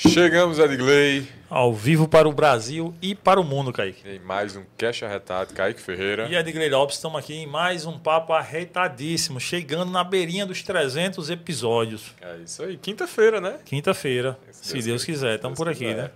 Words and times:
Chegamos, 0.00 0.60
Edgley, 0.60 1.26
Ao 1.50 1.74
vivo 1.74 2.06
para 2.06 2.28
o 2.28 2.32
Brasil 2.32 2.94
e 3.02 3.16
para 3.16 3.40
o 3.40 3.44
mundo, 3.44 3.72
Kaique. 3.72 4.08
em 4.08 4.20
mais 4.20 4.54
um 4.54 4.62
Cash 4.76 5.02
Arretado. 5.02 5.52
Kaique 5.52 5.80
Ferreira. 5.80 6.28
E 6.28 6.36
Edgley 6.36 6.70
Lopes, 6.70 6.94
estamos 6.94 7.18
aqui 7.18 7.34
em 7.34 7.48
mais 7.48 7.84
um 7.84 7.98
papo 7.98 8.32
arretadíssimo, 8.32 9.40
chegando 9.40 9.90
na 9.90 10.04
beirinha 10.04 10.46
dos 10.46 10.62
300 10.62 11.30
episódios. 11.30 12.14
É 12.20 12.36
isso 12.44 12.62
aí, 12.62 12.76
quinta-feira, 12.76 13.40
né? 13.40 13.58
Quinta-feira, 13.64 14.38
Se 14.52 14.74
Deus 14.74 14.84
Deus 14.84 15.04
quiser. 15.04 15.34
Estamos 15.34 15.58
por 15.58 15.68
aqui, 15.68 15.80
quiser. 15.86 15.96
né? 15.96 16.10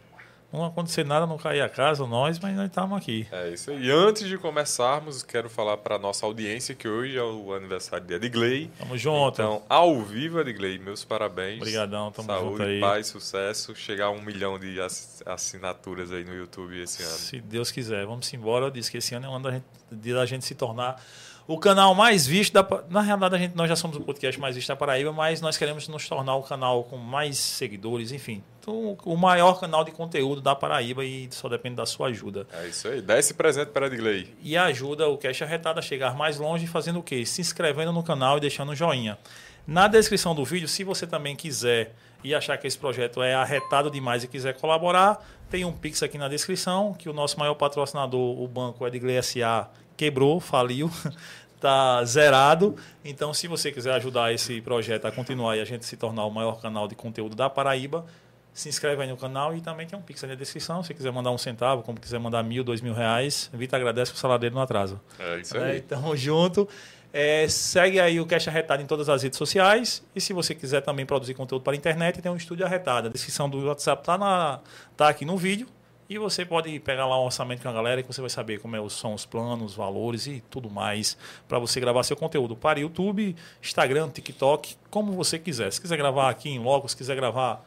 Não 0.52 0.64
acontecer 0.66 1.04
nada, 1.04 1.26
não 1.26 1.38
cair 1.38 1.62
a 1.62 1.68
casa, 1.68 2.06
nós, 2.06 2.38
mas 2.38 2.54
nós 2.54 2.66
estamos 2.66 2.98
aqui. 2.98 3.26
É 3.32 3.48
isso 3.48 3.70
aí. 3.70 3.86
E 3.86 3.90
antes 3.90 4.28
de 4.28 4.36
começarmos, 4.36 5.22
quero 5.22 5.48
falar 5.48 5.78
para 5.78 5.98
nossa 5.98 6.26
audiência 6.26 6.74
que 6.74 6.86
hoje 6.86 7.16
é 7.16 7.22
o 7.22 7.54
aniversário 7.54 8.06
de 8.06 8.14
Edgley. 8.14 8.70
Tamo 8.78 8.98
junto. 8.98 9.40
Então, 9.40 9.62
ao 9.68 10.02
vivo, 10.02 10.40
Edgley, 10.40 10.78
meus 10.78 11.04
parabéns. 11.04 11.56
Obrigadão, 11.60 12.12
tamo 12.12 12.28
Saúde, 12.28 12.50
junto 12.50 12.62
aí. 12.64 12.80
paz, 12.80 13.06
sucesso. 13.06 13.74
Chegar 13.74 14.06
a 14.06 14.10
um 14.10 14.20
milhão 14.20 14.58
de 14.58 14.78
ass- 14.80 15.22
assinaturas 15.24 16.12
aí 16.12 16.22
no 16.24 16.34
YouTube 16.34 16.78
esse 16.82 17.02
ano. 17.02 17.12
Se 17.12 17.40
Deus 17.40 17.70
quiser, 17.70 18.04
vamos 18.04 18.30
embora. 18.34 18.66
Eu 18.66 18.70
disse 18.70 18.90
que 18.90 18.98
esse 18.98 19.14
ano 19.14 19.26
é 19.26 19.28
o 19.30 19.32
ano 19.32 19.44
da 19.44 19.50
gente, 19.52 19.64
de 19.90 20.12
da 20.12 20.26
gente 20.26 20.44
se 20.44 20.54
tornar 20.54 21.02
o 21.46 21.58
canal 21.58 21.94
mais 21.94 22.26
visto 22.26 22.52
da 22.52 22.66
Na 22.88 23.00
realidade, 23.00 23.34
a 23.34 23.38
gente, 23.38 23.56
nós 23.56 23.68
já 23.68 23.76
somos 23.76 23.96
o 23.96 24.00
podcast 24.00 24.40
mais 24.40 24.54
visto 24.54 24.68
da 24.68 24.76
Paraíba, 24.76 25.12
mas 25.12 25.40
nós 25.40 25.56
queremos 25.56 25.88
nos 25.88 26.08
tornar 26.08 26.34
o 26.36 26.42
canal 26.42 26.84
com 26.84 26.96
mais 26.96 27.38
seguidores, 27.38 28.12
enfim. 28.12 28.42
Então, 28.60 28.96
o 29.04 29.16
maior 29.16 29.58
canal 29.58 29.84
de 29.84 29.90
conteúdo 29.90 30.40
da 30.40 30.54
Paraíba 30.54 31.04
e 31.04 31.28
só 31.32 31.48
depende 31.48 31.76
da 31.76 31.86
sua 31.86 32.08
ajuda. 32.08 32.46
É 32.52 32.68
isso 32.68 32.86
aí. 32.86 33.00
Dá 33.00 33.18
esse 33.18 33.34
presente 33.34 33.70
para 33.70 33.86
Edgley. 33.86 34.34
E 34.40 34.56
ajuda 34.56 35.08
o 35.08 35.18
Cash 35.18 35.42
Arretado 35.42 35.78
a 35.80 35.82
chegar 35.82 36.14
mais 36.16 36.38
longe 36.38 36.66
fazendo 36.66 37.00
o 37.00 37.02
quê? 37.02 37.26
Se 37.26 37.40
inscrevendo 37.40 37.92
no 37.92 38.02
canal 38.02 38.38
e 38.38 38.40
deixando 38.40 38.72
um 38.72 38.74
joinha. 38.74 39.18
Na 39.66 39.86
descrição 39.88 40.34
do 40.34 40.44
vídeo, 40.44 40.68
se 40.68 40.84
você 40.84 41.06
também 41.06 41.36
quiser 41.36 41.94
e 42.24 42.34
achar 42.34 42.56
que 42.56 42.66
esse 42.66 42.78
projeto 42.78 43.22
é 43.22 43.34
arretado 43.34 43.90
demais 43.90 44.22
e 44.22 44.28
quiser 44.28 44.54
colaborar, 44.54 45.24
tem 45.50 45.64
um 45.64 45.72
Pix 45.72 46.02
aqui 46.02 46.16
na 46.16 46.28
descrição, 46.28 46.94
que 46.94 47.08
o 47.08 47.12
nosso 47.12 47.38
maior 47.38 47.54
patrocinador, 47.54 48.40
o 48.40 48.48
banco 48.48 48.86
Edgley 48.86 49.22
SA, 49.22 49.68
quebrou, 50.02 50.40
faliu, 50.40 50.90
tá 51.60 52.04
zerado. 52.04 52.74
Então, 53.04 53.32
se 53.32 53.46
você 53.46 53.70
quiser 53.70 53.92
ajudar 53.94 54.32
esse 54.32 54.60
projeto 54.60 55.04
a 55.06 55.12
continuar 55.12 55.56
e 55.56 55.60
a 55.60 55.64
gente 55.64 55.84
se 55.86 55.96
tornar 55.96 56.24
o 56.24 56.30
maior 56.30 56.60
canal 56.60 56.88
de 56.88 56.96
conteúdo 56.96 57.36
da 57.36 57.48
Paraíba, 57.48 58.04
se 58.52 58.68
inscreve 58.68 59.00
aí 59.00 59.08
no 59.08 59.16
canal 59.16 59.54
e 59.56 59.60
também 59.60 59.86
tem 59.86 59.96
um 59.96 60.02
Pix 60.02 60.20
na 60.24 60.34
descrição. 60.34 60.82
Se 60.82 60.92
quiser 60.92 61.12
mandar 61.12 61.30
um 61.30 61.38
centavo, 61.38 61.82
como 61.84 62.00
quiser 62.00 62.18
mandar 62.18 62.42
mil, 62.42 62.64
dois 62.64 62.80
mil 62.80 62.92
reais, 62.92 63.48
Vitor 63.54 63.76
agradece 63.76 64.10
que 64.10 64.16
o 64.16 64.20
salário 64.20 64.40
dele 64.40 64.56
não 64.56 64.62
atrasa. 64.62 65.00
É 65.20 65.38
isso 65.38 65.56
É, 65.56 65.70
aí. 65.70 65.80
tamo 65.80 66.16
junto. 66.16 66.68
É, 67.12 67.46
segue 67.46 68.00
aí 68.00 68.18
o 68.18 68.26
Cash 68.26 68.48
Arretado 68.48 68.82
em 68.82 68.86
todas 68.86 69.08
as 69.08 69.22
redes 69.22 69.38
sociais. 69.38 70.02
E 70.16 70.20
se 70.20 70.32
você 70.32 70.56
quiser 70.56 70.80
também 70.80 71.06
produzir 71.06 71.34
conteúdo 71.34 71.62
para 71.62 71.74
a 71.74 71.76
internet, 71.76 72.20
tem 72.20 72.32
um 72.32 72.36
estúdio 72.36 72.66
arretado. 72.66 73.06
A 73.06 73.10
descrição 73.12 73.48
do 73.48 73.64
WhatsApp 73.66 74.02
tá, 74.02 74.18
na, 74.18 74.58
tá 74.96 75.08
aqui 75.08 75.24
no 75.24 75.36
vídeo. 75.36 75.68
E 76.12 76.18
você 76.18 76.44
pode 76.44 76.78
pegar 76.80 77.06
lá 77.06 77.18
um 77.18 77.24
orçamento 77.24 77.62
com 77.62 77.70
a 77.70 77.72
galera 77.72 78.02
que 78.02 78.06
você 78.06 78.20
vai 78.20 78.28
saber 78.28 78.60
como 78.60 78.76
é, 78.76 78.88
são 78.90 79.14
os 79.14 79.24
planos, 79.24 79.70
os 79.70 79.74
valores 79.74 80.26
e 80.26 80.42
tudo 80.50 80.68
mais 80.68 81.16
para 81.48 81.58
você 81.58 81.80
gravar 81.80 82.02
seu 82.02 82.14
conteúdo 82.14 82.54
para 82.54 82.80
YouTube, 82.80 83.34
Instagram, 83.62 84.10
TikTok, 84.10 84.76
como 84.90 85.12
você 85.12 85.38
quiser. 85.38 85.72
Se 85.72 85.80
quiser 85.80 85.96
gravar 85.96 86.28
aqui 86.28 86.50
em 86.50 86.58
loco, 86.58 86.86
se 86.86 86.94
quiser 86.94 87.16
gravar 87.16 87.64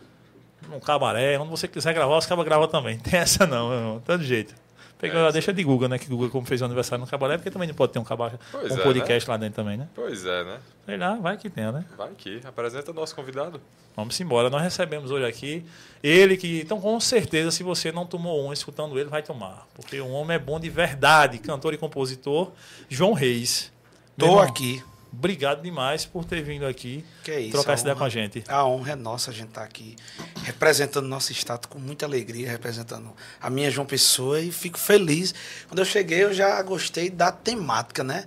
num 0.69 0.79
cabaré, 0.79 1.39
onde 1.39 1.49
você 1.49 1.67
quiser 1.67 1.91
gravar, 1.95 2.19
os 2.19 2.27
cabas 2.27 2.45
gravam 2.45 2.67
também. 2.67 2.99
Tem 3.01 3.19
essa 3.19 3.47
não, 3.47 3.69
meu 3.69 3.77
irmão. 3.79 4.03
Todo 4.05 4.23
jeito. 4.23 4.53
Pega, 4.99 5.17
É, 5.17 5.23
isso 5.23 5.33
deixa 5.33 5.53
de 5.53 5.63
Google, 5.63 5.89
né? 5.89 5.99
Que 5.99 6.07
Google, 6.07 6.29
como 6.29 6.45
fez 6.45 6.61
o 6.61 6.65
aniversário 6.65 7.03
no 7.03 7.09
cabaré, 7.09 7.37
porque 7.37 7.51
também 7.51 7.67
não 7.67 7.75
pode 7.75 7.91
ter 7.91 7.99
um, 7.99 8.03
cabaré, 8.03 8.37
Pois 8.51 8.71
um 8.71 8.79
é, 8.79 8.83
podcast 8.83 9.29
lá 9.29 9.37
dentro 9.37 9.55
também, 9.55 9.77
né? 9.77 9.87
Pois 9.93 10.25
é, 10.25 10.43
né? 10.43 10.59
Sei 10.85 10.97
lá, 10.97 11.15
vai 11.15 11.37
que 11.37 11.49
tenha, 11.49 11.71
né? 11.71 11.85
Vai 11.97 12.09
aqui. 12.09 12.39
Apresenta 12.45 12.91
o 12.91 12.93
nosso 12.93 13.15
convidado. 13.15 13.59
Vamos 13.95 14.19
embora. 14.19 14.49
Nós 14.49 14.61
recebemos 14.61 15.11
hoje 15.11 15.25
aqui 15.25 15.65
ele 16.01 16.37
que, 16.37 16.61
então, 16.61 16.79
com 16.79 16.99
certeza, 16.99 17.51
se 17.51 17.63
você 17.63 17.91
não 17.91 18.05
tomou 18.05 18.45
um 18.45 18.53
escutando 18.53 18.97
ele, 18.97 19.09
vai 19.09 19.21
tomar. 19.21 19.67
Porque 19.73 19.99
o 19.99 20.09
homem 20.09 20.35
é 20.35 20.39
bom 20.39 20.59
de 20.59 20.69
verdade, 20.69 21.39
cantor 21.39 21.73
e 21.73 21.77
compositor, 21.77 22.51
João 22.89 23.13
Reis. 23.13 23.71
Tô 24.17 24.25
irmão, 24.25 24.39
aqui. 24.39 24.83
Obrigado 25.17 25.61
demais 25.61 26.05
por 26.05 26.25
ter 26.25 26.41
vindo 26.43 26.65
aqui 26.65 27.03
é 27.27 27.39
isso. 27.39 27.51
trocar 27.51 27.73
essa 27.73 27.83
ideia 27.83 27.95
com 27.95 28.03
a 28.03 28.09
gente. 28.09 28.43
A 28.47 28.65
honra 28.65 28.91
é 28.91 28.95
nossa 28.95 29.31
a 29.31 29.33
gente 29.33 29.47
estar 29.49 29.63
aqui 29.63 29.95
representando 30.43 31.07
nosso 31.07 31.31
estado 31.31 31.67
com 31.67 31.79
muita 31.79 32.05
alegria, 32.05 32.49
representando 32.49 33.13
a 33.39 33.49
minha 33.49 33.71
João 33.71 33.87
Pessoa 33.87 34.39
e 34.41 34.51
fico 34.51 34.77
feliz. 34.77 35.33
Quando 35.67 35.79
eu 35.79 35.85
cheguei, 35.85 36.23
eu 36.23 36.33
já 36.33 36.61
gostei 36.61 37.09
da 37.09 37.31
temática, 37.31 38.03
né? 38.03 38.25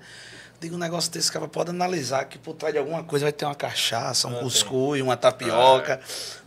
Digo, 0.60 0.74
um 0.74 0.78
negócio 0.78 1.12
desse, 1.12 1.30
cara 1.30 1.46
pode 1.46 1.70
analisar 1.70 2.24
que 2.24 2.36
por 2.36 2.54
trás 2.54 2.74
de 2.74 2.80
alguma 2.80 3.04
coisa 3.04 3.26
vai 3.26 3.32
ter 3.32 3.44
uma 3.44 3.54
cachaça, 3.54 4.26
um 4.26 4.38
Ah, 4.38 4.40
cuscuz, 4.40 5.00
uma 5.00 5.16
tapioca. 5.16 6.00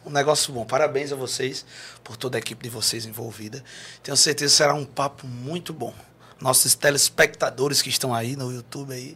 Um 0.05 0.09
negócio 0.09 0.51
bom. 0.51 0.65
Parabéns 0.65 1.13
a 1.13 1.15
vocês 1.15 1.65
por 2.03 2.17
toda 2.17 2.37
a 2.37 2.39
equipe 2.39 2.61
de 2.61 2.69
vocês 2.69 3.05
envolvida. 3.05 3.63
Tenho 4.03 4.17
certeza 4.17 4.51
que 4.51 4.57
será 4.57 4.73
um 4.73 4.83
papo 4.83 5.25
muito 5.25 5.71
bom. 5.71 5.93
Nossos 6.41 6.75
telespectadores 6.75 7.81
que 7.81 7.89
estão 7.89 8.13
aí 8.13 8.35
no 8.35 8.51
YouTube 8.51 8.93
aí 8.93 9.15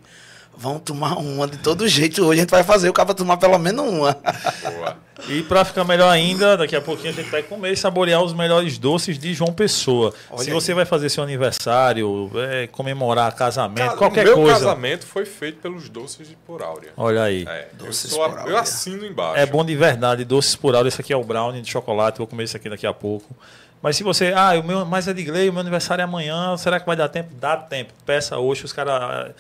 vão 0.58 0.80
tomar 0.80 1.18
uma 1.18 1.48
de 1.48 1.58
todo 1.58 1.88
jeito. 1.88 2.24
Hoje 2.26 2.40
a 2.40 2.44
gente 2.44 2.50
vai 2.52 2.64
fazer 2.64 2.90
o 2.90 2.94
cara 2.94 3.14
tomar 3.14 3.38
pelo 3.38 3.58
menos 3.58 3.86
uma. 3.88 4.14
Boa. 4.14 4.98
E 5.30 5.42
para 5.44 5.64
ficar 5.64 5.84
melhor 5.86 6.10
ainda, 6.10 6.58
daqui 6.58 6.76
a 6.76 6.82
pouquinho 6.82 7.10
a 7.10 7.14
gente 7.14 7.30
vai 7.30 7.42
comer 7.42 7.72
e 7.72 7.78
saborear 7.78 8.22
os 8.22 8.34
melhores 8.34 8.78
doces 8.78 9.18
de 9.18 9.34
João 9.34 9.54
Pessoa. 9.54 10.14
Olha 10.30 10.44
Se 10.44 10.50
aí. 10.50 10.54
você 10.54 10.74
vai 10.74 10.86
fazer 10.86 11.10
seu 11.10 11.24
aniversário, 11.24 12.30
é, 12.36 12.68
comemorar 12.68 13.34
casamento, 13.34 13.86
Cara, 13.86 13.98
qualquer 13.98 14.22
o 14.24 14.26
meu 14.26 14.36
coisa. 14.36 14.54
casamento 14.60 15.06
foi 15.06 15.26
feito 15.26 15.60
pelos 15.62 15.88
doces 15.90 16.28
de 16.28 16.36
por 16.36 16.62
áurea. 16.62 16.92
Olha 16.98 17.24
aí. 17.24 17.46
É, 17.48 17.70
eu, 17.80 17.86
Doces 17.88 18.12
sou 18.12 18.24
a- 18.24 18.30
por 18.30 18.36
eu 18.36 18.42
áurea. 18.44 18.60
assino 18.60 19.06
embaixo. 19.06 19.40
É 19.40 19.46
bom 19.46 19.64
de 19.64 19.76
verdade, 19.76 20.26
doces 20.26 20.56
por 20.56 20.76
áurea. 20.76 20.90
Esse 20.90 21.00
aqui 21.02 21.14
é 21.14 21.18
o 21.18 21.24
brownie 21.24 21.62
de 21.62 21.72
chocolate, 21.72 22.18
vou 22.18 22.28
comer 22.28 22.44
isso 22.44 22.58
aqui 22.58 22.70
daqui 22.70 22.86
a 22.86 22.94
pouco. 22.94 23.34
Mas 23.82 23.96
se 23.98 24.04
você, 24.04 24.34
ah, 24.36 24.60
o 24.60 24.64
meu, 24.64 24.84
mas 24.86 25.08
é 25.08 25.14
de 25.14 25.24
Gley, 25.24 25.48
o 25.50 25.54
meu 25.54 25.62
aniversário 25.62 26.02
é 26.02 26.06
amanhã, 26.06 26.58
será 26.58 26.80
que 26.80 26.86
vai 26.86 26.96
dar 26.96 27.08
tempo? 27.08 27.30
Dá 27.40 27.56
tempo. 27.56 27.94
Peça 28.06 28.38
hoje, 28.38 28.66
os 28.66 28.74
caras 28.74 29.32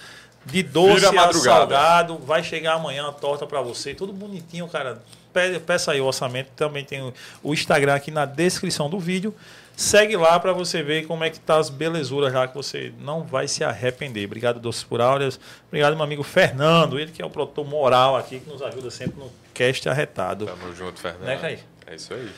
de 0.45 0.61
doce 0.63 1.05
a 1.05 1.33
salgado, 1.33 2.17
vai 2.19 2.43
chegar 2.43 2.73
amanhã 2.73 3.07
a 3.07 3.11
torta 3.11 3.45
pra 3.47 3.61
você, 3.61 3.93
tudo 3.93 4.13
bonitinho, 4.13 4.67
cara. 4.67 5.01
Pe- 5.33 5.59
Peça 5.59 5.91
aí 5.91 5.99
o 5.99 6.05
orçamento, 6.05 6.49
também 6.55 6.85
tem 6.85 7.01
o- 7.43 7.53
Instagram 7.53 7.95
aqui 7.95 8.11
na 8.11 8.25
descrição 8.25 8.89
do 8.89 8.99
vídeo. 8.99 9.33
Segue 9.75 10.15
lá 10.15 10.39
pra 10.39 10.53
você 10.53 10.81
ver 10.81 11.05
como 11.05 11.25
é 11.25 11.29
que 11.29 11.37
tá 11.37 11.57
as 11.57 11.69
belezuras 11.69 12.31
lá, 12.31 12.47
que 12.47 12.55
você 12.55 12.93
não 12.99 13.23
vai 13.23 13.45
se 13.45 13.61
arrepender. 13.61 14.25
Obrigado, 14.25 14.57
Doces 14.57 14.83
por 14.83 15.01
Áureas. 15.01 15.37
Obrigado, 15.67 15.95
meu 15.95 16.03
amigo 16.05 16.23
Fernando, 16.23 16.97
ele 16.97 17.11
que 17.11 17.21
é 17.21 17.25
o 17.25 17.29
produtor 17.29 17.65
moral 17.67 18.15
aqui, 18.15 18.39
que 18.39 18.49
nos 18.49 18.61
ajuda 18.61 18.89
sempre 18.89 19.19
no 19.19 19.29
cast 19.53 19.89
arretado. 19.89 20.45
Tamo 20.45 20.73
junto, 20.73 20.97
Fernando. 21.01 21.23
Né, 21.25 21.37
Caí? 21.37 21.59
É 21.87 21.95
isso 21.95 22.13
aí. 22.13 22.29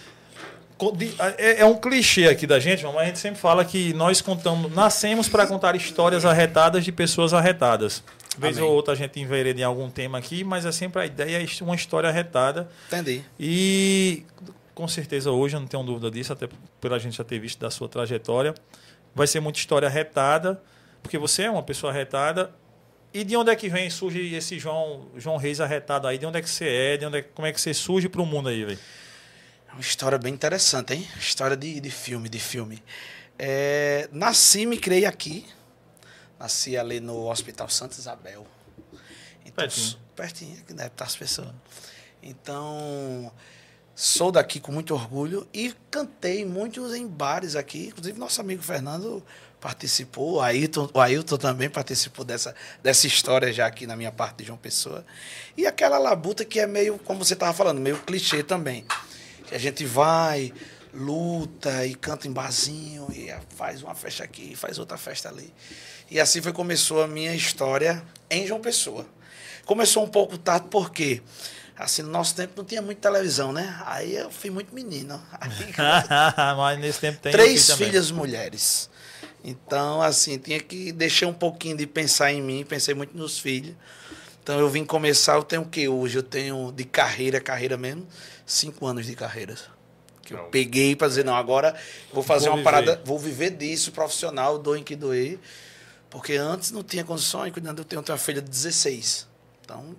É, 1.38 1.62
é 1.62 1.66
um 1.66 1.76
clichê 1.76 2.28
aqui 2.28 2.46
da 2.46 2.60
gente, 2.60 2.84
mas 2.84 2.96
a 2.96 3.06
gente 3.06 3.20
sempre 3.20 3.40
fala 3.40 3.66
que 3.66 3.94
nós 3.94 4.22
contamos, 4.22 4.72
nascemos 4.74 5.28
para 5.28 5.48
contar 5.48 5.76
histórias 5.76 6.26
arretadas 6.26 6.86
de 6.86 6.92
pessoas 6.92 7.34
arretadas. 7.34 8.04
Vez 8.38 8.58
Amém. 8.58 8.70
ou 8.70 8.76
outra 8.76 8.94
a 8.94 8.96
gente 8.96 9.20
envereda 9.20 9.60
em 9.60 9.64
algum 9.64 9.90
tema 9.90 10.20
aqui, 10.20 10.44
mas 10.44 10.66
é 10.66 10.72
sempre 10.72 11.02
a 11.02 11.06
ideia 11.06 11.44
é 11.44 11.64
uma 11.64 11.76
história 11.76 12.08
arretada. 12.08 12.70
Entendi. 12.88 13.24
E 13.40 14.24
com 14.78 14.88
certeza 14.88 15.32
hoje, 15.32 15.56
eu 15.56 15.60
não 15.60 15.68
tenho 15.68 15.82
dúvida 15.82 16.12
disso, 16.12 16.32
até 16.32 16.48
pela 16.80 17.00
gente 17.00 17.18
já 17.18 17.24
ter 17.24 17.40
visto 17.40 17.60
da 17.60 17.72
sua 17.72 17.90
trajetória, 17.90 18.54
vai 19.16 19.26
ser 19.26 19.40
muita 19.40 19.58
história 19.58 19.88
arretada, 19.88 20.62
porque 21.02 21.18
você 21.18 21.44
é 21.44 21.50
uma 21.50 21.64
pessoa 21.64 21.92
arretada. 21.92 22.52
E 23.12 23.24
de 23.24 23.36
onde 23.36 23.50
é 23.50 23.56
que 23.56 23.70
vem, 23.70 23.90
surge 23.90 24.36
esse 24.36 24.60
João, 24.60 25.08
João 25.18 25.38
Reis 25.38 25.60
arretado 25.60 26.08
aí? 26.08 26.20
De 26.20 26.28
onde 26.28 26.38
é 26.38 26.42
que 26.44 26.50
você 26.50 26.68
é? 26.68 26.98
De 26.98 27.08
onde 27.08 27.18
é, 27.18 27.22
como 27.24 27.48
é 27.48 27.52
que 27.52 27.60
você 27.60 27.74
surge 27.74 28.08
para 28.08 28.22
o 28.22 28.26
mundo 28.26 28.50
aí, 28.50 28.64
velho? 28.64 28.80
Uma 29.78 29.82
história 29.82 30.18
bem 30.18 30.34
interessante, 30.34 30.96
hein? 30.96 31.08
História 31.20 31.56
de, 31.56 31.80
de 31.80 31.92
filme, 31.92 32.28
de 32.28 32.40
filme. 32.40 32.84
É, 33.38 34.10
nasci 34.12 34.62
e 34.62 34.66
me 34.66 34.76
criei 34.76 35.06
aqui. 35.06 35.46
Nasci 36.40 36.76
ali 36.76 37.00
no 37.00 37.30
Hospital 37.30 37.70
Santa 37.70 37.96
Isabel. 38.00 38.48
Então, 39.46 39.54
Pertinho. 39.54 39.98
Pertinho, 40.16 40.64
que 40.66 40.74
deve 40.74 40.88
estar 40.88 41.06
as 41.06 41.16
pessoas. 41.16 41.50
Então, 42.24 43.32
sou 43.94 44.32
daqui 44.32 44.60
com 44.60 44.72
muito 44.72 44.96
orgulho 44.96 45.48
e 45.54 45.72
cantei 45.92 46.44
muitos 46.44 46.96
em 46.96 47.06
bares 47.06 47.56
aqui. 47.56 47.90
Inclusive, 47.90 48.18
nosso 48.18 48.42
amigo 48.42 48.64
Fernando 48.64 49.24
participou, 49.62 50.38
o 50.38 50.42
Ailton, 50.42 50.90
o 50.92 51.00
Ailton 51.00 51.38
também 51.38 51.70
participou 51.70 52.26
dessa, 52.26 52.56
dessa 52.82 53.06
história 53.06 53.54
já 53.54 53.68
aqui 53.68 53.86
na 53.86 53.96
minha 53.96 54.12
parte 54.12 54.38
de 54.38 54.46
João 54.46 54.58
Pessoa. 54.58 55.06
E 55.56 55.68
aquela 55.68 56.00
labuta 56.00 56.44
que 56.44 56.60
é 56.60 56.66
meio, 56.66 56.98
como 56.98 57.24
você 57.24 57.36
estava 57.36 57.54
falando, 57.54 57.80
meio 57.80 58.00
clichê 58.00 58.42
também. 58.42 58.84
Que 59.48 59.56
a 59.56 59.60
gente 59.60 59.86
vai, 59.86 60.54
luta 60.94 61.86
e 61.86 61.96
canta 61.96 62.28
em 62.28 62.32
barzinho 62.32 63.08
e 63.12 63.34
faz 63.56 63.82
uma 63.82 63.96
festa 63.96 64.24
aqui, 64.24 64.56
faz 64.56 64.78
outra 64.78 64.98
festa 64.98 65.30
ali. 65.30 65.54
E 66.10 66.20
assim 66.20 66.42
foi 66.42 66.54
começou 66.54 67.02
a 67.02 67.08
minha 67.08 67.34
história 67.34 68.04
em 68.30 68.46
João 68.46 68.62
Pessoa. 68.62 69.06
Começou 69.66 70.04
um 70.04 70.10
pouco 70.10 70.38
tarde 70.38 70.68
porque 70.70 71.22
Assim, 71.78 72.02
no 72.02 72.10
nosso 72.10 72.34
tempo 72.34 72.54
não 72.58 72.66
tinha 72.66 72.82
muita 72.82 73.08
televisão, 73.08 73.54
né? 73.54 73.80
Aí 73.86 74.16
eu 74.16 74.32
fui 74.32 74.50
muito 74.50 74.74
menino. 74.74 75.22
Aí, 75.40 75.52
Mas 76.58 76.80
nesse 76.80 77.00
tempo 77.00 77.20
tem 77.20 77.32
três 77.32 77.70
filhas 77.72 78.10
mulheres. 78.10 78.90
Então, 79.44 80.02
assim, 80.02 80.40
tinha 80.40 80.60
que 80.60 80.92
deixar 80.92 81.28
um 81.28 81.34
pouquinho 81.34 81.78
de 81.78 81.86
pensar 81.86 82.34
em 82.34 82.42
mim, 82.42 82.66
pensei 82.68 82.96
muito 82.96 83.16
nos 83.16 83.38
filhos. 83.38 83.76
Então 84.42 84.60
eu 84.60 84.68
vim 84.70 84.84
começar, 84.84 85.36
eu 85.36 85.44
tenho 85.44 85.62
o 85.62 85.68
que 85.68 85.88
hoje? 85.88 86.18
Eu 86.18 86.24
tenho 86.24 86.72
de 86.72 86.84
carreira, 86.84 87.40
carreira 87.40 87.78
mesmo, 87.78 88.08
cinco 88.48 88.88
anos 88.88 89.06
de 89.06 89.16
carreira. 89.16 89.56
Que 90.24 90.34
eu 90.34 90.38
Não. 90.40 90.50
peguei 90.50 90.96
para 90.96 91.08
dizer, 91.08 91.24
não, 91.24 91.36
agora 91.36 91.76
vou 92.12 92.24
fazer 92.24 92.46
Vou 92.50 92.54
uma 92.54 92.58
viver. 92.58 92.64
parada, 92.64 93.02
vou 93.06 93.20
viver 93.20 93.52
disso, 93.52 93.92
profissional, 93.92 94.58
doem 94.58 94.84
que 94.84 94.96
doer. 94.96 95.40
Porque 96.10 96.34
antes 96.34 96.72
não 96.72 96.82
tinha 96.84 97.04
condições, 97.04 97.52
cuidando, 97.54 97.80
eu 97.80 97.86
tenho, 97.86 98.02
uma 98.02 98.18
filha 98.18 98.42
de 98.42 98.50
16. 98.50 99.28
Então, 99.64 99.96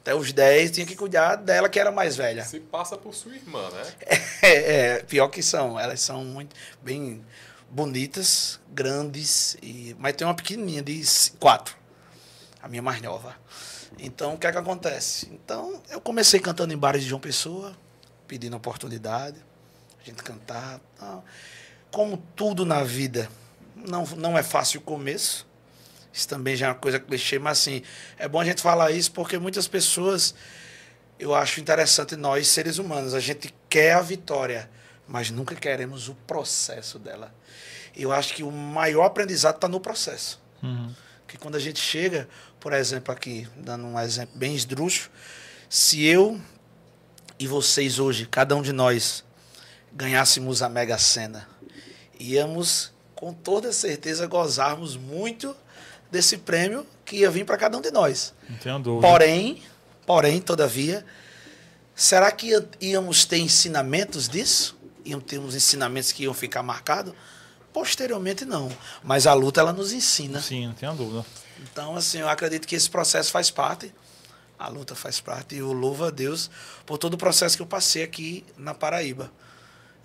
até 0.00 0.14
os 0.14 0.32
10 0.32 0.70
tinha 0.70 0.86
que 0.86 0.94
cuidar 0.94 1.36
dela, 1.36 1.68
que 1.68 1.80
era 1.80 1.90
mais 1.90 2.16
velha. 2.16 2.44
Se 2.44 2.60
passa 2.60 2.96
por 2.96 3.14
sua 3.14 3.34
irmã, 3.34 3.68
né? 3.70 3.92
É, 4.40 4.48
é, 4.50 5.02
pior 5.02 5.28
que 5.28 5.42
são. 5.42 5.78
Elas 5.80 6.00
são 6.00 6.24
muito 6.24 6.54
bem 6.80 7.24
bonitas, 7.68 8.58
grandes, 8.72 9.56
e, 9.62 9.94
mas 9.98 10.14
tem 10.14 10.26
uma 10.26 10.34
pequenininha 10.34 10.80
de 10.82 11.04
c- 11.04 11.32
quatro. 11.40 11.76
A 12.62 12.68
minha 12.68 12.80
mais 12.80 13.02
nova. 13.02 13.34
Então, 13.98 14.34
o 14.34 14.38
que 14.38 14.46
é 14.46 14.52
que 14.52 14.58
acontece? 14.58 15.28
Então, 15.32 15.82
eu 15.90 16.00
comecei 16.00 16.38
cantando 16.40 16.72
em 16.72 16.78
bares 16.78 17.02
de 17.02 17.08
João 17.08 17.20
Pessoa, 17.20 17.76
pedindo 18.26 18.56
oportunidade, 18.56 19.44
a 20.00 20.04
gente 20.04 20.22
cantar. 20.22 20.80
tal. 20.98 21.24
Como 21.90 22.16
tudo 22.36 22.64
na 22.64 22.84
vida, 22.84 23.28
não, 23.74 24.04
não 24.16 24.38
é 24.38 24.42
fácil 24.42 24.80
o 24.80 24.82
começo. 24.82 25.46
Isso 26.12 26.28
também 26.28 26.56
já 26.56 26.66
é 26.66 26.68
uma 26.70 26.74
coisa 26.74 26.98
clichê, 26.98 27.38
mas 27.38 27.58
assim, 27.58 27.82
é 28.18 28.28
bom 28.28 28.40
a 28.40 28.44
gente 28.44 28.62
falar 28.62 28.90
isso 28.90 29.12
porque 29.12 29.38
muitas 29.38 29.68
pessoas 29.68 30.34
eu 31.18 31.34
acho 31.34 31.60
interessante 31.60 32.16
nós, 32.16 32.46
seres 32.48 32.78
humanos, 32.78 33.12
a 33.12 33.20
gente 33.20 33.52
quer 33.68 33.94
a 33.94 34.00
vitória, 34.00 34.70
mas 35.06 35.30
nunca 35.30 35.54
queremos 35.54 36.08
o 36.08 36.14
processo 36.14 36.98
dela. 36.98 37.34
Eu 37.96 38.12
acho 38.12 38.34
que 38.34 38.42
o 38.42 38.52
maior 38.52 39.04
aprendizado 39.04 39.56
está 39.56 39.66
no 39.66 39.80
processo. 39.80 40.40
Uhum. 40.62 40.94
Que 41.28 41.36
quando 41.36 41.56
a 41.56 41.60
gente 41.60 41.78
chega, 41.78 42.26
por 42.58 42.72
exemplo, 42.72 43.12
aqui, 43.12 43.46
dando 43.54 43.84
um 43.84 44.00
exemplo 44.00 44.36
bem 44.36 44.54
esdrúxulo, 44.54 45.10
se 45.68 46.04
eu 46.04 46.40
e 47.38 47.46
vocês 47.46 47.98
hoje, 47.98 48.26
cada 48.26 48.56
um 48.56 48.62
de 48.62 48.72
nós, 48.72 49.22
ganhássemos 49.92 50.62
a 50.62 50.68
Mega 50.70 50.96
Sena, 50.96 51.46
íamos 52.18 52.90
com 53.14 53.32
toda 53.32 53.72
certeza 53.72 54.26
gozarmos 54.26 54.96
muito 54.96 55.54
desse 56.10 56.38
prêmio 56.38 56.86
que 57.04 57.18
ia 57.18 57.30
vir 57.30 57.44
para 57.44 57.58
cada 57.58 57.76
um 57.76 57.80
de 57.82 57.90
nós. 57.90 58.32
Não 58.48 58.56
tenho 58.56 58.78
dúvida. 58.78 59.06
Porém, 59.06 59.62
porém, 60.06 60.40
todavia, 60.40 61.04
será 61.94 62.32
que 62.32 62.50
íamos 62.80 63.26
ter 63.26 63.38
ensinamentos 63.38 64.28
disso? 64.28 64.78
Iam 65.04 65.20
ter 65.20 65.38
uns 65.38 65.54
ensinamentos 65.54 66.10
que 66.10 66.24
iam 66.24 66.32
ficar 66.32 66.62
marcados? 66.62 67.12
Posteriormente, 67.72 68.44
não. 68.44 68.70
Mas 69.02 69.26
a 69.26 69.34
luta, 69.34 69.60
ela 69.60 69.72
nos 69.72 69.92
ensina. 69.92 70.40
Sim, 70.40 70.68
não 70.68 70.74
tenho 70.74 70.94
dúvida. 70.94 71.24
Então, 71.60 71.96
assim, 71.96 72.18
eu 72.18 72.28
acredito 72.28 72.66
que 72.66 72.74
esse 72.74 72.88
processo 72.88 73.30
faz 73.30 73.50
parte. 73.50 73.94
A 74.58 74.68
luta 74.68 74.94
faz 74.94 75.20
parte. 75.20 75.54
E 75.54 75.58
eu 75.58 75.72
louvo 75.72 76.04
a 76.04 76.10
Deus 76.10 76.50
por 76.86 76.98
todo 76.98 77.14
o 77.14 77.18
processo 77.18 77.56
que 77.56 77.62
eu 77.62 77.66
passei 77.66 78.02
aqui 78.02 78.44
na 78.56 78.74
Paraíba. 78.74 79.30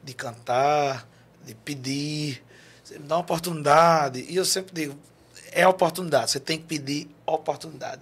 De 0.03 0.13
cantar, 0.13 1.07
de 1.45 1.55
pedir, 1.55 2.43
você 2.83 2.99
me 2.99 3.07
dá 3.07 3.15
uma 3.15 3.21
oportunidade. 3.21 4.25
E 4.27 4.35
eu 4.35 4.45
sempre 4.45 4.73
digo, 4.73 4.99
é 5.51 5.67
oportunidade. 5.67 6.31
Você 6.31 6.39
tem 6.39 6.57
que 6.57 6.65
pedir 6.65 7.09
oportunidade. 7.25 8.01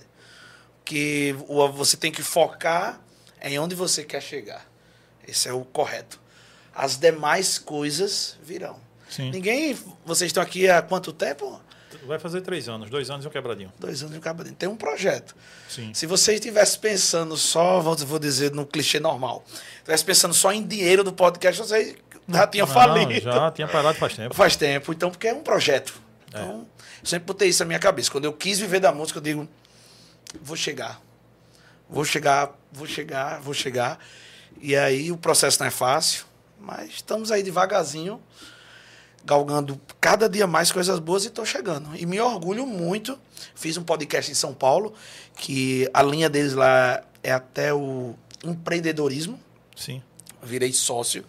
Que 0.84 1.36
você 1.74 1.96
tem 1.96 2.12
que 2.12 2.24
focar 2.24 3.00
em 3.42 3.60
onde 3.60 3.76
você 3.76 4.04
quer 4.04 4.22
chegar. 4.22 4.66
Esse 5.28 5.48
é 5.48 5.54
o 5.54 5.64
correto. 5.64 6.20
As 6.74 6.98
demais 6.98 7.58
coisas 7.58 8.38
virão. 8.44 8.80
Sim. 9.12 9.30
Ninguém. 9.30 9.78
Vocês 10.06 10.30
estão 10.30 10.42
aqui 10.42 10.68
há 10.68 10.82
quanto 10.82 11.14
tempo? 11.14 11.62
Vai 12.08 12.18
fazer 12.18 12.42
três 12.42 12.68
anos, 12.68 12.90
dois 12.90 13.12
anos 13.12 13.26
e 13.26 13.28
um 13.28 13.32
quebradinho. 13.32 13.72
Dois 13.78 14.02
anos 14.02 14.16
de 14.16 14.20
cabadinho. 14.20 14.56
Tem 14.56 14.68
um 14.68 14.76
projeto. 14.76 15.36
Sim. 15.70 15.94
Se 15.94 16.08
você 16.08 16.34
estivesse 16.34 16.80
pensando 16.80 17.38
só, 17.38 17.80
vou 17.80 18.18
dizer 18.18 18.52
no 18.52 18.66
clichê 18.66 19.00
normal, 19.00 19.44
estivesse 19.76 20.04
pensando 20.04 20.34
só 20.34 20.52
em 20.52 20.66
dinheiro 20.66 21.04
do 21.04 21.14
podcast, 21.14 21.62
você 21.62 21.96
já 22.28 22.48
tinha 22.48 22.66
Não, 22.66 22.74
falido. 22.74 23.22
Já 23.22 23.52
tinha 23.52 23.68
parado 23.68 24.00
faz 24.00 24.16
tempo. 24.16 24.34
Faz 24.34 24.56
tempo, 24.56 24.94
então, 24.94 25.12
porque 25.12 25.28
é 25.28 25.34
um 25.34 25.44
projeto. 25.44 26.02
Então, 26.28 26.68
eu 27.02 27.06
sempre 27.06 27.26
botei 27.26 27.50
isso 27.50 27.60
na 27.60 27.68
minha 27.68 27.80
cabeça. 27.80 28.10
Quando 28.10 28.26
eu 28.26 28.34
quis 28.34 28.58
viver 28.58 28.80
da 28.80 28.92
música, 28.92 29.20
eu 29.20 29.24
digo, 29.24 29.48
vou 30.42 30.56
chegar. 30.56 31.00
Vou 31.90 32.06
chegar, 32.06 32.58
vou 32.72 32.88
chegar, 32.88 33.42
vou 33.42 33.54
chegar. 33.54 34.00
E 34.62 34.76
aí 34.76 35.12
o 35.12 35.18
processo 35.18 35.60
não 35.60 35.68
é 35.68 35.72
fácil, 35.72 36.26
mas 36.60 36.90
estamos 36.92 37.32
aí 37.32 37.44
devagarzinho, 37.44 38.22
galgando 39.26 39.80
cada 40.00 40.28
dia 40.30 40.48
mais 40.48 40.72
coisas 40.72 41.00
boas 41.00 41.24
e 41.24 41.28
estou 41.28 41.46
chegando. 41.46 41.96
E 41.96 42.06
me 42.06 42.20
orgulho 42.20 42.66
muito. 42.66 43.18
Fiz 43.56 43.78
um 43.78 43.84
podcast 43.84 44.32
em 44.32 44.36
São 44.36 44.54
Paulo, 44.54 44.94
que 45.36 45.90
a 45.94 46.02
linha 46.04 46.30
deles 46.30 46.54
lá 46.54 47.04
é 47.24 47.32
até 47.32 47.74
o 47.74 48.16
empreendedorismo 48.44 49.40
Sim. 49.76 50.02
virei 50.42 50.74
sócio. 50.74 51.24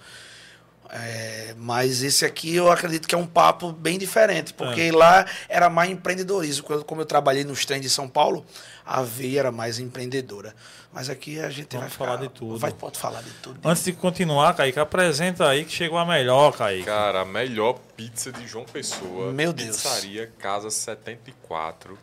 É, 0.94 1.54
mas 1.56 2.02
esse 2.02 2.22
aqui 2.22 2.54
eu 2.54 2.70
acredito 2.70 3.08
que 3.08 3.14
é 3.14 3.18
um 3.18 3.26
papo 3.26 3.72
bem 3.72 3.99
diferente, 3.99 4.52
porque 4.52 4.90
lá 4.90 5.25
era 5.49 5.70
mais 5.70 5.90
empreendedorismo. 5.90 6.64
Quando- 6.64 6.84
Como 6.84 7.00
eu 7.00 7.06
trabalhei 7.06 7.44
nos 7.44 7.64
trens 7.64 7.80
de 7.80 7.88
São 7.88 8.06
Paulo, 8.06 8.44
a 8.84 9.00
veia 9.02 9.40
era 9.40 9.52
mais 9.52 9.78
empreendedora. 9.78 10.54
Mas 10.92 11.08
aqui 11.08 11.40
a 11.40 11.49
gente 11.49 11.68
Vamos 11.75 11.80
vai 11.84 11.90
ficar- 11.90 12.04
falar 12.04 12.16
de 12.18 12.28
tudo. 12.28 12.58
Vai, 12.58 12.70
pode 12.72 12.99
falar 12.99 13.22
de 13.22 13.30
tudo. 13.42 13.58
Antes 13.66 13.84
de 13.84 13.92
continuar, 13.94 14.54
Kaique, 14.54 14.78
apresenta 14.78 15.49
aí 15.49 15.64
que 15.64 15.72
chegou 15.72 15.99
a 15.99 16.04
melhor, 16.04 16.52
Kaique. 16.56 16.84
Cara, 16.84 17.22
a 17.22 17.25
melhor 17.25 17.78
pizza 17.96 18.30
de 18.30 18.46
João 18.46 18.64
Pessoa. 18.66 19.32
Meu 19.32 19.52
Deus. 19.54 19.76
Pizzaria 19.82 20.30
Casa 20.38 20.68
74. 20.68 21.99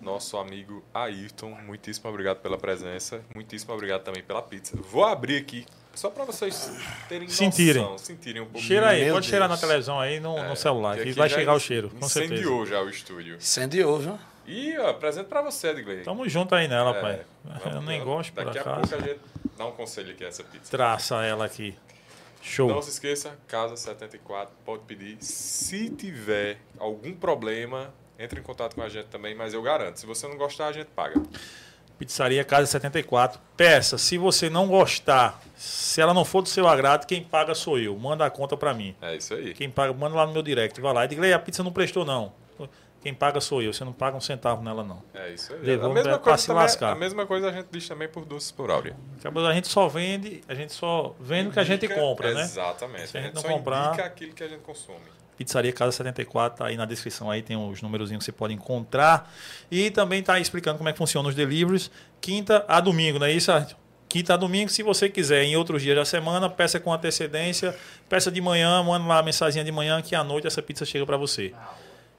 Nosso 0.00 0.36
amigo 0.36 0.82
Ayrton, 0.92 1.50
muitíssimo 1.64 2.10
obrigado 2.10 2.38
pela 2.38 2.58
presença. 2.58 3.20
Muitíssimo 3.34 3.72
obrigado 3.72 4.02
também 4.02 4.22
pela 4.22 4.42
pizza. 4.42 4.76
Vou 4.90 5.04
abrir 5.04 5.36
aqui, 5.36 5.64
só 5.94 6.10
para 6.10 6.24
vocês 6.24 6.72
terem 7.08 7.28
Sentirem. 7.28 7.80
noção, 7.82 7.98
sentirem 7.98 8.42
um 8.42 8.46
pouco. 8.46 8.66
Cheira 8.66 8.88
aí, 8.88 9.04
Meu 9.04 9.14
pode 9.14 9.26
cheirar 9.28 9.48
na 9.48 9.54
Deus. 9.54 9.60
televisão 9.60 10.00
aí, 10.00 10.18
no, 10.18 10.42
no 10.42 10.56
celular, 10.56 10.98
que 10.98 11.12
vai 11.12 11.28
chegar 11.28 11.54
o 11.54 11.60
cheiro, 11.60 11.88
com 11.90 12.08
certeza. 12.08 12.34
Incendiou 12.34 12.66
já 12.66 12.82
o 12.82 12.88
estúdio. 12.90 13.36
Incendiou, 13.36 13.98
viu? 14.00 14.18
E, 14.46 14.76
ó, 14.78 14.92
presente 14.94 15.26
para 15.26 15.40
você, 15.42 15.68
Edgley. 15.68 16.02
Tamo 16.02 16.28
junto 16.28 16.54
aí 16.54 16.66
nela, 16.68 16.96
É, 16.96 17.00
pai. 17.00 17.20
vamos- 17.44 17.64
Eu 17.74 17.82
nem 17.82 17.98
vamos- 18.00 18.14
gosto, 18.30 18.34
Daqui 18.34 18.58
a 18.58 18.64
pouco 18.64 18.94
a 18.94 18.98
gente 18.98 19.20
dá 19.56 19.66
um 19.66 19.72
conselho 19.72 20.10
aqui 20.12 20.24
essa 20.24 20.42
pizza. 20.42 20.70
Traça 20.70 21.22
ela 21.24 21.44
aqui. 21.44 21.76
Show. 22.42 22.68
Não 22.68 22.82
se 22.82 22.90
esqueça, 22.90 23.38
Casa 23.46 23.76
74, 23.76 24.52
pode 24.64 24.82
pedir. 24.82 25.16
Se 25.22 25.88
tiver 25.90 26.58
algum 26.78 27.14
problema, 27.14 27.94
entre 28.18 28.40
em 28.40 28.42
contato 28.42 28.74
com 28.74 28.82
a 28.82 28.88
gente 28.88 29.06
também, 29.06 29.32
mas 29.34 29.54
eu 29.54 29.62
garanto, 29.62 30.00
se 30.00 30.06
você 30.06 30.26
não 30.26 30.36
gostar, 30.36 30.66
a 30.66 30.72
gente 30.72 30.88
paga. 30.88 31.22
Pizzaria 31.98 32.42
Casa 32.44 32.66
74. 32.66 33.40
Peça, 33.56 33.96
se 33.96 34.18
você 34.18 34.50
não 34.50 34.66
gostar, 34.66 35.40
se 35.54 36.00
ela 36.00 36.12
não 36.12 36.24
for 36.24 36.42
do 36.42 36.48
seu 36.48 36.66
agrado, 36.66 37.06
quem 37.06 37.22
paga 37.22 37.54
sou 37.54 37.78
eu. 37.78 37.96
Manda 37.96 38.26
a 38.26 38.30
conta 38.30 38.56
pra 38.56 38.74
mim. 38.74 38.96
É 39.00 39.14
isso 39.14 39.34
aí. 39.34 39.54
Quem 39.54 39.70
paga, 39.70 39.92
manda 39.92 40.16
lá 40.16 40.26
no 40.26 40.32
meu 40.32 40.42
direct. 40.42 40.80
Vai 40.80 40.92
lá 40.92 41.04
e 41.04 41.08
diga, 41.08 41.24
"Ei, 41.24 41.32
a 41.32 41.38
pizza 41.38 41.62
não 41.62 41.70
prestou, 41.72 42.04
não. 42.04 42.32
Quem 43.02 43.12
paga 43.12 43.40
sou 43.40 43.60
eu. 43.60 43.72
Você 43.72 43.84
não 43.84 43.92
paga 43.92 44.16
um 44.16 44.20
centavo 44.20 44.62
nela, 44.62 44.84
não. 44.84 45.02
É 45.12 45.30
isso 45.32 45.52
aí. 45.52 45.60
Levou 45.60 45.90
a, 45.90 45.94
mesma 45.94 46.18
coisa 46.18 46.38
se 46.38 46.46
também- 46.46 46.62
lascar. 46.62 46.92
a 46.92 46.94
mesma 46.94 47.26
coisa 47.26 47.48
a 47.48 47.52
gente 47.52 47.66
diz 47.72 47.88
também 47.88 48.08
por 48.08 48.24
doces 48.24 48.52
por 48.52 48.70
áurea. 48.70 48.94
A 49.24 49.52
gente 49.54 49.66
só 49.68 49.88
vende, 49.88 50.40
a 50.48 50.54
gente 50.54 50.72
só 50.72 51.14
vende 51.18 51.48
o 51.48 51.52
que 51.52 51.58
a 51.58 51.64
gente 51.64 51.88
compra, 51.88 52.32
né? 52.32 52.42
Exatamente. 52.42 53.08
Se 53.08 53.16
a 53.16 53.20
a 53.20 53.24
gente 53.24 53.34
gente 53.34 53.44
não 53.44 53.56
comprar- 53.56 53.88
indica 53.88 54.04
aquilo 54.04 54.32
que 54.32 54.44
a 54.44 54.48
gente 54.48 54.60
consome. 54.60 55.00
Pizzaria 55.36 55.72
Casa 55.72 55.90
74, 55.92 56.58
tá 56.58 56.66
aí 56.66 56.76
na 56.76 56.84
descrição 56.84 57.28
aí, 57.30 57.42
tem 57.42 57.56
os 57.56 57.82
númerozinhos 57.82 58.20
que 58.20 58.26
você 58.26 58.32
pode 58.32 58.54
encontrar. 58.54 59.32
E 59.70 59.90
também 59.90 60.22
tá 60.22 60.38
explicando 60.38 60.76
como 60.78 60.88
é 60.88 60.92
que 60.92 60.98
funciona 60.98 61.28
os 61.28 61.34
deliveries, 61.34 61.90
quinta 62.20 62.64
a 62.68 62.78
domingo, 62.80 63.18
não 63.18 63.26
é 63.26 63.32
isso, 63.32 63.50
Arthur? 63.50 63.76
Quinta 64.08 64.34
a 64.34 64.36
domingo, 64.36 64.70
se 64.70 64.82
você 64.82 65.08
quiser, 65.08 65.42
em 65.42 65.56
outros 65.56 65.80
dias 65.82 65.96
da 65.96 66.04
semana, 66.04 66.48
peça 66.48 66.78
com 66.78 66.92
antecedência, 66.92 67.74
peça 68.10 68.30
de 68.30 68.40
manhã, 68.42 68.82
manda 68.82 69.04
lá 69.08 69.18
a 69.18 69.22
mensaginha 69.22 69.64
de 69.64 69.72
manhã 69.72 70.00
que 70.02 70.14
à 70.14 70.22
noite 70.22 70.46
essa 70.46 70.60
pizza 70.62 70.84
chega 70.84 71.04
para 71.06 71.16
você. 71.16 71.52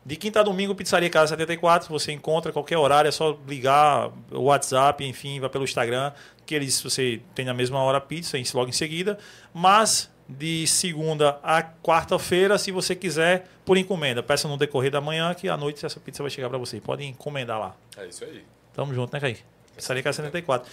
De 0.05 0.15
quinta 0.17 0.41
a 0.41 0.43
domingo, 0.43 0.75
Pizzaria 0.75 1.09
Casa 1.09 1.29
74, 1.29 1.89
você 1.89 2.11
encontra 2.11 2.51
qualquer 2.51 2.77
horário, 2.77 3.07
é 3.07 3.11
só 3.11 3.37
ligar 3.47 4.09
o 4.31 4.43
WhatsApp, 4.43 5.03
enfim, 5.05 5.39
vai 5.39 5.49
pelo 5.49 5.63
Instagram, 5.63 6.11
que 6.45 6.53
eles 6.53 6.81
você 6.81 7.21
tem 7.33 7.45
na 7.45 7.53
mesma 7.53 7.79
hora 7.81 7.99
a 7.99 8.01
pizza, 8.01 8.37
em- 8.37 8.43
logo 8.53 8.67
em 8.69 8.73
seguida. 8.73 9.17
Mas 9.53 10.11
de 10.27 10.67
segunda 10.67 11.39
a 11.41 11.61
quarta-feira, 11.63 12.57
se 12.57 12.69
você 12.71 12.95
quiser, 12.95 13.47
por 13.65 13.77
encomenda. 13.77 14.21
Peça 14.21 14.47
no 14.47 14.57
decorrer 14.57 14.91
da 14.91 14.99
manhã, 14.99 15.33
que 15.33 15.47
à 15.47 15.55
noite 15.55 15.85
essa 15.85 15.99
pizza 16.01 16.21
vai 16.21 16.29
chegar 16.29 16.49
para 16.49 16.57
você. 16.57 16.81
Pode 16.81 17.03
encomendar 17.05 17.57
lá. 17.59 17.75
É 17.97 18.05
isso 18.05 18.25
aí. 18.25 18.43
Tamo 18.73 18.93
junto, 18.93 19.13
né, 19.13 19.19
Kaique? 19.21 19.41
Pizzaria 19.75 20.03
Casa 20.03 20.17
74. 20.17 20.69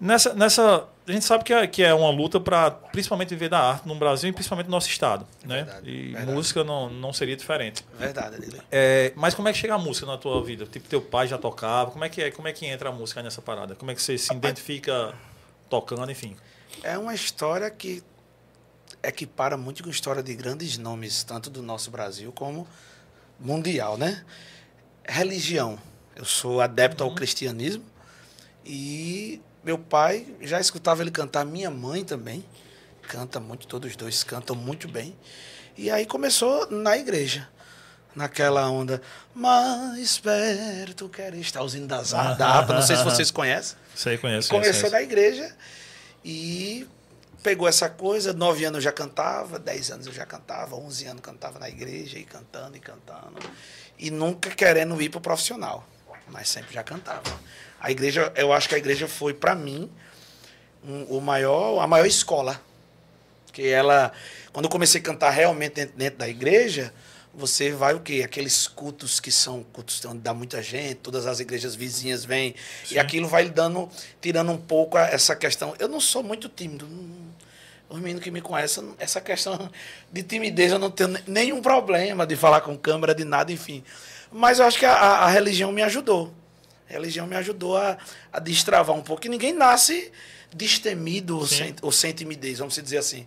Nessa, 0.00 0.34
nessa, 0.34 0.88
a 1.06 1.12
gente 1.12 1.24
sabe 1.24 1.44
que 1.44 1.52
é, 1.52 1.66
que 1.66 1.82
é 1.82 1.92
uma 1.92 2.10
luta 2.10 2.40
para 2.40 2.70
principalmente 2.70 3.28
viver 3.28 3.50
da 3.50 3.58
arte 3.58 3.86
no 3.86 3.94
Brasil 3.94 4.30
e 4.30 4.32
principalmente 4.32 4.66
no 4.66 4.72
nosso 4.72 4.88
estado, 4.88 5.26
né? 5.44 5.64
Verdade, 5.64 5.90
e 5.90 6.12
verdade. 6.12 6.32
música 6.32 6.64
não, 6.64 6.88
não 6.88 7.12
seria 7.12 7.36
diferente. 7.36 7.84
Verdade. 7.98 8.62
É, 8.72 9.12
mas 9.14 9.34
como 9.34 9.46
é 9.48 9.52
que 9.52 9.58
chega 9.58 9.74
a 9.74 9.78
música 9.78 10.06
na 10.06 10.16
tua 10.16 10.42
vida? 10.42 10.64
Tipo, 10.64 10.88
teu 10.88 11.02
pai 11.02 11.28
já 11.28 11.36
tocava? 11.36 11.90
Como 11.90 12.04
é 12.04 12.08
que 12.08 12.22
é? 12.22 12.30
Como 12.30 12.48
é 12.48 12.52
que 12.52 12.64
entra 12.64 12.88
a 12.88 12.92
música 12.92 13.22
nessa 13.22 13.42
parada? 13.42 13.74
Como 13.74 13.90
é 13.90 13.94
que 13.94 14.00
você 14.00 14.16
se 14.16 14.32
identifica 14.32 15.14
tocando, 15.68 16.10
enfim? 16.10 16.36
É 16.82 16.96
uma 16.96 17.14
história 17.14 17.70
que 17.70 18.02
equipara 19.02 19.58
muito 19.58 19.82
com 19.82 19.90
a 19.90 19.92
história 19.92 20.22
de 20.22 20.34
grandes 20.34 20.78
nomes, 20.78 21.22
tanto 21.22 21.50
do 21.50 21.62
nosso 21.62 21.90
Brasil 21.90 22.32
como 22.32 22.66
mundial, 23.38 23.98
né? 23.98 24.24
Religião. 25.06 25.78
Eu 26.16 26.24
sou 26.24 26.62
adepto 26.62 27.04
ao 27.04 27.14
cristianismo 27.14 27.84
e 28.64 29.42
meu 29.64 29.78
pai 29.78 30.26
já 30.40 30.60
escutava 30.60 31.02
ele 31.02 31.10
cantar, 31.10 31.44
minha 31.44 31.70
mãe 31.70 32.04
também 32.04 32.44
canta 33.02 33.40
muito, 33.40 33.66
todos 33.66 33.90
os 33.90 33.96
dois 33.96 34.24
cantam 34.24 34.54
muito 34.54 34.88
bem. 34.88 35.16
E 35.76 35.90
aí 35.90 36.06
começou 36.06 36.70
na 36.70 36.96
igreja. 36.96 37.48
Naquela 38.14 38.70
onda, 38.70 39.02
mais 39.34 40.18
perto 40.18 41.08
quero 41.08 41.34
estar, 41.34 41.64
os 41.64 41.74
hinos 41.74 41.88
das, 41.88 42.10
da 42.12 42.46
harpa, 42.46 42.72
não 42.72 42.82
sei 42.82 42.94
se 42.94 43.02
vocês 43.02 43.28
conhecem. 43.32 43.76
Você 43.92 44.16
conhece? 44.16 44.48
Começou 44.48 44.88
da 44.88 45.02
igreja 45.02 45.52
e 46.24 46.86
pegou 47.42 47.66
essa 47.66 47.88
coisa. 47.88 48.32
Nove 48.32 48.64
anos 48.64 48.76
eu 48.76 48.82
já 48.82 48.92
cantava, 48.92 49.58
dez 49.58 49.90
anos 49.90 50.06
eu 50.06 50.12
já 50.12 50.24
cantava, 50.24 50.76
onze 50.76 51.06
anos 51.06 51.22
cantava 51.22 51.58
na 51.58 51.68
igreja 51.68 52.16
e 52.16 52.24
cantando 52.24 52.76
e 52.76 52.80
cantando. 52.80 53.34
E 53.98 54.12
nunca 54.12 54.50
querendo 54.50 55.00
ir 55.02 55.08
para 55.08 55.18
o 55.18 55.20
profissional, 55.20 55.84
mas 56.28 56.48
sempre 56.48 56.72
já 56.72 56.84
cantava. 56.84 57.22
A 57.84 57.90
igreja, 57.90 58.32
eu 58.34 58.50
acho 58.50 58.66
que 58.66 58.74
a 58.74 58.78
igreja 58.78 59.06
foi 59.06 59.34
para 59.34 59.54
mim 59.54 59.90
um- 60.82 61.18
o 61.18 61.20
maior, 61.20 61.78
a 61.82 61.86
maior 61.86 62.06
escola. 62.06 62.58
Porque 63.44 63.60
ela, 63.64 64.10
quando 64.54 64.64
eu 64.64 64.70
comecei 64.70 65.02
a 65.02 65.04
cantar 65.04 65.28
realmente 65.28 65.74
dentro, 65.74 65.94
dentro 65.94 66.18
da 66.18 66.26
igreja, 66.26 66.94
você 67.34 67.72
vai 67.72 67.92
o 67.92 68.00
quê? 68.00 68.22
Aqueles 68.24 68.66
cultos 68.66 69.20
que 69.20 69.30
são 69.30 69.62
cultos 69.64 70.02
onde 70.06 70.20
dá 70.20 70.32
muita 70.32 70.62
gente, 70.62 70.94
todas 70.94 71.26
as 71.26 71.40
igrejas 71.40 71.74
vizinhas 71.74 72.24
vêm, 72.24 72.54
Sim. 72.86 72.94
e 72.94 72.98
aquilo 72.98 73.28
vai 73.28 73.50
dando, 73.50 73.86
tirando 74.18 74.50
um 74.50 74.56
pouco 74.56 74.96
essa 74.96 75.36
questão. 75.36 75.74
Eu 75.78 75.86
não 75.86 76.00
sou 76.00 76.22
muito 76.22 76.48
tímido. 76.48 76.88
Os 77.86 78.00
meninos 78.00 78.24
que 78.24 78.30
me 78.30 78.40
conhecem, 78.40 78.94
essa 78.98 79.20
questão 79.20 79.70
de 80.10 80.22
timidez 80.22 80.72
eu 80.72 80.78
não 80.78 80.90
tenho 80.90 81.10
ne- 81.10 81.22
nenhum 81.26 81.60
problema 81.60 82.26
de 82.26 82.34
falar 82.34 82.62
com 82.62 82.78
câmera, 82.78 83.14
de 83.14 83.24
nada, 83.24 83.52
enfim. 83.52 83.84
Mas 84.32 84.58
eu 84.58 84.64
acho 84.64 84.78
que 84.78 84.86
a- 84.86 84.94
a 84.96 85.28
religião 85.28 85.70
me 85.70 85.82
ajudou. 85.82 86.32
A 86.94 86.98
religião 86.98 87.26
me 87.26 87.36
ajudou 87.36 87.76
a, 87.76 87.98
a 88.32 88.38
destravar 88.38 88.94
um 88.94 89.02
pouco. 89.02 89.26
E 89.26 89.28
ninguém 89.28 89.52
nasce 89.52 90.10
destemido 90.54 91.38
ou 91.38 91.46
sem, 91.46 91.74
ou 91.82 91.90
sem 91.90 92.12
timidez, 92.12 92.58
vamos 92.58 92.74
dizer 92.74 92.98
assim. 92.98 93.26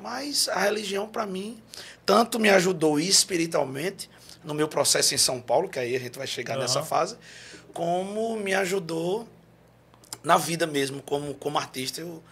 Mas 0.00 0.48
a 0.48 0.58
religião, 0.58 1.06
para 1.06 1.26
mim, 1.26 1.60
tanto 2.04 2.38
me 2.40 2.48
ajudou 2.48 2.98
espiritualmente 2.98 4.10
no 4.42 4.54
meu 4.54 4.66
processo 4.66 5.14
em 5.14 5.18
São 5.18 5.40
Paulo, 5.40 5.68
que 5.68 5.78
aí 5.78 5.94
a 5.94 5.98
gente 6.00 6.18
vai 6.18 6.26
chegar 6.26 6.54
Aham. 6.54 6.62
nessa 6.62 6.82
fase, 6.82 7.16
como 7.72 8.36
me 8.36 8.54
ajudou 8.54 9.28
na 10.22 10.36
vida 10.36 10.66
mesmo, 10.66 11.02
como, 11.02 11.34
como 11.34 11.58
artista. 11.58 12.00
Eu 12.00 12.22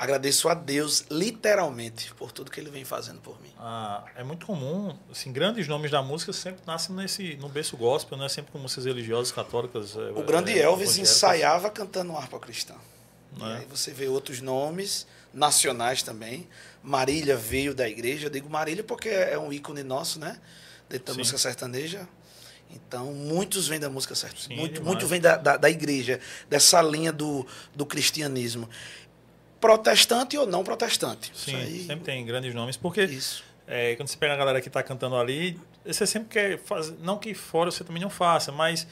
agradeço 0.00 0.48
a 0.48 0.54
Deus, 0.54 1.04
literalmente, 1.10 2.14
por 2.14 2.32
tudo 2.32 2.50
que 2.50 2.58
ele 2.58 2.70
vem 2.70 2.86
fazendo 2.86 3.20
por 3.20 3.38
mim. 3.42 3.52
Ah, 3.58 4.02
é 4.16 4.24
muito 4.24 4.46
comum, 4.46 4.96
assim, 5.10 5.30
grandes 5.30 5.68
nomes 5.68 5.90
da 5.90 6.02
música 6.02 6.32
sempre 6.32 6.62
nascem 6.66 6.96
nesse, 6.96 7.36
no 7.36 7.50
berço 7.50 7.76
gospel, 7.76 8.16
né? 8.16 8.26
Sempre 8.30 8.50
com 8.50 8.58
músicas 8.58 8.86
religiosas, 8.86 9.30
católicas. 9.30 9.94
é, 9.94 10.18
O 10.18 10.22
grande 10.24 10.58
é, 10.58 10.62
Elvis 10.62 10.96
ensaiava 10.96 11.68
cantando 11.68 12.16
harpa 12.16 12.40
cristã. 12.40 12.74
E 13.36 13.40
né? 13.40 13.58
aí 13.58 13.66
você 13.66 13.92
vê 13.92 14.08
outros 14.08 14.40
nomes 14.40 15.06
nacionais 15.34 16.02
também. 16.02 16.48
Marília 16.82 17.36
veio 17.36 17.74
da 17.74 17.86
igreja. 17.86 18.28
Eu 18.28 18.30
digo 18.30 18.48
Marília 18.48 18.82
porque 18.82 19.10
é 19.10 19.38
um 19.38 19.52
ícone 19.52 19.82
nosso, 19.82 20.18
né? 20.18 20.40
Dentro 20.88 21.08
da 21.08 21.12
Sim. 21.12 21.18
música 21.18 21.36
sertaneja. 21.36 22.08
Então, 22.72 23.12
muitos 23.12 23.66
vêm 23.66 23.80
da 23.80 23.90
música. 23.90 24.14
Sim, 24.14 24.54
Muito, 24.54 24.82
muito 24.82 25.06
vem 25.06 25.20
da, 25.20 25.36
da, 25.36 25.56
da 25.56 25.68
igreja, 25.68 26.20
dessa 26.48 26.80
linha 26.80 27.12
do, 27.12 27.46
do 27.74 27.84
cristianismo. 27.84 28.68
Protestante 29.60 30.36
ou 30.38 30.46
não 30.46 30.64
protestante. 30.64 31.30
Sim, 31.34 31.54
aí- 31.56 31.84
sempre 31.86 32.04
tem 32.04 32.24
grandes 32.24 32.54
nomes, 32.54 32.76
porque 32.76 33.02
Isso. 33.04 33.44
é, 33.66 33.94
quando 33.96 34.08
você 34.08 34.16
pega 34.16 34.32
a 34.32 34.36
galera 34.36 34.60
que 34.60 34.68
está 34.68 34.82
cantando 34.82 35.16
ali, 35.16 35.58
você 35.84 36.06
sempre 36.06 36.28
quer 36.30 36.58
fazer, 36.58 36.94
não 37.00 37.18
que 37.18 37.34
fora 37.34 37.70
você 37.70 37.84
também 37.84 38.02
não 38.02 38.10
faça, 38.10 38.50
mas 38.50 38.86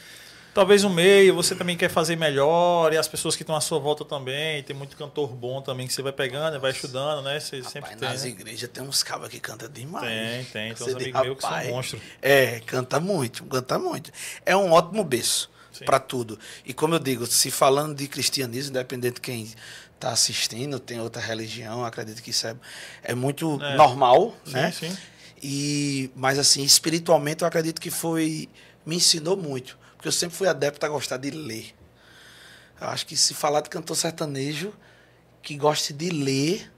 talvez 0.52 0.84
o 0.84 0.90
meio 0.90 1.34
você 1.34 1.54
também 1.54 1.76
quer 1.76 1.88
fazer 1.88 2.16
melhor, 2.16 2.92
e 2.92 2.98
as 2.98 3.08
pessoas 3.08 3.34
que 3.34 3.42
estão 3.42 3.56
à 3.56 3.60
sua 3.60 3.78
volta 3.78 4.04
também, 4.04 4.62
tem 4.62 4.76
muito 4.76 4.94
cantor 4.96 5.28
bom 5.28 5.62
também 5.62 5.86
que 5.86 5.92
você 5.92 6.02
vai 6.02 6.12
pegando 6.12 6.56
e 6.56 6.58
vai 6.58 6.70
estudando, 6.72 7.22
né? 7.22 7.40
Você 7.40 7.62
sempre 7.62 7.92
Rapaz, 7.92 7.98
tem. 8.00 8.08
nas 8.10 8.22
né? 8.24 8.28
igrejas 8.28 8.68
tem 8.68 8.82
uns 8.82 9.02
cabas 9.02 9.28
que 9.30 9.40
cantam 9.40 9.68
demais. 9.70 10.06
Tem, 10.06 10.44
tem. 10.44 10.74
Tem 10.74 10.86
uns 10.86 10.94
amigos 10.94 11.22
meus 11.22 11.36
que 11.36 11.42
são 11.42 11.64
monstros. 11.64 12.02
É, 12.20 12.60
canta 12.66 13.00
muito, 13.00 13.44
canta 13.44 13.78
muito. 13.78 14.10
É 14.44 14.54
um 14.56 14.72
ótimo 14.72 15.02
berço 15.02 15.50
para 15.86 16.00
tudo. 16.00 16.36
E 16.64 16.74
como 16.74 16.94
eu 16.94 16.98
digo, 16.98 17.24
se 17.24 17.52
falando 17.52 17.94
de 17.94 18.08
cristianismo, 18.08 18.70
independente 18.70 19.14
de 19.16 19.20
quem 19.20 19.48
está 19.98 20.10
assistindo, 20.10 20.78
tem 20.78 21.00
outra 21.00 21.20
religião, 21.20 21.84
acredito 21.84 22.22
que 22.22 22.30
isso 22.30 22.46
é, 22.46 22.54
é 23.02 23.14
muito 23.14 23.58
É. 23.60 23.76
normal, 23.76 24.34
Sim, 24.44 24.52
né? 24.52 24.70
sim. 24.72 24.96
E, 25.42 26.10
mas 26.16 26.38
assim, 26.38 26.62
espiritualmente 26.62 27.42
eu 27.42 27.48
acredito 27.48 27.80
que 27.80 27.90
foi 27.90 28.48
me 28.86 28.96
ensinou 28.96 29.36
muito, 29.36 29.76
porque 29.96 30.08
eu 30.08 30.12
sempre 30.12 30.36
fui 30.36 30.48
adepto 30.48 30.84
a 30.86 30.88
gostar 30.88 31.16
de 31.16 31.30
ler. 31.30 31.74
Eu 32.80 32.88
acho 32.88 33.04
que 33.06 33.16
se 33.16 33.34
falar 33.34 33.60
de 33.60 33.68
cantor 33.68 33.96
sertanejo 33.96 34.72
que 35.42 35.56
goste 35.56 35.92
de 35.92 36.10
ler, 36.10 36.70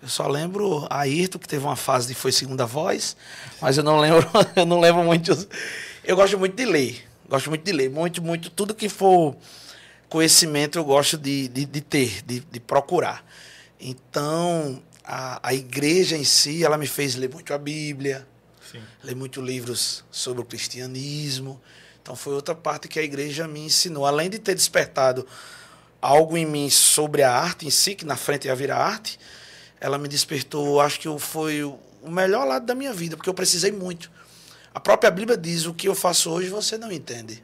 eu 0.00 0.08
só 0.08 0.26
lembro 0.28 0.86
a 0.88 1.00
Ayrton 1.00 1.38
que 1.38 1.48
teve 1.48 1.64
uma 1.64 1.76
fase 1.76 2.06
de 2.08 2.14
foi 2.14 2.30
segunda 2.32 2.64
voz, 2.64 3.16
mas 3.60 3.76
eu 3.76 3.82
não 3.84 3.98
lembro, 3.98 4.26
eu 4.56 4.64
não 4.64 4.78
lembro 4.80 5.02
muito. 5.04 5.32
Eu 6.04 6.14
gosto 6.16 6.38
muito 6.38 6.54
de 6.56 6.64
ler, 6.64 7.04
gosto 7.28 7.50
muito 7.50 7.64
de 7.64 7.72
ler, 7.72 7.90
muito, 7.90 8.22
muito 8.22 8.48
tudo 8.50 8.74
que 8.74 8.88
for 8.88 9.36
conhecimento 10.08 10.78
eu 10.78 10.84
gosto 10.84 11.16
de, 11.16 11.48
de, 11.48 11.64
de 11.64 11.80
ter, 11.80 12.22
de, 12.24 12.40
de 12.40 12.60
procurar. 12.60 13.24
Então, 13.80 14.82
a, 15.04 15.40
a 15.48 15.54
igreja 15.54 16.16
em 16.16 16.24
si, 16.24 16.64
ela 16.64 16.76
me 16.76 16.86
fez 16.86 17.14
ler 17.14 17.30
muito 17.32 17.52
a 17.52 17.58
Bíblia, 17.58 18.26
sim. 18.70 18.80
ler 19.02 19.14
muito 19.14 19.40
livros 19.40 20.04
sobre 20.10 20.42
o 20.42 20.44
cristianismo. 20.44 21.60
Então, 22.02 22.16
foi 22.16 22.34
outra 22.34 22.54
parte 22.54 22.88
que 22.88 22.98
a 22.98 23.02
igreja 23.02 23.46
me 23.46 23.60
ensinou. 23.60 24.06
Além 24.06 24.30
de 24.30 24.38
ter 24.38 24.54
despertado 24.54 25.26
algo 26.00 26.36
em 26.36 26.46
mim 26.46 26.70
sobre 26.70 27.22
a 27.22 27.32
arte 27.32 27.66
em 27.66 27.70
si, 27.70 27.94
que 27.94 28.04
na 28.04 28.16
frente 28.16 28.46
ia 28.46 28.54
virar 28.54 28.78
arte, 28.78 29.18
ela 29.80 29.98
me 29.98 30.08
despertou, 30.08 30.80
acho 30.80 30.98
que 30.98 31.18
foi 31.18 31.62
o 31.62 31.78
o 32.02 32.10
melhor 32.10 32.46
lado 32.46 32.66
da 32.66 32.74
minha 32.74 32.92
vida, 32.92 33.16
porque 33.16 33.28
eu 33.28 33.34
precisei 33.34 33.72
muito. 33.72 34.10
A 34.74 34.80
própria 34.80 35.10
Bíblia 35.10 35.36
diz: 35.36 35.66
o 35.66 35.74
que 35.74 35.88
eu 35.88 35.94
faço 35.94 36.30
hoje 36.30 36.48
você 36.48 36.78
não 36.78 36.90
entende. 36.90 37.42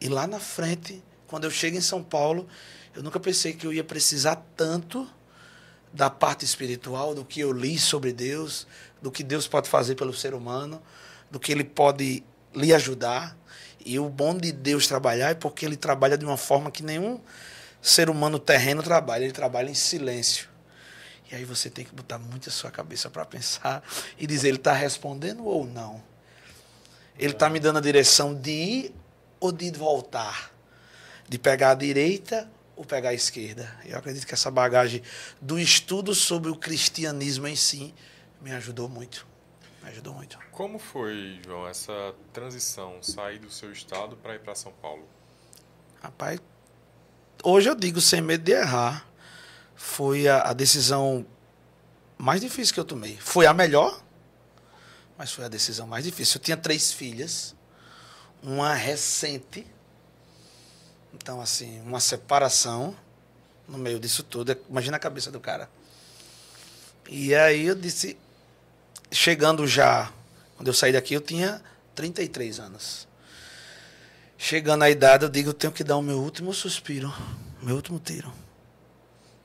E 0.00 0.08
lá 0.08 0.26
na 0.26 0.40
frente, 0.40 1.02
quando 1.34 1.42
eu 1.42 1.50
chego 1.50 1.76
em 1.76 1.80
São 1.80 2.00
Paulo, 2.00 2.46
eu 2.94 3.02
nunca 3.02 3.18
pensei 3.18 3.54
que 3.54 3.66
eu 3.66 3.72
ia 3.72 3.82
precisar 3.82 4.36
tanto 4.56 5.04
da 5.92 6.08
parte 6.08 6.44
espiritual, 6.44 7.12
do 7.12 7.24
que 7.24 7.40
eu 7.40 7.50
li 7.50 7.76
sobre 7.76 8.12
Deus, 8.12 8.68
do 9.02 9.10
que 9.10 9.24
Deus 9.24 9.48
pode 9.48 9.68
fazer 9.68 9.96
pelo 9.96 10.14
ser 10.14 10.32
humano, 10.32 10.80
do 11.32 11.40
que 11.40 11.50
ele 11.50 11.64
pode 11.64 12.22
lhe 12.54 12.72
ajudar. 12.72 13.36
E 13.84 13.98
o 13.98 14.08
bom 14.08 14.38
de 14.38 14.52
Deus 14.52 14.86
trabalhar 14.86 15.30
é 15.30 15.34
porque 15.34 15.66
ele 15.66 15.76
trabalha 15.76 16.16
de 16.16 16.24
uma 16.24 16.36
forma 16.36 16.70
que 16.70 16.84
nenhum 16.84 17.20
ser 17.82 18.08
humano 18.08 18.38
terreno 18.38 18.80
trabalha, 18.80 19.24
ele 19.24 19.32
trabalha 19.32 19.68
em 19.68 19.74
silêncio. 19.74 20.48
E 21.32 21.34
aí 21.34 21.44
você 21.44 21.68
tem 21.68 21.84
que 21.84 21.92
botar 21.92 22.16
muito 22.16 22.48
a 22.48 22.52
sua 22.52 22.70
cabeça 22.70 23.10
para 23.10 23.24
pensar 23.24 23.82
e 24.16 24.24
dizer, 24.24 24.50
ele 24.50 24.58
está 24.58 24.72
respondendo 24.72 25.44
ou 25.44 25.66
não? 25.66 26.00
Ele 27.18 27.32
está 27.32 27.50
me 27.50 27.58
dando 27.58 27.78
a 27.78 27.82
direção 27.82 28.32
de 28.32 28.52
ir 28.52 28.94
ou 29.40 29.50
de 29.50 29.68
voltar? 29.72 30.53
De 31.28 31.38
pegar 31.38 31.70
a 31.70 31.74
direita 31.74 32.50
ou 32.76 32.84
pegar 32.84 33.10
a 33.10 33.14
esquerda? 33.14 33.78
Eu 33.84 33.98
acredito 33.98 34.26
que 34.26 34.34
essa 34.34 34.50
bagagem 34.50 35.02
do 35.40 35.58
estudo 35.58 36.14
sobre 36.14 36.50
o 36.50 36.56
cristianismo 36.56 37.46
em 37.46 37.56
si 37.56 37.94
me 38.40 38.52
ajudou 38.52 38.88
muito. 38.88 39.26
Me 39.82 39.90
ajudou 39.90 40.14
muito. 40.14 40.38
Como 40.52 40.78
foi, 40.78 41.40
João, 41.44 41.66
essa 41.66 42.14
transição, 42.32 43.02
sair 43.02 43.38
do 43.38 43.50
seu 43.50 43.72
estado 43.72 44.16
para 44.16 44.34
ir 44.34 44.40
para 44.40 44.54
São 44.54 44.72
Paulo? 44.72 45.06
Rapaz, 46.02 46.40
hoje 47.42 47.68
eu 47.68 47.74
digo 47.74 48.00
sem 48.00 48.20
medo 48.20 48.44
de 48.44 48.52
errar, 48.52 49.06
foi 49.74 50.28
a, 50.28 50.50
a 50.50 50.52
decisão 50.52 51.26
mais 52.16 52.40
difícil 52.40 52.74
que 52.74 52.80
eu 52.80 52.84
tomei. 52.84 53.16
Foi 53.18 53.46
a 53.46 53.52
melhor, 53.52 54.02
mas 55.16 55.32
foi 55.32 55.44
a 55.44 55.48
decisão 55.48 55.86
mais 55.86 56.04
difícil. 56.04 56.38
Eu 56.38 56.42
tinha 56.42 56.56
três 56.56 56.92
filhas, 56.92 57.54
uma 58.42 58.74
recente, 58.74 59.66
então 61.14 61.40
assim, 61.40 61.80
uma 61.80 62.00
separação 62.00 62.96
no 63.68 63.78
meio 63.78 63.98
disso 63.98 64.22
tudo. 64.22 64.56
Imagina 64.68 64.96
a 64.96 65.00
cabeça 65.00 65.30
do 65.30 65.40
cara. 65.40 65.68
E 67.08 67.34
aí 67.34 67.66
eu 67.66 67.74
disse, 67.74 68.16
chegando 69.10 69.66
já, 69.66 70.12
quando 70.56 70.68
eu 70.68 70.74
saí 70.74 70.92
daqui, 70.92 71.14
eu 71.14 71.20
tinha 71.20 71.62
33 71.94 72.60
anos. 72.60 73.08
Chegando 74.36 74.82
à 74.82 74.90
idade, 74.90 75.24
eu 75.24 75.30
digo, 75.30 75.50
eu 75.50 75.54
tenho 75.54 75.72
que 75.72 75.84
dar 75.84 75.96
o 75.96 76.02
meu 76.02 76.18
último 76.18 76.52
suspiro. 76.52 77.12
Meu 77.62 77.76
último 77.76 77.98
tiro. 77.98 78.32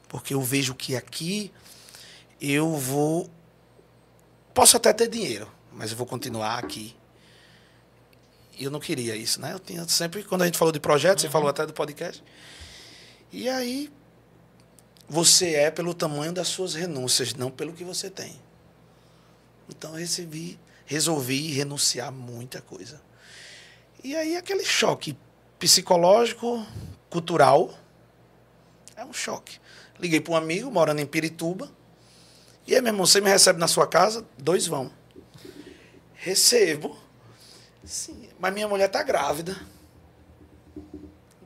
Porque 0.08 0.34
eu 0.34 0.42
vejo 0.42 0.74
que 0.74 0.96
aqui 0.96 1.52
eu 2.42 2.76
vou. 2.76 3.30
Posso 4.54 4.76
até 4.76 4.92
ter 4.92 5.08
dinheiro, 5.08 5.50
mas 5.72 5.92
eu 5.92 5.98
vou 5.98 6.08
continuar 6.08 6.58
aqui. 6.58 6.96
E 8.60 8.66
eu 8.66 8.70
não 8.70 8.80
queria 8.82 9.16
isso, 9.16 9.40
né? 9.40 9.54
Eu 9.54 9.60
tinha 9.60 9.88
sempre, 9.88 10.22
quando 10.22 10.42
a 10.42 10.46
gente 10.46 10.58
falou 10.58 10.74
de 10.74 10.82
projeto, 10.82 11.20
uhum. 11.20 11.22
você 11.22 11.30
falou 11.30 11.48
até 11.48 11.66
do 11.66 11.72
podcast. 11.72 12.22
E 13.32 13.48
aí, 13.48 13.90
você 15.08 15.56
é 15.56 15.72
pelo 15.72 15.94
tamanho 15.94 16.34
das 16.34 16.50
suas 16.50 16.74
renúncias, 16.74 17.34
não 17.34 17.50
pelo 17.50 17.72
que 17.72 17.86
você 17.86 18.10
tem. 18.10 18.38
Então, 19.70 19.92
eu 19.92 19.98
recebi, 20.00 20.60
resolvi 20.86 21.54
renunciar 21.54 22.12
muita 22.12 22.62
coisa. 22.62 23.02
E 24.04 24.14
aí, 24.14 24.36
aquele 24.36 24.66
choque 24.66 25.18
psicológico, 25.58 26.66
cultural, 27.10 27.74
é 28.98 29.06
um 29.06 29.14
choque. 29.14 29.58
Liguei 29.98 30.20
para 30.20 30.34
um 30.34 30.36
amigo 30.36 30.70
morando 30.70 31.00
em 31.00 31.06
Pirituba. 31.06 31.72
E 32.68 32.76
aí, 32.76 32.82
meu 32.82 32.92
irmão, 32.92 33.06
você 33.06 33.22
me 33.22 33.30
recebe 33.30 33.58
na 33.58 33.70
sua 33.70 33.88
casa? 33.88 34.26
Dois 34.38 34.68
vão. 34.68 34.92
Recebo. 36.16 36.98
Sim, 37.86 38.19
mas 38.40 38.54
minha 38.54 38.68
mulher 38.68 38.88
tá 38.88 39.04
grávida. 39.04 39.56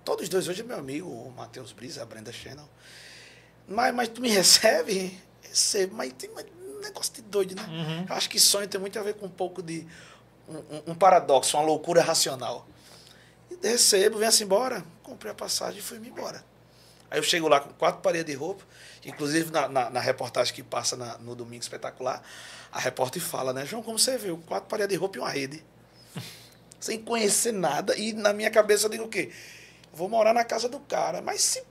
Todos 0.06 0.30
dois 0.30 0.48
hoje 0.48 0.62
é 0.62 0.64
meu 0.64 0.78
amigo, 0.78 1.10
o 1.10 1.32
Matheus 1.32 1.72
Brisa, 1.72 2.04
a 2.04 2.06
Brenda 2.06 2.32
Channel. 2.32 2.70
Mas, 3.68 3.94
mas 3.96 4.10
tu 4.10 4.22
me 4.22 4.30
recebe? 4.32 5.20
Recebo. 5.42 5.96
Mas 5.96 6.14
tem 6.14 6.30
um 6.30 6.80
negócio 6.82 7.14
de 7.14 7.22
doido, 7.24 7.56
né? 7.56 7.66
Uhum. 7.68 8.06
Eu 8.08 8.16
acho 8.16 8.30
que 8.30 8.40
sonho 8.40 8.68
tem 8.68 8.80
muito 8.80 8.98
a 9.00 9.04
ver 9.04 9.16
com 9.16 9.26
um 9.26 9.32
pouco 9.32 9.62
de. 9.64 9.88
Um, 10.48 10.92
um 10.92 10.96
paradoxo, 10.96 11.58
uma 11.58 11.64
loucura 11.64 12.02
racional. 12.02 12.68
E 13.50 13.68
recebo, 13.68 14.20
vem-se 14.20 14.44
embora. 14.44 14.84
Comprei 15.02 15.32
a 15.32 15.36
passagem 15.36 15.80
e 15.80 15.82
fui-me 15.82 16.10
embora. 16.10 16.44
Aí 17.10 17.18
eu 17.18 17.24
chego 17.24 17.48
lá 17.48 17.60
com 17.60 17.72
quatro 17.74 18.02
paredes 18.02 18.26
de 18.26 18.38
roupa, 18.38 18.64
inclusive 19.06 19.52
na, 19.52 19.70
na, 19.70 19.90
na 19.90 20.00
reportagem 20.00 20.54
que 20.54 20.64
passa 20.64 20.98
na, 20.98 21.18
no 21.20 21.36
Domingo 21.36 21.62
Espetacular, 21.62 22.22
a 22.72 22.80
repórter 22.80 23.22
fala, 23.22 23.54
né, 23.54 23.66
João, 23.68 23.84
como 23.84 24.00
você 24.00 24.18
viu? 24.18 24.42
Quatro 24.48 24.68
paredes 24.68 24.96
de 24.96 25.00
roupa 25.00 25.18
e 25.18 25.22
uma 25.22 25.30
rede. 25.30 25.64
Sem 26.84 27.00
conhecer 27.00 27.54
nada. 27.54 27.96
E 27.96 28.12
na 28.12 28.34
minha 28.34 28.52
cabeça 28.52 28.88
eu 28.88 28.90
digo 28.90 29.06
o 29.06 29.08
quê? 29.08 29.32
Vou 29.94 30.10
morar 30.10 30.34
na 30.34 30.44
casa 30.44 30.68
do 30.68 30.82
cara. 30.82 31.22
Mas 31.22 31.42
se 31.42 31.64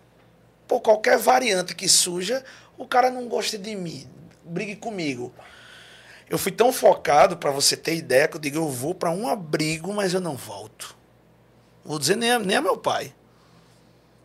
por 0.66 0.80
qualquer 0.80 1.18
variante 1.18 1.74
que 1.74 1.86
suja, 1.86 2.42
o 2.78 2.86
cara 2.86 3.10
não 3.10 3.28
gosta 3.28 3.58
de 3.58 3.76
mim, 3.76 4.08
brigue 4.42 4.74
comigo. 4.74 5.30
Eu 6.30 6.38
fui 6.38 6.50
tão 6.50 6.72
focado, 6.72 7.36
para 7.36 7.50
você 7.50 7.76
ter 7.76 7.94
ideia, 7.94 8.26
que 8.26 8.36
eu 8.36 8.40
digo, 8.40 8.56
eu 8.56 8.70
vou 8.70 8.94
para 8.94 9.10
um 9.10 9.28
abrigo, 9.28 9.92
mas 9.92 10.14
eu 10.14 10.20
não 10.20 10.34
volto. 10.34 10.96
Vou 11.84 11.98
dizer 11.98 12.16
nem 12.16 12.32
a, 12.32 12.38
nem 12.38 12.56
a 12.56 12.62
meu 12.62 12.78
pai. 12.78 13.14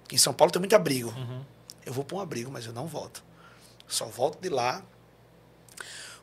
Em 0.10 0.18
São 0.18 0.34
Paulo 0.34 0.54
tem 0.54 0.62
muito 0.62 0.74
abrigo. 0.74 1.10
Uhum. 1.10 1.44
Eu 1.86 1.92
vou 1.92 2.06
para 2.06 2.16
um 2.16 2.22
abrigo, 2.22 2.50
mas 2.50 2.66
eu 2.66 2.72
não 2.72 2.88
volto. 2.88 3.22
Só 3.86 4.06
volto 4.06 4.40
de 4.40 4.48
lá 4.48 4.82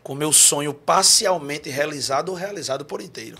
com 0.02 0.14
meu 0.14 0.32
sonho 0.32 0.72
parcialmente 0.72 1.68
realizado 1.68 2.30
ou 2.30 2.34
realizado 2.34 2.86
por 2.86 3.02
inteiro. 3.02 3.36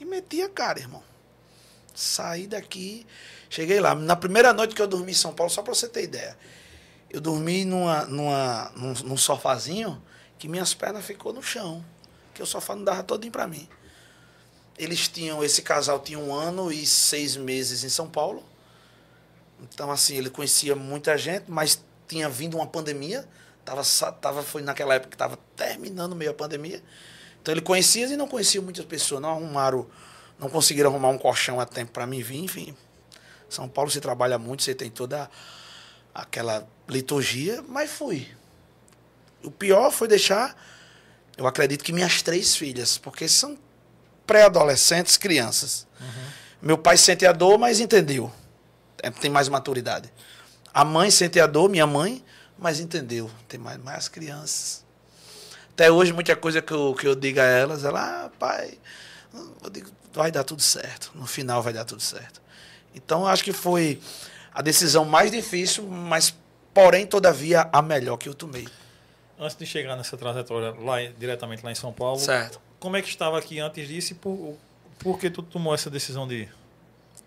E 0.00 0.04
meti 0.04 0.42
a 0.42 0.48
cara, 0.48 0.78
irmão. 0.78 1.02
Saí 1.94 2.46
daqui, 2.46 3.06
cheguei 3.50 3.80
lá. 3.80 3.94
Na 3.94 4.14
primeira 4.14 4.52
noite 4.52 4.74
que 4.74 4.80
eu 4.80 4.86
dormi 4.86 5.12
em 5.12 5.14
São 5.14 5.32
Paulo, 5.32 5.50
só 5.50 5.62
para 5.62 5.74
você 5.74 5.88
ter 5.88 6.04
ideia, 6.04 6.38
eu 7.10 7.20
dormi 7.20 7.64
numa, 7.64 8.04
numa, 8.04 8.72
num, 8.76 8.92
num 9.04 9.16
sofazinho 9.16 10.00
que 10.38 10.46
minhas 10.46 10.74
pernas 10.74 11.04
ficou 11.04 11.32
no 11.32 11.42
chão, 11.42 11.84
que 12.32 12.42
o 12.42 12.46
sofá 12.46 12.76
não 12.76 12.84
dava 12.84 13.02
todinho 13.02 13.32
para 13.32 13.46
mim. 13.46 13.68
Eles 14.78 15.08
tinham, 15.08 15.42
esse 15.42 15.62
casal 15.62 15.98
tinha 15.98 16.18
um 16.18 16.32
ano 16.32 16.70
e 16.70 16.86
seis 16.86 17.36
meses 17.36 17.82
em 17.82 17.88
São 17.88 18.08
Paulo. 18.08 18.44
Então, 19.60 19.90
assim, 19.90 20.16
ele 20.16 20.30
conhecia 20.30 20.76
muita 20.76 21.18
gente, 21.18 21.50
mas 21.50 21.82
tinha 22.06 22.28
vindo 22.28 22.56
uma 22.56 22.66
pandemia. 22.66 23.28
Tava, 23.64 23.82
tava, 24.12 24.42
foi 24.44 24.62
naquela 24.62 24.94
época 24.94 25.10
que 25.10 25.16
estava 25.16 25.36
terminando 25.56 26.14
meio 26.14 26.30
a 26.30 26.34
pandemia. 26.34 26.80
Então 27.40 27.52
ele 27.52 27.60
conhecia 27.60 28.06
e 28.06 28.16
não 28.16 28.28
conhecia 28.28 28.60
muitas 28.60 28.84
pessoas. 28.84 29.20
Não 29.20 29.30
arrumaram, 29.30 29.86
não 30.38 30.48
conseguiram 30.48 30.90
arrumar 30.90 31.08
um 31.08 31.18
colchão 31.18 31.60
a 31.60 31.66
tempo 31.66 31.92
para 31.92 32.06
mim 32.06 32.22
vir, 32.22 32.38
enfim. 32.38 32.76
São 33.48 33.68
Paulo 33.68 33.90
se 33.90 34.00
trabalha 34.00 34.38
muito, 34.38 34.62
você 34.62 34.74
tem 34.74 34.90
toda 34.90 35.30
aquela 36.14 36.66
liturgia, 36.88 37.64
mas 37.66 37.90
fui. 37.90 38.28
O 39.42 39.50
pior 39.50 39.90
foi 39.90 40.08
deixar, 40.08 40.56
eu 41.36 41.46
acredito 41.46 41.84
que 41.84 41.92
minhas 41.92 42.20
três 42.20 42.56
filhas, 42.56 42.98
porque 42.98 43.28
são 43.28 43.56
pré-adolescentes, 44.26 45.16
crianças. 45.16 45.86
Uhum. 46.00 46.06
Meu 46.60 46.76
pai 46.76 46.96
sente 46.96 47.24
a 47.24 47.32
dor, 47.32 47.56
mas 47.56 47.80
entendeu 47.80 48.30
é, 49.02 49.10
tem 49.10 49.30
mais 49.30 49.48
maturidade. 49.48 50.12
A 50.72 50.84
mãe 50.84 51.10
sente 51.10 51.40
a 51.40 51.46
dor, 51.46 51.68
minha 51.68 51.86
mãe, 51.86 52.24
mas 52.58 52.80
entendeu. 52.80 53.30
Tem 53.48 53.58
mais, 53.58 53.78
mais 53.82 54.08
crianças. 54.08 54.84
Até 55.78 55.92
hoje, 55.92 56.12
muita 56.12 56.34
coisa 56.34 56.60
que 56.60 56.72
eu, 56.72 56.92
que 56.92 57.06
eu 57.06 57.14
digo 57.14 57.38
a 57.38 57.44
elas, 57.44 57.84
ela, 57.84 58.24
ah, 58.24 58.30
pai, 58.36 58.76
digo, 59.70 59.88
vai 60.12 60.32
dar 60.32 60.42
tudo 60.42 60.60
certo. 60.60 61.12
No 61.14 61.24
final 61.24 61.62
vai 61.62 61.72
dar 61.72 61.84
tudo 61.84 62.02
certo. 62.02 62.42
Então, 62.96 63.24
acho 63.24 63.44
que 63.44 63.52
foi 63.52 64.00
a 64.52 64.60
decisão 64.60 65.04
mais 65.04 65.30
difícil, 65.30 65.86
mas, 65.86 66.34
porém, 66.74 67.06
todavia, 67.06 67.68
a 67.72 67.80
melhor 67.80 68.16
que 68.16 68.28
eu 68.28 68.34
tomei. 68.34 68.66
Antes 69.38 69.56
de 69.56 69.64
chegar 69.66 69.94
nessa 69.94 70.16
trajetória 70.16 70.74
lá, 70.80 70.96
diretamente 71.16 71.64
lá 71.64 71.70
em 71.70 71.76
São 71.76 71.92
Paulo, 71.92 72.18
certo. 72.18 72.60
como 72.80 72.96
é 72.96 73.00
que 73.00 73.08
estava 73.08 73.38
aqui 73.38 73.60
antes 73.60 73.86
disso 73.86 74.14
e 74.14 74.16
por, 74.16 74.56
por 74.98 75.16
que 75.16 75.30
tu 75.30 75.44
tomou 75.44 75.72
essa 75.72 75.88
decisão 75.88 76.26
de 76.26 76.42
ir? 76.42 76.54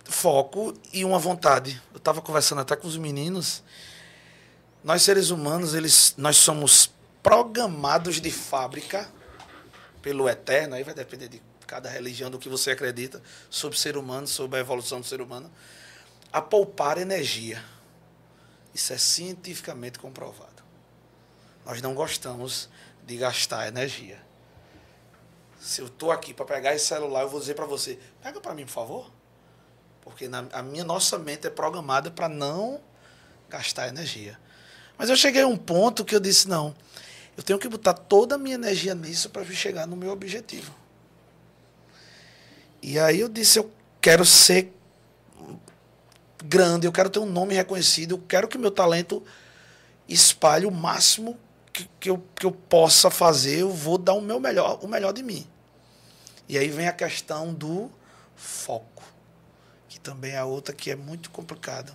foco 0.03 0.73
e 0.91 1.05
uma 1.05 1.17
vontade. 1.17 1.81
Eu 1.93 1.99
estava 1.99 2.21
conversando 2.21 2.59
até 2.59 2.75
com 2.75 2.85
os 2.85 2.97
meninos. 2.97 3.63
Nós 4.83 5.03
seres 5.03 5.29
humanos, 5.29 5.73
eles, 5.73 6.15
nós 6.17 6.35
somos 6.35 6.90
programados 7.21 8.19
de 8.19 8.31
fábrica 8.31 9.09
pelo 10.01 10.27
eterno. 10.27 10.75
Aí 10.75 10.83
vai 10.83 10.93
depender 10.93 11.27
de 11.27 11.41
cada 11.67 11.89
religião 11.89 12.29
do 12.29 12.37
que 12.37 12.49
você 12.49 12.71
acredita 12.71 13.21
sobre 13.49 13.77
o 13.77 13.79
ser 13.79 13.97
humano, 13.97 14.27
sobre 14.27 14.57
a 14.57 14.61
evolução 14.61 14.99
do 14.99 15.07
ser 15.07 15.21
humano, 15.21 15.49
a 16.31 16.41
poupar 16.41 16.97
energia. 16.97 17.63
Isso 18.73 18.93
é 18.93 18.97
cientificamente 18.97 19.99
comprovado. 19.99 20.63
Nós 21.65 21.81
não 21.81 21.93
gostamos 21.93 22.69
de 23.05 23.17
gastar 23.17 23.67
energia. 23.67 24.21
Se 25.59 25.79
eu 25.79 25.87
estou 25.87 26.11
aqui 26.11 26.33
para 26.33 26.45
pegar 26.45 26.73
esse 26.73 26.87
celular, 26.87 27.21
eu 27.21 27.29
vou 27.29 27.39
dizer 27.39 27.53
para 27.53 27.65
você: 27.65 27.99
pega 28.21 28.41
para 28.41 28.53
mim, 28.53 28.65
por 28.65 28.71
favor. 28.71 29.11
Porque 30.01 30.27
na, 30.27 30.45
a 30.51 30.63
minha 30.63 30.83
nossa 30.83 31.19
mente 31.19 31.45
é 31.45 31.49
programada 31.49 32.09
para 32.09 32.27
não 32.27 32.81
gastar 33.47 33.87
energia. 33.87 34.39
Mas 34.97 35.09
eu 35.09 35.15
cheguei 35.15 35.43
a 35.43 35.47
um 35.47 35.57
ponto 35.57 36.03
que 36.03 36.15
eu 36.15 36.19
disse, 36.19 36.47
não, 36.47 36.75
eu 37.37 37.43
tenho 37.43 37.59
que 37.59 37.67
botar 37.67 37.93
toda 37.93 38.35
a 38.35 38.37
minha 38.37 38.55
energia 38.55 38.93
nisso 38.93 39.29
para 39.29 39.43
chegar 39.45 39.87
no 39.87 39.95
meu 39.95 40.11
objetivo. 40.11 40.73
E 42.81 42.99
aí 42.99 43.19
eu 43.19 43.29
disse, 43.29 43.59
eu 43.59 43.71
quero 43.99 44.25
ser 44.25 44.73
grande, 46.43 46.87
eu 46.87 46.91
quero 46.91 47.09
ter 47.09 47.19
um 47.19 47.25
nome 47.25 47.53
reconhecido, 47.53 48.15
eu 48.15 48.19
quero 48.27 48.47
que 48.47 48.57
meu 48.57 48.71
talento 48.71 49.23
espalhe 50.07 50.65
o 50.65 50.71
máximo 50.71 51.37
que, 51.71 51.89
que, 51.99 52.09
eu, 52.09 52.23
que 52.35 52.45
eu 52.45 52.51
possa 52.51 53.09
fazer, 53.09 53.59
eu 53.59 53.71
vou 53.71 53.97
dar 53.97 54.13
o 54.13 54.21
meu 54.21 54.39
melhor, 54.39 54.79
o 54.83 54.87
melhor 54.87 55.13
de 55.13 55.23
mim. 55.23 55.47
E 56.49 56.57
aí 56.57 56.67
vem 56.67 56.87
a 56.87 56.93
questão 56.93 57.53
do 57.53 57.89
foco 58.35 58.91
que 59.91 59.99
também 59.99 60.31
é 60.31 60.43
outra 60.43 60.73
que 60.73 60.89
é 60.89 60.95
muito 60.95 61.29
complicada. 61.29 61.91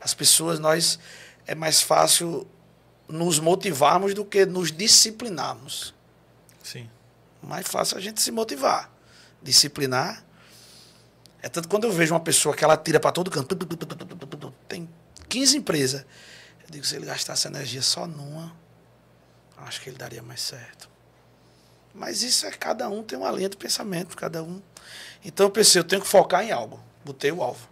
As 0.00 0.12
pessoas, 0.12 0.58
nós, 0.58 0.98
é 1.46 1.54
mais 1.54 1.80
fácil 1.80 2.44
nos 3.08 3.38
motivarmos 3.38 4.14
do 4.14 4.24
que 4.24 4.44
nos 4.44 4.70
disciplinarmos. 4.70 5.94
Sim. 6.62 6.88
Mais 7.42 7.66
fácil 7.66 7.96
a 7.96 8.00
gente 8.00 8.20
se 8.20 8.30
motivar. 8.30 8.90
Disciplinar. 9.42 10.24
É 11.40 11.48
tanto 11.48 11.68
quando 11.68 11.84
eu 11.84 11.92
vejo 11.92 12.12
uma 12.12 12.20
pessoa 12.20 12.54
que 12.54 12.64
ela 12.64 12.76
tira 12.76 12.98
para 13.00 13.12
todo 13.12 13.30
canto, 13.30 13.56
tem 14.68 14.88
15 15.28 15.56
empresas. 15.56 16.02
Eu 16.64 16.70
digo, 16.70 16.84
se 16.84 16.96
ele 16.96 17.06
gastasse 17.06 17.46
energia 17.46 17.80
só 17.80 18.06
numa, 18.06 18.54
acho 19.58 19.80
que 19.80 19.88
ele 19.88 19.96
daria 19.96 20.22
mais 20.22 20.40
certo. 20.40 20.90
Mas 21.94 22.22
isso 22.22 22.46
é 22.46 22.50
cada 22.50 22.88
um 22.88 23.02
tem 23.02 23.18
uma 23.18 23.30
linha 23.30 23.48
de 23.48 23.56
pensamento, 23.56 24.16
cada 24.16 24.42
um. 24.42 24.60
Então 25.24 25.46
eu 25.46 25.50
pensei, 25.50 25.80
eu 25.80 25.84
tenho 25.84 26.02
que 26.02 26.08
focar 26.08 26.44
em 26.44 26.52
algo 26.52 26.88
botei 27.08 27.32
o 27.32 27.42
alvo. 27.42 27.68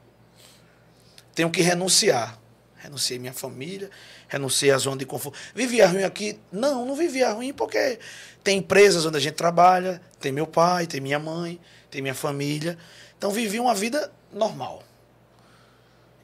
Tenho 1.35 1.51
que 1.51 1.61
renunciar. 1.61 2.39
Renunciei 2.87 3.19
minha 3.19 3.33
família, 3.33 3.91
renunciei 4.29 4.71
à 4.71 4.79
zona 4.79 4.99
de 4.99 5.07
conforto. 5.07 5.39
Vivia 5.55 5.89
ruim 5.89 6.05
aqui? 6.05 6.39
Não, 6.53 6.87
não 6.87 6.95
vivia 6.95 7.33
ruim 7.33 7.53
porque 7.53 7.99
tem 8.45 8.59
empresas 8.59 9.05
onde 9.05 9.17
a 9.17 9.21
gente 9.21 9.35
trabalha, 9.35 10.01
tem 10.21 10.31
meu 10.31 10.47
pai, 10.47 10.87
tem 10.87 11.01
minha 11.01 11.19
mãe, 11.19 11.61
tem 11.91 12.01
minha 12.01 12.15
família. 12.15 12.79
Então 13.19 13.31
vivi 13.31 13.59
uma 13.59 13.75
vida 13.75 14.13
normal. 14.33 14.83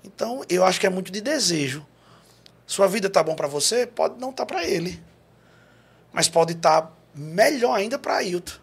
Então 0.04 0.44
eu 0.48 0.64
acho 0.64 0.78
que 0.78 0.86
é 0.86 0.90
muito 0.90 1.10
de 1.10 1.20
desejo. 1.20 1.86
Sua 2.66 2.86
vida 2.86 3.10
tá 3.10 3.22
bom 3.22 3.34
para 3.34 3.48
você, 3.48 3.86
pode 3.86 4.20
não 4.20 4.30
estar 4.30 4.46
tá 4.46 4.54
para 4.54 4.64
ele. 4.64 5.02
Mas 6.12 6.28
pode 6.28 6.52
estar 6.52 6.82
tá 6.82 6.92
melhor 7.14 7.74
ainda 7.74 7.98
para 7.98 8.16
Ailton. 8.16 8.60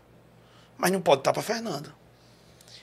Mas 0.77 0.91
não 0.91 1.01
pode 1.01 1.21
estar 1.21 1.33
tá 1.33 1.41
para 1.41 1.43
Fernando 1.43 1.99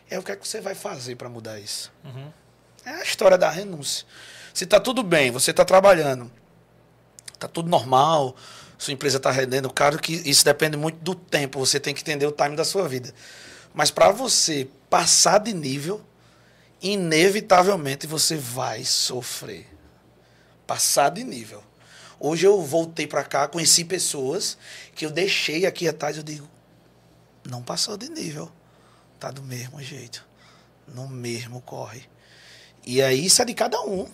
é 0.08 0.18
o 0.18 0.22
que 0.22 0.32
é 0.32 0.36
que 0.36 0.46
você 0.46 0.60
vai 0.60 0.74
fazer 0.74 1.16
para 1.16 1.28
mudar 1.28 1.58
isso. 1.58 1.92
Uhum. 2.04 2.32
É 2.84 2.90
a 2.90 3.02
história 3.02 3.36
da 3.36 3.50
renúncia. 3.50 4.06
Se 4.56 4.64
está 4.64 4.80
tudo 4.80 5.02
bem, 5.02 5.30
você 5.30 5.50
está 5.50 5.66
trabalhando, 5.66 6.32
está 7.30 7.46
tudo 7.46 7.68
normal, 7.68 8.34
sua 8.78 8.94
empresa 8.94 9.18
está 9.18 9.30
rendendo, 9.30 9.68
claro 9.68 9.98
que 9.98 10.14
isso 10.14 10.42
depende 10.46 10.78
muito 10.78 10.96
do 11.00 11.14
tempo, 11.14 11.58
você 11.58 11.78
tem 11.78 11.92
que 11.92 12.00
entender 12.00 12.24
o 12.24 12.32
time 12.32 12.56
da 12.56 12.64
sua 12.64 12.88
vida. 12.88 13.12
Mas 13.74 13.90
para 13.90 14.10
você 14.12 14.66
passar 14.88 15.40
de 15.40 15.52
nível, 15.52 16.00
inevitavelmente 16.80 18.06
você 18.06 18.34
vai 18.34 18.82
sofrer. 18.82 19.68
Passar 20.66 21.10
de 21.10 21.22
nível. 21.22 21.62
Hoje 22.18 22.46
eu 22.46 22.62
voltei 22.62 23.06
para 23.06 23.24
cá, 23.24 23.46
conheci 23.48 23.84
pessoas 23.84 24.56
que 24.94 25.04
eu 25.04 25.10
deixei 25.10 25.66
aqui 25.66 25.86
atrás, 25.86 26.16
eu 26.16 26.22
digo, 26.22 26.48
não 27.44 27.62
passou 27.62 27.98
de 27.98 28.08
nível. 28.08 28.50
Tá 29.20 29.30
do 29.30 29.42
mesmo 29.42 29.82
jeito. 29.82 30.24
No 30.88 31.06
mesmo 31.06 31.60
corre. 31.60 32.08
E 32.86 33.02
aí 33.02 33.26
isso 33.26 33.42
é 33.42 33.44
de 33.44 33.52
cada 33.52 33.82
um. 33.82 34.08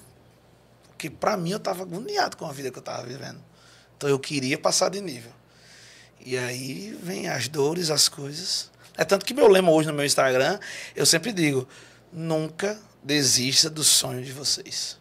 Porque 1.03 1.11
para 1.11 1.37
mim 1.37 1.51
eu 1.51 1.57
estava 1.57 1.83
agoniado 1.83 2.37
com 2.37 2.47
a 2.47 2.53
vida 2.53 2.71
que 2.71 2.79
eu 2.79 2.81
estava 2.81 3.03
vivendo. 3.03 3.43
Então 3.97 4.09
eu 4.09 4.21
queria 4.21 4.57
passar 4.57 4.89
de 4.89 5.01
nível. 5.01 5.33
E 6.25 6.39
aí 6.39 6.97
vem 7.03 7.29
as 7.29 7.49
dores, 7.49 7.91
as 7.91 8.09
coisas. 8.09 8.71
É 8.97 9.05
tanto 9.05 9.27
que 9.27 9.35
meu 9.35 9.49
lema 9.49 9.73
hoje 9.73 9.89
no 9.89 9.95
meu 9.95 10.07
Instagram, 10.07 10.61
eu 10.95 11.05
sempre 11.05 11.33
digo: 11.33 11.67
nunca 12.13 12.79
desista 13.03 13.69
do 13.69 13.83
sonho 13.83 14.23
de 14.23 14.31
vocês. 14.31 14.97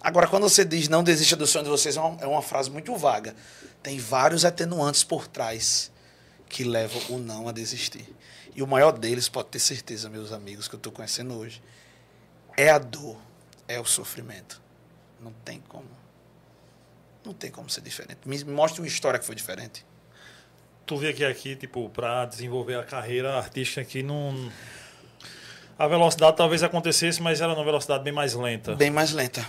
Agora, 0.00 0.26
quando 0.26 0.48
você 0.48 0.64
diz 0.64 0.88
não 0.88 1.04
desista 1.04 1.36
do 1.36 1.46
sonho 1.46 1.62
de 1.62 1.70
vocês, 1.70 1.96
é 1.96 2.00
uma, 2.00 2.20
é 2.20 2.26
uma 2.26 2.42
frase 2.42 2.68
muito 2.68 2.96
vaga. 2.96 3.36
Tem 3.84 4.00
vários 4.00 4.44
atenuantes 4.44 5.04
por 5.04 5.28
trás 5.28 5.92
que 6.48 6.64
levam 6.64 7.00
o 7.08 7.18
não 7.18 7.48
a 7.48 7.52
desistir. 7.52 8.12
E 8.52 8.64
o 8.64 8.66
maior 8.66 8.98
deles, 8.98 9.28
pode 9.28 9.46
ter 9.50 9.60
certeza, 9.60 10.10
meus 10.10 10.32
amigos, 10.32 10.66
que 10.66 10.74
eu 10.74 10.78
estou 10.78 10.92
conhecendo 10.92 11.38
hoje, 11.38 11.62
é 12.56 12.68
a 12.68 12.78
dor, 12.78 13.16
é 13.68 13.78
o 13.78 13.84
sofrimento. 13.84 14.61
Não 15.22 15.32
tem 15.44 15.60
como. 15.68 15.88
Não 17.24 17.32
tem 17.32 17.50
como 17.50 17.70
ser 17.70 17.80
diferente. 17.80 18.20
Me 18.26 18.42
mostre 18.44 18.80
uma 18.80 18.88
história 18.88 19.18
que 19.18 19.24
foi 19.24 19.34
diferente. 19.34 19.86
Tu 20.84 20.96
vê 20.96 21.12
que 21.12 21.24
aqui, 21.24 21.54
tipo, 21.54 21.88
para 21.90 22.26
desenvolver 22.26 22.74
a 22.74 22.84
carreira 22.84 23.38
artística 23.38 23.80
aqui, 23.80 24.02
não. 24.02 24.50
A 25.78 25.86
velocidade 25.86 26.36
talvez 26.36 26.62
acontecesse, 26.62 27.22
mas 27.22 27.40
era 27.40 27.54
numa 27.54 27.64
velocidade 27.64 28.02
bem 28.02 28.12
mais 28.12 28.34
lenta. 28.34 28.74
Bem 28.74 28.90
mais 28.90 29.12
lenta. 29.12 29.46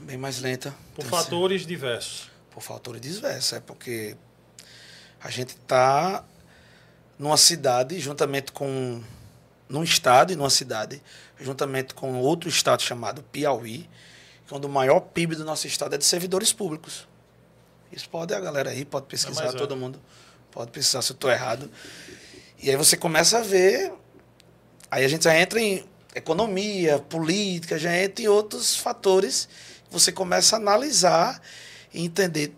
Bem 0.00 0.16
mais 0.16 0.40
lenta. 0.40 0.74
Por 0.94 1.04
então, 1.04 1.18
fatores 1.18 1.62
assim, 1.62 1.68
diversos. 1.68 2.30
Por 2.50 2.60
fatores 2.60 3.00
diversos. 3.00 3.52
É 3.52 3.60
porque 3.60 4.16
a 5.22 5.30
gente 5.30 5.50
está 5.50 6.24
numa 7.16 7.36
cidade, 7.36 8.00
juntamente 8.00 8.50
com. 8.50 9.00
num 9.68 9.84
estado 9.84 10.32
e 10.32 10.36
numa 10.36 10.50
cidade, 10.50 11.00
juntamente 11.40 11.94
com 11.94 12.18
outro 12.18 12.48
estado 12.48 12.82
chamado 12.82 13.22
Piauí, 13.22 13.88
quando 14.52 14.66
o 14.66 14.68
maior 14.68 15.00
PIB 15.00 15.34
do 15.34 15.46
nosso 15.46 15.66
estado 15.66 15.94
é 15.94 15.98
de 15.98 16.04
servidores 16.04 16.52
públicos. 16.52 17.08
Isso 17.90 18.06
pode, 18.06 18.34
a 18.34 18.38
galera 18.38 18.68
aí 18.68 18.84
pode 18.84 19.06
pesquisar, 19.06 19.46
é. 19.46 19.52
todo 19.52 19.74
mundo 19.74 19.98
pode 20.50 20.70
pesquisar 20.70 21.00
se 21.00 21.10
eu 21.10 21.14
estou 21.14 21.30
errado. 21.30 21.70
E 22.62 22.68
aí 22.68 22.76
você 22.76 22.94
começa 22.94 23.38
a 23.38 23.40
ver, 23.40 23.90
aí 24.90 25.06
a 25.06 25.08
gente 25.08 25.24
já 25.24 25.34
entra 25.34 25.58
em 25.58 25.82
economia, 26.14 26.98
política, 26.98 27.78
já 27.78 27.96
entra 27.96 28.26
em 28.26 28.28
outros 28.28 28.76
fatores, 28.76 29.48
você 29.90 30.12
começa 30.12 30.56
a 30.56 30.58
analisar 30.58 31.40
e 31.94 32.04
entender. 32.04 32.54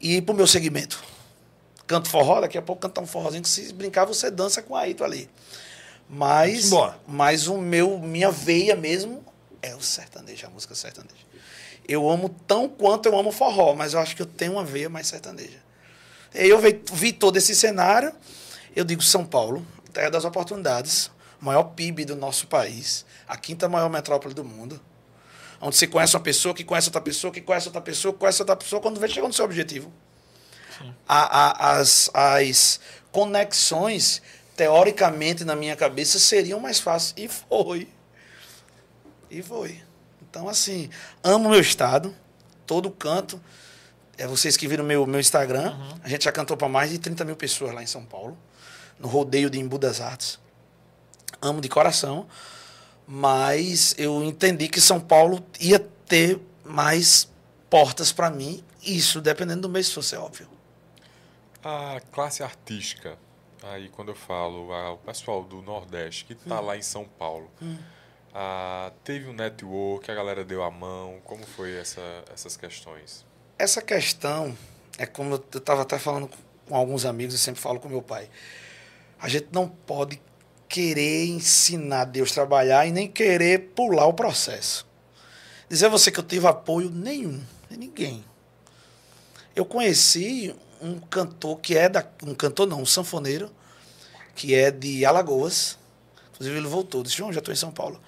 E 0.00 0.16
ir 0.16 0.22
para 0.22 0.32
o 0.32 0.36
meu 0.36 0.46
segmento. 0.46 1.04
Canto 1.86 2.08
forró, 2.08 2.40
daqui 2.40 2.56
a 2.56 2.62
pouco 2.62 2.80
cantar 2.80 3.02
um 3.02 3.06
forrozinho 3.06 3.42
que 3.42 3.50
se 3.50 3.70
brincar 3.74 4.06
você 4.06 4.30
dança 4.30 4.62
com 4.62 4.74
a 4.74 4.80
Aito 4.80 5.04
ali. 5.04 5.28
Mas, 6.08 6.70
mas 7.06 7.48
o 7.48 7.58
meu, 7.58 7.98
minha 7.98 8.30
veia 8.30 8.74
mesmo 8.74 9.25
é 9.66 9.74
o 9.74 9.80
sertanejo, 9.80 10.46
a 10.46 10.50
música 10.50 10.74
sertaneja. 10.74 11.24
Eu 11.88 12.08
amo 12.08 12.28
tão 12.46 12.68
quanto 12.68 13.06
eu 13.06 13.18
amo 13.18 13.32
forró, 13.32 13.74
mas 13.74 13.94
eu 13.94 14.00
acho 14.00 14.14
que 14.14 14.22
eu 14.22 14.26
tenho 14.26 14.52
uma 14.52 14.64
veia 14.64 14.88
mais 14.88 15.08
sertaneja. 15.08 15.58
Eu 16.32 16.58
vi, 16.60 16.80
vi 16.92 17.12
todo 17.12 17.36
esse 17.36 17.54
cenário, 17.54 18.12
eu 18.74 18.84
digo 18.84 19.02
São 19.02 19.24
Paulo, 19.24 19.66
terra 19.92 20.10
das 20.10 20.24
oportunidades, 20.24 21.10
maior 21.40 21.64
PIB 21.64 22.04
do 22.04 22.14
nosso 22.14 22.46
país, 22.46 23.04
a 23.26 23.36
quinta 23.36 23.68
maior 23.68 23.88
metrópole 23.88 24.34
do 24.34 24.44
mundo, 24.44 24.80
onde 25.60 25.76
você 25.76 25.86
conhece 25.86 26.14
uma 26.14 26.22
pessoa, 26.22 26.54
que 26.54 26.62
conhece 26.62 26.88
outra 26.88 27.00
pessoa, 27.00 27.32
que 27.32 27.40
conhece 27.40 27.66
outra 27.66 27.80
pessoa, 27.80 28.12
que 28.12 28.20
conhece 28.20 28.42
outra 28.42 28.56
pessoa, 28.56 28.80
quando 28.80 29.00
vem 29.00 29.08
chegando 29.08 29.28
no 29.28 29.34
seu 29.34 29.44
objetivo. 29.44 29.92
A, 31.08 31.18
a, 31.18 31.76
as, 31.78 32.10
as 32.12 32.80
conexões, 33.10 34.20
teoricamente, 34.54 35.44
na 35.44 35.56
minha 35.56 35.74
cabeça, 35.74 36.18
seriam 36.18 36.60
mais 36.60 36.78
fáceis. 36.78 37.14
E 37.16 37.28
foi. 37.28 37.88
E 39.30 39.42
foi. 39.42 39.82
Então, 40.22 40.48
assim, 40.48 40.90
amo 41.22 41.48
meu 41.48 41.60
estado, 41.60 42.14
todo 42.66 42.90
canto. 42.90 43.40
É 44.18 44.26
vocês 44.26 44.56
que 44.56 44.66
viram 44.66 44.84
meu, 44.84 45.06
meu 45.06 45.20
Instagram. 45.20 45.72
Uhum. 45.72 46.00
A 46.02 46.08
gente 46.08 46.24
já 46.24 46.32
cantou 46.32 46.56
para 46.56 46.68
mais 46.68 46.90
de 46.90 46.98
30 46.98 47.24
mil 47.24 47.36
pessoas 47.36 47.74
lá 47.74 47.82
em 47.82 47.86
São 47.86 48.04
Paulo, 48.04 48.36
no 48.98 49.08
rodeio 49.08 49.50
de 49.50 49.58
Embu 49.58 49.78
das 49.78 50.00
Artes. 50.00 50.38
Amo 51.40 51.60
de 51.60 51.68
coração, 51.68 52.26
mas 53.06 53.94
eu 53.98 54.22
entendi 54.24 54.68
que 54.68 54.80
São 54.80 54.98
Paulo 54.98 55.44
ia 55.60 55.78
ter 55.78 56.40
mais 56.64 57.30
portas 57.68 58.10
para 58.10 58.30
mim, 58.30 58.64
isso 58.82 59.20
dependendo 59.20 59.62
do 59.62 59.68
mês, 59.68 59.88
se 59.88 59.94
fosse 59.94 60.16
óbvio. 60.16 60.48
A 61.62 62.00
classe 62.12 62.42
artística, 62.42 63.18
aí 63.62 63.88
quando 63.90 64.08
eu 64.08 64.14
falo, 64.14 64.70
o 64.92 64.98
pessoal 64.98 65.42
do 65.42 65.60
Nordeste 65.60 66.24
que 66.24 66.32
está 66.32 66.60
hum. 66.60 66.64
lá 66.64 66.76
em 66.76 66.82
São 66.82 67.04
Paulo. 67.04 67.50
Hum 67.60 67.76
ah, 68.38 68.92
teve 69.02 69.30
um 69.30 69.32
network, 69.32 70.10
a 70.10 70.14
galera 70.14 70.44
deu 70.44 70.62
a 70.62 70.70
mão. 70.70 71.22
Como 71.24 71.42
foi 71.46 71.74
essa, 71.74 72.02
essas 72.34 72.54
questões? 72.54 73.24
Essa 73.58 73.80
questão 73.80 74.54
é 74.98 75.06
como 75.06 75.36
eu 75.36 75.58
estava 75.58 75.80
até 75.80 75.98
falando 75.98 76.28
com 76.66 76.76
alguns 76.76 77.06
amigos, 77.06 77.32
eu 77.32 77.38
sempre 77.38 77.62
falo 77.62 77.80
com 77.80 77.88
meu 77.88 78.02
pai. 78.02 78.28
A 79.18 79.26
gente 79.26 79.48
não 79.52 79.66
pode 79.66 80.20
querer 80.68 81.24
ensinar 81.28 82.04
Deus 82.04 82.30
a 82.32 82.34
trabalhar 82.34 82.86
e 82.86 82.92
nem 82.92 83.08
querer 83.10 83.70
pular 83.74 84.04
o 84.04 84.12
processo. 84.12 84.86
Dizer 85.66 85.86
a 85.86 85.88
você 85.88 86.10
que 86.10 86.20
eu 86.20 86.24
tive 86.24 86.46
apoio 86.46 86.90
nenhum, 86.90 87.42
ninguém. 87.70 88.22
Eu 89.54 89.64
conheci 89.64 90.54
um 90.82 90.98
cantor 90.98 91.58
que 91.58 91.74
é 91.74 91.88
da. 91.88 92.06
Um 92.22 92.34
cantor 92.34 92.66
não, 92.66 92.82
um 92.82 92.86
sanfoneiro, 92.86 93.50
que 94.34 94.54
é 94.54 94.70
de 94.70 95.06
Alagoas. 95.06 95.78
Inclusive 96.34 96.58
ele 96.58 96.68
voltou, 96.68 97.02
disse, 97.02 97.16
João, 97.16 97.32
já 97.32 97.38
estou 97.38 97.54
em 97.54 97.56
São 97.56 97.72
Paulo. 97.72 97.98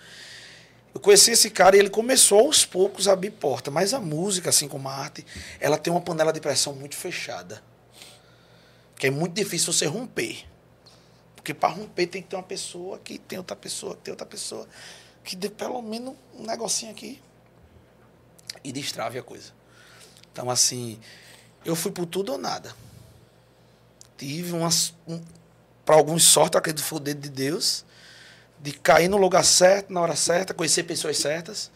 Eu 0.95 1.01
conheci 1.01 1.33
esse 1.33 1.51
cara 1.51 1.77
e 1.77 1.79
ele 1.79 1.91
começou 1.91 2.41
aos 2.41 2.65
poucos 2.65 3.07
a 3.09 3.13
abrir 3.13 3.31
porta. 3.31 3.71
Mas 3.71 3.93
a 3.93 4.01
música, 4.01 4.51
assim 4.51 4.69
como 4.69 4.89
a 4.89 4.95
arte, 4.95 5.25
ela 5.61 5.79
tem 5.79 5.93
uma 5.93 6.01
panela 6.01 6.33
de 6.33 6.41
pressão 6.41 6.75
muito 6.75 6.97
fechada. 6.97 7.63
Que 8.97 9.09
é 9.09 9.11
muito 9.11 9.35
difícil 9.35 9.73
você 9.73 9.87
romper. 9.87 10.45
Porque 11.37 11.55
para 11.55 11.69
romper 11.69 12.07
tem 12.07 12.23
que 12.23 12.29
ter 12.29 12.37
uma 12.37 12.43
pessoa 12.43 12.99
que 12.99 13.19
tem 13.19 13.39
outra 13.39 13.57
pessoa, 13.57 13.97
tem 13.97 14.13
outra 14.13 14.27
pessoa, 14.27 14.67
que 15.23 15.37
dê 15.37 15.49
pelo 15.49 15.81
menos 15.81 16.15
um 16.35 16.45
negocinho 16.45 16.91
aqui 16.91 17.23
e 18.65 18.73
destrave 18.73 19.19
a 19.19 19.23
coisa. 19.23 19.53
Então, 20.33 20.51
assim, 20.51 20.99
eu 21.65 21.77
fui 21.77 21.93
por 21.93 22.07
tudo 22.07 22.33
ou 22.33 22.39
nada. 22.39 22.75
Tive 24.17 24.53
umas. 24.53 24.95
Um, 25.07 25.21
para 25.85 25.97
alguns 25.97 26.25
sorte, 26.25 26.59
acredito 26.59 26.83
que 26.83 26.89
foi 26.89 26.99
o 26.99 27.01
dedo 27.01 27.21
de 27.21 27.31
Deus 27.31 27.85
de 28.61 28.73
cair 28.73 29.09
no 29.09 29.17
lugar 29.17 29.45
certo, 29.45 29.93
na 29.93 30.01
hora 30.01 30.17
certa, 30.17 30.53
conhecer 30.53 30.83
pessoas 30.85 31.19
certas. 31.19 31.71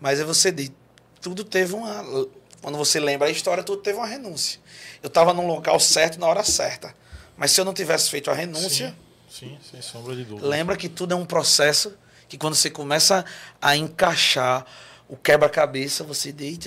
Mas 0.00 0.18
é 0.18 0.24
você 0.24 0.50
diz, 0.50 0.72
tudo 1.20 1.44
teve 1.44 1.74
uma. 1.74 2.28
Quando 2.60 2.76
você 2.76 3.00
lembra 3.00 3.28
a 3.28 3.30
história, 3.30 3.62
tudo 3.62 3.82
teve 3.82 3.98
uma 3.98 4.06
renúncia. 4.06 4.60
Eu 5.02 5.08
estava 5.08 5.32
num 5.32 5.46
local 5.46 5.78
certo 5.80 6.18
na 6.18 6.26
hora 6.26 6.44
certa. 6.44 6.94
Mas 7.36 7.52
se 7.52 7.60
eu 7.60 7.64
não 7.64 7.72
tivesse 7.72 8.10
feito 8.10 8.30
a 8.30 8.34
renúncia. 8.34 8.94
Sim, 9.28 9.58
sim 9.58 9.70
sem 9.70 9.82
sombra 9.82 10.14
de 10.14 10.24
dúvida. 10.24 10.46
Lembra 10.46 10.76
que 10.76 10.88
tudo 10.88 11.14
é 11.14 11.16
um 11.16 11.24
processo 11.24 11.96
que 12.28 12.36
quando 12.36 12.54
você 12.54 12.70
começa 12.70 13.24
a 13.60 13.76
encaixar 13.76 14.64
o 15.08 15.16
quebra-cabeça, 15.16 16.04
você 16.04 16.30
diz, 16.30 16.58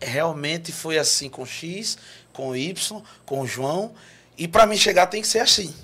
realmente 0.00 0.72
foi 0.72 0.98
assim 0.98 1.28
com 1.28 1.46
X, 1.46 1.96
com 2.32 2.54
Y, 2.54 3.02
com 3.24 3.46
João. 3.46 3.94
E 4.36 4.46
para 4.48 4.66
mim 4.66 4.76
chegar 4.76 5.06
tem 5.06 5.22
que 5.22 5.28
ser 5.28 5.40
assim. 5.40 5.74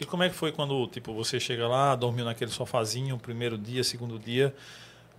E 0.00 0.06
como 0.06 0.22
é 0.22 0.30
que 0.30 0.34
foi 0.34 0.50
quando 0.50 0.86
tipo 0.86 1.12
você 1.12 1.38
chega 1.38 1.68
lá, 1.68 1.94
dormiu 1.94 2.24
naquele 2.24 2.50
sofazinho, 2.50 3.18
primeiro 3.18 3.58
dia, 3.58 3.84
segundo 3.84 4.18
dia? 4.18 4.54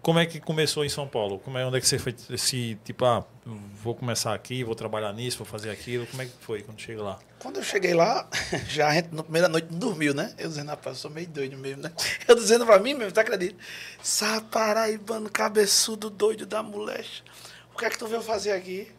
Como 0.01 0.17
é 0.17 0.25
que 0.25 0.39
começou 0.39 0.83
em 0.83 0.89
São 0.89 1.07
Paulo? 1.07 1.37
Como 1.37 1.59
é 1.59 1.63
onde 1.63 1.77
é 1.77 1.79
que 1.79 1.87
você 1.87 1.99
foi 1.99 2.15
se 2.35 2.75
tipo, 2.83 3.05
ah, 3.05 3.23
vou 3.45 3.93
começar 3.93 4.33
aqui, 4.33 4.63
vou 4.63 4.73
trabalhar 4.73 5.13
nisso, 5.13 5.37
vou 5.37 5.45
fazer 5.45 5.69
aquilo? 5.69 6.07
Como 6.07 6.23
é 6.23 6.25
que 6.25 6.31
foi 6.39 6.63
quando 6.63 6.81
chega 6.81 7.03
lá? 7.03 7.19
Quando 7.37 7.57
eu 7.57 7.63
cheguei 7.63 7.93
lá, 7.93 8.27
já 8.67 8.87
a 8.87 8.93
gente 8.95 9.13
na 9.13 9.21
primeira 9.21 9.47
noite 9.47 9.67
não 9.69 9.77
dormiu, 9.77 10.15
né? 10.15 10.33
Eu 10.39 10.49
dizendo, 10.49 10.69
rapaz, 10.69 10.95
eu 10.95 11.01
sou 11.03 11.11
meio 11.11 11.27
doido 11.27 11.55
mesmo, 11.55 11.83
né? 11.83 11.91
Eu 12.27 12.33
dizendo 12.33 12.65
pra 12.65 12.79
mim 12.79 12.95
mesmo, 12.95 13.11
tá 13.11 13.21
acredito? 13.21 13.55
Saparaibano, 14.01 15.29
cabeçudo 15.29 16.09
doido 16.09 16.47
da 16.47 16.63
molecha. 16.63 17.23
O 17.71 17.77
que 17.77 17.85
é 17.85 17.89
que 17.91 17.99
tu 17.99 18.07
veio 18.07 18.23
fazer 18.23 18.53
aqui? 18.53 18.91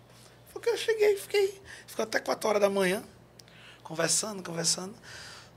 Porque 0.53 0.69
eu 0.69 0.77
cheguei, 0.77 1.17
fiquei, 1.17 1.61
ficou 1.87 2.05
até 2.05 2.21
4 2.21 2.49
horas 2.49 2.61
da 2.61 2.71
manhã, 2.71 3.03
conversando, 3.83 4.43
conversando. 4.43 4.95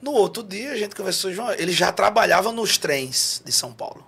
No 0.02 0.12
outro 0.12 0.44
dia, 0.44 0.72
a 0.72 0.78
gente 0.78 0.96
conversou, 0.96 1.34
João, 1.34 1.52
ele 1.54 1.72
já 1.72 1.92
trabalhava 1.92 2.52
nos 2.52 2.78
trens 2.78 3.42
de 3.44 3.52
São 3.52 3.74
Paulo. 3.74 4.06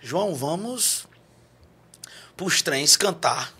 João, 0.00 0.34
vamos 0.34 1.06
para 2.36 2.46
os 2.46 2.62
trens 2.62 2.96
cantar, 2.96 3.52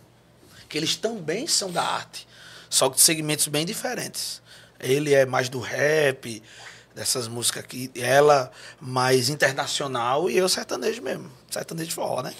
que 0.69 0.77
eles 0.77 0.97
também 0.97 1.47
são 1.47 1.71
da 1.71 1.83
arte, 1.83 2.27
só 2.69 2.89
que 2.89 2.97
de 2.97 3.03
segmentos 3.03 3.49
bem 3.49 3.65
diferentes. 3.65 4.41
Ele 4.81 5.15
é 5.15 5.25
mais 5.25 5.49
do 5.49 5.61
rap, 5.61 6.43
dessas 6.95 7.29
músicas 7.29 7.65
aqui, 7.65 7.91
ela 7.95 8.51
mais 8.81 9.29
internacional 9.29 10.29
e 10.29 10.37
eu 10.37 10.49
sertanejo 10.49 11.03
mesmo, 11.03 11.31
sertanejo 11.51 11.89
de 11.89 11.95
forró, 11.95 12.23
né? 12.23 12.35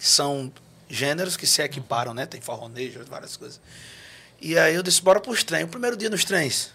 São 0.00 0.52
gêneros 0.88 1.36
que 1.36 1.46
se 1.46 1.62
equiparam, 1.62 2.14
né? 2.14 2.26
Tem 2.26 2.40
forronejo, 2.40 3.04
várias 3.04 3.36
coisas. 3.36 3.60
E 4.40 4.56
aí 4.58 4.74
eu 4.74 4.82
disse, 4.82 5.02
bora 5.02 5.20
pros 5.20 5.42
trens. 5.44 5.64
O 5.64 5.68
primeiro 5.68 5.96
dia 5.96 6.08
nos 6.08 6.24
trens. 6.24 6.72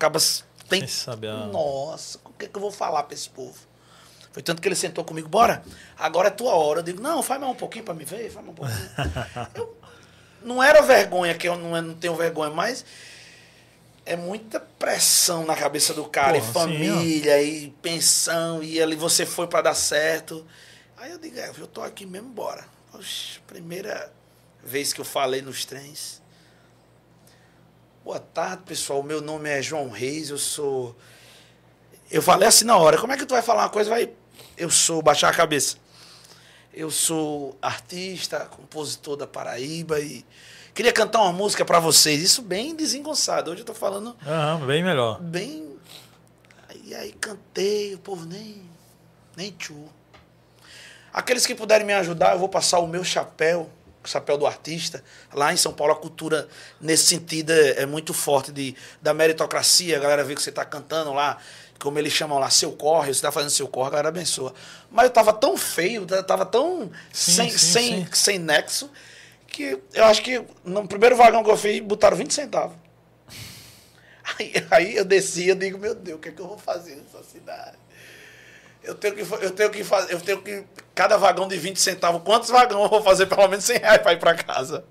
Acaba. 0.00 0.18
Tem... 0.66 0.82
A... 0.82 1.46
Nossa, 1.48 2.18
o 2.24 2.30
que, 2.32 2.46
é 2.46 2.48
que 2.48 2.56
eu 2.56 2.60
vou 2.62 2.72
falar 2.72 3.02
pra 3.02 3.12
esse 3.12 3.28
povo? 3.28 3.58
Foi 4.32 4.42
tanto 4.42 4.62
que 4.62 4.68
ele 4.68 4.76
sentou 4.76 5.04
comigo, 5.04 5.28
bora, 5.28 5.62
agora 5.98 6.28
é 6.28 6.30
tua 6.30 6.54
hora. 6.54 6.78
Eu 6.78 6.84
digo, 6.84 7.02
não, 7.02 7.22
faz 7.22 7.38
mais 7.38 7.52
um 7.52 7.56
pouquinho 7.56 7.84
pra 7.84 7.92
me 7.92 8.04
ver, 8.04 8.30
faz 8.30 8.46
mais 8.46 8.48
um 8.48 8.54
pouquinho. 8.54 8.78
eu, 9.54 9.76
não 10.42 10.62
era 10.62 10.80
vergonha, 10.80 11.34
que 11.34 11.46
eu 11.46 11.58
não, 11.58 11.82
não 11.82 11.94
tenho 11.94 12.14
vergonha, 12.14 12.50
mas 12.50 12.82
é 14.06 14.16
muita 14.16 14.58
pressão 14.58 15.44
na 15.44 15.54
cabeça 15.54 15.92
do 15.92 16.04
cara, 16.06 16.38
Porra, 16.38 16.48
e 16.48 16.52
família, 16.52 17.38
sim, 17.38 17.64
e 17.64 17.70
pensão, 17.82 18.62
e 18.62 18.80
ali 18.80 18.96
você 18.96 19.26
foi 19.26 19.48
para 19.48 19.62
dar 19.62 19.74
certo. 19.74 20.46
Aí 20.96 21.10
eu 21.10 21.18
digo, 21.18 21.38
é, 21.38 21.50
eu 21.58 21.66
tô 21.66 21.82
aqui 21.82 22.06
mesmo, 22.06 22.30
bora. 22.30 22.64
Primeira 23.46 24.10
vez 24.64 24.94
que 24.94 25.00
eu 25.00 25.04
falei 25.04 25.42
nos 25.42 25.66
trens. 25.66 26.19
Boa 28.02 28.18
tarde, 28.18 28.62
pessoal. 28.64 29.02
Meu 29.02 29.20
nome 29.20 29.50
é 29.50 29.60
João 29.60 29.90
Reis, 29.90 30.30
eu 30.30 30.38
sou. 30.38 30.96
Eu 32.10 32.22
falei 32.22 32.48
assim 32.48 32.64
na 32.64 32.76
hora, 32.76 32.96
como 32.98 33.12
é 33.12 33.16
que 33.16 33.26
tu 33.26 33.34
vai 33.34 33.42
falar 33.42 33.64
uma 33.64 33.68
coisa? 33.68 33.90
Vai. 33.90 34.10
Eu 34.56 34.70
sou 34.70 35.02
baixar 35.02 35.28
a 35.28 35.34
cabeça. 35.34 35.76
Eu 36.72 36.90
sou 36.90 37.56
artista, 37.60 38.46
compositor 38.46 39.16
da 39.16 39.26
Paraíba 39.26 40.00
e 40.00 40.24
queria 40.72 40.92
cantar 40.92 41.20
uma 41.20 41.32
música 41.32 41.62
para 41.64 41.78
vocês. 41.78 42.22
Isso 42.22 42.40
bem 42.40 42.74
desengonçado. 42.74 43.50
Hoje 43.50 43.60
eu 43.60 43.66
tô 43.66 43.74
falando. 43.74 44.16
Bem 44.66 44.82
melhor. 44.82 45.20
Bem. 45.20 45.68
E 46.84 46.94
aí 46.94 47.12
cantei, 47.12 47.94
o 47.94 47.98
povo 47.98 48.24
nem. 48.24 48.62
Nem 49.36 49.50
tchu. 49.52 49.84
Aqueles 51.12 51.44
que 51.44 51.54
puderem 51.54 51.86
me 51.86 51.92
ajudar, 51.92 52.32
eu 52.32 52.38
vou 52.38 52.48
passar 52.48 52.78
o 52.78 52.86
meu 52.86 53.04
chapéu, 53.04 53.68
o 54.02 54.08
chapéu 54.08 54.36
do 54.36 54.46
artista. 54.46 55.02
Lá 55.32 55.52
em 55.52 55.56
São 55.56 55.72
Paulo, 55.72 55.92
a 55.92 55.96
cultura, 55.96 56.48
nesse 56.80 57.04
sentido, 57.04 57.50
é, 57.52 57.82
é 57.82 57.86
muito 57.86 58.14
forte 58.14 58.50
de, 58.50 58.74
da 59.00 59.12
meritocracia. 59.12 59.96
A 59.96 60.00
galera 60.00 60.24
vê 60.24 60.34
que 60.34 60.42
você 60.42 60.50
está 60.50 60.64
cantando 60.64 61.12
lá, 61.12 61.38
como 61.78 61.98
eles 61.98 62.12
chamam 62.12 62.38
lá, 62.38 62.50
seu 62.50 62.72
corre, 62.72 63.06
você 63.06 63.18
está 63.18 63.30
fazendo 63.30 63.50
seu 63.50 63.68
corre, 63.68 63.88
a 63.88 63.90
galera 63.90 64.08
abençoa. 64.08 64.54
Mas 64.90 65.04
eu 65.04 65.10
tava 65.10 65.32
tão 65.32 65.56
feio, 65.56 66.06
tava 66.24 66.46
tão 66.46 66.90
sim, 67.12 67.32
sem, 67.32 67.50
sim, 67.50 67.58
sem, 67.58 68.06
sim. 68.06 68.08
sem 68.12 68.38
nexo, 68.38 68.90
que 69.46 69.78
eu 69.92 70.04
acho 70.04 70.22
que 70.22 70.42
no 70.64 70.86
primeiro 70.86 71.16
vagão 71.16 71.44
que 71.44 71.50
eu 71.50 71.56
fiz, 71.56 71.80
botaram 71.80 72.16
20 72.16 72.32
centavos. 72.32 72.76
Aí, 74.38 74.52
aí 74.70 74.96
eu 74.96 75.04
desci 75.04 75.50
e 75.50 75.54
digo, 75.56 75.76
meu 75.76 75.92
Deus, 75.92 76.18
o 76.18 76.20
que, 76.20 76.28
é 76.28 76.32
que 76.32 76.40
eu 76.40 76.46
vou 76.46 76.56
fazer 76.56 76.94
nessa 76.94 77.20
cidade? 77.24 77.76
Eu 78.82 78.94
tenho 78.94 79.14
que 79.14 79.20
eu 79.22 79.50
tenho 79.50 79.70
que 79.70 79.84
fazer, 79.84 80.12
eu 80.12 80.20
tenho 80.20 80.42
que 80.42 80.64
cada 80.94 81.16
vagão 81.16 81.46
de 81.46 81.56
20 81.56 81.80
centavos, 81.80 82.22
quantos 82.24 82.50
vagões 82.50 82.82
eu 82.82 82.88
vou 82.88 83.02
fazer 83.02 83.26
pelo 83.26 83.46
menos 83.48 83.64
100 83.64 83.78
reais 83.78 84.02
para 84.02 84.12
ir 84.12 84.18
para 84.18 84.34
casa? 84.34 84.84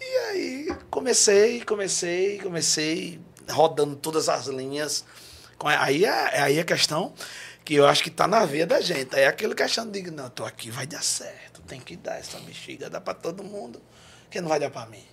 E 0.00 0.16
aí 0.30 0.76
comecei, 0.90 1.60
comecei, 1.62 2.38
comecei 2.38 3.20
rodando 3.50 3.96
todas 3.96 4.28
as 4.28 4.46
linhas. 4.46 5.04
Aí 5.64 6.04
é, 6.04 6.40
aí 6.40 6.60
a 6.60 6.64
questão 6.64 7.14
que 7.64 7.74
eu 7.74 7.86
acho 7.86 8.02
que 8.02 8.08
está 8.08 8.28
na 8.28 8.44
veia 8.44 8.66
da 8.66 8.80
gente. 8.80 9.14
Aí 9.16 9.22
é 9.22 9.26
aquele 9.26 9.54
questão 9.54 9.90
de, 9.90 10.10
não, 10.10 10.30
tô 10.30 10.44
aqui, 10.44 10.70
vai 10.70 10.86
dar 10.86 11.02
certo, 11.02 11.60
tem 11.62 11.80
que 11.80 11.96
dar 11.96 12.18
essa 12.18 12.38
bexiga, 12.38 12.88
dá 12.88 13.00
para 13.00 13.14
todo 13.14 13.42
mundo, 13.42 13.82
que 14.30 14.40
não 14.40 14.48
vai 14.48 14.60
dar 14.60 14.70
para 14.70 14.86
mim. 14.86 15.04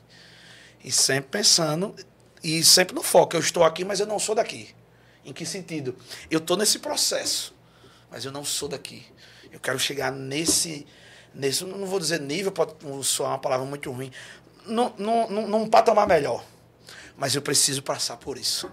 E 0.83 0.91
sempre 0.91 1.39
pensando, 1.39 1.95
e 2.43 2.63
sempre 2.63 2.93
no 2.93 3.01
foco, 3.01 3.35
eu 3.35 3.39
estou 3.39 3.63
aqui, 3.63 3.83
mas 3.83 3.99
eu 3.99 4.05
não 4.05 4.19
sou 4.19 4.35
daqui. 4.35 4.69
Em 5.25 5.33
que 5.33 5.45
sentido? 5.45 5.95
Eu 6.29 6.39
estou 6.39 6.55
nesse 6.57 6.79
processo 6.79 7.52
mas 8.13 8.25
eu 8.25 8.31
não 8.31 8.45
sou 8.45 8.69
daqui. 8.69 9.03
Eu 9.51 9.59
quero 9.59 9.79
chegar 9.79 10.11
nesse, 10.11 10.85
nesse 11.33 11.65
não 11.65 11.87
vou 11.87 11.99
dizer 11.99 12.21
nível, 12.21 12.51
pode 12.51 12.75
soar 13.03 13.31
uma 13.31 13.39
palavra 13.39 13.65
muito 13.65 13.91
ruim, 13.91 14.11
num, 14.67 14.93
num, 14.99 15.47
num 15.47 15.67
patamar 15.67 16.07
melhor. 16.07 16.45
Mas 17.17 17.33
eu 17.33 17.41
preciso 17.41 17.81
passar 17.81 18.17
por 18.17 18.37
isso. 18.37 18.71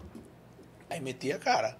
Aí 0.90 1.00
meti 1.00 1.33
a 1.33 1.38
cara. 1.38 1.79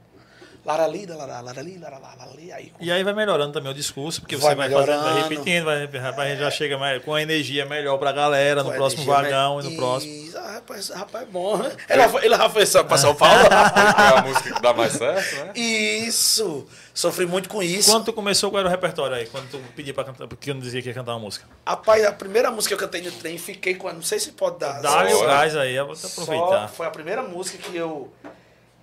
Larali, 0.71 1.05
larali, 1.05 1.79
larali, 1.79 1.79
larali, 1.79 2.53
aí. 2.53 2.73
E 2.81 2.93
aí 2.93 3.03
vai 3.03 3.13
melhorando 3.13 3.53
também 3.53 3.73
o 3.73 3.75
discurso, 3.75 4.21
porque 4.21 4.37
vai 4.37 4.51
você 4.51 4.55
vai, 4.55 4.71
fazendo, 4.71 5.03
vai 5.03 5.23
repetindo, 5.23 5.65
vai, 5.65 5.87
rapaz, 5.87 6.31
é. 6.31 6.37
já 6.37 6.51
chega 6.51 6.79
mais, 6.79 7.03
com 7.03 7.13
a 7.13 7.21
energia 7.21 7.67
melhor 7.67 7.99
pra 7.99 8.13
galera, 8.13 8.63
no 8.63 8.73
próximo 8.73 9.05
vagão 9.05 9.61
e 9.61 9.65
no 9.65 9.77
próximo. 9.77 10.31
Ah, 10.37 10.53
rapaz, 10.55 10.89
rapaz, 10.91 11.25
é 11.25 11.27
bom. 11.27 11.57
Né? 11.57 11.73
Ele, 11.89 12.03
ele 12.23 12.37
já 12.37 12.49
foi 12.49 12.65
pra 12.85 12.97
São 12.97 13.15
Paulo? 13.17 13.41
é 13.43 14.19
a 14.19 14.23
música 14.23 14.55
que 14.55 14.63
dá 14.63 14.73
mais 14.73 14.93
certo, 14.93 15.37
né? 15.37 15.53
Isso. 15.57 16.67
Sofri 16.95 17.27
muito 17.27 17.49
com 17.49 17.63
isso. 17.63 17.91
Quando 17.91 18.05
tu 18.05 18.13
começou, 18.13 18.51
qual 18.51 18.61
era 18.61 18.69
o 18.69 18.71
repertório 18.71 19.17
aí? 19.17 19.27
Quando 19.27 19.51
tu 19.51 19.61
pediu 19.75 19.95
pra 19.95 20.05
cantar, 20.05 20.29
porque 20.29 20.51
eu 20.51 20.55
não 20.55 20.61
dizia 20.61 20.81
que 20.81 20.89
ia 20.89 20.95
cantar 20.95 21.13
uma 21.13 21.21
música? 21.21 21.47
Rapaz, 21.67 22.05
a 22.05 22.13
primeira 22.13 22.51
música 22.51 22.77
que 22.77 22.83
eu 22.83 22.87
cantei 22.87 23.03
no 23.03 23.11
trem, 23.11 23.39
fiquei 23.39 23.75
com. 23.75 23.93
Não 23.93 24.03
sei 24.03 24.21
se 24.21 24.33
pode 24.33 24.59
dar. 24.59 24.81
Dá-lhe 24.81 25.15
o 25.15 25.27
gás 25.27 25.57
aí, 25.57 25.75
eu 25.75 25.87
vou 25.87 25.97
aproveitar. 25.97 26.69
Só 26.69 26.75
foi 26.75 26.87
a 26.87 26.91
primeira 26.91 27.23
música 27.23 27.59
que 27.59 27.77
eu 27.77 28.13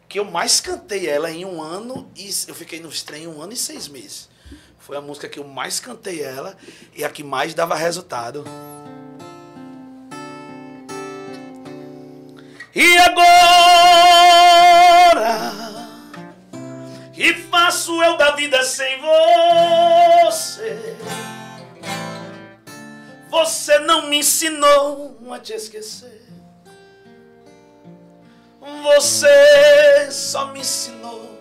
que 0.08 0.20
eu 0.20 0.26
mais 0.26 0.60
cantei 0.62 1.08
ela 1.08 1.30
em 1.30 1.44
um 1.46 1.62
ano 1.62 2.10
e 2.16 2.30
eu 2.48 2.56
fiquei 2.56 2.80
nos 2.80 3.04
trem 3.04 3.28
um 3.28 3.42
ano 3.42 3.54
e 3.54 3.58
seis 3.58 3.88
meses. 3.88 4.30
Foi 4.80 4.96
a 4.96 5.02
música 5.02 5.28
que 5.28 5.38
eu 5.38 5.44
mais 5.44 5.80
cantei 5.80 6.22
ela 6.22 6.56
e 6.96 7.04
a 7.04 7.10
que 7.10 7.24
mais 7.24 7.54
dava 7.54 7.76
resultado. 7.76 8.46
E 12.74 12.98
agora 13.00 13.98
que 17.12 17.34
faço 17.34 18.02
eu 18.02 18.16
da 18.16 18.32
vida 18.36 18.64
sem 18.64 19.02
você? 20.22 20.96
Você 23.30 23.80
não 23.80 24.08
me 24.08 24.20
ensinou 24.20 25.18
a 25.32 25.40
te 25.40 25.54
esquecer. 25.54 26.27
Você 28.84 30.12
só 30.12 30.52
me 30.52 30.60
ensinou. 30.60 31.38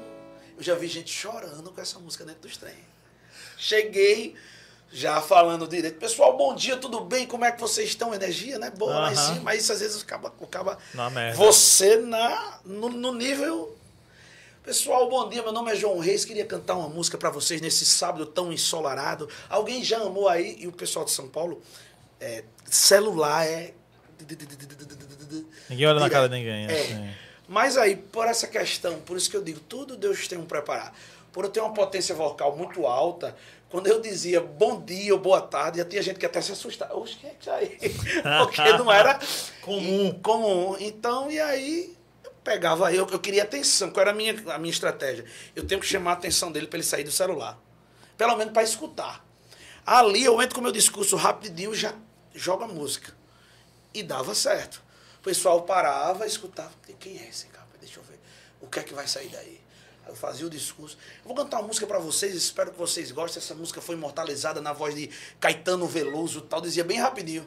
Eu 0.56 0.62
já 0.62 0.76
vi 0.76 0.86
gente 0.86 1.12
chorando 1.12 1.72
com 1.72 1.80
essa 1.80 1.98
música 1.98 2.24
dentro 2.24 2.42
dos 2.42 2.56
trem. 2.56 2.76
Cheguei 3.58 4.36
já 4.92 5.20
falando 5.20 5.66
direito. 5.66 5.98
Pessoal, 5.98 6.36
bom 6.36 6.54
dia, 6.54 6.76
tudo 6.76 7.00
bem? 7.00 7.26
Como 7.26 7.44
é 7.44 7.50
que 7.50 7.60
vocês 7.60 7.88
estão? 7.88 8.14
Energia, 8.14 8.60
né? 8.60 8.70
Boa, 8.70 9.00
mas 9.00 9.18
sim, 9.18 9.40
mas 9.40 9.62
isso 9.62 9.72
às 9.72 9.80
vezes 9.80 10.02
acaba, 10.02 10.32
acaba 10.40 10.78
na 10.94 11.10
merda. 11.10 11.36
você 11.36 11.96
na, 11.96 12.60
no, 12.64 12.88
no 12.90 13.12
nível. 13.12 13.76
Pessoal, 14.62 15.08
bom 15.08 15.28
dia. 15.28 15.42
Meu 15.42 15.52
nome 15.52 15.72
é 15.72 15.74
João 15.76 15.98
Reis. 15.98 16.24
Queria 16.24 16.46
cantar 16.46 16.76
uma 16.76 16.88
música 16.88 17.18
para 17.18 17.30
vocês 17.30 17.60
nesse 17.60 17.84
sábado 17.84 18.24
tão 18.24 18.52
ensolarado. 18.52 19.28
Alguém 19.48 19.82
já 19.82 19.98
amou 19.98 20.28
aí? 20.28 20.56
E 20.60 20.68
o 20.68 20.72
pessoal 20.72 21.04
de 21.04 21.10
São 21.10 21.28
Paulo, 21.28 21.60
é, 22.20 22.44
celular 22.64 23.44
é 23.46 23.74
Ninguém 25.68 25.86
olha 25.86 26.00
na 26.00 26.10
cara 26.10 26.28
de 26.28 26.34
ninguém. 26.36 26.66
É. 26.66 26.80
Assim. 26.80 27.10
Mas 27.48 27.76
aí, 27.76 27.96
por 27.96 28.26
essa 28.26 28.46
questão, 28.46 28.98
por 29.00 29.16
isso 29.16 29.30
que 29.30 29.36
eu 29.36 29.42
digo, 29.42 29.60
tudo 29.60 29.96
Deus 29.96 30.26
tem 30.26 30.38
um 30.38 30.44
preparar. 30.44 30.92
Por 31.32 31.44
eu 31.44 31.50
ter 31.50 31.60
uma 31.60 31.72
potência 31.72 32.14
vocal 32.14 32.56
muito 32.56 32.86
alta, 32.86 33.36
quando 33.68 33.86
eu 33.88 34.00
dizia 34.00 34.40
bom 34.40 34.80
dia 34.80 35.12
ou 35.12 35.20
boa 35.20 35.40
tarde, 35.40 35.78
já 35.78 35.84
tinha 35.84 36.02
gente 36.02 36.18
que 36.18 36.26
até 36.26 36.40
se 36.40 36.52
assustava. 36.52 36.96
Oxe, 36.96 37.16
que 37.16 37.26
é 37.26 37.34
isso 37.38 37.50
aí? 37.50 37.78
Porque 38.44 38.72
não 38.72 38.90
era 38.90 39.18
comum. 39.60 40.12
comum. 40.22 40.76
Então, 40.80 41.30
e 41.30 41.38
aí, 41.38 41.96
eu 42.24 42.30
pegava, 42.42 42.92
eu, 42.92 43.06
eu 43.10 43.18
queria 43.18 43.42
atenção. 43.42 43.90
Qual 43.90 44.02
era 44.02 44.12
a 44.12 44.14
minha, 44.14 44.34
a 44.48 44.58
minha 44.58 44.70
estratégia? 44.70 45.24
Eu 45.54 45.66
tenho 45.66 45.80
que 45.80 45.86
chamar 45.86 46.12
a 46.12 46.14
atenção 46.14 46.50
dele 46.50 46.66
para 46.66 46.78
ele 46.78 46.86
sair 46.86 47.04
do 47.04 47.12
celular. 47.12 47.58
Pelo 48.16 48.36
menos 48.36 48.52
para 48.52 48.62
escutar. 48.62 49.24
Ali 49.84 50.24
eu 50.24 50.40
entro 50.40 50.54
com 50.54 50.60
o 50.60 50.64
meu 50.64 50.72
discurso 50.72 51.16
rapidinho 51.16 51.72
e 51.72 51.76
já 51.76 51.94
jogo 52.34 52.64
a 52.64 52.68
música. 52.68 53.12
E 53.96 54.02
dava 54.02 54.34
certo. 54.34 54.82
O 55.20 55.22
pessoal 55.22 55.62
parava, 55.62 56.26
escutava. 56.26 56.70
Quem 57.00 57.18
é 57.18 57.30
esse 57.30 57.46
cara? 57.46 57.66
Deixa 57.80 57.98
eu 57.98 58.04
ver. 58.04 58.20
O 58.60 58.66
que 58.66 58.78
é 58.78 58.82
que 58.82 58.92
vai 58.92 59.08
sair 59.08 59.30
daí? 59.30 59.58
Aí 60.04 60.10
eu 60.10 60.14
fazia 60.14 60.46
o 60.46 60.50
discurso. 60.50 60.98
Eu 61.24 61.28
vou 61.28 61.34
cantar 61.34 61.60
uma 61.60 61.68
música 61.68 61.86
para 61.86 61.98
vocês, 61.98 62.34
espero 62.34 62.72
que 62.72 62.78
vocês 62.78 63.10
gostem. 63.10 63.42
Essa 63.42 63.54
música 63.54 63.80
foi 63.80 63.94
imortalizada 63.94 64.60
na 64.60 64.74
voz 64.74 64.94
de 64.94 65.08
Caetano 65.40 65.86
Veloso 65.86 66.42
tal. 66.42 66.60
Dizia 66.60 66.84
bem 66.84 66.98
rapidinho. 66.98 67.42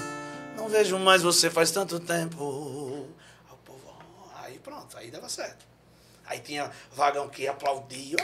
Não 0.57 0.67
vejo 0.67 0.97
mais 0.97 1.21
você 1.21 1.51
faz 1.51 1.69
tanto 1.69 1.99
tempo. 1.99 3.07
Aí 4.37 4.57
pronto, 4.57 4.97
aí 4.97 5.11
dava 5.11 5.29
certo. 5.29 5.67
Aí 6.25 6.39
tinha 6.39 6.71
vagão 6.91 7.29
que 7.29 7.47
aplaudia. 7.47 8.17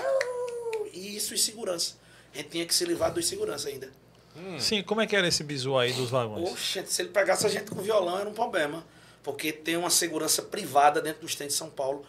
E 0.92 1.16
isso 1.16 1.36
e 1.36 1.38
segurança. 1.38 1.94
A 2.34 2.38
gente 2.38 2.50
tinha 2.50 2.66
que 2.66 2.74
se 2.74 2.86
livrar 2.86 3.14
dos 3.14 3.28
segurança 3.28 3.70
ainda. 3.70 3.92
Hum. 4.36 4.60
Sim, 4.60 4.84
como 4.84 5.02
é 5.02 5.08
que 5.08 5.16
era 5.16 5.28
esse 5.28 5.44
bisu 5.44 5.78
aí 5.78 5.94
dos 5.94 6.10
vagões? 6.10 6.52
Oxe, 6.52 6.86
se 6.86 7.02
ele 7.02 7.10
pegasse 7.10 7.46
a 7.46 7.50
gente 7.50 7.72
com 7.72 7.82
violão 7.82 8.20
era 8.20 8.30
um 8.30 8.34
problema. 8.34 8.86
Porque 9.24 9.52
tem 9.52 9.76
uma 9.78 9.90
segurança 9.90 10.42
privada 10.44 11.02
dentro 11.02 11.22
do 11.22 11.28
estande 11.28 11.52
de 11.52 11.58
São 11.58 11.70
Paulo. 11.70 12.06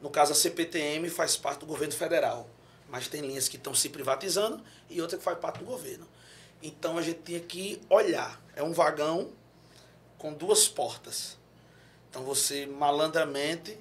No 0.00 0.08
caso, 0.08 0.32
a 0.32 0.34
CPTM 0.34 1.08
faz 1.10 1.36
parte 1.36 1.60
do 1.60 1.66
governo 1.66 1.94
federal. 1.94 2.48
Mas 2.88 3.08
tem 3.08 3.20
linhas 3.20 3.48
que 3.48 3.56
estão 3.56 3.74
se 3.74 3.88
privatizando 3.88 4.62
e 4.88 5.00
outra 5.00 5.18
que 5.18 5.24
faz 5.24 5.38
parte 5.38 5.58
do 5.58 5.64
governo. 5.64 6.06
Então 6.62 6.98
a 6.98 7.02
gente 7.02 7.20
tinha 7.24 7.40
que 7.40 7.80
olhar. 7.88 8.40
É 8.54 8.62
um 8.62 8.72
vagão 8.72 9.30
com 10.18 10.32
duas 10.32 10.68
portas. 10.68 11.38
Então 12.08 12.22
você 12.22 12.66
malandramente, 12.66 13.78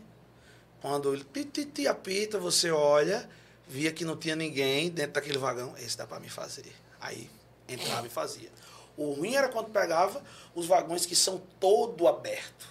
quando 0.81 1.13
ele 1.13 1.23
piti 1.23 1.87
apita, 1.87 2.39
você 2.39 2.71
olha, 2.71 3.29
via 3.67 3.91
que 3.91 4.05
não 4.05 4.15
tinha 4.15 4.35
ninguém 4.35 4.89
dentro 4.89 5.13
daquele 5.13 5.37
vagão, 5.37 5.75
esse 5.77 5.97
dá 5.97 6.07
para 6.07 6.19
me 6.19 6.29
fazer. 6.29 6.73
Aí 7.01 7.29
entrava 7.73 8.05
e 8.07 8.09
fazia. 8.09 8.49
O 8.97 9.13
ruim 9.13 9.35
era 9.35 9.47
quando 9.47 9.69
pegava 9.69 10.21
os 10.53 10.65
vagões 10.65 11.05
que 11.05 11.15
são 11.15 11.41
todo 11.59 12.07
aberto. 12.07 12.67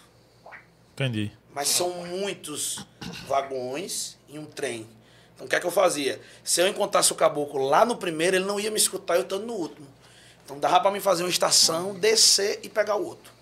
Entendi. 0.93 1.33
Mas 1.55 1.69
são 1.69 1.91
muitos 2.07 2.85
vagões 3.27 4.19
em 4.29 4.39
um 4.39 4.45
trem. 4.45 4.87
Então 5.35 5.47
o 5.47 5.49
que 5.51 5.57
é 5.57 5.61
que 5.61 5.67
eu 5.67 5.71
fazia? 5.71 6.21
Se 6.43 6.61
eu 6.61 6.69
encontrasse 6.69 7.13
o 7.13 7.15
caboclo 7.15 7.65
lá 7.65 7.85
no 7.85 7.97
primeiro, 7.97 8.37
ele 8.37 8.45
não 8.45 8.59
ia 8.59 8.71
me 8.71 8.77
escutar 8.77 9.15
eu 9.17 9.23
estando 9.23 9.47
no 9.47 9.55
último. 9.55 9.87
Então 10.45 10.59
dava 10.59 10.81
para 10.81 10.91
mim 10.91 11.01
fazer 11.01 11.23
uma 11.23 11.29
estação, 11.31 11.95
descer 11.95 12.61
e 12.63 12.69
pegar 12.69 12.97
o 12.97 13.07
outro. 13.07 13.33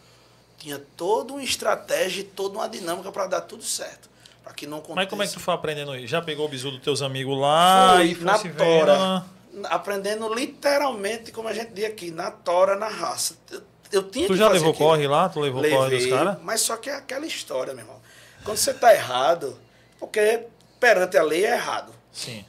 Tinha 0.58 0.78
toda 0.96 1.32
uma 1.32 1.42
estratégia 1.42 2.20
e 2.20 2.24
toda 2.24 2.58
uma 2.58 2.68
dinâmica 2.68 3.10
para 3.10 3.26
dar 3.26 3.40
tudo 3.42 3.62
certo. 3.62 4.08
Para 4.44 4.52
que 4.52 4.66
não 4.66 4.78
aconteça. 4.78 4.96
Mas 4.96 5.08
como 5.08 5.22
é 5.22 5.26
que 5.26 5.32
tu 5.32 5.40
foi 5.40 5.54
aprendendo 5.54 5.96
isso? 5.96 6.06
Já 6.06 6.20
pegou 6.22 6.46
o 6.46 6.48
bisu 6.48 6.70
dos 6.70 6.80
teus 6.82 7.02
amigos 7.02 7.38
lá 7.38 7.96
Fui 7.96 8.06
e 8.06 8.14
foi 8.14 8.24
na 8.24 8.38
se 8.38 8.48
tora. 8.50 8.94
vendo 8.94 9.35
Aprendendo 9.64 10.32
literalmente, 10.32 11.32
como 11.32 11.48
a 11.48 11.52
gente 11.52 11.70
diz 11.72 11.84
aqui, 11.86 12.10
na 12.10 12.30
tora, 12.30 12.76
na 12.76 12.88
raça. 12.88 13.36
Eu, 13.50 13.62
eu 13.92 14.10
tinha 14.10 14.26
Tu 14.26 14.36
já 14.36 14.48
levou 14.48 14.70
aquilo. 14.70 14.86
corre 14.88 15.06
lá? 15.08 15.28
Tu 15.28 15.40
levou 15.40 15.62
corre 15.62 15.90
dos 15.90 16.04
Levei, 16.04 16.10
caras? 16.10 16.38
mas 16.42 16.60
só 16.60 16.76
que 16.76 16.90
é 16.90 16.94
aquela 16.94 17.26
história, 17.26 17.72
meu 17.72 17.84
irmão. 17.84 18.00
Quando 18.44 18.58
você 18.58 18.74
tá 18.74 18.92
errado, 18.94 19.58
porque 19.98 20.46
perante 20.78 21.16
a 21.16 21.22
lei 21.22 21.44
é 21.46 21.52
errado. 21.54 21.92
Sim. 22.12 22.44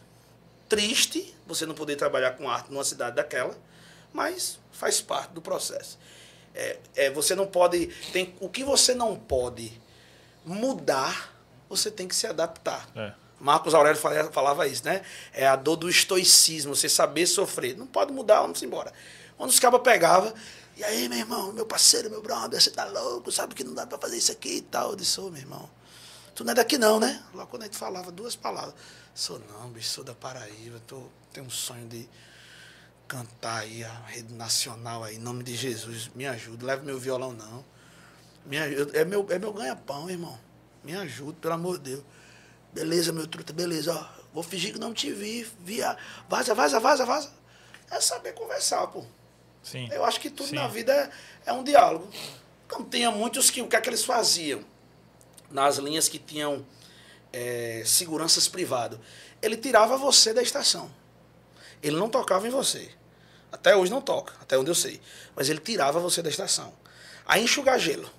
Triste 0.67 1.33
você 1.45 1.65
não 1.65 1.73
poder 1.73 1.95
trabalhar 1.95 2.31
com 2.31 2.49
arte 2.49 2.69
numa 2.71 2.83
cidade 2.83 3.15
daquela, 3.15 3.55
mas 4.11 4.59
faz 4.71 4.99
parte 5.01 5.31
do 5.31 5.41
processo. 5.41 5.97
É, 6.53 6.77
é, 6.95 7.09
você 7.11 7.35
não 7.35 7.47
pode. 7.47 7.87
Tem, 8.11 8.35
o 8.39 8.49
que 8.49 8.63
você 8.63 8.93
não 8.93 9.15
pode 9.15 9.71
mudar, 10.45 11.33
você 11.69 11.89
tem 11.91 12.07
que 12.07 12.15
se 12.15 12.27
adaptar. 12.27 12.87
É. 12.95 13.13
Marcos 13.39 13.73
Aurélio 13.73 13.99
fala- 13.99 14.31
falava 14.31 14.67
isso, 14.67 14.83
né? 14.85 15.01
É 15.33 15.47
a 15.47 15.55
dor 15.55 15.75
do 15.75 15.89
estoicismo, 15.89 16.75
você 16.75 16.89
saber 16.89 17.27
sofrer. 17.27 17.77
Não 17.77 17.85
pode 17.85 18.11
mudar, 18.11 18.41
vamos 18.41 18.61
embora. 18.63 18.91
Quando 19.37 19.49
os 19.51 19.59
cabas 19.59 19.81
pegavam, 19.81 20.33
e 20.75 20.83
aí, 20.83 21.07
meu 21.07 21.19
irmão, 21.19 21.51
meu 21.53 21.65
parceiro, 21.65 22.09
meu 22.09 22.21
brother, 22.21 22.59
você 22.61 22.71
tá 22.71 22.85
louco, 22.85 23.31
sabe 23.31 23.53
que 23.55 23.63
não 23.63 23.73
dá 23.73 23.85
pra 23.85 23.97
fazer 23.97 24.17
isso 24.17 24.31
aqui 24.31 24.57
e 24.57 24.61
tal. 24.61 24.91
Eu 24.91 24.95
disse, 24.95 25.19
ô, 25.19 25.29
meu 25.29 25.41
irmão, 25.41 25.69
tu 26.33 26.43
não 26.43 26.51
é 26.51 26.55
daqui 26.55 26.77
não, 26.77 26.99
né? 26.99 27.23
Lá 27.33 27.45
quando 27.45 27.63
a 27.63 27.65
gente 27.65 27.77
falava 27.77 28.11
duas 28.11 28.35
palavras. 28.35 28.73
Sou 29.13 29.39
não, 29.39 29.69
bicho, 29.69 29.89
sou 29.89 30.03
da 30.03 30.13
Paraíba, 30.13 30.79
tô, 30.85 31.01
tenho 31.33 31.45
um 31.45 31.49
sonho 31.49 31.87
de 31.87 32.07
cantar 33.07 33.59
aí 33.61 33.83
a 33.83 34.01
rede 34.07 34.33
nacional 34.33 35.03
aí, 35.03 35.15
em 35.15 35.19
nome 35.19 35.43
de 35.43 35.55
Jesus, 35.55 36.11
me 36.13 36.27
ajuda, 36.27 36.65
leve 36.65 36.85
meu 36.85 36.99
violão 36.99 37.31
não. 37.33 37.63
Me 38.45 38.57
ajuda, 38.57 38.97
é 38.97 39.05
meu, 39.05 39.25
é 39.29 39.39
meu 39.39 39.51
ganha-pão, 39.53 40.09
irmão. 40.09 40.37
Me 40.83 40.95
ajuda, 40.95 41.37
pelo 41.41 41.53
amor 41.53 41.77
de 41.79 41.91
Deus. 41.91 42.03
Beleza, 42.73 43.11
meu 43.11 43.27
truta, 43.27 43.53
beleza, 43.53 43.93
ó. 43.93 44.17
Vou 44.33 44.43
fingir 44.43 44.73
que 44.73 44.79
não 44.79 44.93
te 44.93 45.11
vi. 45.11 45.47
Via. 45.61 45.97
Vaza, 46.29 46.53
vaza, 46.53 46.79
vaza, 46.79 47.05
vaza. 47.05 47.31
É 47.89 47.99
saber 47.99 48.33
conversar, 48.33 48.85
pô. 48.87 49.03
Sim. 49.63 49.89
Eu 49.91 50.05
acho 50.05 50.19
que 50.19 50.29
tudo 50.29 50.49
Sim. 50.49 50.55
na 50.55 50.67
vida 50.67 50.93
é, 50.93 51.49
é 51.49 51.53
um 51.53 51.63
diálogo. 51.63 52.07
Como 52.67 52.87
tinha 52.87 53.09
muitos 53.11 53.49
que 53.49 53.61
o 53.61 53.67
que 53.67 53.75
é 53.75 53.81
que 53.81 53.89
eles 53.89 54.03
faziam? 54.03 54.63
Nas 55.49 55.77
linhas 55.77 56.07
que 56.09 56.19
tinham 56.19 56.65
é, 57.31 57.83
seguranças 57.85 58.47
privadas. 58.47 58.99
Ele 59.41 59.57
tirava 59.57 59.97
você 59.97 60.33
da 60.33 60.41
estação. 60.41 60.91
Ele 61.81 61.95
não 61.95 62.09
tocava 62.09 62.47
em 62.47 62.49
você. 62.49 62.89
Até 63.51 63.75
hoje 63.75 63.91
não 63.91 64.01
toca, 64.01 64.33
até 64.41 64.57
onde 64.57 64.69
eu 64.69 64.75
sei. 64.75 65.01
Mas 65.35 65.49
ele 65.49 65.59
tirava 65.59 65.99
você 65.99 66.21
da 66.21 66.29
estação. 66.29 66.73
Aí 67.25 67.43
enxugar 67.43 67.79
gelo. 67.79 68.09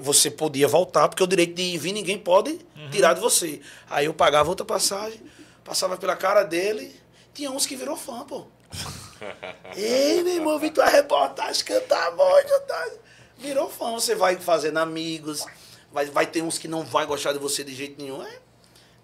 Você 0.00 0.30
podia 0.30 0.66
voltar, 0.66 1.08
porque 1.08 1.22
o 1.22 1.26
direito 1.26 1.54
de 1.54 1.62
ir 1.62 1.74
e 1.74 1.78
vir 1.78 1.92
ninguém 1.92 2.18
pode 2.18 2.58
tirar 2.90 3.12
de 3.14 3.20
você. 3.20 3.60
Aí 3.90 4.06
eu 4.06 4.14
pagava 4.14 4.48
outra 4.48 4.64
passagem, 4.64 5.20
passava 5.64 5.96
pela 5.96 6.16
cara 6.16 6.42
dele. 6.42 6.94
Tinha 7.34 7.50
uns 7.50 7.66
que 7.66 7.76
virou 7.76 7.96
fã, 7.96 8.24
pô. 8.24 8.46
Ei, 9.76 10.22
meu 10.22 10.34
irmão, 10.34 10.58
vi 10.58 10.70
tua 10.70 10.86
reportagem, 10.86 11.64
canta 11.64 12.10
muito. 12.10 12.60
Tá? 12.66 12.90
Virou 13.38 13.68
fã, 13.68 13.92
você 13.92 14.14
vai 14.14 14.36
fazendo 14.36 14.78
amigos, 14.78 15.44
vai, 15.92 16.06
vai 16.06 16.26
ter 16.26 16.42
uns 16.42 16.58
que 16.58 16.68
não 16.68 16.84
vai 16.84 17.04
gostar 17.06 17.32
de 17.32 17.38
você 17.38 17.62
de 17.62 17.74
jeito 17.74 18.00
nenhum. 18.00 18.22
É 18.22 18.42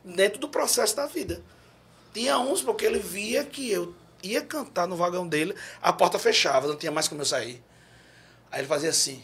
dentro 0.05 0.39
do 0.39 0.49
processo 0.49 0.97
da 0.97 1.07
vida. 1.07 1.43
Tinha 2.13 2.39
uns 2.39 2.63
porque 2.63 2.85
ele 2.85 2.99
via 2.99 3.45
que 3.45 3.71
eu 3.71 3.95
ia 4.23 4.43
cantar 4.43 4.87
no 4.87 4.97
vagão 4.97 5.27
dele, 5.27 5.55
a 5.81 5.93
porta 5.93 6.19
fechava, 6.19 6.67
não 6.67 6.77
tinha 6.77 6.91
mais 6.91 7.07
como 7.07 7.21
eu 7.21 7.27
sair. 7.27 7.63
Aí 8.51 8.61
ele 8.61 8.69
fazia 8.69 8.91
assim. 8.91 9.23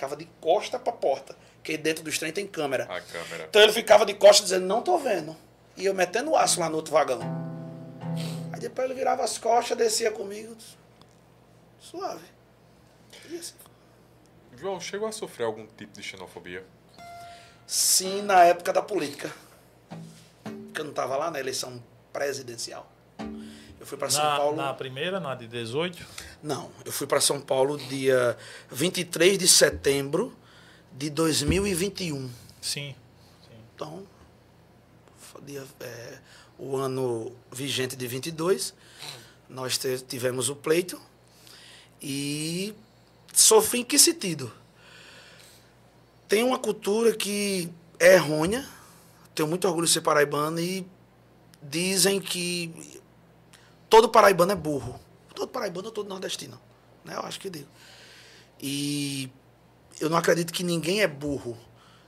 Ficava 0.00 0.16
de 0.16 0.24
costa 0.40 0.78
pra 0.78 0.94
porta, 0.94 1.36
porque 1.56 1.76
dentro 1.76 2.02
dos 2.02 2.18
trem 2.18 2.32
tem 2.32 2.46
câmera. 2.46 2.84
A 2.84 3.02
câmera. 3.02 3.44
Então 3.50 3.60
ele 3.60 3.70
ficava 3.70 4.06
de 4.06 4.14
costas 4.14 4.46
dizendo, 4.48 4.64
não 4.64 4.80
tô 4.80 4.96
vendo. 4.96 5.36
E 5.76 5.84
eu 5.84 5.92
metendo 5.92 6.30
o 6.30 6.36
aço 6.36 6.58
lá 6.58 6.70
no 6.70 6.76
outro 6.76 6.90
vagão. 6.90 7.20
Aí 8.50 8.58
depois 8.58 8.86
ele 8.86 8.98
virava 8.98 9.22
as 9.22 9.36
costas, 9.36 9.76
descia 9.76 10.10
comigo. 10.10 10.56
Suave. 11.78 12.24
E 13.28 13.36
assim, 13.36 13.52
João, 14.56 14.80
chegou 14.80 15.06
a 15.06 15.12
sofrer 15.12 15.44
algum 15.44 15.66
tipo 15.66 15.92
de 15.92 16.02
xenofobia? 16.02 16.64
Sim, 17.66 18.22
na 18.22 18.42
época 18.44 18.72
da 18.72 18.80
política. 18.80 19.30
Porque 20.42 20.80
eu 20.80 20.84
não 20.84 20.92
estava 20.92 21.14
lá 21.18 21.30
na 21.30 21.38
eleição 21.38 21.84
presidencial. 22.10 22.90
Eu 23.80 23.86
fui 23.86 23.96
para 23.96 24.10
São 24.10 24.22
Paulo. 24.22 24.56
na 24.58 24.74
primeira, 24.74 25.18
na 25.18 25.34
de 25.34 25.48
18? 25.48 26.06
Não, 26.42 26.70
eu 26.84 26.92
fui 26.92 27.06
para 27.06 27.18
São 27.18 27.40
Paulo 27.40 27.78
dia 27.78 28.36
23 28.70 29.38
de 29.38 29.48
setembro 29.48 30.36
de 30.92 31.08
2021. 31.08 32.30
Sim. 32.60 32.94
Então, 33.74 34.06
foi 35.18 35.40
dia, 35.40 35.64
é, 35.80 36.18
o 36.58 36.76
ano 36.76 37.32
vigente 37.50 37.96
de 37.96 38.06
22, 38.06 38.74
nós 39.48 39.80
tivemos 40.06 40.50
o 40.50 40.56
pleito 40.56 41.00
e 42.02 42.74
sofri 43.32 43.80
em 43.80 43.84
que 43.84 43.98
sentido? 43.98 44.52
Tem 46.28 46.42
uma 46.42 46.58
cultura 46.58 47.16
que 47.16 47.70
é 47.98 48.14
errônea, 48.16 48.68
tenho 49.34 49.48
muito 49.48 49.66
orgulho 49.66 49.86
de 49.86 49.92
ser 49.94 50.02
paraibano 50.02 50.60
e 50.60 50.86
dizem 51.62 52.20
que 52.20 53.00
todo 53.90 54.08
paraibano 54.08 54.52
é 54.52 54.56
burro. 54.56 54.98
Todo 55.34 55.48
paraibano 55.48 55.86
ou 55.88 55.92
todo 55.92 56.08
nordestino, 56.08 56.58
né? 57.04 57.14
Eu 57.16 57.20
acho 57.22 57.38
que 57.40 57.50
digo. 57.50 57.68
E 58.60 59.30
eu 60.00 60.08
não 60.08 60.16
acredito 60.16 60.52
que 60.52 60.62
ninguém 60.62 61.00
é 61.02 61.06
burro. 61.08 61.56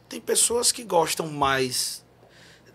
Tem 0.08 0.20
pessoas 0.20 0.70
que 0.72 0.84
gostam 0.84 1.26
mais 1.28 2.04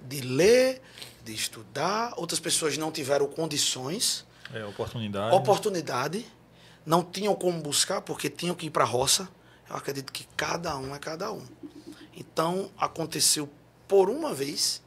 de 0.01 0.21
ler, 0.21 0.81
de 1.23 1.33
estudar, 1.33 2.13
outras 2.17 2.39
pessoas 2.39 2.77
não 2.77 2.91
tiveram 2.91 3.27
condições, 3.27 4.25
É, 4.53 4.63
oportunidade. 4.65 5.35
oportunidade, 5.35 6.25
não 6.85 7.03
tinham 7.03 7.35
como 7.35 7.61
buscar 7.61 8.01
porque 8.01 8.29
tinham 8.29 8.55
que 8.55 8.67
ir 8.67 8.69
para 8.69 8.83
a 8.83 8.87
roça. 8.87 9.29
Eu 9.69 9.75
acredito 9.75 10.11
que 10.13 10.25
cada 10.35 10.75
um 10.77 10.95
é 10.95 10.99
cada 10.99 11.31
um. 11.31 11.45
Então 12.15 12.71
aconteceu 12.77 13.49
por 13.87 14.09
uma 14.09 14.33
vez 14.33 14.81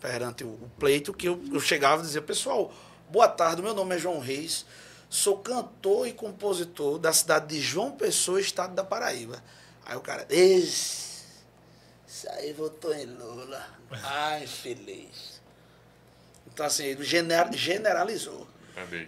perante 0.00 0.44
o 0.44 0.48
o 0.48 0.70
pleito 0.78 1.12
que 1.14 1.28
eu, 1.28 1.40
eu 1.52 1.60
chegava 1.60 2.02
e 2.02 2.06
dizia, 2.06 2.20
pessoal, 2.20 2.72
boa 3.12 3.28
tarde, 3.28 3.60
meu 3.60 3.74
nome 3.74 3.94
é 3.94 3.98
João 3.98 4.18
Reis, 4.18 4.64
sou 5.10 5.36
cantor 5.36 6.08
e 6.08 6.12
compositor 6.14 6.98
da 6.98 7.12
cidade 7.12 7.54
de 7.54 7.60
João 7.60 7.90
Pessoa, 7.90 8.40
estado 8.40 8.74
da 8.74 8.82
Paraíba. 8.82 9.44
Aí 9.84 9.94
o 9.96 10.00
cara, 10.00 10.26
isso 10.34 12.26
aí 12.30 12.54
votou 12.54 12.94
em 12.94 13.04
Lula. 13.04 13.66
Ai, 14.02 14.46
feliz. 14.46 15.42
Então 16.46 16.64
assim, 16.64 16.84
ele 16.84 17.04
gener- 17.04 17.52
generalizou. 17.52 18.48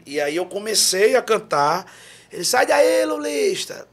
E 0.05 0.20
aí 0.20 0.36
eu 0.36 0.44
comecei 0.44 1.16
a 1.16 1.22
cantar. 1.22 1.90
Ele 2.30 2.44
sai 2.44 2.66
daí, 2.66 3.07
Lulista. 3.07 3.88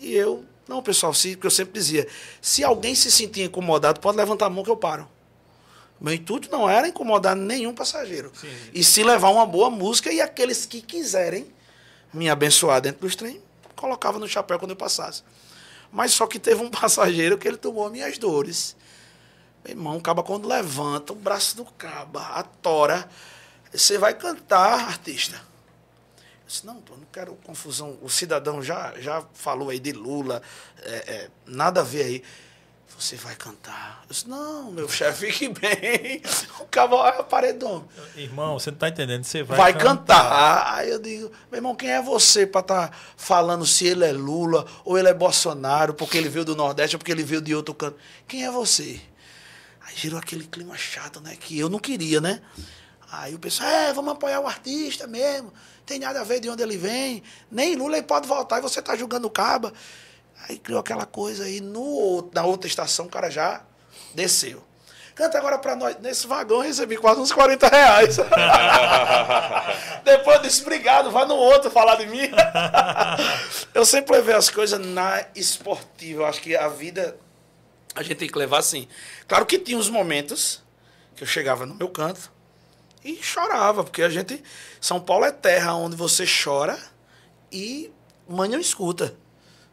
E 0.00 0.14
eu, 0.14 0.42
não, 0.66 0.82
pessoal, 0.82 1.12
se, 1.12 1.32
porque 1.32 1.48
eu 1.48 1.50
sempre 1.50 1.74
dizia, 1.74 2.08
se 2.40 2.64
alguém 2.64 2.94
se 2.94 3.10
sentir 3.12 3.42
incomodado, 3.42 4.00
pode 4.00 4.16
levantar 4.16 4.46
a 4.46 4.50
mão 4.50 4.64
que 4.64 4.70
eu 4.70 4.76
paro. 4.76 5.06
Meu 6.02 6.12
intuito 6.12 6.50
não 6.50 6.68
era 6.68 6.88
incomodar 6.88 7.36
nenhum 7.36 7.72
passageiro. 7.72 8.32
Sim. 8.34 8.52
E 8.74 8.82
se 8.82 9.04
levar 9.04 9.28
uma 9.30 9.46
boa 9.46 9.70
música 9.70 10.12
e 10.12 10.20
aqueles 10.20 10.66
que 10.66 10.82
quiserem 10.82 11.46
me 12.12 12.28
abençoar 12.28 12.80
dentro 12.80 13.02
dos 13.02 13.14
trem, 13.14 13.40
colocava 13.76 14.18
no 14.18 14.26
chapéu 14.26 14.58
quando 14.58 14.72
eu 14.72 14.76
passasse. 14.76 15.22
Mas 15.92 16.10
só 16.12 16.26
que 16.26 16.40
teve 16.40 16.60
um 16.60 16.68
passageiro 16.70 17.38
que 17.38 17.46
ele 17.46 17.56
tomou 17.56 17.88
minhas 17.88 18.18
dores. 18.18 18.74
Meu 19.64 19.74
irmão, 19.74 19.96
o 19.96 20.00
caba 20.00 20.24
quando 20.24 20.48
levanta 20.48 21.12
o 21.12 21.16
braço 21.16 21.56
do 21.56 21.64
caba, 21.64 22.20
a 22.20 22.42
tora, 22.42 23.08
você 23.72 23.96
vai 23.96 24.12
cantar, 24.12 24.88
artista. 24.88 25.36
Eu 25.36 26.48
disse, 26.48 26.66
não, 26.66 26.80
pô, 26.80 26.96
não 26.96 27.06
quero 27.12 27.32
confusão. 27.44 27.96
O 28.02 28.10
cidadão 28.10 28.60
já, 28.60 28.92
já 28.98 29.24
falou 29.34 29.70
aí 29.70 29.78
de 29.78 29.92
Lula, 29.92 30.42
é, 30.78 30.90
é, 30.90 31.30
nada 31.46 31.80
a 31.80 31.84
ver 31.84 32.02
aí. 32.02 32.22
Você 33.02 33.16
vai 33.16 33.34
cantar. 33.34 34.04
Eu 34.04 34.10
disse, 34.10 34.28
não, 34.28 34.70
meu 34.70 34.88
chefe, 34.88 35.32
fique 35.32 35.48
bem. 35.48 36.22
O 36.60 36.66
cavalo 36.66 37.04
é 37.08 37.22
paredão. 37.24 37.84
Irmão, 38.14 38.56
você 38.56 38.70
não 38.70 38.78
tá 38.78 38.88
entendendo, 38.88 39.24
você 39.24 39.42
vai, 39.42 39.58
Vai, 39.58 39.76
cantar. 39.76 40.76
Aí 40.76 40.88
eu 40.88 41.00
digo, 41.00 41.32
meu 41.50 41.58
irmão, 41.58 41.74
quem 41.74 41.90
é 41.90 42.00
você 42.00 42.46
para 42.46 42.60
estar 42.60 42.98
falando 43.16 43.66
se 43.66 43.88
ele 43.88 44.04
é 44.04 44.12
Lula 44.12 44.64
ou 44.84 44.96
ele 44.96 45.08
é 45.08 45.12
Bolsonaro, 45.12 45.94
porque 45.94 46.16
ele 46.16 46.28
veio 46.28 46.44
do 46.44 46.54
Nordeste 46.54 46.94
ou 46.94 46.98
porque 46.98 47.10
ele 47.10 47.24
veio 47.24 47.42
de 47.42 47.52
outro 47.52 47.74
canto? 47.74 47.96
Quem 48.28 48.44
é 48.44 48.50
você? 48.52 49.00
Aí 49.80 49.96
girou 49.96 50.20
aquele 50.20 50.46
clima 50.46 50.76
chato, 50.76 51.20
né? 51.20 51.34
Que 51.34 51.58
eu 51.58 51.68
não 51.68 51.80
queria, 51.80 52.20
né? 52.20 52.40
Aí 53.10 53.34
o 53.34 53.38
pessoal, 53.38 53.68
é, 53.68 53.92
vamos 53.92 54.12
apoiar 54.12 54.38
o 54.38 54.46
artista 54.46 55.08
mesmo. 55.08 55.52
Tem 55.84 55.98
nada 55.98 56.20
a 56.20 56.24
ver 56.24 56.38
de 56.38 56.48
onde 56.48 56.62
ele 56.62 56.76
vem. 56.76 57.20
Nem 57.50 57.74
Lula 57.74 57.96
ele 57.96 58.06
pode 58.06 58.28
voltar 58.28 58.58
e 58.58 58.62
você 58.62 58.80
tá 58.80 58.94
julgando 58.94 59.26
o 59.26 59.30
caba. 59.30 59.72
Aí 60.48 60.58
criou 60.58 60.80
aquela 60.80 61.06
coisa 61.06 61.44
aí. 61.44 61.60
No, 61.60 62.30
na 62.32 62.44
outra 62.44 62.66
estação, 62.66 63.06
o 63.06 63.10
cara 63.10 63.30
já 63.30 63.62
desceu. 64.14 64.62
Canta 65.14 65.38
agora 65.38 65.58
pra 65.58 65.76
nós. 65.76 65.98
Nesse 66.00 66.26
vagão 66.26 66.58
eu 66.58 66.62
recebi 66.62 66.96
quase 66.96 67.20
uns 67.20 67.32
40 67.32 67.68
reais. 67.68 68.16
Depois 70.04 70.42
disse, 70.42 70.62
obrigado, 70.62 71.10
vai 71.10 71.26
no 71.26 71.34
outro 71.34 71.70
falar 71.70 71.96
de 71.96 72.06
mim. 72.06 72.30
eu 73.74 73.84
sempre 73.84 74.16
levei 74.16 74.34
as 74.34 74.48
coisas 74.48 74.80
na 74.80 75.24
esportiva. 75.34 76.22
Eu 76.22 76.26
acho 76.26 76.40
que 76.40 76.56
a 76.56 76.68
vida 76.68 77.16
a 77.94 78.02
gente 78.02 78.16
tem 78.16 78.28
que 78.28 78.38
levar 78.38 78.58
assim. 78.58 78.88
Claro 79.28 79.44
que 79.44 79.58
tinha 79.58 79.76
uns 79.76 79.90
momentos 79.90 80.62
que 81.14 81.22
eu 81.22 81.26
chegava 81.26 81.66
no 81.66 81.74
meu 81.74 81.90
canto 81.90 82.32
e 83.04 83.16
chorava, 83.22 83.84
porque 83.84 84.02
a 84.02 84.08
gente. 84.08 84.42
São 84.80 84.98
Paulo 84.98 85.24
é 85.24 85.30
terra 85.30 85.74
onde 85.74 85.94
você 85.94 86.24
chora 86.26 86.78
e 87.50 87.92
mãe 88.26 88.48
não 88.48 88.58
escuta. 88.58 89.14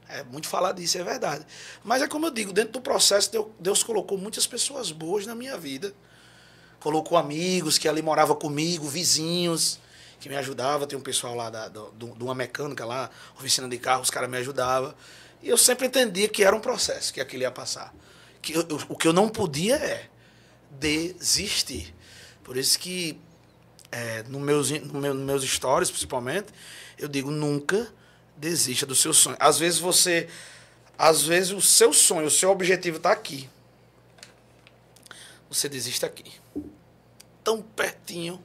É 0.10 0.24
muito 0.24 0.48
falar 0.48 0.72
disso, 0.72 0.98
é 0.98 1.04
verdade. 1.04 1.46
Mas 1.84 2.02
é 2.02 2.08
como 2.08 2.26
eu 2.26 2.32
digo, 2.32 2.52
dentro 2.52 2.74
do 2.74 2.82
processo, 2.82 3.30
Deus, 3.60 3.84
colocou 3.84 4.18
muitas 4.18 4.48
pessoas 4.48 4.92
boas 4.92 5.28
na 5.28 5.36
minha 5.36 5.56
vida. 5.56 5.94
Colocou 6.80 7.16
amigos 7.16 7.78
que 7.78 7.88
ali 7.88 8.02
moravam 8.02 8.36
comigo, 8.36 8.88
vizinhos 8.88 9.80
que 10.20 10.28
me 10.28 10.36
ajudavam. 10.36 10.88
Tem 10.88 10.98
um 10.98 11.02
pessoal 11.02 11.36
lá 11.36 11.52
da, 11.52 11.68
do, 11.68 11.92
de 11.92 12.24
uma 12.24 12.34
mecânica 12.34 12.86
lá, 12.86 13.10
oficina 13.38 13.70
de 13.70 13.78
carro, 13.78 14.02
os 14.02 14.10
caras 14.10 14.28
me 14.28 14.38
ajudavam. 14.38 14.96
E 15.44 15.50
eu 15.50 15.58
sempre 15.58 15.86
entendia 15.86 16.28
que 16.28 16.44
era 16.44 16.56
um 16.56 16.60
processo, 16.60 17.14
que 17.14 17.22
aquilo 17.22 17.44
ia 17.44 17.52
passar. 17.52 17.94
Que 18.42 18.54
eu- 18.54 18.66
o 18.90 18.96
que 18.98 19.08
eu 19.08 19.14
não 19.14 19.30
podia 19.30 19.76
é 19.76 20.10
desistir. 20.72 21.94
Por 22.44 22.58
isso 22.58 22.80
que 22.80 23.20
é, 23.92 24.24
no 24.24 24.40
meus, 24.40 24.72
no 24.72 25.00
meu, 25.00 25.14
nos 25.14 25.24
meus 25.24 25.44
stories, 25.44 25.90
principalmente, 25.92 26.48
eu 26.98 27.08
digo 27.08 27.30
nunca 27.30 27.92
desista 28.40 28.86
do 28.86 28.96
seu 28.96 29.14
sonho. 29.14 29.38
Às 29.40 29.60
vezes 29.60 29.80
você. 29.80 30.30
Às 30.98 31.24
vezes 31.24 31.52
o 31.52 31.62
seu 31.62 31.94
sonho, 31.94 32.28
o 32.28 32.32
seu 32.32 32.50
objetivo 32.50 32.98
está 32.98 33.12
aqui. 33.12 33.50
Você 35.50 35.70
desiste 35.70 36.06
aqui. 36.06 36.32
Tão 37.44 37.62
pertinho. 37.62 38.44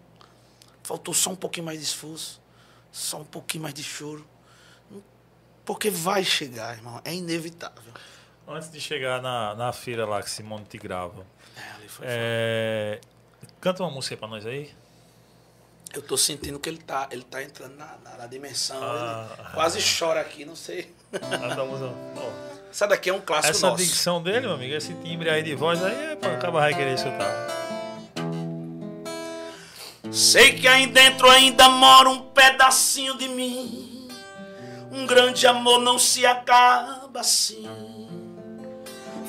Faltou 0.82 1.14
só 1.14 1.30
um 1.30 1.36
pouquinho 1.36 1.66
mais 1.66 1.78
de 1.78 1.84
esforço. 1.84 2.40
Só 2.92 3.20
um 3.20 3.24
pouquinho 3.24 3.62
mais 3.62 3.74
de 3.74 3.82
choro. 3.82 4.26
Porque 5.64 5.90
vai 5.90 6.22
chegar, 6.22 6.76
irmão. 6.76 7.00
É 7.04 7.14
inevitável. 7.14 7.92
Antes 8.46 8.70
de 8.70 8.80
chegar 8.80 9.22
na, 9.22 9.54
na 9.54 9.72
feira 9.72 10.04
lá 10.06 10.22
que 10.22 10.30
Simone 10.30 10.64
te 10.66 10.76
grava, 10.76 11.26
É, 11.56 11.70
ali 11.70 11.88
foi 11.88 12.06
é, 12.06 13.00
canta 13.60 13.82
uma 13.82 13.90
música 13.90 14.16
pra 14.16 14.28
nós 14.28 14.44
aí. 14.44 14.70
Eu 15.94 16.02
tô 16.02 16.16
sentindo 16.16 16.58
que 16.58 16.68
ele 16.68 16.78
tá, 16.78 17.06
ele 17.10 17.22
tá 17.22 17.42
entrando 17.42 17.76
na, 17.76 17.94
na, 18.04 18.16
na 18.18 18.26
dimensão. 18.26 18.76
Ah. 18.82 19.52
quase 19.54 19.78
chora 19.98 20.20
aqui, 20.20 20.44
não 20.44 20.56
sei. 20.56 20.92
Essa 21.12 21.64
música- 21.64 21.94
ó, 22.16 22.30
Essa 22.70 22.86
daqui 22.88 23.10
é 23.10 23.14
um 23.14 23.20
clássico 23.20 23.56
Essa 23.56 23.70
nosso. 23.70 23.84
dicção 23.84 24.20
dele, 24.22 24.40
meu 24.40 24.52
amigo, 24.52 24.74
esse 24.74 24.92
timbre 24.94 25.30
aí 25.30 25.42
de 25.42 25.54
voz 25.54 25.82
aí, 25.82 26.12
é 26.12 26.16
pra 26.16 26.32
acabar 26.34 26.60
vai 26.60 26.74
querer 26.74 26.94
escutar. 26.94 27.32
Sei 30.10 30.52
que 30.54 30.66
aí 30.68 30.86
dentro 30.86 31.28
ainda 31.30 31.68
mora 31.68 32.08
um 32.10 32.20
pedacinho 32.20 33.16
de 33.16 33.28
mim. 33.28 34.08
Um 34.92 35.06
grande 35.06 35.46
amor 35.46 35.80
não 35.80 35.98
se 35.98 36.24
acaba 36.26 37.20
assim. 37.20 37.68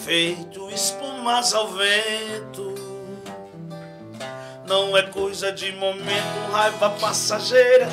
Feito 0.03 0.69
espumas 0.69 1.53
ao 1.53 1.69
vento. 1.69 2.74
Não 4.67 4.97
é 4.97 5.03
coisa 5.03 5.51
de 5.51 5.71
momento, 5.73 6.51
raiva 6.51 6.89
passageira. 6.89 7.87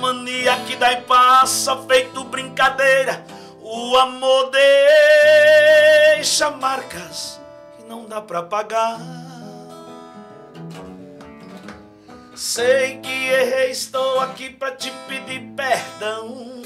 Mania 0.00 0.56
que 0.66 0.74
dá 0.76 0.92
e 0.92 1.02
passa, 1.02 1.76
feito 1.86 2.24
brincadeira. 2.24 3.24
O 3.60 3.96
amor 3.96 4.50
deixa 6.16 6.50
marcas 6.50 7.40
que 7.76 7.84
não 7.84 8.06
dá 8.06 8.20
pra 8.20 8.42
pagar. 8.42 8.98
Sei 12.34 12.98
que 12.98 13.28
errei, 13.28 13.70
estou 13.70 14.20
aqui 14.20 14.50
pra 14.50 14.72
te 14.72 14.90
pedir 15.06 15.40
perdão. 15.54 16.62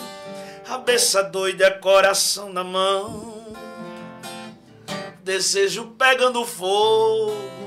Cabeça 0.65 1.23
doida, 1.23 1.67
é 1.67 1.71
coração 1.71 2.53
na 2.53 2.63
mão. 2.63 3.57
Desejo 5.23 5.95
pegando 5.99 6.45
fogo. 6.47 7.58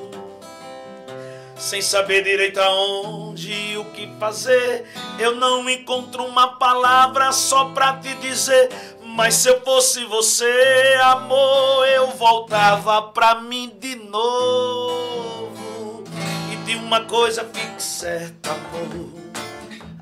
Sem 1.62 1.80
saber 1.80 2.24
direito 2.24 2.60
aonde 2.60 3.54
e 3.54 3.78
o 3.78 3.86
que 3.86 4.12
fazer. 4.20 4.84
Eu 5.20 5.36
não 5.36 5.70
encontro 5.70 6.26
uma 6.26 6.58
palavra 6.58 7.32
só 7.32 7.66
pra 7.66 7.98
te 7.98 8.16
dizer. 8.16 8.70
Mas 9.06 9.36
se 9.36 9.50
eu 9.50 9.62
fosse 9.62 10.04
você, 10.06 10.98
amor, 11.04 11.88
eu 11.88 12.08
voltava 12.08 13.04
pra 13.04 13.36
mim 13.36 13.72
de 13.80 13.96
novo. 13.96 16.04
E 16.52 16.56
de 16.66 16.76
uma 16.78 17.02
coisa 17.02 17.48
fique 17.54 17.82
certa, 17.82 18.50
amor. 18.50 19.12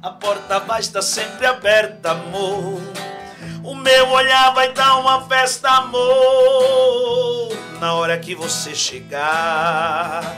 A 0.01 0.11
porta 0.11 0.59
vai 0.59 0.79
estar 0.79 1.01
sempre 1.01 1.45
aberta, 1.45 2.11
amor. 2.11 2.79
O 3.69 3.75
meu 3.75 4.09
olhar 4.09 4.51
vai 4.55 4.73
dar 4.73 4.97
uma 4.97 5.21
festa, 5.27 5.69
amor. 5.69 7.55
Na 7.79 7.93
hora 7.93 8.17
que 8.17 8.33
você 8.33 8.73
chegar. 8.73 10.37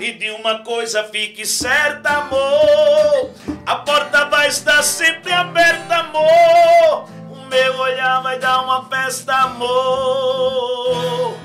E 0.00 0.10
de 0.10 0.32
uma 0.32 0.64
coisa 0.64 1.04
fique 1.04 1.46
certa, 1.46 2.10
amor. 2.10 3.30
A 3.64 3.76
porta 3.76 4.24
vai 4.24 4.48
estar 4.48 4.82
sempre 4.82 5.32
aberta, 5.32 5.94
amor. 5.94 7.08
O 7.30 7.36
meu 7.48 7.78
olhar 7.78 8.20
vai 8.20 8.40
dar 8.40 8.62
uma 8.62 8.84
festa, 8.86 9.32
amor. 9.32 11.36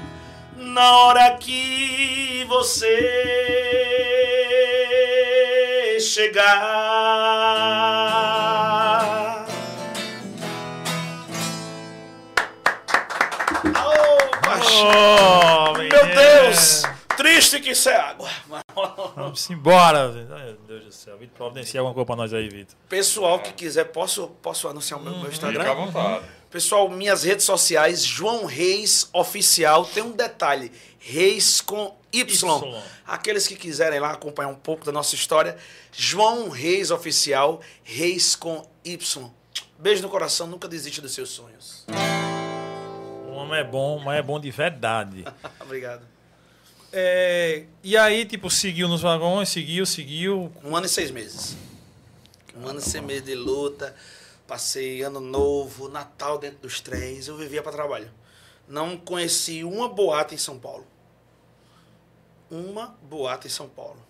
Na 0.55 0.91
hora 1.01 1.37
que 1.37 2.43
você 2.49 2.97
chegar. 6.01 7.27
Oh, 14.79 15.73
Meu 15.77 15.89
Deus! 16.15 16.83
Triste 17.15 17.59
que 17.59 17.71
isso 17.71 17.89
é 17.89 17.95
água. 17.95 18.29
Vamos 19.15 19.49
embora. 19.49 20.13
Ai, 20.31 20.45
Meu 20.45 20.57
Deus 20.67 20.85
do 20.85 20.91
céu. 20.91 21.17
Vitor, 21.17 21.35
providencia 21.35 21.79
alguma 21.79 21.93
coisa 21.93 22.05
pra 22.05 22.15
nós 22.15 22.33
aí, 22.33 22.47
Vitor. 22.47 22.75
Pessoal 22.87 23.39
que 23.39 23.53
quiser, 23.53 23.85
posso, 23.85 24.27
posso 24.41 24.67
anunciar 24.67 24.99
o 24.99 25.03
meu, 25.03 25.13
meu 25.17 25.31
Fica 25.31 25.47
à 25.47 25.49
Instagram? 25.51 25.73
vontade. 25.73 26.25
Pessoal, 26.51 26.87
minhas 26.89 27.23
redes 27.23 27.43
sociais, 27.45 28.05
João 28.05 28.45
Reis 28.45 29.09
Oficial. 29.13 29.83
Tem 29.85 30.03
um 30.03 30.11
detalhe: 30.11 30.71
Reis 30.99 31.59
com 31.59 31.95
y. 32.13 32.21
Y. 32.21 32.83
Aqueles 33.05 33.47
que 33.47 33.55
quiserem 33.55 33.99
lá 33.99 34.11
acompanhar 34.11 34.49
um 34.49 34.55
pouco 34.55 34.85
da 34.85 34.91
nossa 34.91 35.15
história, 35.15 35.57
João 35.91 36.49
Reis 36.49 36.91
Oficial, 36.91 37.59
Reis 37.83 38.35
com 38.35 38.63
Y. 38.85 39.31
Beijo 39.79 40.01
no 40.03 40.09
coração, 40.09 40.47
nunca 40.47 40.67
desiste 40.67 41.01
dos 41.01 41.13
seus 41.13 41.29
sonhos. 41.31 41.85
O 43.37 43.39
homem 43.39 43.59
é 43.59 43.63
bom, 43.63 43.99
mas 43.99 44.17
é 44.17 44.21
bom 44.23 44.39
de 44.39 44.49
verdade. 44.49 45.23
Obrigado. 45.61 46.01
É, 46.91 47.65
e 47.83 47.95
aí, 47.95 48.25
tipo, 48.25 48.49
seguiu 48.49 48.87
nos 48.87 49.01
vagões, 49.01 49.49
seguiu, 49.49 49.85
seguiu. 49.85 50.51
Um 50.63 50.75
ano 50.75 50.87
e 50.87 50.89
seis 50.89 51.11
meses. 51.11 51.55
Um 52.55 52.67
ano 52.67 52.79
e 52.79 52.81
seis 52.81 53.03
meses 53.03 53.23
de 53.23 53.35
luta. 53.35 53.95
Passei 54.47 55.03
ano 55.03 55.19
novo, 55.19 55.87
Natal 55.87 56.39
dentro 56.39 56.57
dos 56.63 56.81
trens. 56.81 57.27
Eu 57.27 57.37
vivia 57.37 57.61
para 57.61 57.71
trabalho. 57.71 58.11
Não 58.67 58.97
conheci 58.97 59.63
uma 59.63 59.87
boate 59.87 60.33
em 60.33 60.39
São 60.39 60.57
Paulo. 60.57 60.87
Uma 62.49 62.97
boate 63.03 63.45
em 63.45 63.51
São 63.51 63.69
Paulo. 63.69 64.03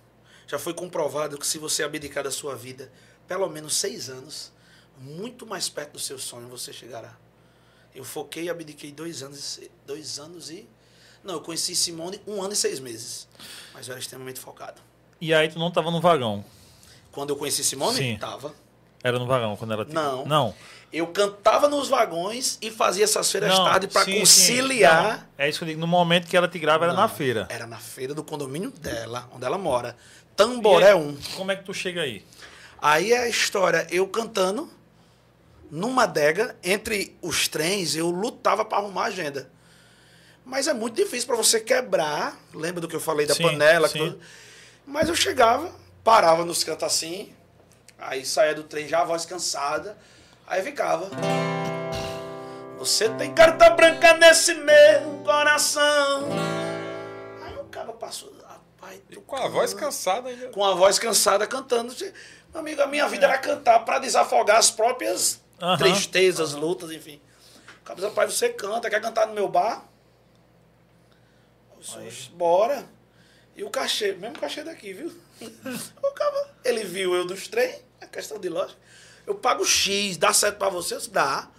Já 0.47 0.57
foi 0.57 0.73
comprovado 0.73 1.37
que 1.37 1.45
se 1.45 1.57
você 1.57 1.83
abdicar 1.83 2.23
da 2.23 2.31
sua 2.31 2.55
vida 2.55 2.89
pelo 3.27 3.49
menos 3.49 3.75
seis 3.75 4.09
anos, 4.09 4.53
muito 4.97 5.45
mais 5.45 5.67
perto 5.67 5.91
do 5.93 5.99
seu 5.99 6.17
sonho 6.17 6.47
você 6.47 6.71
chegará. 6.71 7.26
Eu 7.97 8.03
foquei 8.03 8.43
e 8.43 8.49
abdiquei 8.51 8.91
dois 8.91 9.23
anos, 9.23 9.57
e 9.57 9.71
dois 9.83 10.19
anos 10.19 10.51
e. 10.51 10.69
Não, 11.23 11.33
eu 11.33 11.41
conheci 11.41 11.75
Simone 11.75 12.21
um 12.27 12.43
ano 12.43 12.53
e 12.53 12.55
seis 12.55 12.79
meses. 12.79 13.27
Mas 13.73 13.87
eu 13.87 13.93
era 13.93 13.99
extremamente 13.99 14.39
focado. 14.39 14.79
E 15.19 15.33
aí 15.33 15.49
tu 15.49 15.57
não 15.57 15.71
tava 15.71 15.89
no 15.89 15.99
vagão. 15.99 16.45
Quando 17.11 17.31
eu 17.31 17.35
conheci 17.35 17.63
Simone, 17.63 17.97
Sim. 17.97 18.17
tava. 18.19 18.53
Era 19.03 19.17
no 19.17 19.25
vagão, 19.25 19.55
quando 19.57 19.73
era... 19.73 19.83
Não. 19.85 20.25
Não. 20.27 20.53
Eu 20.93 21.07
cantava 21.07 21.67
nos 21.67 21.87
vagões 21.89 22.59
e 22.61 22.69
fazia 22.69 23.03
essas 23.03 23.31
feiras 23.31 23.49
Não, 23.49 23.65
tarde 23.65 23.87
para 23.87 24.05
sim, 24.05 24.11
sim. 24.13 24.19
conciliar. 24.19 25.17
Não, 25.17 25.45
é 25.45 25.49
isso 25.49 25.57
que 25.57 25.63
eu 25.65 25.67
digo. 25.69 25.79
No 25.81 25.87
momento 25.87 26.27
que 26.27 26.37
ela 26.37 26.47
te 26.47 26.59
grava, 26.59 26.85
era 26.85 26.93
na 26.93 27.07
Não, 27.07 27.09
feira. 27.09 27.47
Era 27.49 27.65
na 27.65 27.79
feira 27.79 28.13
do 28.13 28.23
condomínio 28.23 28.69
dela, 28.69 29.27
onde 29.33 29.43
ela 29.43 29.57
mora. 29.57 29.97
Tamboré 30.35 30.85
E 30.85 30.89
aí, 30.89 30.95
1. 30.95 31.17
Como 31.35 31.51
é 31.51 31.55
que 31.55 31.63
tu 31.63 31.73
chega 31.73 32.01
aí? 32.01 32.23
Aí 32.79 33.11
é 33.11 33.23
a 33.23 33.27
história, 33.27 33.87
eu 33.89 34.07
cantando 34.07 34.69
numa 35.71 36.03
adega, 36.03 36.55
entre 36.63 37.17
os 37.21 37.47
trens, 37.47 37.95
eu 37.95 38.09
lutava 38.09 38.63
para 38.65 38.77
arrumar 38.79 39.03
a 39.03 39.07
agenda. 39.07 39.49
Mas 40.45 40.67
é 40.67 40.73
muito 40.73 40.95
difícil 40.95 41.27
para 41.27 41.35
você 41.35 41.59
quebrar. 41.59 42.37
Lembra 42.53 42.79
do 42.81 42.87
que 42.87 42.95
eu 42.95 42.99
falei 43.01 43.25
da 43.25 43.35
Sim, 43.35 43.43
panela? 43.43 43.87
sim. 43.89 43.97
tudo? 43.99 44.19
Mas 44.85 45.09
eu 45.09 45.15
chegava, 45.15 45.69
parava 46.03 46.45
nos 46.45 46.63
cantos 46.63 46.83
assim, 46.85 47.33
aí 47.99 48.25
saía 48.25 48.55
do 48.55 48.63
trem 48.63 48.87
já 48.87 49.01
a 49.01 49.03
voz 49.03 49.25
cansada, 49.25 49.97
aí 50.47 50.63
ficava. 50.63 51.09
Você 52.77 53.09
tem 53.09 53.33
carta 53.33 53.69
branca 53.71 54.13
nesse 54.13 54.53
meu 54.53 55.21
coração. 55.25 56.29
Aí 57.43 57.53
o 57.57 57.65
cara 57.65 57.91
passou, 57.91 58.31
rapaz, 58.47 59.01
E 59.09 59.15
com 59.17 59.35
a 59.35 59.47
voz 59.49 59.73
cansada 59.73 60.29
ainda. 60.29 60.47
com 60.49 60.63
a 60.63 60.73
voz 60.75 60.97
cansada 60.99 61.45
cantando. 61.47 61.93
Meu 62.53 62.61
amigo, 62.61 62.81
a 62.81 62.87
minha 62.87 63.07
vida 63.09 63.25
era 63.25 63.37
cantar 63.39 63.79
para 63.83 63.99
desafogar 63.99 64.57
as 64.57 64.69
próprias 64.71 65.41
Tristezas, 65.77 66.53
lutas, 66.53 66.91
enfim. 66.91 67.21
O 67.81 67.83
cara 67.83 67.99
diz, 67.99 68.13
pai, 68.13 68.27
você 68.27 68.49
canta, 68.49 68.89
quer 68.89 69.01
cantar 69.01 69.27
no 69.27 69.33
meu 69.33 69.47
bar? 69.47 69.87
Disse, 71.79 71.97
"Oxe, 71.97 72.29
bora. 72.31 72.87
E 73.55 73.63
o 73.63 73.69
cachê, 73.69 74.13
mesmo 74.13 74.37
cachê 74.37 74.63
daqui, 74.63 74.93
viu? 74.93 75.11
o 75.41 76.11
cara, 76.11 76.53
ele 76.63 76.83
viu 76.83 77.15
eu 77.15 77.25
dos 77.25 77.47
trem, 77.47 77.79
é 77.99 78.05
questão 78.05 78.39
de 78.39 78.49
lógica. 78.49 78.79
Eu 79.25 79.35
pago 79.35 79.65
X, 79.65 80.17
dá 80.17 80.31
certo 80.31 80.57
para 80.57 80.69
você? 80.69 80.93
Eu 80.93 80.99
disse, 80.99 81.09
dá. 81.09 81.49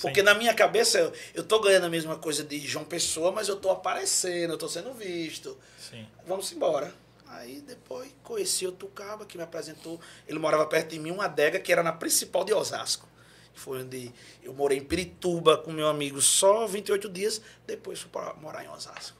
Porque 0.00 0.20
Sim. 0.20 0.26
na 0.26 0.34
minha 0.34 0.54
cabeça 0.54 0.98
eu, 0.98 1.12
eu 1.34 1.42
tô 1.42 1.58
ganhando 1.60 1.86
a 1.86 1.90
mesma 1.90 2.16
coisa 2.16 2.44
de 2.44 2.58
João 2.60 2.84
Pessoa, 2.84 3.32
mas 3.32 3.48
eu 3.48 3.56
tô 3.56 3.70
aparecendo, 3.70 4.52
eu 4.52 4.58
tô 4.58 4.68
sendo 4.68 4.92
visto. 4.92 5.58
Sim. 5.78 6.06
Vamos 6.26 6.52
embora. 6.52 6.92
Aí 7.26 7.60
depois 7.62 8.12
conheci 8.22 8.66
o 8.66 8.72
Tucaba, 8.72 9.24
que 9.24 9.36
me 9.36 9.42
apresentou. 9.42 9.98
Ele 10.28 10.38
morava 10.38 10.66
perto 10.66 10.90
de 10.90 10.98
mim, 10.98 11.10
uma 11.10 11.24
adega 11.24 11.58
que 11.58 11.72
era 11.72 11.82
na 11.82 11.92
principal 11.92 12.44
de 12.44 12.52
Osasco. 12.52 13.08
Foi 13.54 13.82
onde 13.82 14.12
eu 14.42 14.54
morei 14.54 14.78
em 14.78 14.84
Pirituba 14.84 15.56
com 15.58 15.72
meu 15.72 15.86
amigo 15.88 16.20
só 16.20 16.66
28 16.66 17.08
dias, 17.08 17.40
depois 17.66 18.00
fui 18.00 18.10
para 18.10 18.34
morar 18.34 18.64
em 18.64 18.68
Osasco. 18.68 19.16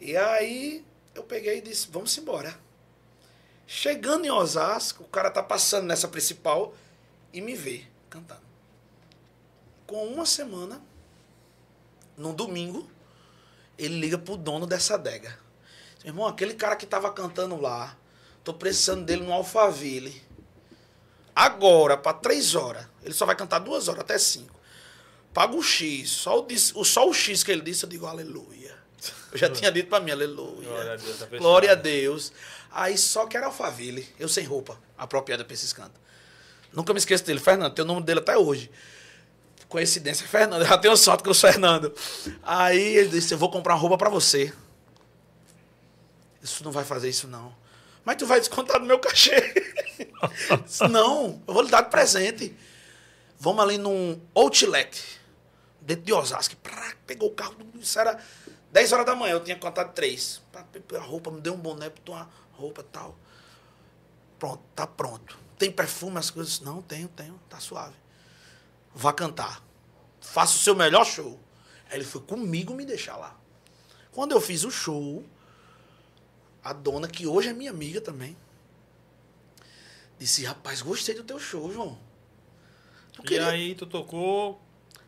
E 0.00 0.16
aí 0.16 0.84
eu 1.14 1.22
peguei 1.22 1.58
e 1.58 1.62
disse, 1.62 1.88
vamos 1.90 2.16
embora. 2.18 2.58
Chegando 3.66 4.26
em 4.26 4.30
Osasco, 4.30 5.04
o 5.04 5.08
cara 5.08 5.30
tá 5.30 5.42
passando 5.42 5.86
nessa 5.86 6.08
principal 6.08 6.74
e 7.32 7.40
me 7.40 7.54
vê 7.54 7.84
cantando. 8.10 8.42
Com 9.86 10.06
uma 10.06 10.26
semana, 10.26 10.82
num 12.16 12.34
domingo, 12.34 12.88
ele 13.78 13.98
liga 13.98 14.18
pro 14.18 14.36
dono 14.36 14.66
dessa 14.66 14.94
adega. 14.94 15.38
Meu 16.02 16.12
irmão, 16.12 16.26
aquele 16.26 16.54
cara 16.54 16.76
que 16.76 16.86
tava 16.86 17.12
cantando 17.12 17.58
lá, 17.60 17.96
tô 18.42 18.52
precisando 18.52 19.04
dele 19.04 19.22
no 19.22 19.32
Alphaville. 19.32 20.22
Agora, 21.34 21.96
para 21.96 22.16
três 22.16 22.54
horas. 22.54 22.86
Ele 23.04 23.14
só 23.14 23.26
vai 23.26 23.36
cantar 23.36 23.58
duas 23.58 23.88
horas, 23.88 24.00
até 24.00 24.18
cinco. 24.18 24.58
Paga 25.32 25.54
o 25.54 25.62
X. 25.62 26.08
Só 26.10 26.40
o, 26.40 26.84
só 26.84 27.08
o 27.08 27.12
X 27.12 27.42
que 27.42 27.52
ele 27.52 27.60
disse, 27.60 27.84
eu 27.84 27.88
digo 27.88 28.06
aleluia. 28.06 28.74
Eu 29.30 29.38
já 29.38 29.48
tinha 29.50 29.70
dito 29.70 29.88
para 29.88 30.00
mim, 30.02 30.10
aleluia. 30.10 30.68
Glória 30.68 30.92
a 30.92 30.96
Deus, 30.96 31.18
tá. 31.18 31.26
Glória 31.26 31.72
a 31.72 31.74
Deus. 31.74 32.32
Aí 32.70 32.96
só 32.96 33.26
que 33.26 33.36
era 33.36 33.46
Alphaville. 33.46 34.08
Eu 34.18 34.28
sem 34.28 34.44
roupa, 34.44 34.78
apropriada 34.96 35.44
para 35.44 35.54
esses 35.54 35.72
cantos. 35.72 36.00
Nunca 36.72 36.92
me 36.92 36.98
esqueço 36.98 37.24
dele. 37.24 37.38
Fernando, 37.38 37.74
tem 37.74 37.84
o 37.84 37.88
nome 37.88 38.02
dele 38.02 38.20
até 38.20 38.36
hoje. 38.36 38.70
Coincidência, 39.68 40.26
Fernando. 40.26 40.62
Eu 40.62 40.68
já 40.68 40.78
tenho 40.78 40.96
sorte 40.96 41.22
com 41.22 41.30
o 41.30 41.34
Fernando. 41.34 41.94
Aí 42.42 42.96
ele 42.96 43.08
disse: 43.08 43.34
Eu 43.34 43.38
vou 43.38 43.50
comprar 43.50 43.74
uma 43.74 43.80
roupa 43.80 43.98
para 43.98 44.10
você. 44.10 44.52
Isso 46.42 46.62
não 46.62 46.70
vai 46.70 46.84
fazer 46.84 47.08
isso, 47.08 47.26
não. 47.26 47.54
Mas 48.04 48.16
tu 48.16 48.26
vai 48.26 48.38
descontar 48.38 48.78
do 48.78 48.86
meu 48.86 48.98
cachê. 48.98 49.32
Não, 50.90 51.42
eu 51.46 51.54
vou 51.54 51.62
lhe 51.62 51.70
dar 51.70 51.82
de 51.82 51.90
presente. 51.90 52.54
Vamos 53.44 53.62
ali 53.62 53.76
num 53.76 54.18
outlet, 54.34 55.20
dentro 55.78 56.02
de 56.02 56.14
Osasco. 56.14 56.56
Prá, 56.56 56.94
pegou 57.06 57.28
o 57.28 57.34
carro, 57.34 57.54
isso 57.74 57.98
era 57.98 58.18
10 58.72 58.92
horas 58.92 59.04
da 59.04 59.14
manhã, 59.14 59.32
eu 59.32 59.44
tinha 59.44 59.54
contado 59.54 59.92
3. 59.92 60.40
A 60.96 60.98
roupa, 61.02 61.30
me 61.30 61.42
deu 61.42 61.52
um 61.52 61.58
boné, 61.58 61.90
botou 61.90 62.14
uma 62.14 62.30
roupa 62.52 62.80
e 62.80 62.84
tal. 62.84 63.14
Pronto, 64.38 64.62
tá 64.74 64.86
pronto. 64.86 65.38
Tem 65.58 65.70
perfume, 65.70 66.16
as 66.16 66.30
coisas? 66.30 66.60
Não, 66.60 66.80
tenho, 66.80 67.06
tenho, 67.08 67.38
tá 67.46 67.60
suave. 67.60 67.94
Vá 68.94 69.12
cantar. 69.12 69.62
Faça 70.22 70.56
o 70.56 70.60
seu 70.60 70.74
melhor 70.74 71.04
show. 71.04 71.38
Aí 71.90 71.98
ele 71.98 72.04
foi 72.04 72.22
comigo 72.22 72.72
me 72.72 72.86
deixar 72.86 73.18
lá. 73.18 73.38
Quando 74.10 74.32
eu 74.32 74.40
fiz 74.40 74.64
o 74.64 74.70
show, 74.70 75.22
a 76.62 76.72
dona, 76.72 77.06
que 77.06 77.26
hoje 77.26 77.50
é 77.50 77.52
minha 77.52 77.72
amiga 77.72 78.00
também, 78.00 78.34
disse: 80.18 80.46
Rapaz, 80.46 80.80
gostei 80.80 81.14
do 81.14 81.24
teu 81.24 81.38
show, 81.38 81.70
João. 81.70 82.13
E 83.20 83.22
queria- 83.26 83.48
aí 83.48 83.74
tu 83.74 83.86
tocou 83.86 84.60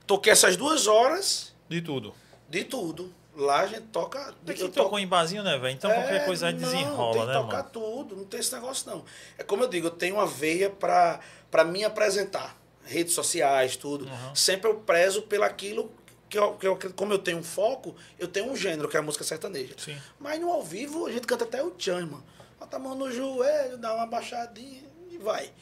Toquei 0.07 0.33
essas 0.33 0.57
duas 0.57 0.87
horas 0.87 1.53
de 1.69 1.81
tudo. 1.83 2.15
de 2.49 2.65
tudo. 2.65 3.13
Lá 3.35 3.61
a 3.61 3.67
gente 3.67 3.83
toca. 3.89 4.35
É 4.47 4.53
que 4.55 4.61
tocou 4.61 4.85
toco- 4.85 4.99
em 4.99 5.07
barzinho, 5.07 5.43
né, 5.43 5.59
velho? 5.59 5.75
Então 5.75 5.91
qualquer 5.93 6.25
coisa 6.25 6.47
aí 6.47 6.53
não, 6.55 6.61
desenrola, 6.61 7.13
tem 7.13 7.21
que 7.23 7.27
né, 7.27 7.33
tocar 7.35 7.57
mano? 7.59 7.71
tudo, 7.71 8.17
não 8.17 8.25
tem 8.25 8.41
esse 8.41 8.53
negócio 8.55 8.89
não. 8.91 9.05
É 9.37 9.43
como 9.43 9.65
eu 9.65 9.69
digo, 9.69 9.89
eu 9.89 9.91
tenho 9.91 10.15
uma 10.15 10.27
veia 10.27 10.71
para 10.71 11.21
para 11.51 11.63
me 11.65 11.85
apresentar, 11.85 12.57
redes 12.85 13.13
sociais, 13.15 13.77
tudo. 13.77 14.07
Uhum. 14.07 14.35
Sempre 14.35 14.71
eu 14.71 14.77
prezo 14.77 15.23
pelaquilo 15.23 15.91
que 16.31 16.39
eu, 16.39 16.55
que 16.55 16.67
eu 16.67 16.79
como 16.95 17.13
eu 17.13 17.19
tenho 17.19 17.39
um 17.39 17.43
foco, 17.43 17.95
eu 18.19 18.27
tenho 18.29 18.51
um 18.51 18.57
gênero 18.57 18.89
que 18.89 18.97
é 18.97 19.01
a 19.01 19.03
música 19.03 19.23
sertaneja. 19.25 19.75
Sim. 19.77 19.97
Mas 20.19 20.41
no 20.41 20.51
ao 20.51 20.63
vivo 20.63 21.07
a 21.07 21.13
gente 21.13 21.27
canta 21.27 21.45
até 21.45 21.63
o 21.63 21.71
tchan, 21.73 21.99
irmão. 21.99 22.23
Bota 22.59 22.77
a 22.77 22.79
mão 22.81 22.95
no 22.95 23.11
joelho, 23.13 23.77
dá 23.77 23.93
uma 23.95 24.07
baixadinha 24.07 24.83
e 25.11 25.19
vai. 25.19 25.53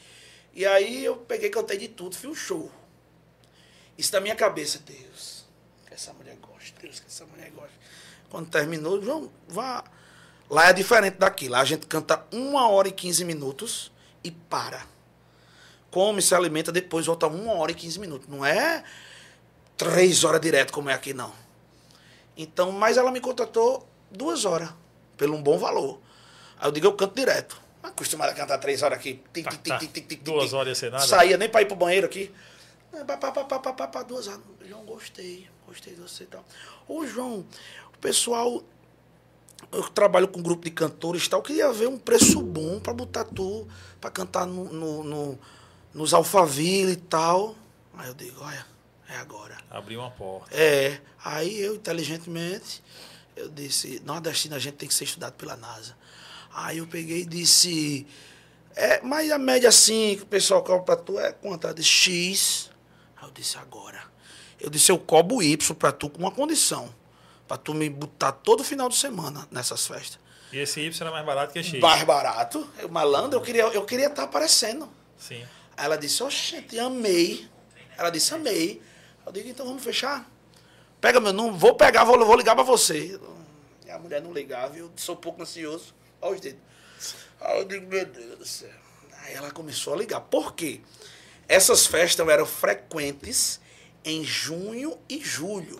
E 0.55 0.65
aí 0.65 1.03
eu 1.03 1.17
peguei, 1.17 1.49
cantei 1.49 1.77
de 1.77 1.89
tudo, 1.89 2.15
fiz 2.15 2.29
o 2.29 2.33
show. 2.33 2.71
Isso 3.97 4.13
na 4.13 4.21
minha 4.21 4.35
cabeça, 4.35 4.79
Deus, 4.79 5.45
que 5.85 5.93
essa 5.93 6.13
mulher 6.13 6.37
gosta, 6.37 6.79
Deus, 6.81 6.99
que 7.01 7.07
essa 7.07 7.25
mulher 7.25 7.51
gosta. 7.51 7.73
Quando 8.29 8.49
terminou, 8.49 9.01
João, 9.01 9.29
vá. 9.49 9.83
Lá 10.49 10.69
é 10.69 10.73
diferente 10.73 11.17
daqui. 11.17 11.49
Lá 11.49 11.59
a 11.59 11.65
gente 11.65 11.85
canta 11.87 12.25
uma 12.31 12.69
hora 12.69 12.87
e 12.87 12.91
15 12.91 13.25
minutos 13.25 13.91
e 14.23 14.31
para. 14.31 14.85
Come, 15.91 16.21
se 16.21 16.33
alimenta, 16.33 16.71
depois 16.71 17.05
volta 17.05 17.27
uma 17.27 17.53
hora 17.53 17.71
e 17.71 17.75
15 17.75 17.99
minutos. 17.99 18.27
Não 18.29 18.45
é 18.45 18.83
três 19.75 20.23
horas 20.23 20.39
direto 20.39 20.71
como 20.71 20.89
é 20.89 20.93
aqui, 20.93 21.13
não. 21.13 21.33
Então, 22.37 22.71
mas 22.71 22.97
ela 22.97 23.11
me 23.11 23.19
contratou 23.19 23.87
duas 24.11 24.45
horas, 24.45 24.69
pelo 25.17 25.35
um 25.35 25.41
bom 25.41 25.57
valor. 25.57 25.99
Aí 26.59 26.67
eu 26.67 26.71
digo, 26.71 26.87
eu 26.87 26.93
canto 26.93 27.15
direto. 27.15 27.64
Acostumado 27.87 28.29
a 28.29 28.33
cantar 28.33 28.57
três 28.57 28.81
horas 28.83 28.97
aqui. 28.99 29.21
Tic, 29.33 29.43
Tá, 29.45 29.51
tic, 29.51 29.63
tá. 29.63 29.77
tic, 29.77 29.91
tic, 29.91 30.07
tic, 30.07 30.07
tic, 30.19 30.23
Duas 30.23 30.45
tic. 30.45 30.53
horas 30.53 30.77
ser 30.77 30.91
nada? 30.91 31.05
Saía 31.05 31.37
nem 31.37 31.49
para 31.49 31.61
ir 31.61 31.65
pro 31.65 31.75
banheiro 31.75 32.05
aqui. 32.05 32.31
Pá, 33.07 33.17
pá, 33.17 33.31
pá, 33.31 33.43
pá, 33.43 33.59
pá, 33.59 33.73
pá, 33.73 33.87
pá, 33.87 34.03
duas 34.03 34.27
horas. 34.27 34.41
João, 34.67 34.85
gostei, 34.85 35.47
gostei 35.67 35.93
de 35.93 36.01
você 36.01 36.23
e 36.23 36.27
tal. 36.27 36.43
Ô, 36.87 37.05
João, 37.05 37.45
o 37.93 37.97
pessoal. 37.99 38.63
Eu 39.71 39.83
trabalho 39.89 40.27
com 40.27 40.39
um 40.39 40.43
grupo 40.43 40.63
de 40.65 40.71
cantores 40.71 41.25
e 41.25 41.29
tal. 41.29 41.41
Queria 41.41 41.71
ver 41.71 41.87
um 41.87 41.97
preço 41.97 42.41
bom 42.41 42.79
para 42.79 42.93
botar 42.93 43.23
tu 43.23 43.67
para 43.99 44.11
cantar 44.11 44.45
no, 44.45 44.65
no, 44.71 45.03
no- 45.03 45.39
nos 45.93 46.13
Alphaville 46.13 46.91
e 46.91 46.95
tal. 46.97 47.55
Aí 47.97 48.07
eu 48.07 48.13
digo, 48.13 48.41
olha, 48.43 48.65
é 49.09 49.15
agora. 49.17 49.57
Abriu 49.69 49.99
uma 50.01 50.11
porta. 50.11 50.53
É. 50.55 50.99
Aí 51.23 51.59
eu, 51.61 51.75
inteligentemente, 51.75 52.83
eu 53.35 53.49
disse, 53.49 54.01
nordestino 54.05 54.55
a 54.55 54.59
gente 54.59 54.75
tem 54.75 54.87
que 54.87 54.93
ser 54.93 55.05
estudado 55.05 55.33
pela 55.33 55.55
NASA. 55.55 55.95
Aí 56.55 56.77
eu 56.77 56.87
peguei 56.87 57.19
e 57.19 57.25
disse, 57.25 58.07
é, 58.73 59.01
mas 59.01 59.29
a 59.29 59.37
média 59.37 59.67
assim 59.67 60.15
que 60.15 60.23
o 60.23 60.25
pessoal 60.25 60.63
cobra 60.63 60.83
pra 60.83 60.95
tu 60.95 61.19
é 61.19 61.33
quanto? 61.33 61.67
Ela 61.67 61.73
disse, 61.73 61.89
X. 61.89 62.71
Aí 63.17 63.27
eu 63.27 63.31
disse, 63.31 63.57
agora. 63.57 64.01
Eu 64.57 64.69
disse, 64.69 64.89
eu 64.89 64.97
cobro 64.97 65.43
Y 65.43 65.75
pra 65.75 65.91
tu 65.91 66.09
com 66.09 66.19
uma 66.19 66.31
condição. 66.31 66.95
Pra 67.45 67.57
tu 67.57 67.73
me 67.73 67.89
botar 67.89 68.31
todo 68.31 68.63
final 68.63 68.87
de 68.87 68.95
semana 68.95 69.45
nessas 69.51 69.85
festas. 69.85 70.17
E 70.53 70.59
esse 70.59 70.79
Y 70.79 71.01
era 71.01 71.11
mais 71.11 71.25
barato 71.25 71.51
que 71.51 71.61
X. 71.61 71.77
Mais 71.81 72.03
barato. 72.05 72.65
Eu, 72.79 72.87
malandro, 72.87 73.37
eu 73.37 73.43
queria 73.43 73.65
estar 73.65 73.75
eu 73.75 73.85
queria 73.85 74.09
tá 74.09 74.23
aparecendo. 74.23 74.89
Sim. 75.17 75.43
Aí 75.75 75.85
ela 75.85 75.97
disse, 75.97 76.23
oxente, 76.23 76.79
amei. 76.79 77.49
Ela 77.97 78.09
disse, 78.09 78.33
amei. 78.33 78.81
Eu 79.25 79.31
digo, 79.33 79.49
então 79.49 79.65
vamos 79.65 79.83
fechar? 79.83 80.25
Pega 81.01 81.19
meu 81.19 81.33
número, 81.33 81.57
vou 81.57 81.75
pegar, 81.75 82.05
vou, 82.05 82.17
vou 82.25 82.37
ligar 82.37 82.55
pra 82.55 82.63
você. 82.63 83.19
E 83.85 83.91
a 83.91 83.99
mulher 83.99 84.21
não 84.21 84.31
ligava, 84.31 84.77
eu 84.77 84.89
sou 84.95 85.15
um 85.15 85.17
pouco 85.17 85.41
ansioso. 85.41 85.93
Olha 86.25 86.33
os 86.33 86.41
dedos. 86.41 86.59
Aí 87.39 87.59
eu 87.59 87.65
digo, 87.65 87.87
meu 87.87 88.03
Deus 88.03 88.39
do 88.39 88.45
céu. 88.45 88.73
Aí 89.21 89.35
ela 89.35 89.51
começou 89.51 89.93
a 89.93 89.97
ligar. 89.97 90.21
Por 90.21 90.55
quê? 90.55 90.81
Essas 91.47 91.85
festas 91.85 92.27
eram 92.27 92.47
frequentes 92.47 93.59
em 94.03 94.23
junho 94.23 94.97
e 95.07 95.23
julho. 95.23 95.79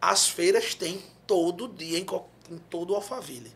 As 0.00 0.28
feiras 0.28 0.76
tem 0.76 1.02
todo 1.26 1.66
dia 1.66 1.98
em, 1.98 2.06
em 2.50 2.58
todo 2.70 2.92
o 2.92 2.94
Alphaville. 2.94 3.52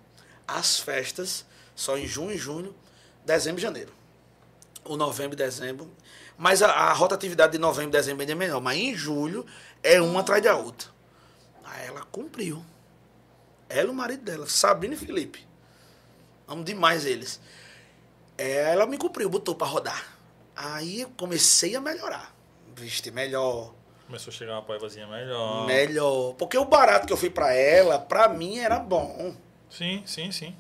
As 0.47 0.81
festas 0.81 1.47
só 1.77 1.97
em 1.97 2.07
junho 2.07 2.33
e 2.33 2.39
junho, 2.39 2.75
dezembro 3.25 3.61
e 3.61 3.63
janeiro. 3.63 3.93
o 4.85 4.97
novembro 4.97 5.35
e 5.35 5.37
dezembro. 5.37 5.89
Mas 6.37 6.63
a, 6.63 6.69
a 6.69 6.93
rotatividade 6.93 7.53
de 7.53 7.59
novembro 7.59 7.91
e 7.91 7.93
dezembro 7.93 8.23
ainda 8.23 8.33
é 8.33 8.35
menor. 8.35 8.61
Mas 8.61 8.77
em 8.77 8.95
julho 8.97 9.47
é 9.85 10.01
uma 10.01 10.21
atrás 10.21 10.43
da 10.43 10.57
outra. 10.57 10.89
Aí 11.63 11.87
ela 11.87 12.03
cumpriu. 12.03 12.65
Ela 13.69 13.89
e 13.89 13.91
o 13.93 13.95
marido 13.95 14.25
dela, 14.25 14.49
Sabrina 14.49 14.95
e 14.95 14.97
Felipe. 14.97 15.50
Amo 16.51 16.65
demais 16.65 17.07
eles. 17.07 17.41
Ela 18.37 18.85
me 18.85 18.99
cumpriu, 18.99 19.31
botou 19.31 19.55
pra 19.55 19.69
rodar. 19.69 20.19
Aí 20.57 21.03
eu 21.03 21.11
comecei 21.11 21.77
a 21.77 21.81
melhorar. 21.81 22.35
Viste, 22.75 23.13
melhor. 23.13 23.73
Começou 24.07 24.33
a 24.33 24.35
chegar 24.35 24.55
uma 24.55 24.63
paivazinha 24.63 25.07
melhor. 25.07 25.67
Melhor. 25.67 26.35
Porque 26.35 26.59
o 26.59 26.65
barato 26.65 27.07
que 27.07 27.13
eu 27.13 27.17
fui 27.17 27.31
pra 27.31 27.55
ela, 27.55 28.01
pra 28.01 28.29
mim 28.29 28.59
era 28.59 28.81
bom. 28.81 29.37
Sim, 29.71 30.03
sim, 30.05 30.33
sim. 30.33 30.57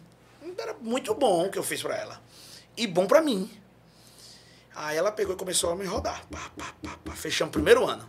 Era 0.57 0.75
muito 0.75 1.13
bom 1.13 1.47
o 1.47 1.51
que 1.51 1.59
eu 1.59 1.63
fiz 1.65 1.83
pra 1.83 1.97
ela. 1.97 2.23
E 2.77 2.87
bom 2.87 3.09
pra 3.09 3.21
mim. 3.21 3.51
Aí 4.73 4.97
ela 4.97 5.11
pegou 5.11 5.35
e 5.35 5.39
começou 5.39 5.71
a 5.71 5.77
me 5.77 5.85
rodar. 5.85 6.25
Pá, 6.29 6.53
pá, 6.57 6.73
pá, 6.81 6.99
pá. 7.05 7.13
Fechamos 7.13 7.51
o 7.51 7.53
primeiro 7.53 7.85
ano. 7.85 8.09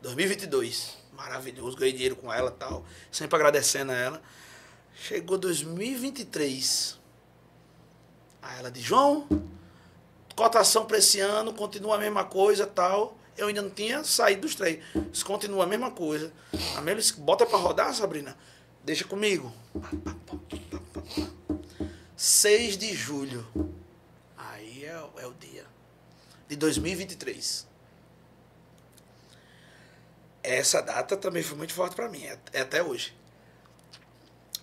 2022. 0.00 0.96
Maravilhoso. 1.12 1.76
Ganhei 1.76 1.92
dinheiro 1.92 2.16
com 2.16 2.32
ela 2.32 2.48
e 2.50 2.58
tal. 2.58 2.82
Sempre 3.10 3.36
agradecendo 3.36 3.92
a 3.92 3.96
ela. 3.96 4.22
Chegou 4.98 5.36
2023. 5.36 6.98
Aí 8.40 8.58
ela 8.58 8.70
disse, 8.70 8.86
João, 8.86 9.28
cotação 10.34 10.86
para 10.86 10.98
esse 10.98 11.20
ano, 11.20 11.52
continua 11.52 11.96
a 11.96 11.98
mesma 11.98 12.24
coisa 12.24 12.66
tal. 12.66 13.16
Eu 13.36 13.48
ainda 13.48 13.60
não 13.60 13.70
tinha 13.70 14.02
saído 14.02 14.42
dos 14.42 14.54
três. 14.54 14.82
Isso 15.12 15.24
continua 15.24 15.64
a 15.64 15.66
mesma 15.66 15.90
coisa. 15.90 16.32
A 16.76 16.80
Melis, 16.80 17.10
bota 17.10 17.44
para 17.44 17.58
rodar, 17.58 17.94
Sabrina. 17.94 18.36
Deixa 18.82 19.04
comigo. 19.04 19.52
6 22.16 22.78
de 22.78 22.94
julho. 22.94 23.46
Aí 24.36 24.84
é, 24.84 25.04
é 25.18 25.26
o 25.26 25.34
dia. 25.34 25.66
De 26.48 26.56
2023. 26.56 27.66
Essa 30.42 30.80
data 30.80 31.16
também 31.16 31.42
foi 31.42 31.58
muito 31.58 31.74
forte 31.74 31.96
para 31.96 32.08
mim. 32.08 32.24
É, 32.24 32.38
é 32.54 32.60
até 32.60 32.82
hoje. 32.82 33.15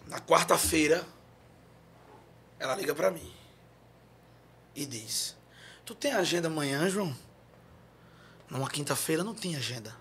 Na 0.08 0.20
quarta-feira, 0.20 1.06
ela 2.60 2.76
liga 2.76 2.94
para 2.94 3.12
mim 3.12 3.32
e 4.76 4.86
diz: 4.86 5.36
Tu 5.86 5.96
tem 5.96 6.14
agenda 6.14 6.48
amanhã, 6.48 6.90
João? 6.90 7.16
Numa 8.50 8.70
quinta-feira 8.70 9.24
não 9.24 9.34
tinha 9.34 9.58
agenda. 9.58 9.96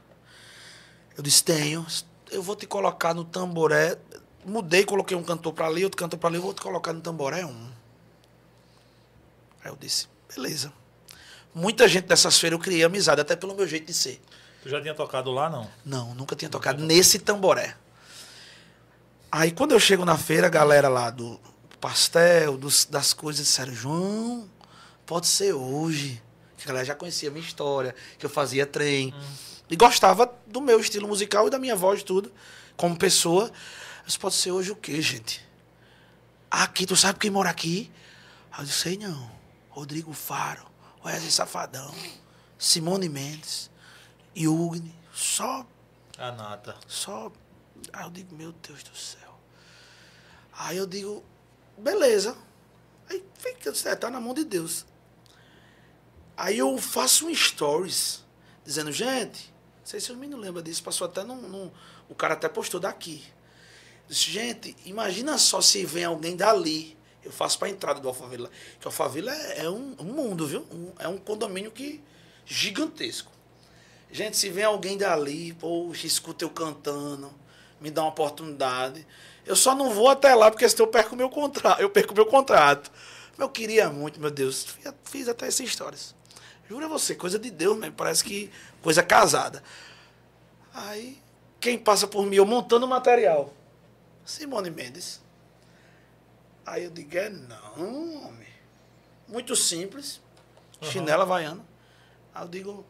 Eu 1.16 1.22
disse: 1.22 1.42
Tenho. 1.42 1.86
Eu 2.30 2.42
vou 2.42 2.56
te 2.56 2.66
colocar 2.66 3.14
no 3.14 3.24
tamboré. 3.24 3.98
Mudei, 4.44 4.84
coloquei 4.84 5.16
um 5.16 5.22
cantor 5.22 5.52
para 5.52 5.66
ali, 5.66 5.84
outro 5.84 5.98
cantor 5.98 6.18
para 6.18 6.28
ali. 6.30 6.36
Eu 6.38 6.42
vou 6.42 6.54
te 6.54 6.60
colocar 6.60 6.92
no 6.92 7.00
tamboré 7.00 7.44
um. 7.44 7.70
Aí 9.64 9.70
eu 9.70 9.76
disse: 9.76 10.08
Beleza. 10.34 10.72
Muita 11.54 11.86
gente 11.86 12.06
dessas 12.06 12.38
feiras 12.38 12.58
eu 12.58 12.62
criei 12.62 12.82
amizade, 12.82 13.20
até 13.20 13.36
pelo 13.36 13.54
meu 13.54 13.66
jeito 13.66 13.86
de 13.86 13.94
ser. 13.94 14.20
Tu 14.62 14.68
já 14.68 14.80
tinha 14.80 14.94
tocado 14.94 15.30
lá, 15.30 15.50
não? 15.50 15.70
Não, 15.84 16.14
nunca 16.14 16.34
tinha 16.34 16.48
tocado 16.48 16.82
nesse 16.82 17.18
tamboré. 17.18 17.76
Aí 19.34 19.50
quando 19.50 19.72
eu 19.72 19.80
chego 19.80 20.04
na 20.04 20.18
feira, 20.18 20.46
a 20.46 20.50
galera 20.50 20.90
lá 20.90 21.08
do 21.08 21.40
pastel, 21.80 22.58
dos, 22.58 22.84
das 22.84 23.14
coisas, 23.14 23.46
disseram, 23.46 23.72
João, 23.72 24.50
pode 25.06 25.26
ser 25.26 25.54
hoje. 25.54 26.22
Que 26.58 26.64
a 26.64 26.66
galera 26.66 26.84
já 26.84 26.94
conhecia 26.94 27.30
a 27.30 27.32
minha 27.32 27.44
história, 27.44 27.94
que 28.18 28.26
eu 28.26 28.30
fazia 28.30 28.66
trem. 28.66 29.14
Hum. 29.16 29.34
E 29.70 29.74
gostava 29.74 30.30
do 30.46 30.60
meu 30.60 30.78
estilo 30.78 31.08
musical 31.08 31.46
e 31.46 31.50
da 31.50 31.58
minha 31.58 31.74
voz, 31.74 32.02
tudo, 32.02 32.30
como 32.76 32.94
pessoa. 32.94 33.50
Mas 34.04 34.18
pode 34.18 34.34
ser 34.34 34.52
hoje 34.52 34.70
o 34.70 34.76
quê, 34.76 35.00
gente? 35.00 35.42
Aqui, 36.50 36.84
tu 36.84 36.94
sabe 36.94 37.18
quem 37.18 37.30
mora 37.30 37.48
aqui? 37.48 37.90
Eu 38.58 38.64
disse, 38.64 38.80
sei 38.80 38.98
não. 38.98 39.30
Rodrigo 39.70 40.12
Faro, 40.12 40.66
Wesley 41.02 41.30
Safadão, 41.30 41.94
Simone 42.58 43.08
Mendes, 43.08 43.70
Yugni, 44.36 44.94
só. 45.14 45.66
A 46.18 46.30
nata. 46.32 46.76
Só. 46.86 47.32
Aí 47.94 48.04
eu 48.04 48.10
digo, 48.10 48.36
meu 48.36 48.52
Deus 48.52 48.82
do 48.82 48.94
céu. 48.94 49.21
Aí 50.62 50.76
eu 50.76 50.86
digo, 50.86 51.24
beleza. 51.76 52.36
Aí 53.10 53.22
fica, 53.34 53.72
é, 53.88 53.96
tá 53.96 54.08
na 54.08 54.20
mão 54.20 54.32
de 54.32 54.44
Deus. 54.44 54.86
Aí 56.36 56.58
eu 56.58 56.78
faço 56.78 57.26
um 57.26 57.34
stories 57.34 58.24
dizendo, 58.64 58.92
gente, 58.92 59.52
não 59.80 59.86
sei 59.86 59.98
se 59.98 60.12
o 60.12 60.16
menino 60.16 60.40
lembra 60.40 60.62
disso, 60.62 60.82
passou 60.82 61.06
até 61.06 61.24
num, 61.24 61.42
num, 61.48 61.70
O 62.08 62.14
cara 62.14 62.34
até 62.34 62.48
postou 62.48 62.78
daqui. 62.78 63.24
Gente, 64.08 64.76
imagina 64.84 65.36
só 65.36 65.60
se 65.60 65.84
vem 65.84 66.04
alguém 66.04 66.36
dali. 66.36 66.96
Eu 67.24 67.32
faço 67.32 67.58
para 67.58 67.68
entrada 67.68 67.98
do 67.98 68.06
Alphaville. 68.06 68.48
Que 68.78 68.86
o 68.86 68.88
Alphaville 68.88 69.30
é, 69.30 69.64
é 69.64 69.70
um, 69.70 69.96
um, 69.98 70.04
mundo, 70.04 70.46
viu? 70.46 70.60
Um, 70.70 70.92
é 70.98 71.08
um 71.08 71.18
condomínio 71.18 71.72
que 71.72 72.00
gigantesco. 72.46 73.32
Gente, 74.12 74.36
se 74.36 74.48
vem 74.48 74.64
alguém 74.64 74.96
dali, 74.96 75.54
poxa, 75.54 76.06
escuta 76.06 76.44
eu 76.44 76.50
cantando, 76.50 77.32
me 77.80 77.90
dá 77.90 78.02
uma 78.02 78.10
oportunidade. 78.10 79.04
Eu 79.44 79.56
só 79.56 79.74
não 79.74 79.90
vou 79.90 80.08
até 80.08 80.34
lá 80.34 80.50
porque 80.50 80.68
senão 80.68 80.86
eu 80.86 80.90
perco 80.90 81.16
meu 81.16 81.28
contrato. 81.28 81.80
Eu 81.80 81.90
perco 81.90 82.14
meu 82.14 82.26
contrato. 82.26 82.90
Eu 83.38 83.48
queria 83.48 83.88
muito, 83.90 84.20
meu 84.20 84.30
Deus. 84.30 84.66
Fiz 85.04 85.28
até 85.28 85.46
essas 85.46 85.66
histórias. 85.66 86.14
Jura 86.68 86.88
você, 86.88 87.14
coisa 87.14 87.38
de 87.38 87.50
Deus 87.50 87.76
mesmo. 87.76 87.96
Parece 87.96 88.22
que 88.22 88.50
coisa 88.80 89.02
casada. 89.02 89.62
Aí, 90.72 91.20
quem 91.60 91.78
passa 91.78 92.06
por 92.06 92.24
mim, 92.24 92.36
eu 92.36 92.46
montando 92.46 92.86
o 92.86 92.88
material. 92.88 93.52
Simone 94.24 94.70
Mendes. 94.70 95.20
Aí 96.64 96.84
eu 96.84 96.90
digo, 96.90 97.16
é 97.16 97.28
não, 97.28 98.26
homem. 98.26 98.48
Muito 99.26 99.56
simples. 99.56 100.20
Uhum. 100.80 100.90
Chinela 100.90 101.24
havaiana. 101.24 101.64
Aí 102.34 102.44
eu 102.44 102.48
digo, 102.48 102.86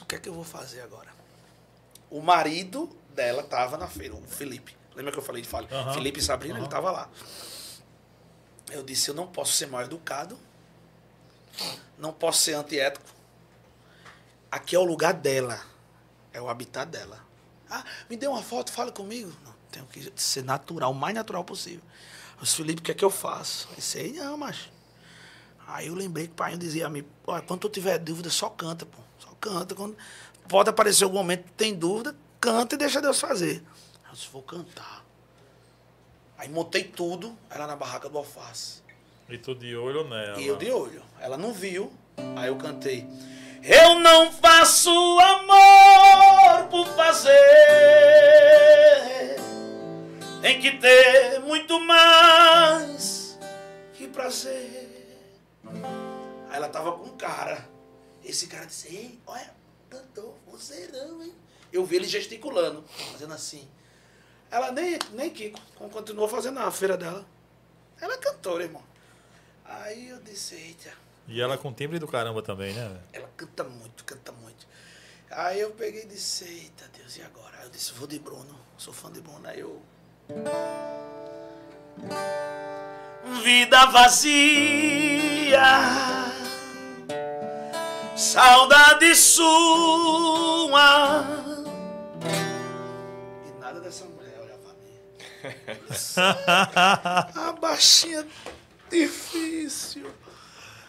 o 0.00 0.04
que 0.04 0.16
é 0.16 0.18
que 0.18 0.28
eu 0.28 0.34
vou 0.34 0.44
fazer 0.44 0.80
agora? 0.80 1.10
O 2.10 2.20
marido 2.20 2.94
dela 3.12 3.42
estava 3.42 3.76
na 3.76 3.86
feira, 3.86 4.14
o 4.14 4.22
Felipe. 4.22 4.76
Lembra 4.94 5.12
que 5.12 5.18
eu 5.18 5.22
falei 5.22 5.42
de 5.42 5.48
fala? 5.48 5.68
Uhum. 5.70 5.94
Felipe 5.94 6.20
e 6.20 6.22
Sabrina, 6.22 6.54
uhum. 6.54 6.60
ele 6.60 6.66
estava 6.66 6.90
lá. 6.90 7.08
Eu 8.70 8.82
disse, 8.82 9.08
eu 9.10 9.14
não 9.14 9.26
posso 9.26 9.52
ser 9.52 9.66
mal 9.66 9.82
educado, 9.82 10.38
não 11.98 12.12
posso 12.12 12.40
ser 12.40 12.54
antiético. 12.54 13.04
Aqui 14.50 14.76
é 14.76 14.78
o 14.78 14.84
lugar 14.84 15.14
dela, 15.14 15.60
é 16.32 16.40
o 16.40 16.48
habitat 16.48 16.90
dela. 16.90 17.24
Ah, 17.70 17.84
me 18.08 18.16
dê 18.16 18.26
uma 18.26 18.42
foto, 18.42 18.70
fala 18.70 18.92
comigo. 18.92 19.32
Não, 19.44 19.54
tenho 19.70 19.86
que 19.86 20.12
ser 20.16 20.44
natural, 20.44 20.90
o 20.90 20.94
mais 20.94 21.14
natural 21.14 21.44
possível. 21.44 21.82
Os 22.40 22.54
Felipe, 22.54 22.80
o 22.80 22.84
que 22.84 22.90
é 22.90 22.94
que 22.94 23.04
eu 23.04 23.10
faço? 23.10 23.68
Eu 23.70 23.76
disse, 23.76 24.12
não, 24.12 24.36
mas... 24.36 24.70
Aí 25.66 25.86
eu 25.86 25.94
lembrei 25.94 26.26
que 26.26 26.32
o 26.32 26.36
pai 26.36 26.56
dizia 26.56 26.86
a 26.86 26.90
mim, 26.90 27.06
quando 27.24 27.60
tu 27.60 27.68
tiver 27.68 27.98
dúvida, 27.98 28.28
só 28.28 28.50
canta, 28.50 28.84
pô. 28.84 28.98
Só 29.18 29.30
canta. 29.40 29.74
Quando... 29.74 29.96
Pode 30.48 30.68
aparecer 30.68 31.04
algum 31.04 31.18
momento 31.18 31.44
que 31.44 31.52
tem 31.52 31.74
dúvida, 31.74 32.14
canta 32.42 32.74
e 32.74 32.78
deixa 32.78 33.00
Deus 33.00 33.20
fazer. 33.20 33.62
Eu 34.04 34.12
disse, 34.12 34.28
vou 34.32 34.42
cantar. 34.42 35.04
Aí 36.36 36.48
montei 36.48 36.82
tudo, 36.82 37.38
ela 37.48 37.68
na 37.68 37.76
barraca 37.76 38.08
do 38.08 38.18
alface. 38.18 38.82
E 39.28 39.38
tu 39.38 39.54
de 39.54 39.76
olho 39.76 40.02
nela. 40.08 40.40
E 40.40 40.48
eu 40.48 40.56
de 40.56 40.68
olho. 40.72 41.04
Ela 41.20 41.38
não 41.38 41.52
viu, 41.52 41.92
aí 42.36 42.48
eu 42.48 42.56
cantei. 42.56 43.06
Eu 43.62 44.00
não 44.00 44.32
faço 44.32 44.90
amor 45.20 46.66
por 46.68 46.88
fazer. 46.96 47.30
Tem 50.42 50.60
que 50.60 50.78
ter 50.78 51.38
muito 51.38 51.78
mais 51.78 53.38
que 53.94 54.08
prazer. 54.08 55.16
Aí 56.50 56.56
ela 56.56 56.68
tava 56.68 56.90
com 56.90 57.04
um 57.04 57.16
cara. 57.16 57.70
Esse 58.24 58.48
cara 58.48 58.66
disse, 58.66 58.88
ei, 58.88 59.20
olha, 59.28 59.54
cantou, 59.88 60.36
você 60.48 60.90
não, 60.92 61.22
hein? 61.22 61.32
Eu 61.72 61.86
vi 61.86 61.96
ele 61.96 62.06
gesticulando, 62.06 62.84
fazendo 63.12 63.32
assim. 63.32 63.66
Ela 64.50 64.70
nem, 64.70 64.98
nem 65.12 65.30
Kiko, 65.30 65.58
continuou 65.90 66.28
fazendo 66.28 66.58
a 66.60 66.70
feira 66.70 66.96
dela. 66.96 67.24
Ela 68.00 68.14
é 68.14 68.18
cantora, 68.18 68.64
irmão. 68.64 68.82
Aí 69.64 70.10
eu 70.10 70.20
disse, 70.20 70.54
eita. 70.54 70.92
E 71.26 71.40
ela 71.40 71.56
com 71.56 71.72
timbre 71.72 71.98
do 71.98 72.06
caramba 72.06 72.42
também, 72.42 72.74
né? 72.74 73.00
Ela 73.12 73.30
canta 73.36 73.64
muito, 73.64 74.04
canta 74.04 74.32
muito. 74.32 74.66
Aí 75.30 75.60
eu 75.60 75.70
peguei 75.70 76.02
e 76.02 76.06
disse, 76.06 76.44
eita 76.44 76.84
Deus, 76.98 77.16
e 77.16 77.22
agora? 77.22 77.56
Aí 77.58 77.64
eu 77.64 77.70
disse, 77.70 77.92
vou 77.92 78.06
de 78.06 78.18
Bruno, 78.18 78.54
sou 78.76 78.92
fã 78.92 79.10
de 79.10 79.22
Bruno. 79.22 79.48
Aí 79.48 79.60
eu. 79.60 79.80
Vida 83.42 83.86
vazia, 83.86 85.62
saudade 88.14 89.16
sua 89.16 90.72
a 97.34 97.52
baixinha 97.60 98.26
difícil. 98.90 100.10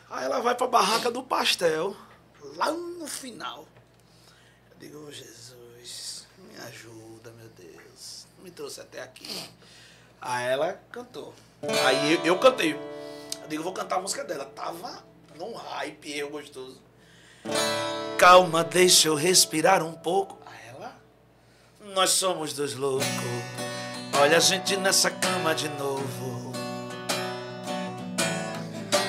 Aí 0.10 0.26
ela 0.26 0.42
vai 0.42 0.54
pra 0.54 0.68
barraca 0.68 1.10
do 1.10 1.24
pastel, 1.24 1.96
lá 2.56 2.72
no 2.72 3.08
final. 3.08 3.66
Eu 4.72 4.78
digo, 4.80 5.06
oh, 5.08 5.12
Jesus, 5.12 6.28
me 6.38 6.56
ajuda, 6.68 7.32
meu 7.32 7.50
Deus. 7.50 8.28
Me 8.44 8.52
trouxe 8.52 8.82
até 8.82 9.02
aqui. 9.02 9.50
Aí 10.22 10.46
ela 10.48 10.80
cantou. 10.92 11.34
Aí 11.86 12.14
eu, 12.14 12.26
eu 12.26 12.40
cantei. 12.40 12.74
Eu 12.74 13.48
digo, 13.48 13.64
vou 13.64 13.74
cantar 13.74 13.96
a 13.96 14.02
música 14.02 14.24
dela. 14.24 14.46
Tava 14.46 15.04
num 15.36 15.54
hype, 15.54 16.16
eu 16.18 16.30
gostoso. 16.30 16.80
Calma, 18.18 18.64
deixa 18.64 19.08
eu 19.08 19.16
respirar 19.16 19.84
um 19.84 19.94
pouco. 19.94 20.38
Aí 20.46 20.70
ela, 20.70 20.96
nós 21.94 22.12
somos 22.12 22.54
dois 22.54 22.76
loucos. 22.76 23.08
Olha 24.22 24.38
a 24.38 24.40
gente 24.40 24.78
nessa 24.78 25.10
cama 25.10 25.54
de 25.54 25.68
novo. 25.70 26.52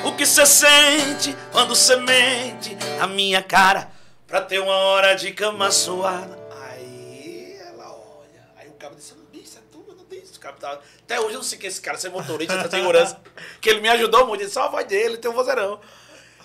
O 0.05 0.12
que 0.16 0.26
você 0.26 0.44
sente 0.46 1.36
quando 1.52 1.74
você 1.74 1.96
mente 1.96 2.74
na 2.98 3.07
minha 3.07 3.42
cara 3.42 3.90
pra 4.26 4.40
ter 4.40 4.59
uma 4.61 4.74
hora 4.74 5.14
de 5.14 5.32
cama 5.32 5.70
suada? 5.70 6.38
Aí 6.68 7.57
ela 7.61 7.90
olha. 7.90 8.42
Aí 8.57 8.68
o 8.68 8.72
cabo 8.72 8.94
disse: 8.96 9.14
Não 9.14 9.24
disse, 9.32 9.59
é 9.59 9.61
tu, 9.70 9.84
eu 9.86 9.94
não 9.94 10.05
disse. 10.07 10.36
O 10.36 10.40
cabo 10.40 10.59
tava- 10.59 10.80
Até 11.02 11.20
hoje 11.20 11.34
eu 11.34 11.38
não 11.38 11.42
sei 11.42 11.59
que 11.59 11.66
esse 11.66 11.80
cara, 11.80 11.96
ser 11.98 12.11
motorista, 12.11 12.55
essa 12.55 12.70
segurança. 12.70 13.20
que 13.61 13.70
ele 13.70 13.80
me 13.80 13.88
ajudou 13.88 14.26
muito. 14.26 14.40
Disse: 14.40 14.55
Só 14.55 14.64
a 14.64 14.68
voz 14.68 14.86
dele, 14.86 15.16
tem 15.18 15.30
um 15.30 15.34
vozeirão. 15.34 15.80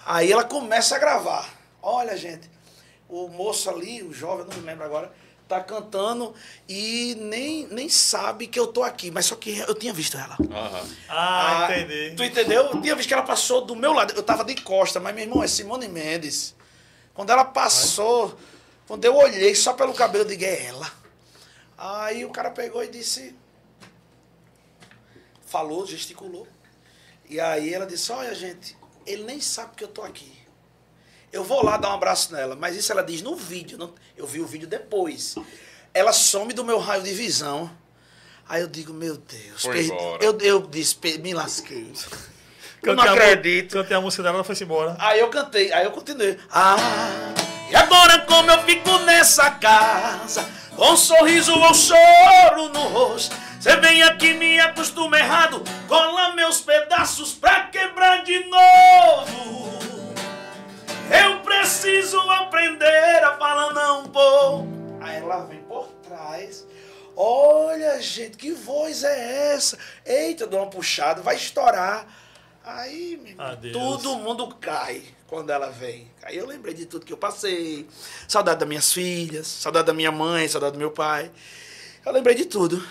Aí 0.06 0.32
ela 0.32 0.44
começa 0.44 0.96
a 0.96 1.00
gravar. 1.00 1.50
Olha, 1.82 2.16
gente, 2.18 2.50
o 3.08 3.28
moço 3.28 3.70
ali, 3.70 4.04
o 4.04 4.14
jovem, 4.14 4.46
eu 4.46 4.52
não 4.52 4.58
me 4.58 4.66
lembro 4.66 4.86
agora, 4.86 5.12
tá 5.50 5.60
cantando 5.62 6.34
e 6.68 7.16
nem, 7.20 7.66
nem 7.68 7.90
sabe 7.90 8.46
que 8.46 8.60
eu 8.60 8.68
tô 8.68 8.84
aqui. 8.84 9.10
Mas 9.10 9.26
só 9.26 9.36
que 9.36 9.58
eu 9.58 9.74
tinha 9.74 9.92
visto 9.92 10.16
ela. 10.16 10.38
Aham. 10.40 10.88
Ah, 11.10 11.66
Ah, 11.68 11.80
entendi. 11.82 12.16
Tu 12.16 12.24
entendeu? 12.24 12.66
Eu 12.68 12.82
tinha 12.82 12.96
visto 12.96 13.08
que 13.08 13.14
ela 13.16 13.24
passou 13.24 13.66
do 13.66 13.76
meu 13.76 13.92
lado. 13.92 14.14
Eu 14.16 14.22
tava 14.22 14.46
de 14.46 14.56
costa, 14.62 15.00
mas 15.00 15.14
meu 15.16 15.24
irmão 15.24 15.44
é 15.44 15.48
Simone 15.48 15.88
Mendes. 15.90 16.56
Quando 17.16 17.32
ela 17.32 17.44
passou, 17.44 18.38
quando 18.88 19.04
eu 19.04 19.16
olhei 19.16 19.56
só 19.56 19.74
pelo 19.74 19.94
cabelo, 19.94 20.24
eu 20.24 20.28
digo, 20.28 20.46
é 20.46 20.66
ela. 20.68 20.90
Aí 21.76 22.24
o 22.24 22.30
cara 22.30 22.52
pegou 22.52 22.84
e 22.84 22.88
disse. 22.88 23.36
Falou, 25.48 25.86
gesticulou. 25.88 26.48
E 27.28 27.40
aí 27.40 27.74
ela 27.74 27.88
disse: 27.88 28.12
Olha, 28.12 28.36
gente, 28.36 28.78
ele 29.06 29.24
nem 29.24 29.42
sabe 29.42 29.76
que 29.76 29.84
eu 29.84 29.88
tô 29.88 30.04
aqui. 30.04 30.32
Eu 31.32 31.44
vou 31.44 31.64
lá 31.64 31.78
dar 31.78 31.90
um 31.90 31.94
abraço 31.94 32.34
nela. 32.34 32.56
Mas 32.56 32.76
isso 32.76 32.92
ela 32.92 33.04
diz 33.04 33.22
no 33.22 33.36
vídeo. 33.36 33.78
não- 33.78 33.94
eu 34.18 34.26
vi 34.26 34.42
o 34.42 34.46
vídeo 34.48 34.68
depois. 34.68 35.36
Ela 35.94 36.12
some 36.14 36.54
do 36.54 36.64
meu 36.66 36.80
raio 36.80 37.04
de 37.04 37.14
visão. 37.14 37.70
Aí 38.48 38.62
eu 38.62 38.68
digo, 38.68 38.94
meu 38.94 39.16
Deus. 39.18 39.62
Foi 39.62 39.74
perdi- 39.74 39.92
embora. 39.92 40.24
Eu, 40.24 40.38
eu 40.40 40.62
disse, 40.68 40.96
"Pe- 40.96 41.18
me 41.20 41.34
lasquei. 41.34 41.92
Eu 42.82 42.96
não 42.96 43.04
a 43.04 43.12
acredito. 43.14 43.74
Cantei 43.74 43.96
a 43.96 44.02
música 44.02 44.24
dela, 44.24 44.36
ela 44.38 44.44
foi 44.44 44.56
embora. 44.62 44.96
Aí 45.00 45.20
eu 45.20 45.30
cantei, 45.30 45.72
aí 45.74 45.84
eu 45.86 45.92
continuei. 45.92 46.38
Ah, 46.50 46.78
e 47.70 47.76
agora 47.76 48.20
como 48.22 48.50
eu 48.50 48.64
fico 48.64 48.98
nessa 49.00 49.52
casa, 49.52 50.48
com 50.76 50.92
um 50.94 50.98
sorriso 50.98 51.54
ou 51.54 51.74
choro 51.74 52.70
no 52.70 52.80
rosto. 52.88 53.36
Você 53.60 53.76
vem 53.76 54.02
aqui 54.02 54.34
me 54.34 54.60
acostuma 54.62 55.20
errado, 55.20 55.62
cola 55.88 56.34
meus 56.34 56.62
pedaços 56.62 57.34
pra 57.34 57.66
quebrar 57.66 58.24
de 58.24 58.40
novo. 58.46 59.99
Eu 61.10 61.42
preciso 61.42 62.20
aprender 62.30 63.24
a 63.24 63.38
falar 63.38 63.74
não, 63.74 64.04
pô. 64.06 64.66
Aí 65.02 65.18
ela 65.18 65.46
vem 65.46 65.62
por 65.64 65.88
trás. 66.08 66.66
Olha, 67.16 68.02
gente, 68.02 68.38
que 68.38 68.52
voz 68.52 69.04
é 69.04 69.54
essa? 69.54 69.78
Eita, 70.06 70.48
dou 70.48 70.60
uma 70.60 70.70
puxada, 70.70 71.22
vai 71.22 71.36
estourar. 71.36 72.08
Aí, 72.64 73.36
Adeus. 73.38 73.74
todo 73.74 74.16
mundo 74.18 74.56
cai 74.56 75.04
quando 75.28 75.50
ela 75.50 75.70
vem. 75.70 76.10
Aí 76.24 76.38
eu 76.38 76.46
lembrei 76.46 76.74
de 76.74 76.86
tudo 76.86 77.06
que 77.06 77.14
eu 77.14 77.18
passei. 77.18 77.88
Saudade 78.28 78.60
das 78.60 78.68
minhas 78.68 78.94
filhas, 78.94 79.48
saudade 79.48 79.88
da 79.88 79.94
minha 79.94 80.12
mãe, 80.12 80.48
saudade 80.48 80.74
do 80.74 80.80
meu 80.80 80.92
pai. 80.92 81.32
Eu 82.06 82.12
lembrei 82.12 82.36
de 82.36 82.46
tudo. 82.46 82.84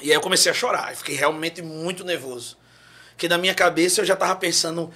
E 0.00 0.10
aí 0.10 0.16
eu 0.16 0.20
comecei 0.20 0.50
a 0.50 0.54
chorar. 0.54 0.90
Eu 0.90 0.96
fiquei 0.96 1.14
realmente 1.14 1.62
muito 1.62 2.04
nervoso. 2.04 2.56
Porque 3.10 3.28
na 3.28 3.38
minha 3.38 3.54
cabeça 3.54 4.02
eu 4.02 4.04
já 4.04 4.14
estava 4.14 4.36
pensando 4.36 4.92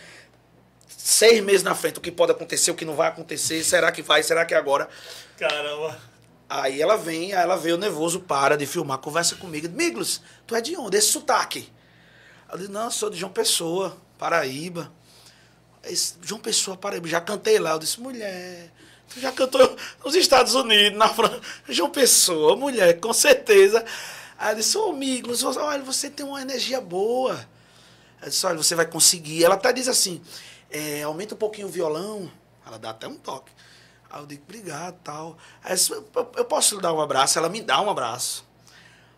seis 1.03 1.43
meses 1.43 1.63
na 1.63 1.75
frente 1.75 1.99
o 1.99 2.01
que 2.01 2.13
pode 2.13 2.33
acontecer, 2.33 2.71
o 2.71 2.75
que 2.75 2.85
não 2.85 2.95
vai 2.95 3.09
acontecer, 3.09 3.65
será 3.65 3.91
que 3.91 4.03
vai, 4.03 4.23
será 4.23 4.45
que 4.45 4.55
é 4.55 4.57
agora? 4.57 4.89
Caramba. 5.39 5.99
Aí 6.49 6.83
ela 6.83 6.97
vem, 6.97 7.33
aí 7.33 7.43
ela 7.43 7.57
veio 7.57 7.79
nervoso, 7.79 8.21
para 8.21 8.57
de 8.57 8.67
filmar, 8.67 8.99
conversa 8.99 9.37
comigo. 9.37 9.69
Miglos, 9.69 10.21
tu 10.47 10.55
é 10.55 10.61
de 10.61 10.77
onde? 10.77 10.97
Esse 10.97 11.09
sotaque. 11.09 11.73
Eu 12.51 12.59
disse, 12.59 12.71
não, 12.71 12.91
sou 12.91 13.09
de 13.09 13.17
João 13.17 13.33
Pessoa, 13.33 13.97
Paraíba. 14.19 14.93
João 16.21 16.41
Pessoa, 16.41 16.77
Paraíba, 16.77 17.09
já 17.09 17.21
cantei 17.21 17.59
lá. 17.59 17.71
Eu 17.71 17.79
disse, 17.79 18.01
mulher, 18.01 18.71
tu 19.09 19.21
já 19.21 19.31
cantou 19.33 19.77
nos 20.05 20.15
Estados 20.15 20.55
Unidos, 20.55 20.99
na 20.99 21.09
França. 21.09 21.41
João 21.69 21.89
Pessoa, 21.89 22.57
mulher, 22.57 22.99
com 22.99 23.13
certeza. 23.13 23.85
Aí 24.37 24.53
eu 24.53 24.57
disse, 24.57 24.77
ô 24.77 24.93
Miglos, 24.93 25.45
olha, 25.45 25.83
você 25.83 26.11
tem 26.11 26.27
uma 26.27 26.43
energia 26.43 26.81
boa. 26.81 27.49
Eu 28.21 28.29
disse, 28.29 28.45
olha, 28.45 28.57
você 28.57 28.75
vai 28.75 28.87
conseguir. 28.87 29.45
Ela 29.45 29.55
até 29.55 29.73
diz 29.73 29.87
assim, 29.87 30.21
é, 30.71 31.03
aumenta 31.03 31.35
um 31.35 31.39
pouquinho 31.39 31.67
o 31.67 31.71
violão. 31.71 32.31
Ela 32.67 32.79
dá 32.79 32.91
até 32.91 33.07
um 33.09 33.17
toque. 33.17 33.51
Aí 34.11 34.21
eu 34.21 34.27
digo, 34.27 34.43
obrigado, 34.45 34.97
tal. 35.05 35.37
Aí 35.63 35.73
eu, 35.73 35.77
disse, 35.77 35.93
"Eu- 35.93 36.33
eu 36.37 36.45
posso 36.45 36.77
lhe 36.77 36.83
dar 36.83 36.93
um 36.93 37.01
abraço? 37.01 37.39
Ela 37.39 37.49
me 37.49 37.61
dá 37.63 37.81
um 37.81 37.91
abraço. 37.91 38.45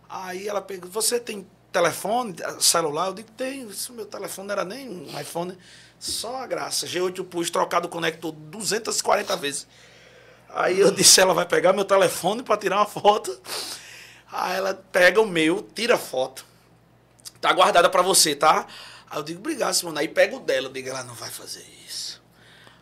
Aí 0.09 0.46
ela 0.46 0.61
pegou, 0.61 0.90
você 0.90 1.18
tem 1.18 1.46
telefone, 1.70 2.36
celular? 2.61 3.07
Eu 3.07 3.14
digo. 3.14 3.30
Isso, 3.70 3.92
meu 3.92 4.05
telefone 4.07 4.48
não 4.48 4.53
era 4.53 4.64
nem 4.64 4.88
um 4.88 5.20
iPhone. 5.20 5.57
Só 5.98 6.36
a 6.36 6.46
graça. 6.46 6.86
G8 6.86 7.24
Plus 7.24 7.48
trocado 7.48 7.86
o 7.86 7.90
conector 7.90 8.32
240 8.32 9.36
vezes. 9.36 9.66
Aí 10.50 10.78
eu 10.80 10.90
disse, 10.90 11.20
ela 11.20 11.32
vai 11.32 11.46
pegar 11.46 11.72
meu 11.72 11.84
telefone 11.84 12.42
para 12.42 12.59
tirar 12.59 12.76
uma 12.76 12.86
foto. 12.86 13.40
Aí 14.30 14.57
ela 14.57 14.74
pega 14.92 15.20
o 15.20 15.26
meu, 15.26 15.62
tira 15.74 15.94
a 15.94 15.98
foto. 15.98 16.44
Tá 17.40 17.53
guardada 17.53 17.88
para 17.88 18.03
você, 18.03 18.34
tá? 18.36 18.66
Aí 19.12 19.18
eu 19.18 19.22
digo, 19.22 19.40
obrigado, 19.40 19.74
Simone. 19.74 19.98
Aí 19.98 20.08
pega 20.08 20.34
o 20.34 20.40
dela. 20.40 20.68
Eu 20.68 20.72
digo, 20.72 20.88
ela 20.88 21.04
não 21.04 21.12
vai 21.12 21.28
fazer 21.28 21.62
isso. 21.86 22.22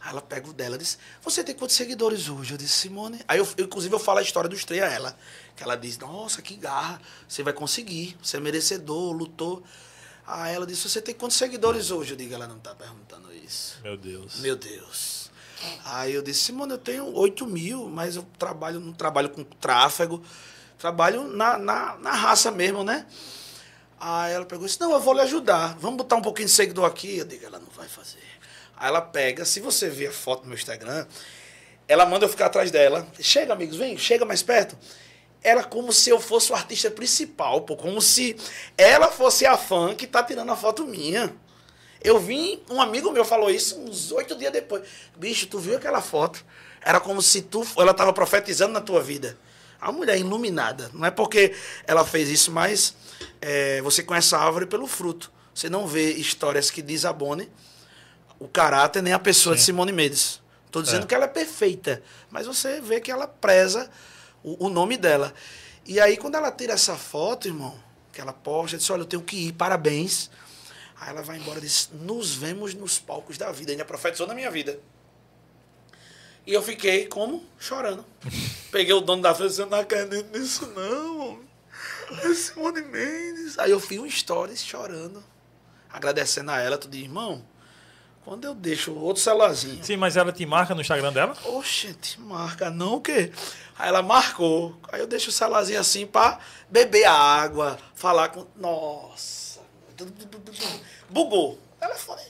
Aí 0.01 0.11
ela 0.11 0.23
pega 0.23 0.49
o 0.49 0.53
dela 0.53 0.77
e 0.77 0.79
diz, 0.79 0.97
você 1.21 1.43
tem 1.43 1.57
quantos 1.57 1.75
seguidores 1.75 2.29
hoje? 2.29 2.55
Eu 2.55 2.57
disse, 2.57 2.75
Simone. 2.75 3.21
Aí 3.27 3.41
eu, 3.41 3.49
eu, 3.57 3.65
inclusive, 3.65 3.93
eu 3.93 3.99
falo 3.99 4.21
a 4.21 4.23
história 4.23 4.49
dos 4.49 4.65
três 4.65 4.81
a 4.81 4.87
ela. 4.87 5.19
Que 5.57 5.65
ela 5.65 5.75
diz, 5.75 5.99
nossa, 5.99 6.41
que 6.41 6.55
garra. 6.55 7.03
Você 7.27 7.43
vai 7.43 7.53
conseguir. 7.53 8.17
Você 8.23 8.37
é 8.37 8.41
merecedor, 8.41 9.13
lutou. 9.13 9.65
Aí 10.25 10.55
ela 10.55 10.65
disse, 10.65 10.89
você 10.89 11.03
tem 11.03 11.17
quantos 11.17 11.37
seguidores 11.37 11.91
hoje? 11.91 12.13
Eu 12.13 12.17
digo, 12.17 12.33
ela 12.33 12.47
não 12.47 12.61
tá 12.61 12.77
perguntando 12.77 13.35
isso. 13.35 13.81
Meu 13.83 13.97
Deus. 13.97 14.37
Meu 14.37 14.55
Deus. 14.55 15.33
Aí 15.85 16.15
eu 16.15 16.23
disse, 16.23 16.45
Simone, 16.45 16.71
eu 16.75 16.79
tenho 16.79 17.13
8 17.13 17.45
mil, 17.45 17.89
mas 17.89 18.15
eu 18.15 18.23
trabalho, 18.39 18.79
não 18.79 18.93
trabalho 18.93 19.31
com 19.31 19.43
tráfego, 19.43 20.23
trabalho 20.79 21.25
na, 21.25 21.59
na, 21.59 21.99
na 21.99 22.13
raça 22.13 22.53
mesmo, 22.53 22.85
né? 22.85 23.05
Aí 24.01 24.33
ela 24.33 24.47
pegou 24.47 24.65
e 24.65 24.67
disse, 24.67 24.81
não, 24.81 24.93
eu 24.93 25.01
vou 25.01 25.13
lhe 25.13 25.21
ajudar. 25.21 25.77
Vamos 25.79 25.99
botar 25.99 26.17
um 26.17 26.23
pouquinho 26.23 26.49
de 26.49 26.55
seguidor 26.55 26.87
aqui. 26.87 27.19
Eu 27.19 27.27
digo, 27.27 27.45
ela 27.45 27.59
não 27.59 27.69
vai 27.77 27.87
fazer. 27.87 28.19
Aí 28.75 28.89
ela 28.89 29.03
pega, 29.03 29.45
se 29.45 29.61
você 29.61 29.91
ver 29.91 30.07
a 30.07 30.13
foto 30.13 30.43
no 30.43 30.49
meu 30.49 30.57
Instagram, 30.57 31.07
ela 31.87 32.07
manda 32.07 32.25
eu 32.25 32.29
ficar 32.31 32.47
atrás 32.47 32.71
dela. 32.71 33.07
Chega, 33.21 33.53
amigos, 33.53 33.77
vem, 33.77 33.99
chega 33.99 34.25
mais 34.25 34.43
perto. 34.43 34.79
Era 35.43 35.63
como 35.63 35.93
se 35.93 36.09
eu 36.09 36.19
fosse 36.19 36.51
o 36.51 36.55
artista 36.55 36.91
principal, 36.91 37.61
pô, 37.63 37.77
como 37.77 38.01
se 38.01 38.37
ela 38.77 39.09
fosse 39.09 39.45
a 39.45 39.57
fã 39.57 39.95
que 39.95 40.07
tá 40.07 40.23
tirando 40.23 40.51
a 40.51 40.57
foto 40.57 40.87
minha. 40.87 41.35
Eu 42.03 42.19
vim, 42.19 42.63
um 42.71 42.81
amigo 42.81 43.11
meu 43.11 43.25
falou 43.25 43.51
isso 43.51 43.79
uns 43.79 44.11
oito 44.13 44.35
dias 44.35 44.53
depois. 44.53 44.83
Bicho, 45.17 45.47
tu 45.47 45.59
viu 45.59 45.77
aquela 45.77 46.01
foto? 46.01 46.45
Era 46.81 46.99
como 47.01 47.21
se 47.21 47.43
tu, 47.43 47.67
ela 47.77 47.91
estava 47.91 48.13
profetizando 48.13 48.73
na 48.73 48.81
tua 48.81 49.03
vida. 49.03 49.39
A 49.81 49.91
mulher 49.91 50.19
iluminada. 50.19 50.91
Não 50.93 51.07
é 51.07 51.11
porque 51.11 51.55
ela 51.87 52.05
fez 52.05 52.29
isso, 52.29 52.51
mas 52.51 52.95
é, 53.41 53.81
você 53.83 54.03
conhece 54.03 54.35
a 54.35 54.39
árvore 54.39 54.67
pelo 54.67 54.87
fruto. 54.87 55.33
Você 55.55 55.69
não 55.69 55.87
vê 55.87 56.13
histórias 56.13 56.71
que 56.71 56.83
desabone 56.83 57.51
o 58.39 58.49
caráter 58.49 59.03
nem 59.03 59.13
a 59.13 59.19
pessoa 59.19 59.55
de 59.57 59.63
Simone 59.63 59.93
Mendes. 59.93 60.41
Estou 60.67 60.83
dizendo 60.83 61.05
É. 61.05 61.07
que 61.07 61.15
ela 61.15 61.25
é 61.25 61.29
perfeita, 61.29 62.03
mas 62.31 62.47
você 62.47 62.81
vê 62.81 63.01
que 63.01 63.11
ela 63.11 63.27
preza 63.27 63.91
o, 64.43 64.67
o 64.67 64.69
nome 64.69 64.97
dela. 64.97 65.35
E 65.85 65.99
aí, 65.99 66.17
quando 66.17 66.37
ela 66.37 66.53
tira 66.53 66.75
essa 66.75 66.97
foto, 66.97 67.49
irmão, 67.49 67.77
que 68.13 68.21
ela 68.21 68.33
posta, 68.33 68.77
diz: 68.77 68.89
Olha, 68.91 69.01
eu 69.03 69.07
tenho 69.07 69.23
que 69.23 69.49
ir, 69.49 69.53
parabéns. 69.53 70.31
Aí 71.01 71.09
ela 71.11 71.23
vai 71.23 71.39
embora 71.39 71.59
e 71.59 71.63
diz: 71.63 71.91
Nos 71.93 72.35
vemos 72.35 72.75
nos 72.75 72.99
palcos 72.99 73.37
da 73.37 73.51
vida. 73.51 73.73
Ainda 73.73 73.85
profetizou 73.85 74.27
na 74.27 74.35
minha 74.35 74.51
vida. 74.51 74.79
E 76.47 76.53
eu 76.53 76.63
fiquei 76.63 77.07
como? 77.07 77.45
Chorando. 77.59 78.05
Peguei 78.71 78.95
o 78.95 79.01
dono 79.01 79.23
da 79.23 79.31
festa 79.31 79.45
e 79.45 79.49
disse: 79.49 79.61
Eu 79.63 79.67
não 79.67 79.79
acredito 79.79 80.39
nisso, 80.39 80.67
não. 80.69 81.41
É 82.25 82.35
Simone 82.35 82.83
Mendes. 82.83 83.59
Aí 83.59 83.71
eu 83.71 83.79
fiz 83.79 83.99
um 83.99 84.11
stories 84.11 84.65
chorando, 84.65 85.23
agradecendo 85.93 86.51
a 86.51 86.59
ela. 86.59 86.77
Tu 86.77 86.89
diz, 86.89 87.03
irmão, 87.03 87.45
quando 88.25 88.45
eu 88.45 88.55
deixo 88.55 88.93
outro 88.95 89.23
celularzinho. 89.23 89.83
Sim, 89.85 89.97
mas 89.97 90.17
ela 90.17 90.33
te 90.33 90.45
marca 90.45 90.75
no 90.75 90.81
Instagram 90.81 91.13
dela? 91.13 91.37
Oxente, 91.45 92.21
marca 92.21 92.71
não 92.71 92.95
o 92.95 93.01
quê? 93.01 93.33
Aí 93.79 93.89
ela 93.89 94.03
marcou. 94.03 94.77
Aí 94.93 95.01
eu 95.01 95.07
deixo 95.07 95.31
o 95.31 95.33
celularzinho 95.33 95.81
assim 95.81 96.07
pra 96.07 96.39
beber 96.69 97.05
água, 97.05 97.79
falar 97.95 98.31
com. 98.31 98.47
Nossa. 98.57 99.61
Bugou. 101.09 101.59
Telefone. 101.79 102.23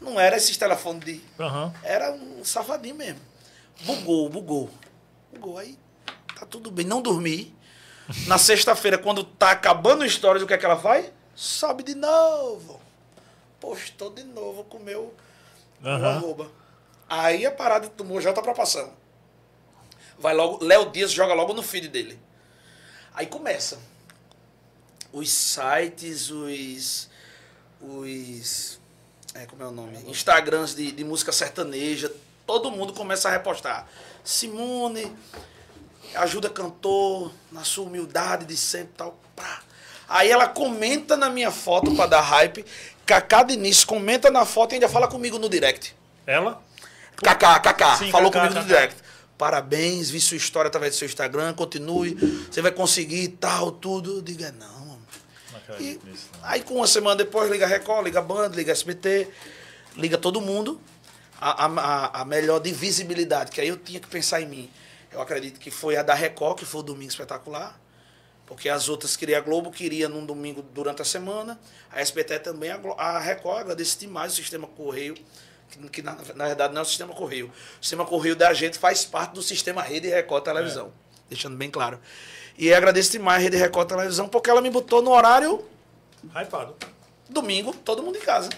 Não 0.00 0.20
era 0.20 0.36
esses 0.36 0.56
telefones 0.56 1.04
de. 1.04 1.20
Aham. 1.38 1.72
Era 1.82 2.12
um 2.12 2.44
safadinho 2.44 2.94
mesmo. 2.94 3.20
Bugou, 3.82 4.28
bugou. 4.28 4.70
Bugou. 5.32 5.58
Aí 5.58 5.78
tá 6.38 6.46
tudo 6.46 6.70
bem. 6.70 6.86
Não 6.86 7.02
dormi. 7.02 7.54
Na 8.26 8.38
sexta-feira, 8.38 8.98
quando 8.98 9.24
tá 9.24 9.50
acabando 9.50 10.04
o 10.04 10.08
stories, 10.08 10.42
o 10.42 10.46
que 10.46 10.54
é 10.54 10.58
que 10.58 10.64
ela 10.64 10.76
faz? 10.78 11.10
Sobe 11.34 11.82
de 11.82 11.94
novo. 11.94 12.80
postou 13.60 14.10
de 14.10 14.22
novo 14.24 14.64
com 14.64 14.76
o 14.76 14.82
meu, 14.82 15.14
meu 15.80 15.92
Aham. 15.92 16.16
arroba. 16.16 16.50
Aí 17.08 17.46
a 17.46 17.50
parada 17.50 17.88
tomou 17.88 18.20
já 18.20 18.28
outra 18.30 18.42
proporção. 18.42 18.92
Vai 20.18 20.34
logo, 20.34 20.62
Léo 20.64 20.90
Dias 20.90 21.10
joga 21.10 21.32
logo 21.34 21.54
no 21.54 21.62
feed 21.62 21.88
dele. 21.88 22.18
Aí 23.14 23.26
começa. 23.26 23.78
Os 25.12 25.30
sites, 25.30 26.30
os. 26.30 27.08
Os. 27.80 28.80
É, 29.34 29.46
como 29.46 29.62
é 29.62 29.66
o 29.66 29.70
nome? 29.70 29.98
Instagrams 30.06 30.74
de, 30.74 30.92
de 30.92 31.04
música 31.04 31.32
sertaneja. 31.32 32.12
Todo 32.46 32.70
mundo 32.70 32.92
começa 32.92 33.28
a 33.28 33.32
repostar. 33.32 33.86
Simone, 34.22 35.10
ajuda 36.14 36.48
cantor, 36.50 37.32
na 37.50 37.64
sua 37.64 37.84
humildade 37.84 38.44
de 38.44 38.56
sempre 38.56 38.90
e 38.94 38.96
tal. 38.96 39.18
Pá. 39.34 39.60
Aí 40.08 40.30
ela 40.30 40.46
comenta 40.46 41.16
na 41.16 41.30
minha 41.30 41.50
foto 41.50 41.94
pra 41.94 42.06
dar 42.06 42.20
hype. 42.20 42.64
Cacá 43.06 43.42
Diniz 43.42 43.84
comenta 43.84 44.30
na 44.30 44.44
foto 44.44 44.72
e 44.72 44.74
ainda 44.74 44.88
fala 44.88 45.08
comigo 45.08 45.38
no 45.38 45.48
direct. 45.48 45.94
Ela? 46.26 46.62
Kaká, 47.16 47.58
Kaká, 47.60 47.96
Sim, 47.96 48.10
falou 48.10 48.30
Kaká, 48.30 48.48
comigo 48.48 48.60
no 48.60 48.66
Kaká. 48.66 48.80
direct. 48.80 49.02
Parabéns, 49.36 50.10
vi 50.10 50.20
sua 50.20 50.36
história 50.36 50.68
através 50.68 50.94
do 50.94 50.98
seu 50.98 51.06
Instagram, 51.06 51.54
continue, 51.54 52.14
você 52.50 52.62
vai 52.62 52.70
conseguir 52.70 53.28
tal, 53.28 53.72
tudo. 53.72 54.22
Diga, 54.22 54.54
não, 54.58 54.86
mano. 54.86 55.02
E 55.80 56.00
aí 56.42 56.62
com 56.62 56.74
uma 56.74 56.86
semana 56.86 57.16
depois 57.16 57.50
liga 57.50 57.66
Record, 57.66 58.04
liga 58.04 58.22
Band, 58.22 58.48
liga 58.48 58.72
SBT, 58.72 59.28
liga 59.96 60.16
todo 60.16 60.40
mundo. 60.40 60.80
A, 61.46 61.66
a, 61.66 62.20
a- 62.22 62.24
melhor 62.24 62.58
de 62.58 62.72
visibilidade, 62.72 63.50
que 63.50 63.60
aí 63.60 63.68
eu 63.68 63.76
tinha 63.76 64.00
que 64.00 64.08
pensar 64.08 64.40
em 64.40 64.46
mim. 64.46 64.70
Eu 65.12 65.20
acredito 65.20 65.60
que 65.60 65.70
foi 65.70 65.94
a 65.96 66.02
da 66.02 66.14
Record, 66.14 66.58
que 66.58 66.64
foi 66.64 66.80
o 66.80 66.82
Domingo 66.82 67.10
Espetacular. 67.10 67.78
Porque 68.46 68.68
as 68.68 68.88
outras 68.88 69.14
queria 69.16 69.38
a 69.38 69.40
Globo, 69.40 69.70
queria 69.70 70.08
num 70.08 70.24
domingo 70.24 70.62
durante 70.62 71.02
a 71.02 71.04
semana. 71.04 71.58
A 71.90 72.00
SBT 72.00 72.38
também, 72.40 72.70
a, 72.70 72.76
a 72.96 73.18
Record 73.18 73.60
agradece 73.60 73.98
demais 73.98 74.32
o 74.32 74.36
sistema 74.36 74.66
Correio, 74.66 75.14
que, 75.70 75.78
que 75.90 76.02
na, 76.02 76.14
na 76.34 76.46
verdade 76.46 76.72
não 76.74 76.80
é 76.80 76.82
o 76.82 76.86
sistema 76.86 77.14
Correio. 77.14 77.46
O 77.80 77.84
sistema 77.84 78.04
Correio 78.06 78.36
da 78.36 78.52
gente 78.54 78.78
faz 78.78 79.04
parte 79.04 79.32
do 79.32 79.42
sistema 79.42 79.82
Rede 79.82 80.08
Record 80.08 80.44
Televisão. 80.44 80.92
Deixando 81.28 81.56
bem 81.56 81.70
claro. 81.70 81.98
E 82.56 82.72
agradeço 82.72 83.12
demais 83.12 83.40
a 83.40 83.42
Rede 83.44 83.56
Record 83.56 83.88
Televisão, 83.88 84.28
porque 84.28 84.48
ela 84.50 84.60
me 84.62 84.70
botou 84.70 85.00
no 85.02 85.10
horário 85.10 85.62
Hypado. 86.34 86.74
domingo, 87.28 87.74
todo 87.84 88.02
mundo 88.02 88.16
em 88.16 88.22
casa. 88.22 88.48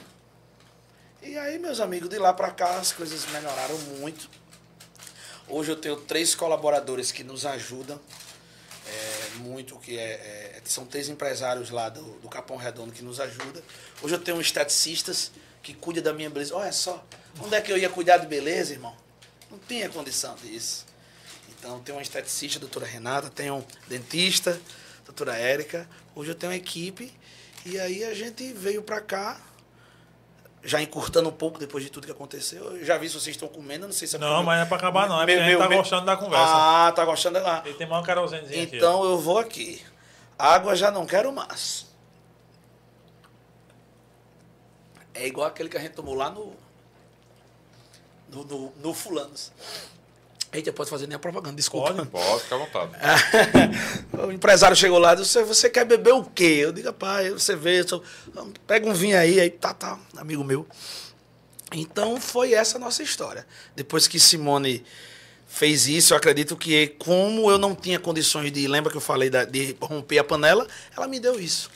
E 1.27 1.37
aí, 1.37 1.59
meus 1.59 1.81
amigos, 1.81 2.09
de 2.09 2.19
lá 2.19 2.33
pra 2.33 2.51
cá 2.51 2.79
as 2.79 2.93
coisas 2.93 3.27
melhoraram 3.31 3.77
muito. 3.99 4.31
Hoje 5.49 5.71
eu 5.73 5.77
tenho 5.77 5.97
três 5.97 6.35
colaboradores 6.35 7.11
que 7.13 7.23
nos 7.25 7.45
ajudam 7.45 8.01
é, 8.87 9.29
muito, 9.39 9.77
que 9.79 9.99
é, 9.99 10.03
é- 10.13 10.63
são 10.65 10.85
três 10.87 11.09
empresários 11.09 11.71
lá 11.71 11.89
do, 11.89 12.03
do 12.21 12.29
Capão 12.29 12.57
Redondo 12.57 12.93
que 12.93 13.03
nos 13.03 13.19
ajudam. 13.21 13.63
Hoje 14.03 14.15
eu 14.15 14.21
tenho 14.21 14.37
um 14.37 14.41
esteticista 14.41 15.13
que 15.63 15.75
cuida 15.75 16.01
da 16.01 16.13
minha 16.13 16.31
beleza. 16.31 16.55
Olha 16.55 16.73
só, 16.73 17.05
onde 17.41 17.55
é 17.55 17.61
que 17.61 17.71
eu 17.73 17.79
ia 17.79 17.89
cuidar 17.89 18.19
de 18.19 18.27
beleza, 18.27 18.73
irmão? 18.73 18.97
Não 19.51 19.59
tinha 19.59 19.89
condição 19.89 20.35
disso. 20.37 20.87
Então, 21.51 21.81
tem 21.81 21.95
uma 21.95 22.03
esteticista, 22.03 22.59
doutora 22.61 22.87
Renata, 22.87 23.29
tem 23.31 23.51
um 23.51 23.65
dentista, 23.89 24.61
doutora 25.05 25.37
Érica. 25.37 25.89
Hoje 26.15 26.31
eu 26.31 26.35
tenho 26.35 26.53
uma 26.53 26.57
equipe 26.57 27.13
e 27.65 27.79
aí 27.81 28.05
a 28.05 28.15
gente 28.15 28.53
veio 28.53 28.83
pra 28.83 29.01
cá, 29.01 29.41
já 30.63 30.81
encurtando 30.83 31.29
um 31.29 31.33
pouco 31.33 31.59
depois 31.59 31.85
de 31.85 31.91
tudo 31.91 32.07
que 32.07 32.13
aconteceu. 32.13 32.77
Eu 32.77 32.85
já 32.85 32.99
vi 32.99 33.09
se 33.09 33.15
vocês 33.15 33.37
estão 33.37 33.49
comendo, 33.49 33.87
não 33.87 33.93
sei 33.93 34.09
se 34.09 34.17
é 34.17 34.19
Não, 34.19 34.43
mas 34.43 34.57
não 34.59 34.65
é 34.65 34.67
pra 34.67 34.77
acabar, 34.77 35.09
não. 35.09 35.21
É 35.23 35.27
Meu- 35.27 35.37
porque 35.37 35.41
a 35.41 35.45
gente 35.45 35.51
meu- 35.51 35.59
tá 35.61 35.69
meu- 35.69 35.79
gostando 35.79 36.07
da 36.07 36.17
conversa. 36.17 36.45
Ah, 36.49 36.93
tá 36.93 37.05
gostando 37.05 37.39
lá. 37.41 37.63
Ele 37.65 37.75
tem 37.75 37.87
mais 37.89 38.03
um 38.03 38.35
aqui. 38.37 38.77
Então 38.77 39.05
eu 39.05 39.19
vou 39.19 39.39
aqui. 39.39 39.85
Água 40.39 40.75
já 40.75 40.91
não 40.91 41.07
quero 41.07 41.33
mais. 41.33 41.87
É 45.15 45.27
igual 45.27 45.47
aquele 45.47 45.69
que 45.69 45.77
a 45.77 45.81
gente 45.81 45.95
tomou 45.95 46.15
lá 46.15 46.29
no. 46.31 46.53
No, 48.31 48.45
no, 48.45 48.73
no 48.77 48.93
Fulanos. 48.95 49.53
Eita, 50.57 50.73
pode 50.73 50.89
fazer 50.89 51.07
nem 51.07 51.17
a 51.17 51.19
propaganda, 51.19 51.55
desculpa. 51.55 51.93
Pode. 51.93 52.09
Pode, 52.09 52.43
fica 52.45 52.55
à 52.55 52.59
vontade. 52.59 52.93
o 54.27 54.33
empresário 54.33 54.75
chegou 54.75 54.99
lá 54.99 55.13
e 55.13 55.17
disse, 55.17 55.43
você 55.45 55.69
quer 55.69 55.85
beber 55.85 56.15
o 56.15 56.25
quê? 56.25 56.61
Eu 56.63 56.73
digo, 56.73 56.91
pai, 56.95 57.29
você 57.31 57.55
vê, 57.55 57.87
sou- 57.87 58.03
pega 58.67 58.89
um 58.89 58.95
vinho 58.95 59.19
aí, 59.19 59.39
aí 59.39 59.51
tá, 59.51 59.75
tá, 59.75 59.99
amigo 60.17 60.43
meu. 60.43 60.67
Então 61.73 62.19
foi 62.19 62.55
essa 62.55 62.79
a 62.79 62.81
nossa 62.81 63.03
história. 63.03 63.47
Depois 63.75 64.09
que 64.09 64.19
Simone 64.19 64.83
fez 65.47 65.87
isso, 65.87 66.15
eu 66.15 66.17
acredito 66.17 66.57
que 66.57 66.89
como 66.99 67.51
eu 67.51 67.59
não 67.59 67.75
tinha 67.75 67.99
condições 67.99 68.51
de, 68.51 68.67
lembra 68.67 68.91
que 68.91 68.97
eu 68.97 69.01
falei 69.03 69.29
da- 69.29 69.45
de 69.45 69.77
romper 69.79 70.19
a 70.21 70.25
panela, 70.25 70.67
ela 70.97 71.07
me 71.07 71.21
deu 71.21 71.39
isso. 71.39 71.71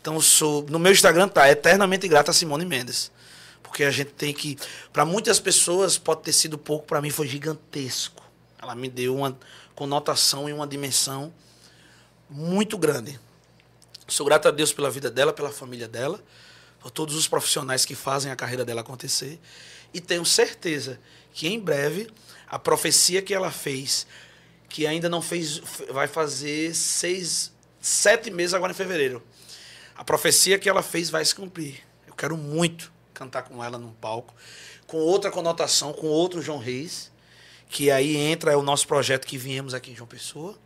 Então 0.00 0.20
sou, 0.20 0.64
no 0.68 0.78
meu 0.78 0.92
Instagram 0.92 1.26
tá 1.26 1.50
eternamente 1.50 2.06
grata 2.06 2.30
a 2.30 2.34
Simone 2.34 2.64
Mendes. 2.64 3.10
Porque 3.74 3.82
a 3.82 3.90
gente 3.90 4.12
tem 4.12 4.32
que, 4.32 4.56
para 4.92 5.04
muitas 5.04 5.40
pessoas 5.40 5.98
pode 5.98 6.22
ter 6.22 6.32
sido 6.32 6.56
pouco, 6.56 6.86
para 6.86 7.02
mim 7.02 7.10
foi 7.10 7.26
gigantesco. 7.26 8.22
Ela 8.56 8.72
me 8.72 8.88
deu 8.88 9.16
uma 9.16 9.36
conotação 9.74 10.48
e 10.48 10.52
uma 10.52 10.64
dimensão 10.64 11.34
muito 12.30 12.78
grande. 12.78 13.18
Sou 14.06 14.24
grato 14.24 14.46
a 14.46 14.52
Deus 14.52 14.72
pela 14.72 14.88
vida 14.88 15.10
dela, 15.10 15.32
pela 15.32 15.50
família 15.50 15.88
dela, 15.88 16.22
por 16.78 16.92
todos 16.92 17.16
os 17.16 17.26
profissionais 17.26 17.84
que 17.84 17.96
fazem 17.96 18.30
a 18.30 18.36
carreira 18.36 18.64
dela 18.64 18.82
acontecer. 18.82 19.40
E 19.92 20.00
tenho 20.00 20.24
certeza 20.24 21.00
que 21.32 21.48
em 21.48 21.58
breve 21.58 22.08
a 22.46 22.60
profecia 22.60 23.20
que 23.22 23.34
ela 23.34 23.50
fez, 23.50 24.06
que 24.68 24.86
ainda 24.86 25.08
não 25.08 25.20
fez, 25.20 25.60
vai 25.90 26.06
fazer 26.06 26.76
seis, 26.76 27.52
sete 27.80 28.30
meses 28.30 28.54
agora 28.54 28.70
em 28.70 28.76
fevereiro. 28.76 29.20
A 29.96 30.04
profecia 30.04 30.60
que 30.60 30.68
ela 30.68 30.80
fez 30.80 31.10
vai 31.10 31.24
se 31.24 31.34
cumprir. 31.34 31.82
Eu 32.06 32.14
quero 32.14 32.36
muito 32.36 32.93
cantar 33.14 33.44
com 33.44 33.62
ela 33.62 33.78
num 33.78 33.92
palco, 33.92 34.34
com 34.86 34.98
outra 34.98 35.30
conotação, 35.30 35.92
com 35.92 36.08
outro 36.08 36.42
João 36.42 36.58
Reis, 36.58 37.10
que 37.68 37.90
aí 37.90 38.16
entra 38.16 38.52
é 38.52 38.56
o 38.56 38.62
nosso 38.62 38.86
projeto 38.86 39.26
que 39.26 39.38
viemos 39.38 39.72
aqui 39.72 39.92
em 39.92 39.96
João 39.96 40.08
Pessoa. 40.08 40.58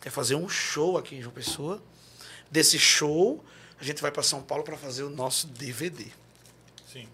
Quer 0.00 0.10
fazer 0.10 0.34
um 0.34 0.48
show 0.48 0.96
aqui 0.96 1.16
em 1.16 1.22
João 1.22 1.34
Pessoa. 1.34 1.82
Desse 2.50 2.78
show, 2.78 3.44
a 3.78 3.84
gente 3.84 4.00
vai 4.00 4.10
para 4.10 4.22
São 4.22 4.42
Paulo 4.42 4.64
para 4.64 4.76
fazer 4.76 5.02
o 5.02 5.10
nosso 5.10 5.46
DVD. 5.48 6.06
Sim. 6.90 7.08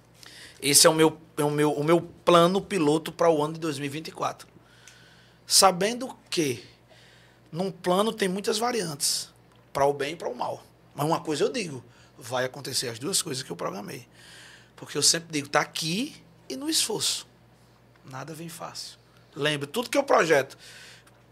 Esse 0.61 0.87
é 0.87 0.91
o 0.91 0.95
meu, 0.95 1.19
é 1.37 1.45
o 1.45 1.51
meu, 1.51 1.73
o 1.73 1.83
meu 1.83 2.01
plano 2.01 2.61
piloto 2.61 3.11
para 3.11 3.31
o 3.31 3.43
ano 3.43 3.55
de 3.55 3.61
2024. 3.61 4.47
Sabendo 5.47 6.17
que 6.29 6.63
num 7.51 7.71
plano 7.71 8.13
tem 8.13 8.29
muitas 8.29 8.59
variantes, 8.59 9.29
para 9.73 9.85
o 9.87 9.93
bem 9.93 10.13
e 10.13 10.17
para 10.17 10.29
o 10.29 10.35
mal. 10.35 10.63
Mas 10.95 11.07
uma 11.07 11.21
coisa 11.21 11.45
eu 11.45 11.49
digo, 11.53 11.83
vai 12.19 12.45
acontecer 12.45 12.89
as 12.89 12.99
duas 12.99 13.23
coisas 13.23 13.43
que 13.43 13.51
eu 13.51 13.57
programei. 13.57 14.07
Porque 14.81 14.97
eu 14.99 15.03
sempre 15.03 15.29
digo, 15.31 15.49
tá 15.49 15.61
aqui 15.61 16.17
e 16.49 16.57
no 16.57 16.69
esforço. 16.69 17.29
Nada 18.05 18.35
vem 18.35 18.49
fácil. 18.49 18.99
Lembre, 19.37 19.67
tudo 19.69 19.89
que 19.91 19.97
eu 19.97 20.03
projeto. 20.03 20.59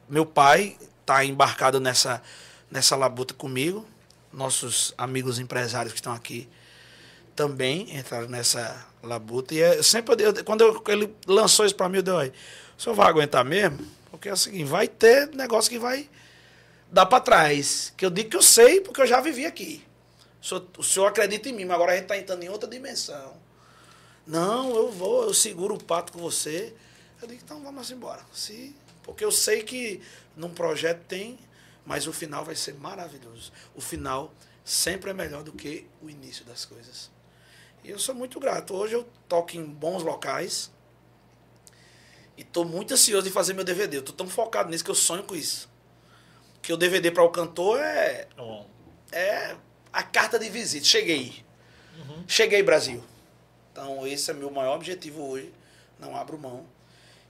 Meu 0.09 0.25
pai 0.25 0.77
está 1.01 1.25
embarcado 1.25 1.81
nessa, 1.81 2.23
nessa 2.71 2.95
labuta 2.95 3.35
comigo. 3.35 3.85
Nossos 4.33 4.95
amigos 4.97 5.39
empresários 5.41 5.93
que 5.95 5.99
estão 5.99 6.13
aqui 6.13 6.49
também 7.35 7.97
entraram 7.97 8.29
nessa 8.29 8.87
labuta. 9.03 9.55
E 9.55 9.61
é, 9.63 9.83
sempre, 9.83 10.23
eu, 10.23 10.45
quando 10.45 10.61
eu- 10.61 10.83
ele 10.89 11.15
lançou 11.27 11.65
isso 11.65 11.75
para 11.75 11.89
mim, 11.89 11.97
eu 11.97 12.03
dei, 12.03 12.15
"Olha, 12.15 12.33
o 12.77 12.83
senhor 12.83 12.95
vai 12.95 13.09
aguentar 13.09 13.45
mesmo? 13.45 13.79
Porque 14.11 14.29
é 14.29 14.33
o 14.33 14.37
seguinte, 14.37 14.65
vai 14.65 14.87
ter 14.87 15.29
negócio 15.35 15.71
que 15.71 15.79
vai 15.79 16.09
dar 16.93 17.07
para 17.07 17.21
trás. 17.21 17.93
Que 17.97 18.05
eu 18.05 18.11
digo 18.11 18.31
que 18.31 18.37
eu 18.37 18.43
sei, 18.43 18.81
porque 18.83 19.01
eu 19.01 19.07
já 19.07 19.21
vivi 19.21 19.47
aqui. 19.47 19.83
O 20.41 20.45
senhor, 20.45 20.67
o 20.79 20.83
senhor 20.83 21.07
acredita 21.07 21.49
em 21.49 21.53
mim, 21.53 21.65
mas 21.65 21.75
agora 21.75 21.93
a 21.93 21.95
gente 21.95 22.05
está 22.05 22.17
entrando 22.17 22.43
em 22.43 22.49
outra 22.49 22.69
dimensão. 22.69 23.37
Não, 24.27 24.77
eu 24.77 24.91
vou, 24.91 25.25
eu 25.25 25.35
seguro 25.35 25.75
o 25.75 25.83
pato 25.83 26.13
com 26.13 26.19
você. 26.19 26.75
Eu 27.21 27.27
digo, 27.27 27.41
então 27.43 27.63
vamos 27.63 27.91
embora. 27.91 28.23
Se, 28.33 28.77
porque 29.03 29.25
eu 29.25 29.33
sei 29.33 29.63
que 29.63 30.03
num 30.37 30.51
projeto 30.51 31.05
tem, 31.07 31.39
mas 31.85 32.07
o 32.07 32.13
final 32.13 32.45
vai 32.45 32.55
ser 32.55 32.75
maravilhoso. 32.75 33.51
O 33.75 33.81
final 33.81 34.33
sempre 34.63 35.11
é 35.11 35.15
melhor 35.15 35.43
do 35.43 35.53
que 35.53 35.87
o 36.03 36.11
início 36.11 36.45
das 36.45 36.65
coisas. 36.65 37.11
E 37.83 37.91
eu 37.91 37.99
sou 37.99 38.15
muito 38.15 38.39
grato. 38.39 38.75
Hoje 38.75 38.95
eu 38.95 39.09
toco 39.27 39.57
em 39.57 39.65
bons 39.65 40.03
locais. 40.03 40.71
E 42.37 42.43
estou 42.43 42.65
muito 42.65 42.93
ansioso 42.93 43.27
de 43.27 43.33
fazer 43.33 43.55
meu 43.55 43.65
DVD. 43.65 43.97
Eu 43.97 44.01
estou 44.01 44.15
tão 44.15 44.29
focado 44.29 44.71
nisso 44.71 44.85
que 44.85 44.91
eu 44.91 44.95
sonho 44.95 45.23
com 45.23 45.35
isso. 45.35 45.69
Que 46.61 46.73
o 46.73 46.77
DVD 46.77 47.11
para 47.11 47.23
o 47.23 47.31
cantor 47.31 47.81
é 47.81 48.29
bom. 48.37 48.69
é 49.11 49.57
a 49.93 50.03
carta 50.03 50.39
de 50.39 50.49
visita. 50.49 50.85
Cheguei. 50.85 51.45
Cheguei, 52.27 52.63
Brasil. 52.63 53.03
Então, 53.73 54.07
esse 54.07 54.31
é 54.31 54.35
meu 54.35 54.51
maior 54.51 54.77
objetivo 54.77 55.23
hoje. 55.29 55.53
Não 55.99 56.17
abro 56.17 56.39
mão. 56.39 56.65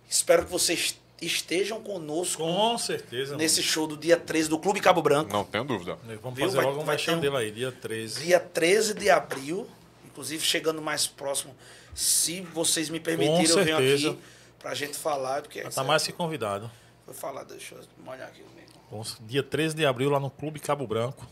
Espero 0.09 0.45
que 0.45 0.51
vocês 0.51 0.99
estejam 1.21 1.81
conosco 1.83 2.43
Com 2.43 2.79
certeza. 2.79 3.37
nesse 3.37 3.63
show 3.63 3.87
do 3.87 3.97
dia 3.97 4.17
13 4.17 4.49
do 4.49 4.59
Clube 4.59 4.81
Cabo 4.81 5.03
Branco. 5.03 5.33
Não 5.33 5.45
tenho 5.45 5.65
dúvida. 5.65 5.97
mano. 6.05 6.19
Vamos 6.23 6.37
Viu? 6.37 6.47
fazer 6.47 6.57
Vai- 6.59 6.67
logo 6.67 6.81
um 6.81 6.85
vai 6.85 6.97
mexão 6.97 7.17
um- 7.17 7.21
dele 7.21 7.37
aí, 7.37 7.51
dia 7.51 7.73
13. 7.73 8.23
Dia 8.25 8.41
13 8.41 8.95
de 8.95 9.11
abril. 9.11 9.69
Inclusive, 10.07 10.45
chegando 10.45 10.81
mais 10.83 11.07
próximo. 11.07 11.55
Se 11.95 12.41
vocês 12.41 12.89
me 12.89 12.99
permitirem, 13.01 13.45
eu 13.49 13.65
venho 13.65 13.77
aqui 13.79 14.19
pra 14.59 14.75
gente 14.75 14.97
falar. 14.97 15.43
Porque 15.43 15.63
Já 15.63 15.71
tá 15.71 15.85
mais 15.85 16.05
que 16.07 16.13
convidado. 16.13 16.71
Foi 17.05 17.15
falar, 17.15 17.45
deixa 17.45 17.75
eu 17.75 17.83
molhar 18.05 18.29
aqui 18.29 18.43
comigo. 18.43 18.69
Bom, 18.91 19.05
Dia 19.27 19.43
13 19.43 19.75
de 19.75 19.85
abril 19.87 20.11
lá 20.11 20.19
no 20.21 20.31
Clube 20.31 20.61
Cabo 20.61 20.87
Branco. 20.87 21.27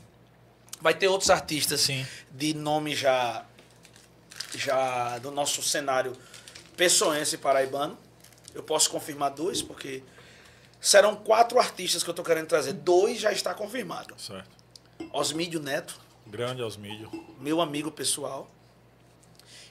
Vai 0.80 0.94
ter 0.94 1.08
outros 1.08 1.30
artistas 1.30 1.80
Sim. 1.80 2.06
de 2.30 2.54
nome 2.54 2.94
já 2.94 3.44
já 4.54 5.18
do 5.18 5.30
nosso 5.30 5.62
cenário 5.62 6.12
pessoense 6.76 7.36
paraibano. 7.38 7.98
Eu 8.54 8.62
posso 8.62 8.90
confirmar 8.90 9.30
dois, 9.30 9.60
porque 9.60 10.02
serão 10.80 11.16
quatro 11.16 11.58
artistas 11.58 12.02
que 12.02 12.08
eu 12.08 12.14
tô 12.14 12.22
querendo 12.22 12.46
trazer. 12.46 12.72
Dois 12.72 13.18
já 13.20 13.32
está 13.32 13.52
confirmado. 13.54 14.14
Certo. 14.18 14.48
Osmídio 15.12 15.60
Neto, 15.60 15.98
Grande 16.26 16.62
Osmídio. 16.62 17.10
meu 17.38 17.60
amigo 17.60 17.90
pessoal. 17.90 18.50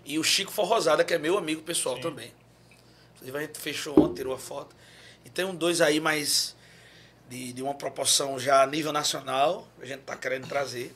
E 0.03 0.19
o 0.19 0.23
Chico 0.23 0.51
Forrosada, 0.51 1.03
que 1.03 1.13
é 1.13 1.17
meu 1.17 1.37
amigo 1.37 1.63
pessoal 1.63 1.95
Sim. 1.95 2.01
também. 2.01 2.31
Inclusive 3.15 3.37
a 3.37 3.41
gente 3.41 3.59
fechou 3.59 3.99
ontem, 3.99 4.15
tirou 4.17 4.33
a 4.33 4.37
foto. 4.37 4.75
E 5.23 5.29
tem 5.29 5.43
um 5.45 5.55
dois 5.55 5.81
aí 5.81 5.99
mais 5.99 6.54
de, 7.29 7.53
de 7.53 7.63
uma 7.63 7.73
proporção 7.73 8.39
já 8.39 8.61
a 8.61 8.67
nível 8.67 8.91
nacional, 8.91 9.67
a 9.81 9.85
gente 9.85 10.01
tá 10.01 10.15
querendo 10.15 10.47
trazer. 10.47 10.95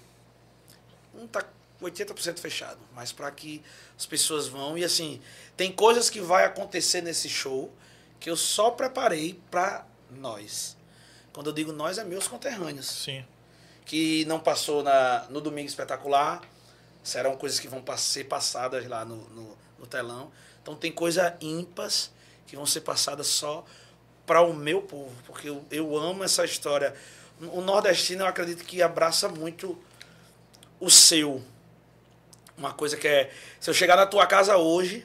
Um 1.13 1.27
tá 1.27 1.43
80% 1.81 2.39
fechado, 2.39 2.79
mas 2.93 3.11
para 3.11 3.31
que 3.31 3.63
as 3.97 4.05
pessoas 4.05 4.47
vão. 4.47 4.77
E 4.77 4.83
assim, 4.83 5.21
tem 5.55 5.71
coisas 5.71 6.09
que 6.09 6.21
vai 6.21 6.45
acontecer 6.45 7.01
nesse 7.01 7.29
show 7.29 7.71
que 8.19 8.29
eu 8.29 8.35
só 8.35 8.71
preparei 8.71 9.39
para 9.49 9.85
nós. 10.11 10.77
Quando 11.31 11.47
eu 11.47 11.53
digo 11.53 11.71
nós, 11.71 11.97
é 11.97 12.03
meus 12.03 12.27
conterrâneos 12.27 12.87
Sim. 12.87 13.25
que 13.85 14.25
não 14.25 14.39
passou 14.39 14.83
na, 14.83 15.25
no 15.29 15.39
Domingo 15.39 15.67
Espetacular. 15.67 16.41
Serão 17.01 17.37
coisas 17.37 17.59
que 17.59 17.67
vão 17.67 17.83
ser 17.97 18.25
passadas 18.25 18.85
lá 18.87 19.05
no, 19.05 19.17
no, 19.29 19.57
no 19.79 19.87
telão. 19.87 20.31
Então 20.61 20.75
tem 20.75 20.91
coisa 20.91 21.37
ímpares 21.39 22.11
que 22.45 22.55
vão 22.55 22.65
ser 22.65 22.81
passadas 22.81 23.27
só 23.27 23.65
para 24.29 24.41
o 24.43 24.53
meu 24.53 24.79
povo, 24.83 25.11
porque 25.25 25.49
eu, 25.49 25.65
eu 25.71 25.97
amo 25.97 26.23
essa 26.23 26.45
história. 26.45 26.93
O 27.51 27.61
nordestino 27.61 28.21
eu 28.21 28.27
acredito 28.27 28.63
que 28.63 28.79
abraça 28.79 29.27
muito 29.27 29.75
o 30.79 30.87
seu. 30.87 31.41
Uma 32.55 32.71
coisa 32.71 32.95
que 32.95 33.07
é. 33.07 33.31
Se 33.59 33.67
eu 33.71 33.73
chegar 33.73 33.95
na 33.95 34.05
tua 34.05 34.27
casa 34.27 34.55
hoje, 34.55 35.03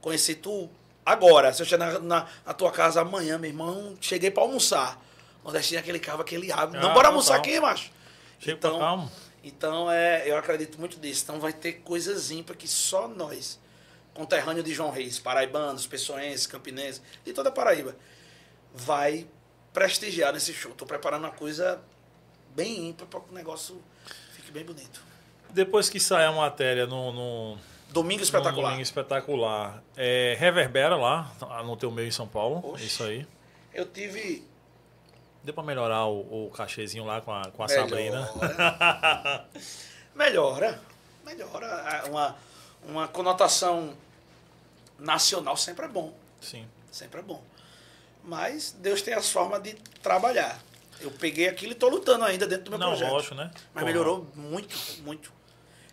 conheci 0.00 0.34
tu 0.34 0.66
agora. 1.04 1.52
Se 1.52 1.60
eu 1.60 1.66
chegar 1.66 1.92
na, 1.92 1.98
na, 1.98 2.26
na 2.46 2.54
tua 2.54 2.72
casa 2.72 3.02
amanhã, 3.02 3.36
meu 3.36 3.50
irmão, 3.50 3.94
cheguei 4.00 4.30
para 4.30 4.44
almoçar. 4.44 4.98
O 5.42 5.44
nordestino 5.44 5.76
é 5.78 5.80
aquele 5.82 5.98
cava 5.98 6.24
que 6.24 6.34
ele 6.34 6.50
abre. 6.50 6.80
não, 6.80 6.90
Ah, 6.92 6.94
bora 6.94 7.08
almoçar 7.08 7.36
aqui, 7.36 7.60
macho. 7.60 7.90
Chega 8.40 8.56
Então- 8.56 8.78
calma. 8.78 9.12
Então, 9.44 9.90
é, 9.92 10.22
eu 10.28 10.38
acredito 10.38 10.78
muito 10.80 10.98
disso. 10.98 11.22
Então, 11.24 11.38
vai 11.38 11.52
ter 11.52 11.74
coisas 11.74 12.30
ímpares 12.32 12.58
que 12.60 12.66
só 12.66 13.06
nós, 13.06 13.60
conterrâneo 14.16 14.62
de 14.62 14.72
João 14.72 14.90
Reis, 14.90 15.18
paraibanos, 15.18 15.86
pessoenses, 15.86 16.46
campinenses, 16.46 17.02
de 17.22 17.32
toda 17.34 17.50
a 17.50 17.52
Paraíba, 17.52 17.94
vai 18.74 19.26
prestigiar 19.72 20.32
nesse 20.32 20.54
show. 20.54 20.72
Estou 20.72 20.88
preparando 20.88 21.24
uma 21.24 21.32
coisa 21.32 21.80
bem 22.54 22.88
ímpar 22.88 23.06
para 23.06 23.20
que 23.20 23.30
o 23.30 23.34
negócio 23.34 23.82
fique 24.32 24.50
bem 24.50 24.64
bonito. 24.64 25.02
Depois 25.50 25.90
que 25.90 26.00
sai 26.00 26.24
a 26.24 26.32
matéria 26.32 26.86
no, 26.86 27.12
no, 27.12 27.58
Domingo 27.90 28.20
no 28.20 28.24
espetacular. 28.24 28.70
Domingo 28.70 28.82
espetacular, 28.82 29.82
é, 29.96 30.34
reverbera 30.38 30.96
lá 30.96 31.30
no 31.64 31.76
teu 31.76 31.90
meio 31.90 32.08
em 32.08 32.10
São 32.10 32.26
Paulo. 32.26 32.74
Isso 32.78 33.04
aí. 33.04 33.26
Eu 33.72 33.84
tive. 33.86 34.42
Deu 35.44 35.54
pra 35.54 35.62
melhorar 35.62 36.06
o, 36.06 36.46
o 36.46 36.50
cachezinho 36.50 37.04
lá 37.04 37.20
com 37.20 37.32
a, 37.32 37.42
com 37.50 37.62
a 37.62 37.66
Melhora. 37.66 37.88
Sabrina. 37.88 38.30
Melhora. 40.16 40.80
Melhora. 41.24 41.66
É 41.66 42.08
Uma, 42.08 42.36
uma 42.88 43.08
conotação 43.08 43.94
nacional 44.98 45.56
sempre 45.56 45.84
é 45.84 45.88
bom. 45.88 46.14
Sim. 46.40 46.66
Sempre 46.90 47.20
é 47.20 47.22
bom. 47.22 47.42
Mas 48.24 48.72
Deus 48.80 49.02
tem 49.02 49.14
as 49.14 49.30
formas 49.30 49.62
de 49.62 49.74
trabalhar. 50.02 50.60
Eu 51.00 51.10
peguei 51.10 51.48
aquilo 51.48 51.72
e 51.72 51.74
estou 51.74 51.90
lutando 51.90 52.24
ainda 52.24 52.46
dentro 52.46 52.64
do 52.64 52.70
meu 52.70 52.78
Não, 52.78 52.88
projeto. 52.88 53.10
lógico, 53.12 53.34
né? 53.34 53.50
Mas 53.52 53.82
Porra. 53.82 53.84
melhorou 53.86 54.26
muito, 54.34 54.76
muito. 55.02 55.32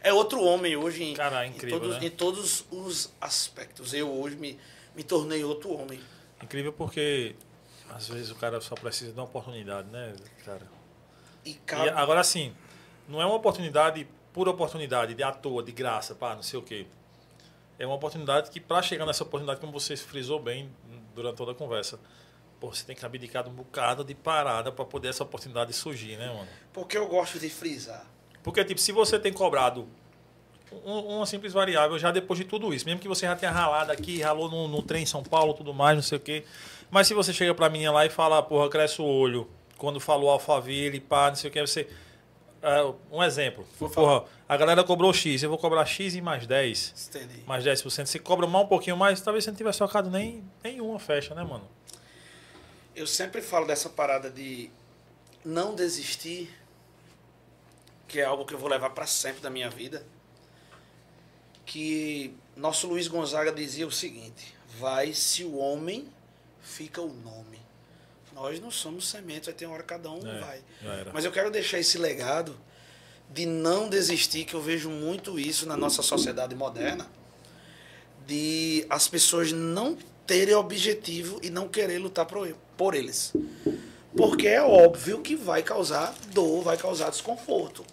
É 0.01 0.11
outro 0.13 0.41
homem 0.43 0.75
hoje 0.75 1.03
em, 1.03 1.13
Cara, 1.13 1.45
é 1.45 1.47
incrível, 1.47 1.77
em, 1.77 1.81
todos, 1.81 1.97
né? 1.99 2.05
em 2.07 2.09
todos 2.09 2.65
os 2.71 3.11
aspectos. 3.21 3.93
Eu 3.93 4.11
hoje 4.11 4.35
me, 4.35 4.59
me 4.95 5.03
tornei 5.03 5.43
outro 5.43 5.71
homem. 5.73 5.99
Incrível 6.41 6.73
porque 6.73 7.35
às 7.89 8.07
vezes 8.07 8.31
o 8.31 8.35
cara 8.35 8.59
só 8.59 8.75
precisa 8.75 9.11
de 9.11 9.17
uma 9.17 9.25
oportunidade, 9.25 9.87
né, 9.89 10.13
cara? 10.43 10.67
E, 11.45 11.51
E 11.51 11.53
cabe, 11.53 11.89
agora 11.89 12.19
assim, 12.19 12.53
não 13.07 13.21
é 13.21 13.25
uma 13.25 13.35
oportunidade 13.35 14.07
por 14.33 14.47
oportunidade, 14.49 15.13
de 15.13 15.21
à 15.23 15.31
toa, 15.31 15.61
de 15.61 15.71
graça, 15.71 16.15
pá, 16.15 16.35
não 16.35 16.43
sei 16.43 16.59
o 16.59 16.63
quê. 16.63 16.87
É 17.83 17.87
uma 17.87 17.95
oportunidade 17.95 18.49
que, 18.49 18.59
para 18.59 18.81
chegar 18.81 19.05
nessa 19.05 19.23
oportunidade, 19.23 19.59
como 19.59 19.71
você 19.71 19.95
frisou 19.97 20.39
bem 20.39 20.69
durante 21.13 21.35
toda 21.35 21.51
a 21.51 21.55
conversa, 21.55 21.99
pô, 22.59 22.73
você 22.73 22.85
tem 22.85 22.95
que 22.95 23.05
abdicar 23.05 23.43
de 23.43 23.49
um 23.49 23.53
bocado 23.53 24.03
de 24.03 24.15
parada 24.15 24.71
para 24.71 24.85
poder 24.85 25.09
essa 25.09 25.23
oportunidade 25.23 25.73
surgir, 25.73 26.17
né, 26.17 26.27
mano? 26.27 26.47
porque 26.71 26.97
eu 26.97 27.07
gosto 27.07 27.37
de 27.39 27.49
frisar. 27.49 28.05
Porque, 28.41 28.63
tipo, 28.63 28.79
se 28.79 28.91
você 28.91 29.19
tem 29.19 29.31
cobrado 29.33 29.87
um- 30.85 31.17
uma 31.17 31.25
simples 31.25 31.53
variável 31.53 31.99
já 31.99 32.09
depois 32.11 32.39
de 32.39 32.45
tudo 32.45 32.73
isso, 32.73 32.85
mesmo 32.85 32.99
que 32.99 33.07
você 33.07 33.25
já 33.25 33.35
tenha 33.35 33.51
ralado 33.51 33.91
aqui, 33.91 34.21
ralou 34.21 34.49
no, 34.49 34.67
no 34.67 34.81
trem 34.81 35.03
em 35.03 35.05
São 35.05 35.21
Paulo, 35.21 35.53
tudo 35.53 35.73
mais, 35.73 35.95
não 35.95 36.01
sei 36.03 36.17
o 36.17 36.21
quê. 36.21 36.43
Mas 36.89 37.07
se 37.07 37.13
você 37.13 37.31
chega 37.33 37.53
pra 37.53 37.69
menina 37.69 37.91
lá 37.91 38.05
e 38.05 38.09
fala, 38.09 38.41
porra, 38.41 38.69
cresce 38.69 39.01
o 39.01 39.05
olho, 39.05 39.47
quando 39.77 39.99
falou 39.99 40.29
alfaville, 40.29 40.99
pá, 40.99 41.27
não 41.29 41.35
sei 41.35 41.49
o 41.49 41.53
que, 41.53 41.59
você. 41.61 41.87
Ah, 42.63 42.93
um 43.11 43.21
exemplo. 43.21 43.67
Porra, 43.77 44.23
a 44.47 44.55
galera 44.55 44.83
cobrou 44.85 45.13
X, 45.13 45.43
eu 45.43 45.49
vou 45.49 45.57
cobrar 45.57 45.85
X 45.85 46.15
e 46.15 46.21
mais 46.21 46.47
10, 46.47 47.09
Entendi. 47.09 47.43
mais 47.45 47.63
10%. 47.65 48.05
Você 48.05 48.17
cobra 48.17 48.47
mais 48.47 48.63
um 48.63 48.67
pouquinho 48.69 48.95
mais, 48.95 49.19
talvez 49.19 49.43
você 49.43 49.51
não 49.51 49.57
tivesse 49.57 49.79
tocado 49.79 50.09
nem 50.09 50.41
nenhuma 50.63 50.97
fecha, 50.97 51.35
né, 51.35 51.43
mano? 51.43 51.67
Eu 52.95 53.05
sempre 53.05 53.41
falo 53.41 53.65
dessa 53.67 53.89
parada 53.89 54.29
de 54.29 54.69
não 55.43 55.75
desistir, 55.75 56.49
que 58.07 58.21
é 58.21 58.23
algo 58.23 58.45
que 58.45 58.53
eu 58.53 58.59
vou 58.59 58.69
levar 58.69 58.91
para 58.91 59.05
sempre 59.05 59.41
da 59.41 59.49
minha 59.49 59.69
vida. 59.69 60.05
Que 61.65 62.33
nosso 62.55 62.87
Luiz 62.87 63.09
Gonzaga 63.09 63.51
dizia 63.51 63.85
o 63.85 63.91
seguinte: 63.91 64.55
vai 64.79 65.11
se 65.13 65.43
o 65.43 65.57
homem 65.57 66.07
fica 66.61 67.01
o 67.01 67.11
nome. 67.13 67.52
Nós 68.33 68.59
não 68.59 68.71
somos 68.71 69.07
sementes, 69.07 69.45
vai 69.45 69.53
ter 69.53 69.65
uma 69.65 69.75
hora 69.75 69.83
cada 69.83 70.09
um 70.09 70.19
É, 70.27 70.39
vai. 71.03 71.13
Mas 71.13 71.25
eu 71.25 71.31
quero 71.31 71.51
deixar 71.51 71.79
esse 71.79 71.97
legado 71.97 72.57
de 73.29 73.45
não 73.45 73.89
desistir, 73.89 74.45
que 74.45 74.53
eu 74.53 74.61
vejo 74.61 74.89
muito 74.89 75.39
isso 75.39 75.65
na 75.65 75.75
nossa 75.75 76.01
sociedade 76.01 76.55
moderna, 76.55 77.07
de 78.27 78.85
as 78.89 79.07
pessoas 79.07 79.51
não 79.51 79.97
terem 80.25 80.53
objetivo 80.55 81.39
e 81.41 81.49
não 81.49 81.67
querer 81.67 81.97
lutar 81.97 82.25
por 82.25 82.47
por 82.77 82.93
eles. 82.93 83.33
Porque 84.15 84.47
é 84.47 84.61
óbvio 84.61 85.21
que 85.21 85.35
vai 85.35 85.63
causar 85.63 86.13
dor, 86.31 86.63
vai 86.63 86.77
causar 86.77 87.09
desconforto. 87.09 87.83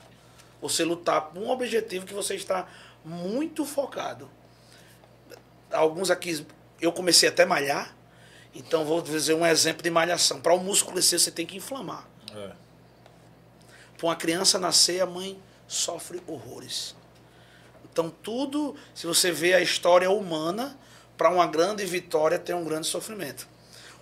Você 0.61 0.85
lutar 0.85 1.31
por 1.31 1.43
um 1.43 1.51
objetivo 1.51 2.05
que 2.05 2.13
você 2.13 2.35
está 2.35 2.69
muito 3.05 3.65
focado. 3.65 4.31
Alguns 5.73 6.11
aqui, 6.11 6.45
eu 6.81 6.93
comecei 6.93 7.29
até 7.29 7.45
a 7.45 7.47
malhar, 7.47 7.97
então 8.55 8.85
vou 8.85 9.01
dizer 9.01 9.35
um 9.35 9.47
exemplo 9.47 9.83
de 9.83 9.91
malhação. 9.91 10.41
Para 10.41 10.55
o 10.55 10.59
músculo 10.59 10.95
crescer, 10.95 11.19
você 11.19 11.31
tem 11.31 11.47
que 11.47 11.57
inflamar. 11.57 12.07
É. 12.35 12.53
Para 13.97 14.07
uma 14.07 14.17
criança 14.17 14.59
nascer, 14.59 15.01
a 15.01 15.07
mãe 15.07 15.41
sofre 15.69 16.23
horrores. 16.27 16.97
Então, 17.93 18.11
tudo, 18.11 18.77
se 18.95 19.07
você 19.07 19.31
vê 19.31 19.55
a 19.55 19.61
história 19.61 20.11
humana, 20.11 20.79
para 21.17 21.31
uma 21.31 21.47
grande 21.47 21.85
vitória 21.85 22.39
tem 22.39 22.55
um 22.55 22.65
grande 22.65 22.87
sofrimento. 22.87 23.49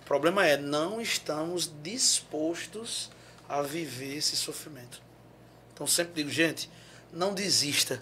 O 0.01 0.05
problema 0.05 0.45
é, 0.45 0.57
não 0.57 1.01
estamos 1.01 1.71
dispostos 1.83 3.11
a 3.47 3.61
viver 3.61 4.17
esse 4.17 4.35
sofrimento. 4.35 5.01
Então, 5.73 5.85
sempre 5.85 6.13
digo, 6.15 6.29
gente, 6.29 6.69
não 7.11 7.33
desista. 7.33 8.01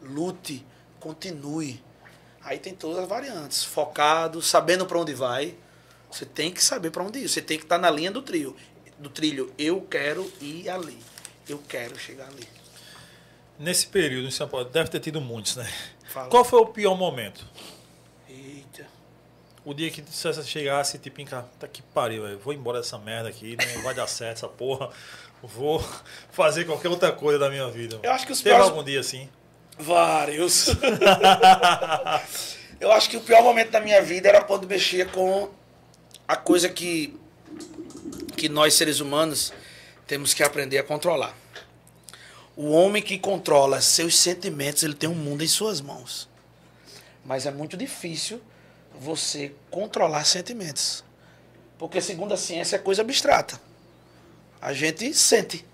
Lute, 0.00 0.64
continue. 1.00 1.82
Aí 2.42 2.58
tem 2.58 2.74
todas 2.74 2.98
as 2.98 3.08
variantes. 3.08 3.64
Focado, 3.64 4.42
sabendo 4.42 4.86
para 4.86 4.98
onde 4.98 5.14
vai. 5.14 5.56
Você 6.12 6.24
tem 6.26 6.52
que 6.52 6.62
saber 6.62 6.90
para 6.90 7.02
onde 7.02 7.18
ir. 7.20 7.28
Você 7.28 7.40
tem 7.42 7.56
que 7.58 7.64
estar 7.64 7.78
na 7.78 7.90
linha 7.90 8.10
do 8.10 8.22
trilho. 8.22 8.54
Do 8.98 9.08
trilho, 9.08 9.52
eu 9.58 9.80
quero 9.80 10.30
ir 10.40 10.68
ali. 10.68 10.98
Eu 11.48 11.58
quero 11.68 11.98
chegar 11.98 12.26
ali. 12.28 12.46
Nesse 13.58 13.86
período 13.86 14.28
em 14.28 14.30
São 14.30 14.48
Paulo, 14.48 14.68
deve 14.68 14.90
ter 14.90 15.00
tido 15.00 15.20
muitos, 15.20 15.56
né? 15.56 15.68
Fala. 16.08 16.28
Qual 16.28 16.44
foi 16.44 16.60
o 16.60 16.66
pior 16.66 16.96
momento? 16.96 17.46
Eita. 18.28 18.86
O 19.64 19.72
dia 19.72 19.90
que 19.90 20.02
você 20.02 20.32
chegasse, 20.42 20.98
tipo, 20.98 21.20
em 21.20 21.24
casa, 21.24 21.46
tá 21.58 21.68
que 21.68 21.82
pariu, 21.82 22.22
velho. 22.24 22.38
Vou 22.38 22.52
embora 22.52 22.78
dessa 22.80 22.98
merda 22.98 23.28
aqui, 23.28 23.56
não 23.74 23.82
vai 23.82 23.94
dar 23.94 24.06
certo 24.06 24.38
essa 24.38 24.48
porra. 24.48 24.90
Vou 25.42 25.84
fazer 26.30 26.64
qualquer 26.64 26.88
outra 26.88 27.12
coisa 27.12 27.38
da 27.38 27.48
minha 27.50 27.68
vida. 27.70 27.98
Eu 28.02 28.12
acho 28.12 28.26
que 28.26 28.32
os 28.32 28.38
Teve 28.40 28.54
piores- 28.54 28.70
algum 28.70 28.84
dia 28.84 29.00
assim? 29.00 29.28
Vários. 29.78 30.68
eu 32.80 32.92
acho 32.92 33.08
que 33.10 33.16
o 33.16 33.20
pior 33.20 33.42
momento 33.42 33.70
da 33.70 33.80
minha 33.80 34.02
vida 34.02 34.28
era 34.28 34.42
quando 34.42 34.66
mexia 34.66 35.06
com 35.06 35.50
a 36.32 36.36
coisa 36.36 36.66
que, 36.66 37.14
que 38.34 38.48
nós, 38.48 38.72
seres 38.72 39.00
humanos, 39.00 39.52
temos 40.06 40.32
que 40.32 40.42
aprender 40.42 40.78
a 40.78 40.82
controlar. 40.82 41.36
O 42.56 42.70
homem 42.70 43.02
que 43.02 43.18
controla 43.18 43.82
seus 43.82 44.16
sentimentos, 44.16 44.82
ele 44.82 44.94
tem 44.94 45.10
um 45.10 45.14
mundo 45.14 45.44
em 45.44 45.46
suas 45.46 45.82
mãos. 45.82 46.30
Mas 47.22 47.44
é 47.44 47.50
muito 47.50 47.76
difícil 47.76 48.40
você 48.98 49.54
controlar 49.70 50.24
sentimentos. 50.24 51.04
Porque, 51.78 52.00
segundo 52.00 52.32
a 52.32 52.36
ciência, 52.38 52.76
é 52.76 52.78
coisa 52.78 53.02
abstrata. 53.02 53.60
A 54.58 54.72
gente 54.72 55.12
sente. 55.12 55.66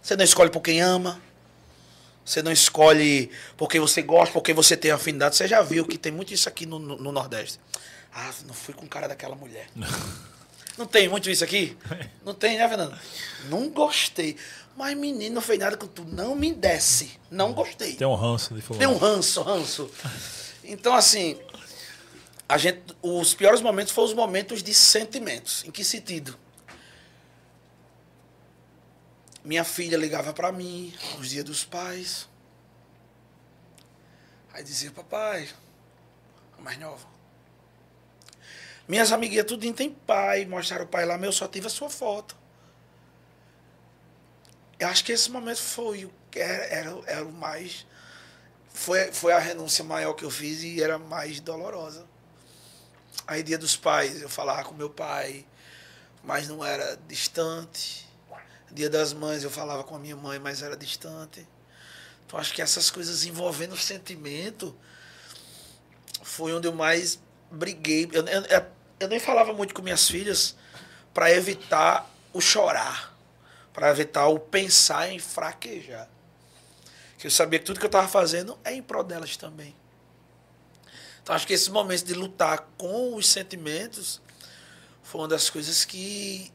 Você 0.00 0.14
não 0.14 0.24
escolhe 0.24 0.50
por 0.50 0.60
quem 0.60 0.80
ama. 0.80 1.20
Você 2.24 2.42
não 2.42 2.52
escolhe 2.52 3.28
porque 3.56 3.80
você 3.80 4.02
gosta, 4.02 4.32
porque 4.32 4.54
você 4.54 4.76
tem 4.76 4.92
afinidade. 4.92 5.34
Você 5.34 5.48
já 5.48 5.62
viu 5.62 5.84
que 5.84 5.98
tem 5.98 6.12
muito 6.12 6.32
isso 6.32 6.48
aqui 6.48 6.64
no, 6.64 6.78
no, 6.78 6.96
no 6.96 7.10
Nordeste. 7.10 7.58
Ah, 8.12 8.32
não 8.46 8.54
fui 8.54 8.74
com 8.74 8.84
o 8.84 8.88
cara 8.88 9.06
daquela 9.06 9.34
mulher. 9.34 9.68
não 10.76 10.86
tem 10.86 11.08
muito 11.08 11.30
isso 11.30 11.44
aqui? 11.44 11.76
Não 12.24 12.34
tem, 12.34 12.56
né, 12.56 12.68
Fernando? 12.68 12.98
Não 13.48 13.68
gostei. 13.68 14.36
Mas, 14.76 14.96
menino, 14.96 15.34
não 15.34 15.42
fez 15.42 15.58
nada 15.58 15.76
com 15.76 15.86
tu. 15.86 16.04
Não 16.04 16.34
me 16.34 16.52
desce. 16.54 17.18
Não 17.30 17.52
gostei. 17.52 17.94
Tem 17.96 18.06
um 18.06 18.14
ranço 18.14 18.54
de 18.54 18.62
fulano. 18.62 18.78
Tem 18.78 18.94
um 18.94 18.98
ranço, 18.98 19.42
ranço. 19.42 19.90
Então, 20.62 20.94
assim, 20.94 21.38
a 22.48 22.56
gente, 22.56 22.80
os 23.02 23.34
piores 23.34 23.60
momentos 23.60 23.92
foram 23.92 24.08
os 24.08 24.14
momentos 24.14 24.62
de 24.62 24.72
sentimentos. 24.72 25.64
Em 25.64 25.70
que 25.70 25.84
sentido? 25.84 26.38
Minha 29.44 29.64
filha 29.64 29.96
ligava 29.96 30.32
para 30.32 30.50
mim 30.52 30.94
nos 31.16 31.30
dias 31.30 31.44
dos 31.44 31.64
pais. 31.64 32.28
Aí 34.52 34.62
dizia, 34.62 34.90
papai, 34.90 35.48
a 36.58 36.60
mais 36.60 36.78
nova. 36.78 37.06
Minhas 38.90 39.12
amiguinhas 39.12 39.46
tudo 39.46 39.72
tem 39.72 39.88
pai, 39.88 40.44
mostraram 40.46 40.84
o 40.84 40.88
pai 40.88 41.06
lá, 41.06 41.16
meu 41.16 41.30
só 41.30 41.46
tive 41.46 41.68
a 41.68 41.70
sua 41.70 41.88
foto. 41.88 42.36
Eu 44.80 44.88
acho 44.88 45.04
que 45.04 45.12
esse 45.12 45.30
momento 45.30 45.62
foi 45.62 46.06
o 46.06 46.12
que 46.28 46.40
era, 46.40 46.64
era, 46.64 47.02
era 47.06 47.24
o 47.24 47.30
mais. 47.30 47.86
Foi, 48.74 49.12
foi 49.12 49.32
a 49.32 49.38
renúncia 49.38 49.84
maior 49.84 50.14
que 50.14 50.24
eu 50.24 50.30
fiz 50.30 50.64
e 50.64 50.82
era 50.82 50.98
mais 50.98 51.38
dolorosa. 51.38 52.04
Aí, 53.28 53.44
dia 53.44 53.56
dos 53.56 53.76
pais, 53.76 54.22
eu 54.22 54.28
falava 54.28 54.64
com 54.64 54.74
meu 54.74 54.90
pai, 54.90 55.46
mas 56.24 56.48
não 56.48 56.64
era 56.64 56.98
distante. 57.06 58.08
Dia 58.72 58.90
das 58.90 59.12
mães, 59.12 59.44
eu 59.44 59.50
falava 59.52 59.84
com 59.84 59.94
a 59.94 60.00
minha 60.00 60.16
mãe, 60.16 60.40
mas 60.40 60.62
era 60.62 60.76
distante. 60.76 61.46
Então, 62.26 62.40
acho 62.40 62.52
que 62.52 62.60
essas 62.60 62.90
coisas 62.90 63.24
envolvendo 63.24 63.74
o 63.74 63.78
sentimento 63.78 64.76
foi 66.24 66.52
onde 66.52 66.66
eu 66.66 66.74
mais 66.74 67.20
briguei. 67.52 68.08
Eu, 68.12 68.26
eu, 68.26 68.79
eu 69.00 69.08
nem 69.08 69.18
falava 69.18 69.52
muito 69.54 69.74
com 69.74 69.80
minhas 69.80 70.06
filhas 70.06 70.54
para 71.12 71.32
evitar 71.32 72.08
o 72.32 72.40
chorar, 72.40 73.16
para 73.72 73.90
evitar 73.90 74.28
o 74.28 74.38
pensar 74.38 75.10
em 75.10 75.18
fraquejar. 75.18 76.08
Que 77.18 77.26
eu 77.26 77.30
sabia 77.30 77.58
que 77.58 77.64
tudo 77.64 77.80
que 77.80 77.86
eu 77.86 77.88
estava 77.88 78.06
fazendo 78.06 78.58
é 78.62 78.72
em 78.72 78.82
prol 78.82 79.02
delas 79.02 79.36
também. 79.36 79.74
Então 81.22 81.34
acho 81.34 81.46
que 81.46 81.54
esse 81.54 81.70
momento 81.70 82.04
de 82.04 82.14
lutar 82.14 82.68
com 82.76 83.14
os 83.14 83.26
sentimentos 83.26 84.20
foi 85.02 85.22
uma 85.22 85.28
das 85.28 85.48
coisas 85.48 85.84
que 85.84 86.52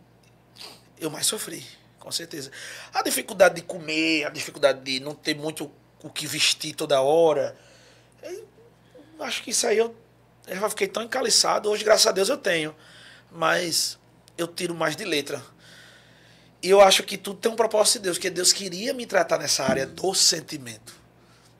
eu 0.99 1.09
mais 1.09 1.25
sofri, 1.25 1.65
com 1.99 2.11
certeza. 2.11 2.51
A 2.93 3.01
dificuldade 3.01 3.55
de 3.55 3.61
comer, 3.63 4.25
a 4.25 4.29
dificuldade 4.29 4.81
de 4.81 4.99
não 4.99 5.15
ter 5.15 5.35
muito 5.35 5.71
o 6.01 6.09
que 6.09 6.27
vestir 6.27 6.75
toda 6.75 7.01
hora. 7.01 7.57
acho 9.19 9.43
que 9.43 9.51
isso 9.51 9.65
aí 9.67 9.77
eu, 9.77 9.95
eu 10.47 10.69
fiquei 10.69 10.87
tão 10.87 11.03
encaliçado. 11.03 11.69
Hoje, 11.69 11.83
graças 11.83 12.07
a 12.07 12.11
Deus, 12.11 12.29
eu 12.29 12.37
tenho. 12.37 12.75
Mas 13.31 13.97
eu 14.37 14.47
tiro 14.47 14.75
mais 14.75 14.95
de 14.95 15.03
letra. 15.03 15.43
E 16.61 16.69
eu 16.69 16.81
acho 16.81 17.03
que 17.03 17.17
tudo 17.17 17.39
tem 17.39 17.51
um 17.51 17.55
propósito 17.55 17.99
de 17.99 18.03
Deus, 18.05 18.17
que 18.17 18.29
Deus 18.29 18.51
queria 18.51 18.93
me 18.93 19.05
tratar 19.05 19.37
nessa 19.37 19.63
área 19.63 19.85
do 19.85 20.13
sentimento. 20.13 20.95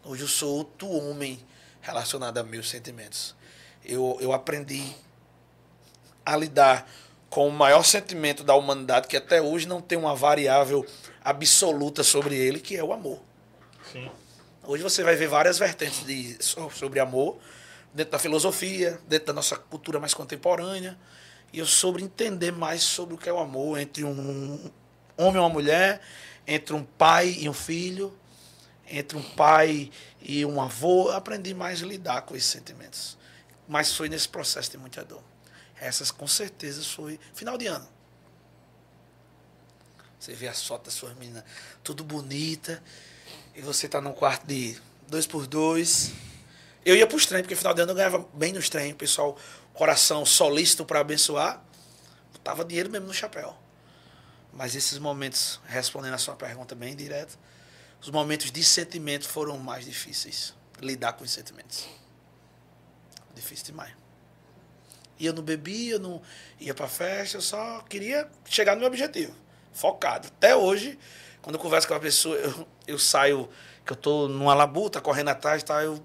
Hoje 0.04 0.24
eu 0.24 0.28
sou 0.28 0.56
outro 0.56 0.88
homem 0.88 1.40
relacionado 1.82 2.38
a 2.38 2.44
meus 2.44 2.70
sentimentos. 2.70 3.36
Eu, 3.84 4.18
eu 4.20 4.34
aprendi 4.34 4.96
a 6.26 6.36
lidar 6.36 6.90
com 7.30 7.48
o 7.48 7.52
maior 7.52 7.84
sentimento 7.84 8.44
da 8.44 8.56
humanidade, 8.56 9.08
que 9.08 9.18
até 9.18 9.42
hoje 9.42 9.68
não 9.68 9.82
tem 9.82 9.98
uma 9.98 10.16
variável 10.16 10.86
absoluta 11.24 12.04
sobre 12.04 12.36
ele, 12.36 12.60
que 12.60 12.76
é 12.76 12.84
o 12.84 12.94
amor. 12.94 13.22
Sim. 13.92 14.10
Hoje 14.64 14.82
você 14.82 15.04
vai 15.04 15.16
ver 15.16 15.28
várias 15.28 15.60
vertentes 15.60 16.04
de, 16.06 16.38
sobre 16.42 17.00
amor, 17.00 17.38
dentro 17.96 18.12
da 18.12 18.20
filosofia, 18.20 19.00
dentro 19.08 19.28
da 19.28 19.34
nossa 19.34 19.56
cultura 19.56 20.02
mais 20.02 20.14
contemporânea, 20.14 21.00
e 21.54 21.60
eu 21.60 21.66
sobre 21.66 22.04
entender 22.04 22.52
mais 22.52 22.84
sobre 22.84 23.16
o 23.16 23.18
que 23.18 23.30
é 23.30 23.34
o 23.34 23.40
amor 23.40 23.80
entre 23.80 24.04
um 24.04 24.70
homem 25.16 25.36
e 25.36 25.40
uma 25.40 25.50
mulher, 25.50 26.02
entre 26.46 26.76
um 26.76 26.84
pai 26.84 27.38
e 27.40 27.48
um 27.48 27.54
filho, 27.54 28.14
entre 28.86 29.18
um 29.18 29.24
pai 29.24 29.90
e 30.22 30.46
um 30.46 30.62
avô, 30.62 31.10
aprendi 31.10 31.54
mais 31.54 31.82
a 31.82 31.86
lidar 31.86 32.24
com 32.24 32.36
esses 32.36 32.50
sentimentos. 32.50 33.18
Mas 33.66 33.96
foi 33.96 34.10
nesse 34.10 34.28
processo 34.28 34.72
de 34.72 34.78
muita 34.78 35.02
dor. 35.06 35.24
Essas 35.80 36.12
com 36.12 36.28
certeza 36.28 36.84
foi 36.84 37.18
final 37.34 37.58
de 37.58 37.68
ano. 37.68 37.88
Você 40.20 40.34
vê 40.34 40.50
as 40.50 40.66
fotos 40.68 40.88
das 40.88 40.94
suas 40.96 41.16
meninas, 41.16 41.46
tudo 41.82 42.04
bonita, 42.04 42.84
e 43.56 43.62
você 43.62 43.88
tá 43.88 44.02
num 44.02 44.12
quarto 44.12 44.46
de 44.46 44.78
dois 45.08 45.26
por 45.26 45.48
dois. 45.48 46.12
Eu 46.86 46.96
ia 46.96 47.08
para 47.08 47.18
os 47.18 47.26
trem, 47.26 47.42
porque 47.42 47.56
final 47.56 47.74
de 47.74 47.82
ano 47.82 47.92
eu 47.92 47.96
ganhava 47.96 48.24
bem 48.32 48.54
nos 48.54 48.70
trem, 48.70 48.94
o 48.94 48.96
pessoal, 48.96 49.36
coração 49.74 50.24
solícito 50.24 50.86
para 50.86 51.00
abençoar, 51.00 51.66
tava 52.44 52.64
dinheiro 52.64 52.92
mesmo 52.92 53.08
no 53.08 53.14
chapéu. 53.14 53.58
Mas 54.54 54.76
esses 54.76 55.00
momentos, 55.00 55.60
respondendo 55.66 56.14
a 56.14 56.20
sua 56.20 56.36
pergunta 56.36 56.76
bem 56.76 56.96
direto, 56.96 57.40
os 58.00 58.12
momentos 58.12 58.52
de 58.52 58.64
sentimento 58.64 59.28
foram 59.28 59.58
mais 59.58 59.84
difíceis. 59.84 60.54
Lidar 60.80 61.14
com 61.14 61.24
os 61.24 61.32
sentimentos. 61.32 61.88
Difícil 63.34 63.66
demais. 63.66 63.94
E 65.18 65.26
eu 65.26 65.34
não 65.34 65.42
bebia, 65.42 65.94
eu 65.94 66.00
não 66.00 66.22
ia 66.60 66.76
pra 66.76 66.88
festa, 66.88 67.38
eu 67.38 67.42
só 67.42 67.82
queria 67.90 68.30
chegar 68.46 68.76
no 68.76 68.80
meu 68.80 68.88
objetivo. 68.88 69.34
Focado. 69.74 70.28
Até 70.28 70.56
hoje, 70.56 71.00
quando 71.42 71.56
eu 71.56 71.60
converso 71.60 71.88
com 71.88 71.96
uma 71.96 72.00
pessoa, 72.00 72.36
eu, 72.36 72.68
eu 72.86 73.00
saio, 73.00 73.50
que 73.84 73.92
eu 73.92 73.98
tô 73.98 74.28
numa 74.28 74.54
labuta, 74.54 75.02
correndo 75.02 75.30
atrás, 75.30 75.64
tá, 75.64 75.84
eu 75.84 76.04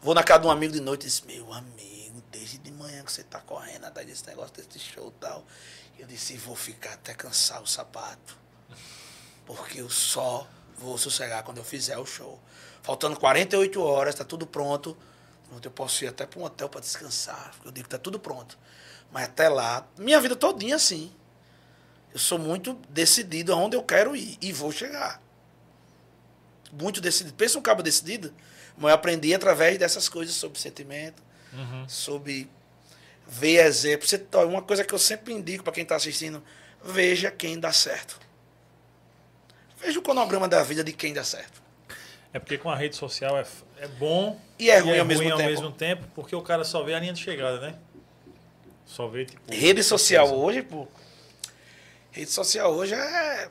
vou 0.00 0.14
na 0.14 0.22
casa 0.22 0.40
de 0.40 0.46
um 0.46 0.50
amigo 0.50 0.72
de 0.72 0.80
noite 0.80 1.02
e 1.02 1.06
disse, 1.06 1.26
meu 1.26 1.52
amigo, 1.52 2.22
desde 2.30 2.58
de 2.58 2.70
manhã 2.72 3.02
que 3.04 3.12
você 3.12 3.22
tá 3.22 3.40
correndo 3.40 3.84
atrás 3.84 4.06
desse 4.06 4.26
negócio, 4.26 4.54
desse 4.54 4.78
show 4.78 5.08
e 5.08 5.20
tal. 5.20 5.44
Eu 5.98 6.06
disse, 6.06 6.36
vou 6.36 6.56
ficar 6.56 6.94
até 6.94 7.12
cansar 7.14 7.62
o 7.62 7.66
sapato. 7.66 8.38
Porque 9.44 9.80
eu 9.80 9.90
só 9.90 10.46
vou 10.78 10.96
sossegar 10.96 11.42
quando 11.42 11.58
eu 11.58 11.64
fizer 11.64 11.98
o 11.98 12.06
show. 12.06 12.40
Faltando 12.82 13.18
48 13.18 13.82
horas, 13.82 14.14
está 14.14 14.24
tudo 14.24 14.46
pronto. 14.46 14.96
Eu 15.62 15.70
posso 15.70 16.04
ir 16.04 16.08
até 16.08 16.24
para 16.24 16.40
um 16.40 16.44
hotel 16.44 16.68
para 16.68 16.80
descansar. 16.80 17.52
Eu 17.64 17.70
digo 17.70 17.88
que 17.88 17.94
está 17.94 17.98
tudo 17.98 18.18
pronto. 18.18 18.56
Mas 19.12 19.24
até 19.24 19.48
lá, 19.48 19.86
minha 19.98 20.20
vida 20.20 20.36
todinha 20.36 20.76
assim. 20.76 21.12
Eu 22.12 22.18
sou 22.18 22.38
muito 22.38 22.74
decidido 22.88 23.52
aonde 23.52 23.76
eu 23.76 23.82
quero 23.82 24.16
ir 24.16 24.38
e 24.40 24.52
vou 24.52 24.72
chegar. 24.72 25.20
Muito 26.72 27.00
decidido. 27.00 27.36
Pensa 27.36 27.58
um 27.58 27.62
cabo 27.62 27.82
decidido, 27.82 28.32
mas 28.76 28.90
eu 28.90 28.94
aprendi 28.94 29.34
através 29.34 29.78
dessas 29.78 30.08
coisas 30.08 30.34
sobre 30.34 30.58
sentimento, 30.58 31.22
uhum. 31.52 31.88
sobre 31.88 32.48
ver 33.26 33.64
exemplos. 33.64 34.12
Uma 34.48 34.62
coisa 34.62 34.84
que 34.84 34.94
eu 34.94 34.98
sempre 34.98 35.32
indico 35.32 35.64
para 35.64 35.72
quem 35.72 35.82
está 35.82 35.96
assistindo, 35.96 36.42
veja 36.82 37.30
quem 37.30 37.58
dá 37.58 37.72
certo. 37.72 38.18
Veja 39.80 39.98
o 39.98 40.02
cronograma 40.02 40.48
da 40.48 40.62
vida 40.62 40.84
de 40.84 40.92
quem 40.92 41.12
dá 41.12 41.24
certo. 41.24 41.60
É 42.32 42.38
porque 42.38 42.58
com 42.58 42.70
a 42.70 42.76
rede 42.76 42.94
social 42.96 43.36
é, 43.36 43.44
é 43.78 43.88
bom 43.88 44.40
e 44.58 44.70
é 44.70 44.78
ruim, 44.78 44.90
e 44.90 44.94
é 44.94 45.00
ao, 45.00 45.06
mesmo 45.06 45.22
ruim 45.24 45.36
tempo. 45.36 45.42
ao 45.42 45.50
mesmo 45.50 45.72
tempo, 45.72 46.06
porque 46.14 46.36
o 46.36 46.42
cara 46.42 46.64
só 46.64 46.82
vê 46.82 46.94
a 46.94 47.00
linha 47.00 47.12
de 47.12 47.20
chegada, 47.20 47.60
né? 47.60 47.74
Só 48.86 49.08
vê, 49.08 49.24
tipo. 49.24 49.52
Rede 49.52 49.82
social 49.82 50.32
hoje, 50.32 50.62
pô. 50.62 50.86
Rede 52.10 52.30
social 52.30 52.72
hoje 52.72 52.94
é. 52.94 53.48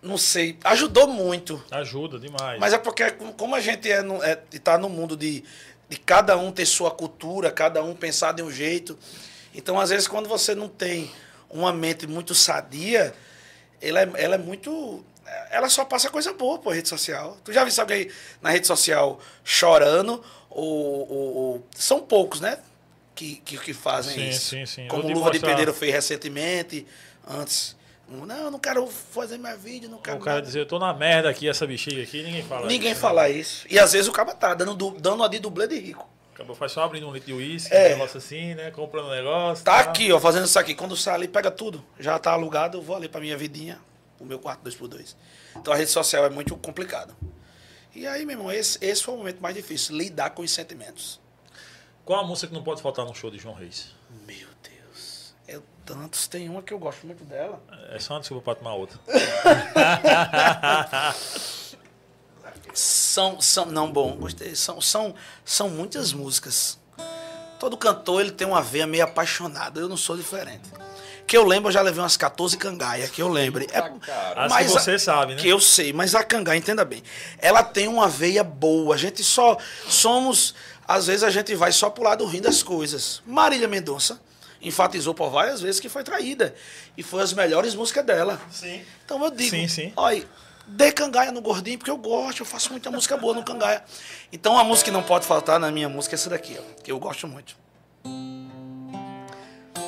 Não 0.00 0.16
sei. 0.16 0.56
Ajudou 0.64 1.08
muito. 1.08 1.62
Ajuda 1.70 2.18
demais. 2.18 2.58
Mas 2.60 2.72
é 2.72 2.78
porque, 2.78 3.10
como 3.36 3.54
a 3.54 3.60
gente 3.60 3.90
é, 3.90 4.00
no, 4.02 4.22
é, 4.22 4.36
tá 4.36 4.78
no 4.78 4.88
mundo 4.88 5.16
de, 5.16 5.42
de 5.88 5.96
cada 5.98 6.36
um 6.36 6.52
ter 6.52 6.66
sua 6.66 6.90
cultura, 6.90 7.50
cada 7.50 7.82
um 7.82 7.94
pensar 7.94 8.32
de 8.32 8.42
um 8.42 8.50
jeito. 8.50 8.98
Então, 9.54 9.78
às 9.78 9.90
vezes, 9.90 10.06
quando 10.06 10.28
você 10.28 10.54
não 10.54 10.68
tem 10.68 11.10
uma 11.50 11.72
mente 11.72 12.06
muito 12.06 12.34
sadia, 12.34 13.12
ela 13.80 14.00
é, 14.00 14.10
ela 14.16 14.34
é 14.36 14.38
muito. 14.38 15.04
Ela 15.50 15.68
só 15.68 15.84
passa 15.84 16.08
coisa 16.08 16.32
boa 16.32 16.58
por 16.58 16.74
rede 16.74 16.88
social. 16.88 17.36
Tu 17.44 17.52
já 17.52 17.64
viu 17.64 17.74
alguém 17.80 18.10
na 18.40 18.50
rede 18.50 18.66
social 18.66 19.20
chorando? 19.44 20.24
Ou, 20.48 21.10
ou, 21.10 21.36
ou, 21.36 21.66
são 21.74 22.00
poucos, 22.00 22.40
né? 22.40 22.58
Que, 23.14 23.36
que, 23.36 23.58
que 23.58 23.74
fazem 23.74 24.14
sim, 24.14 24.28
isso. 24.28 24.50
Sim, 24.50 24.66
sim. 24.66 24.88
Como 24.88 25.04
o 25.04 25.12
Luva 25.12 25.30
de 25.30 25.40
Pedreiro 25.40 25.74
fez 25.74 25.92
recentemente, 25.92 26.86
antes. 27.26 27.76
Não, 28.10 28.36
eu 28.36 28.50
não 28.50 28.58
quero 28.58 28.86
fazer 28.86 29.36
mais 29.38 29.60
vídeo, 29.62 29.88
não 29.90 29.98
quero. 29.98 30.16
O 30.16 30.20
cara 30.20 30.36
nada. 30.36 30.46
dizer, 30.46 30.60
eu 30.60 30.66
tô 30.66 30.78
na 30.78 30.94
merda 30.94 31.28
aqui, 31.28 31.46
essa 31.48 31.66
bexiga 31.66 32.02
aqui, 32.02 32.22
ninguém 32.22 32.42
fala 32.42 32.66
Ninguém 32.66 32.92
isso, 32.92 33.00
fala 33.00 33.22
né? 33.24 33.30
isso. 33.32 33.66
E 33.68 33.78
às 33.78 33.92
vezes 33.92 34.08
o 34.08 34.12
cara 34.12 34.32
tá 34.34 34.54
dando, 34.54 34.74
dando 34.92 35.16
uma 35.16 35.28
de 35.28 35.38
dublê 35.38 35.66
de 35.66 35.78
rico. 35.78 36.08
Acabou 36.32 36.54
faz 36.56 36.72
só 36.72 36.84
abrindo 36.84 37.06
um 37.08 37.12
litro 37.12 37.26
de 37.26 37.32
uísque, 37.34 37.74
É. 37.74 37.88
um 37.88 37.90
negócio 37.98 38.16
assim, 38.18 38.54
né? 38.54 38.70
Comprando 38.70 39.06
um 39.08 39.10
negócio. 39.10 39.64
Tá 39.64 39.82
tal. 39.82 39.90
aqui, 39.90 40.10
ó, 40.12 40.18
fazendo 40.20 40.46
isso 40.46 40.58
aqui. 40.58 40.74
Quando 40.74 40.96
sai 40.96 41.14
ali, 41.16 41.28
pega 41.28 41.50
tudo. 41.50 41.84
Já 41.98 42.18
tá 42.18 42.32
alugado, 42.32 42.78
eu 42.78 42.82
vou 42.82 42.94
ali 42.96 43.08
pra 43.08 43.20
minha 43.20 43.36
vidinha, 43.36 43.78
o 44.20 44.24
meu 44.24 44.38
quarto 44.38 44.62
2x2. 44.62 45.14
Então 45.56 45.74
a 45.74 45.76
rede 45.76 45.90
social 45.90 46.24
é 46.24 46.30
muito 46.30 46.56
complicado. 46.56 47.14
E 47.94 48.06
aí, 48.06 48.24
meu 48.24 48.36
irmão, 48.36 48.52
esse, 48.52 48.78
esse 48.80 49.02
foi 49.02 49.14
o 49.14 49.16
momento 49.18 49.40
mais 49.40 49.54
difícil, 49.56 49.96
lidar 49.96 50.30
com 50.30 50.42
os 50.42 50.50
sentimentos. 50.52 51.20
Qual 52.04 52.20
a 52.20 52.26
música 52.26 52.46
que 52.46 52.54
não 52.54 52.62
pode 52.62 52.80
faltar 52.80 53.04
no 53.04 53.14
show 53.14 53.30
de 53.30 53.38
João 53.38 53.54
Reis? 53.54 53.88
Meu 54.24 54.36
Deus. 54.36 54.57
Tantos. 55.88 56.28
Tem 56.28 56.48
uma 56.48 56.62
que 56.62 56.72
eu 56.72 56.78
gosto 56.78 57.06
muito 57.06 57.24
dela. 57.24 57.60
É 57.90 57.98
só 57.98 58.14
uma 58.14 58.20
desculpa 58.20 58.44
pra 58.44 58.54
tomar 58.54 58.74
outra. 58.74 58.98
São, 62.74 63.40
são, 63.40 63.66
não, 63.66 63.90
bom, 63.90 64.16
gostei. 64.16 64.54
São, 64.54 64.80
são, 64.80 65.12
são 65.44 65.68
muitas 65.68 66.12
músicas. 66.12 66.78
Todo 67.58 67.76
cantor 67.76 68.20
ele 68.20 68.30
tem 68.30 68.46
uma 68.46 68.62
veia 68.62 68.86
meio 68.86 69.02
apaixonada. 69.02 69.80
Eu 69.80 69.88
não 69.88 69.96
sou 69.96 70.16
diferente. 70.16 70.70
Que 71.26 71.36
eu 71.36 71.44
lembro, 71.44 71.68
eu 71.68 71.72
já 71.72 71.82
levei 71.82 72.00
umas 72.00 72.16
14 72.16 72.56
cangaia, 72.56 73.08
que 73.08 73.20
eu 73.20 73.28
lembre. 73.28 73.66
É, 73.72 73.78
Ah, 74.36 74.62
que 74.62 74.68
você 74.68 74.96
sabe, 74.96 75.34
né? 75.34 75.40
Que 75.40 75.48
eu 75.48 75.58
sei, 75.58 75.92
mas 75.92 76.14
a 76.14 76.22
cangaia, 76.22 76.56
entenda 76.56 76.84
bem. 76.84 77.02
Ela 77.38 77.64
tem 77.64 77.88
uma 77.88 78.06
veia 78.06 78.44
boa. 78.44 78.94
A 78.94 78.98
gente 78.98 79.24
só 79.24 79.58
somos. 79.88 80.54
Às 80.86 81.08
vezes 81.08 81.24
a 81.24 81.30
gente 81.30 81.56
vai 81.56 81.72
só 81.72 81.90
pro 81.90 82.04
lado 82.04 82.24
ruim 82.24 82.40
das 82.40 82.62
coisas. 82.62 83.20
Marília 83.26 83.66
Mendonça 83.66 84.20
enfatizou 84.60 85.14
por 85.14 85.30
várias 85.30 85.60
vezes 85.60 85.80
que 85.80 85.88
foi 85.88 86.02
traída. 86.02 86.54
E 86.96 87.02
foi 87.02 87.22
as 87.22 87.32
melhores 87.32 87.74
músicas 87.74 88.04
dela. 88.04 88.40
Sim. 88.50 88.82
Então 89.04 89.22
eu 89.24 89.30
digo, 89.30 89.50
Sim, 89.50 89.68
sim. 89.68 89.92
olha, 89.96 90.26
dê 90.66 90.92
cangaia 90.92 91.32
no 91.32 91.40
gordinho, 91.40 91.78
porque 91.78 91.90
eu 91.90 91.96
gosto, 91.96 92.40
eu 92.40 92.46
faço 92.46 92.70
muita 92.70 92.90
música 92.90 93.16
boa 93.16 93.34
no 93.34 93.42
cangaia. 93.44 93.82
Então 94.32 94.58
a 94.58 94.64
música 94.64 94.86
que 94.86 94.90
não 94.90 95.02
pode 95.02 95.26
faltar 95.26 95.58
na 95.58 95.70
minha 95.70 95.88
música 95.88 96.14
é 96.14 96.16
essa 96.16 96.30
daqui, 96.30 96.58
ó, 96.58 96.82
que 96.82 96.90
eu 96.92 96.98
gosto 96.98 97.26
muito. 97.26 97.56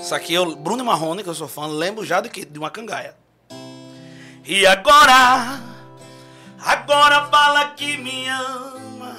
Isso 0.00 0.14
aqui 0.14 0.32
eu, 0.32 0.56
Bruno 0.56 0.84
Marrone, 0.84 1.22
que 1.22 1.28
eu 1.28 1.34
sou 1.34 1.46
fã, 1.48 1.66
lembro 1.66 2.04
já 2.04 2.20
de, 2.20 2.28
que, 2.30 2.44
de 2.44 2.58
uma 2.58 2.70
cangaia. 2.70 3.14
E 4.46 4.66
agora, 4.66 5.60
agora 6.58 7.26
fala 7.28 7.70
que 7.70 7.96
me 7.98 8.26
ama. 8.28 9.16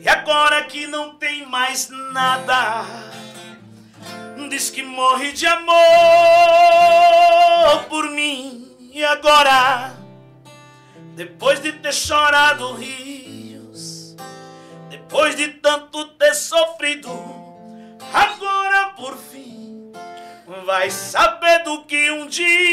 E 0.00 0.08
agora 0.08 0.64
que 0.64 0.86
não 0.86 1.16
tem 1.16 1.44
mais 1.46 1.88
nada. 2.12 2.86
Diz 4.46 4.70
que 4.70 4.82
morre 4.82 5.32
de 5.32 5.46
amor 5.46 5.74
por 7.88 8.10
mim. 8.10 8.70
E 8.92 9.04
agora, 9.04 9.96
depois 11.14 11.60
de 11.60 11.72
ter 11.72 11.92
chorado 11.92 12.72
rios, 12.74 14.14
depois 14.88 15.34
de 15.36 15.48
tanto 15.48 16.06
ter 16.12 16.34
sofrido, 16.34 17.10
agora 18.12 18.90
por 18.96 19.16
fim 19.16 19.92
vai 20.64 20.90
saber 20.90 21.64
do 21.64 21.84
que 21.84 22.10
um 22.10 22.26
dia 22.26 22.67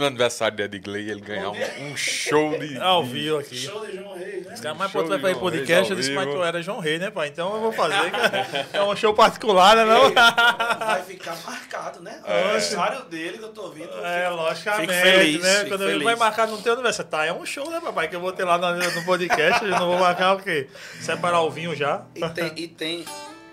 No 0.00 0.06
aniversário 0.06 0.56
de 0.56 0.62
Edgley, 0.62 1.10
ele 1.10 1.20
ganhar 1.20 1.50
um, 1.50 1.90
um 1.92 1.96
show 1.96 2.58
de. 2.58 2.78
Ao 2.80 3.04
vivo 3.04 3.38
aqui. 3.38 3.54
Show 3.56 3.84
de 3.86 3.96
João 3.96 4.16
Reis, 4.16 4.46
né? 4.46 4.54
Cara, 4.62 4.74
mas 4.74 4.90
Show 4.90 5.02
pô, 5.02 5.06
tu 5.06 5.10
vai 5.10 5.18
de 5.18 5.22
fazer 5.22 5.34
João 5.34 5.40
podcast, 5.50 5.90
eu 5.90 5.96
disse, 5.98 6.10
mas 6.12 6.26
tu 6.26 6.42
era 6.42 6.62
João 6.62 6.78
Rei, 6.80 6.98
né, 6.98 7.10
pai? 7.10 7.28
Então 7.28 7.54
eu 7.54 7.60
vou 7.60 7.72
fazer, 7.72 8.10
cara. 8.10 8.66
É 8.72 8.82
um 8.82 8.96
show 8.96 9.12
particular, 9.12 9.76
né, 9.76 9.84
não? 9.84 10.10
Vai 10.12 11.02
ficar 11.02 11.36
marcado, 11.46 12.00
né? 12.02 12.20
O 12.26 12.30
aniversário 12.32 13.02
dele 13.04 13.36
que 13.38 13.44
eu 13.44 13.52
tô 13.52 13.62
ouvindo. 13.64 13.90
eu 13.90 14.04
É, 14.06 14.24
fico- 14.24 14.36
logicamente, 14.36 14.92
Fico 14.92 15.02
feliz, 15.04 15.42
né? 15.42 15.54
fico 15.58 15.68
Quando 15.68 15.82
ele 15.82 15.90
feliz. 15.92 16.04
vai 16.04 16.16
marcar 16.16 16.46
no 16.48 16.62
teu 16.62 16.72
aniversário, 16.72 17.10
tá, 17.10 17.26
é 17.26 17.32
um 17.32 17.44
show, 17.44 17.70
né, 17.70 17.78
papai? 17.80 18.08
Que 18.08 18.16
eu 18.16 18.20
vou 18.20 18.32
ter 18.32 18.44
lá 18.44 18.56
no, 18.56 18.74
no 18.76 19.04
podcast, 19.04 19.62
eu 19.62 19.70
não 19.70 19.86
vou 19.86 19.98
marcar 19.98 20.34
o 20.36 20.38
quê? 20.42 20.66
Separar 21.02 21.42
o 21.42 21.50
vinho 21.50 21.76
já. 21.76 22.02
E 22.14 22.26
tem, 22.30 22.52
e 22.56 22.68
tem, 22.68 23.04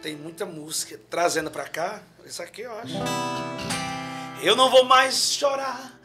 tem 0.02 0.16
muita 0.16 0.46
música 0.46 0.98
trazendo 1.10 1.52
pra 1.52 1.66
cá. 1.66 2.00
Isso 2.26 2.42
aqui 2.42 2.62
eu 2.62 2.72
acho. 2.80 2.94
Eu 4.42 4.56
não 4.56 4.70
vou 4.70 4.86
mais 4.86 5.32
chorar, 5.34 5.97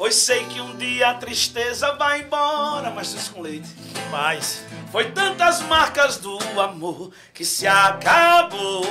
pois 0.00 0.14
sei 0.14 0.46
que 0.46 0.58
um 0.62 0.74
dia 0.78 1.10
a 1.10 1.14
tristeza 1.14 1.92
vai 1.92 2.22
embora. 2.22 2.90
Mas 2.90 3.12
isso 3.12 3.34
com 3.34 3.42
leite. 3.42 3.68
Demais. 3.92 4.64
Foi 4.90 5.10
tantas 5.10 5.60
marcas 5.60 6.16
do 6.16 6.38
amor 6.58 7.12
que 7.34 7.44
se 7.44 7.66
acabou. 7.66 8.82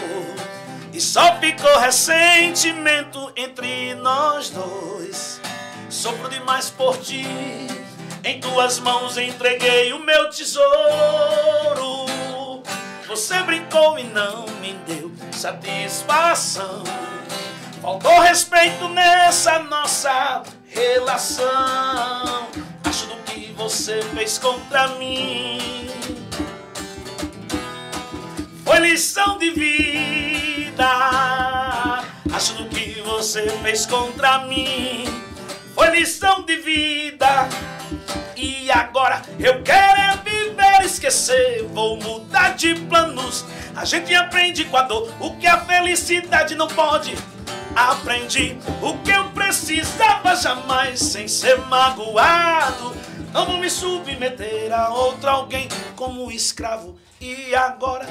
E 0.93 1.01
só 1.01 1.35
ficou 1.39 1.79
ressentimento 1.79 3.33
entre 3.35 3.95
nós 3.95 4.51
dois. 4.51 5.41
Sofro 5.89 6.29
demais 6.29 6.69
por 6.69 6.95
ti. 6.99 7.25
Em 8.23 8.39
tuas 8.39 8.77
mãos 8.77 9.17
entreguei 9.17 9.91
o 9.93 10.05
meu 10.05 10.29
tesouro. 10.29 10.69
Você 13.07 13.41
brincou 13.41 13.97
e 13.97 14.03
não 14.03 14.45
me 14.61 14.73
deu 14.85 15.11
satisfação. 15.31 16.83
Faltou 17.81 18.19
respeito 18.19 18.87
nessa 18.89 19.57
nossa 19.57 20.43
relação. 20.69 22.47
Acho 22.83 23.07
do 23.07 23.15
que 23.23 23.51
você 23.53 24.01
fez 24.15 24.37
contra 24.37 24.89
mim. 24.89 25.89
Foi 28.63 28.79
lição 28.79 29.37
de 29.37 29.51
vida. 29.51 30.85
Acho 32.31 32.53
do 32.53 32.69
que 32.69 33.01
você 33.01 33.49
fez 33.61 33.85
contra 33.85 34.45
mim. 34.45 35.05
Foi 35.73 35.89
lição 35.89 36.43
de 36.43 36.57
vida. 36.57 37.49
E 38.35 38.71
agora 38.71 39.21
eu 39.39 39.61
quero 39.63 39.99
é 39.99 40.17
viver, 40.23 40.85
esquecer. 40.85 41.63
Vou 41.73 41.97
mudar 41.97 42.55
de 42.55 42.75
planos. 42.75 43.45
A 43.75 43.85
gente 43.85 44.13
aprende 44.13 44.65
com 44.65 44.77
a 44.77 44.83
dor 44.83 45.11
o 45.19 45.35
que 45.37 45.47
a 45.47 45.57
felicidade 45.65 46.55
não 46.55 46.67
pode. 46.67 47.15
Aprendi 47.75 48.57
o 48.81 48.97
que 48.99 49.11
eu 49.11 49.25
precisava 49.31 50.35
jamais 50.35 50.99
sem 50.99 51.27
ser 51.27 51.57
magoado. 51.67 52.95
Não 53.31 53.45
vou 53.45 53.57
me 53.57 53.69
submeter 53.69 54.73
a 54.73 54.89
outro 54.89 55.29
alguém 55.29 55.67
como 55.95 56.31
escravo. 56.31 56.97
E 57.21 57.53
agora? 57.55 58.07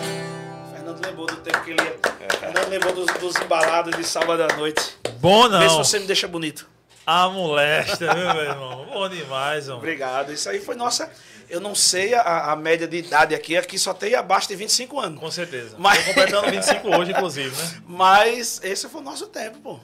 Fernando 0.73 1.05
lembrou 1.05 1.27
do 1.27 1.37
tempo 1.37 1.61
que 1.65 1.71
ele 1.73 1.83
ia. 1.83 1.99
Fernando 2.39 2.69
lembrou 2.69 2.93
dos, 2.95 3.07
dos 3.15 3.37
embalados 3.37 3.97
de 3.97 4.05
sábado 4.05 4.43
à 4.43 4.57
noite. 4.57 4.97
Bom 5.21 5.49
Vê 5.49 5.69
se 5.69 5.75
não. 5.77 5.85
você 5.85 5.99
me 5.99 6.07
deixa 6.07 6.29
bonito. 6.29 6.69
A 7.11 7.27
molesta, 7.31 8.13
viu, 8.15 8.35
meu 8.35 8.43
irmão? 8.45 8.87
Bom 8.93 9.09
demais, 9.09 9.65
irmão. 9.65 9.79
Obrigado. 9.79 10.31
Isso 10.31 10.47
aí 10.51 10.61
foi 10.61 10.75
nossa. 10.75 11.11
Eu 11.49 11.59
não 11.59 11.75
sei 11.75 12.13
a, 12.13 12.53
a 12.53 12.57
média 12.57 12.87
de 12.87 12.99
idade 12.99 13.35
aqui, 13.35 13.57
aqui 13.57 13.79
só 13.79 13.95
tem 13.95 14.15
abaixo 14.15 14.47
de 14.49 14.55
25 14.57 15.01
anos. 15.01 15.19
Com 15.19 15.31
certeza. 15.31 15.75
Mas- 15.79 16.01
Tô 16.01 16.05
completando 16.13 16.51
25 16.51 16.95
hoje, 16.95 17.13
inclusive, 17.13 17.57
né? 17.57 17.83
Mas 17.87 18.61
esse 18.63 18.87
foi 18.91 19.01
o 19.01 19.05
nosso 19.05 19.27
tempo, 19.29 19.59
pô. 19.61 19.81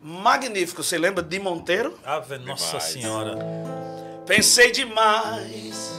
Magnífico. 0.00 0.84
Você 0.84 0.96
lembra 0.98 1.20
de 1.20 1.40
Monteiro? 1.40 1.98
Ave 2.04 2.38
Nossa 2.38 2.66
Demais. 2.66 2.82
Senhora. 2.84 3.38
Pensei 4.24 4.70
demais 4.70 5.90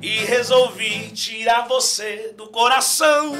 e 0.00 0.20
resolvi 0.24 1.10
tirar 1.10 1.68
você 1.68 2.32
do 2.34 2.46
coração. 2.48 3.34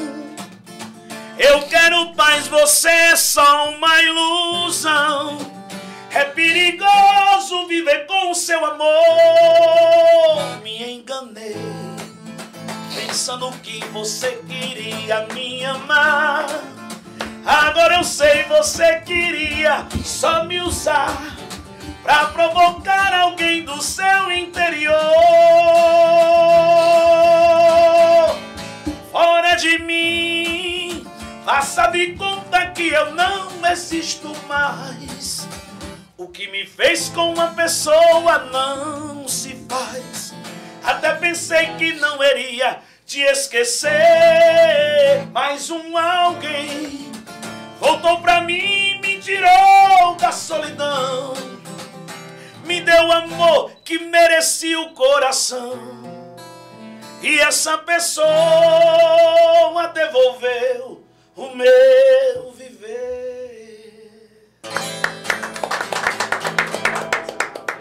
Eu 1.38 1.62
quero 1.62 2.14
paz, 2.14 2.46
você 2.46 2.88
é 2.90 3.16
só 3.16 3.70
uma 3.70 4.02
ilusão. 4.02 5.51
É 6.14 6.24
perigoso 6.24 7.66
viver 7.66 8.06
com 8.06 8.30
o 8.30 8.34
seu 8.34 8.62
amor. 8.64 10.60
Me 10.62 10.92
enganei, 10.92 11.56
pensando 12.94 13.50
que 13.62 13.82
você 13.86 14.38
queria 14.46 15.26
me 15.32 15.64
amar. 15.64 16.46
Agora 17.46 17.96
eu 17.96 18.04
sei, 18.04 18.44
você 18.44 19.00
queria 19.00 19.86
só 20.04 20.44
me 20.44 20.60
usar 20.60 21.16
pra 22.02 22.26
provocar 22.26 23.14
alguém 23.14 23.64
do 23.64 23.80
seu 23.82 24.30
interior. 24.30 24.92
Fora 29.10 29.54
de 29.54 29.78
mim, 29.78 31.06
faça 31.44 31.86
de 31.86 32.12
conta 32.12 32.66
que 32.66 32.88
eu 32.88 33.14
não 33.14 33.50
existo 33.70 34.30
mais. 34.46 35.41
O 36.22 36.28
que 36.28 36.46
me 36.46 36.64
fez 36.64 37.08
com 37.08 37.32
uma 37.32 37.48
pessoa 37.48 38.38
não 38.52 39.26
se 39.26 39.56
faz. 39.68 40.32
Até 40.84 41.14
pensei 41.16 41.74
que 41.74 41.94
não 41.94 42.22
iria 42.22 42.78
te 43.04 43.20
esquecer. 43.22 43.90
Mas 45.32 45.68
um 45.68 45.98
alguém 45.98 47.10
voltou 47.80 48.20
pra 48.20 48.40
mim, 48.40 49.00
me 49.00 49.18
tirou 49.18 50.14
da 50.16 50.30
solidão. 50.30 51.34
Me 52.64 52.80
deu 52.80 53.10
amor 53.10 53.72
que 53.84 53.98
merecia 53.98 54.78
o 54.78 54.94
coração. 54.94 55.76
E 57.20 57.40
essa 57.40 57.78
pessoa 57.78 58.28
devolveu 59.92 61.04
o 61.34 61.48
meu 61.56 62.52
viver. 62.52 63.32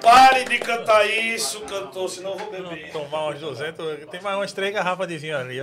Pare 0.02 0.46
de 0.46 0.58
cantar 0.60 1.06
isso, 1.08 1.62
cantor, 1.62 2.10
senão 2.10 2.32
eu 2.32 2.38
vou 2.40 2.50
beber. 2.52 2.92
Tomar 2.92 3.28
uns 3.30 3.40
200. 3.40 4.06
Tem 4.10 4.20
mais 4.22 4.36
umas 4.38 4.52
três 4.52 4.74
garrafas 4.74 5.08
de 5.08 5.18
vinho 5.18 5.38
ali, 5.38 5.60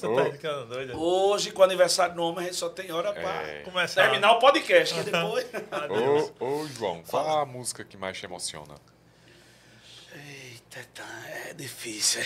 tu 0.00 0.14
tá 0.14 0.24
ficando 0.32 0.66
doido. 0.66 1.00
Hoje, 1.00 1.52
com 1.52 1.60
o 1.60 1.64
aniversário 1.64 2.14
do 2.14 2.22
homem, 2.22 2.40
a 2.40 2.42
gente 2.48 2.56
só 2.56 2.68
tem 2.68 2.90
hora 2.90 3.12
pra 3.12 3.42
É. 3.42 3.60
Começar. 3.64 4.02
terminar 4.02 4.32
o 4.32 4.38
podcast. 4.40 4.92
Que 4.94 5.02
depois. 5.10 5.46
Ô, 6.40 6.44
ô, 6.44 6.66
João, 6.76 7.02
qual 7.08 7.38
a 7.40 7.46
música 7.46 7.84
que 7.84 7.96
mais 7.96 8.18
te 8.18 8.24
emociona? 8.26 8.74
Eita. 10.14 11.02
É 11.48 11.54
difícil. 11.54 12.20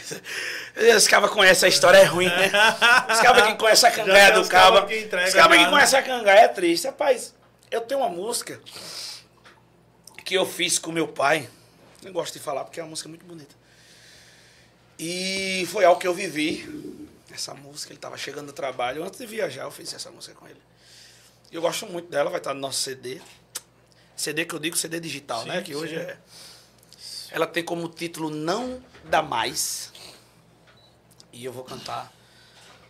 Os 0.96 1.06
cabas 1.06 1.30
conhecem 1.30 1.66
a 1.66 1.68
história, 1.70 1.98
é 1.98 2.04
ruim, 2.04 2.26
né? 2.26 2.50
Os 3.12 3.20
cabas 3.20 3.46
que 3.46 3.54
conhecem 3.56 3.88
a 3.88 3.92
cangaia 3.92 4.32
do 4.32 4.48
caba. 4.48 4.86
Os 4.86 5.32
cabas 5.34 5.58
que 5.58 5.66
conhecem 5.68 5.98
a 5.98 6.02
cangaia 6.02 6.40
é 6.40 6.48
triste. 6.48 6.86
Rapaz, 6.86 7.34
eu 7.70 7.80
tenho 7.82 8.00
uma 8.00 8.08
música 8.08 8.58
que 10.31 10.35
eu 10.36 10.47
fiz 10.47 10.78
com 10.78 10.93
meu 10.93 11.09
pai. 11.09 11.51
Não 12.05 12.12
gosto 12.12 12.35
de 12.35 12.39
falar 12.39 12.62
porque 12.62 12.78
é 12.78 12.85
uma 12.85 12.90
música 12.90 13.09
muito 13.09 13.27
bonita. 13.27 13.52
E 14.97 15.66
foi 15.66 15.85
algo 15.85 16.01
que 16.01 16.07
eu 16.07 16.15
vivi. 16.15 17.09
Essa 17.32 17.52
música, 17.52 17.90
ele 17.90 17.98
estava 17.98 18.16
chegando 18.16 18.47
do 18.47 18.52
trabalho. 18.52 19.02
Antes 19.02 19.19
de 19.19 19.27
viajar, 19.27 19.65
eu 19.65 19.73
fiz 19.73 19.93
essa 19.93 20.09
música 20.09 20.32
com 20.36 20.47
ele. 20.47 20.61
E 21.51 21.57
eu 21.57 21.61
gosto 21.61 21.85
muito 21.86 22.09
dela, 22.09 22.31
vai 22.31 22.39
estar 22.39 22.55
no 22.55 22.61
nosso 22.61 22.81
CD. 22.81 23.20
CD 24.15 24.44
que 24.44 24.55
eu 24.55 24.61
digo, 24.61 24.77
CD 24.77 25.01
digital, 25.01 25.44
né? 25.44 25.44
sim, 25.44 25.57
né? 25.57 25.62
Que 25.65 25.73
sim. 25.73 25.78
hoje 25.78 25.97
é. 25.97 26.16
Ela 27.32 27.48
tem 27.48 27.65
como 27.65 27.89
título 27.89 28.31
Não 28.31 28.81
Dá 29.07 29.23
Mais. 29.23 29.93
E 31.32 31.44
eu 31.44 31.52
vou 31.52 31.65
cantar 31.65 32.12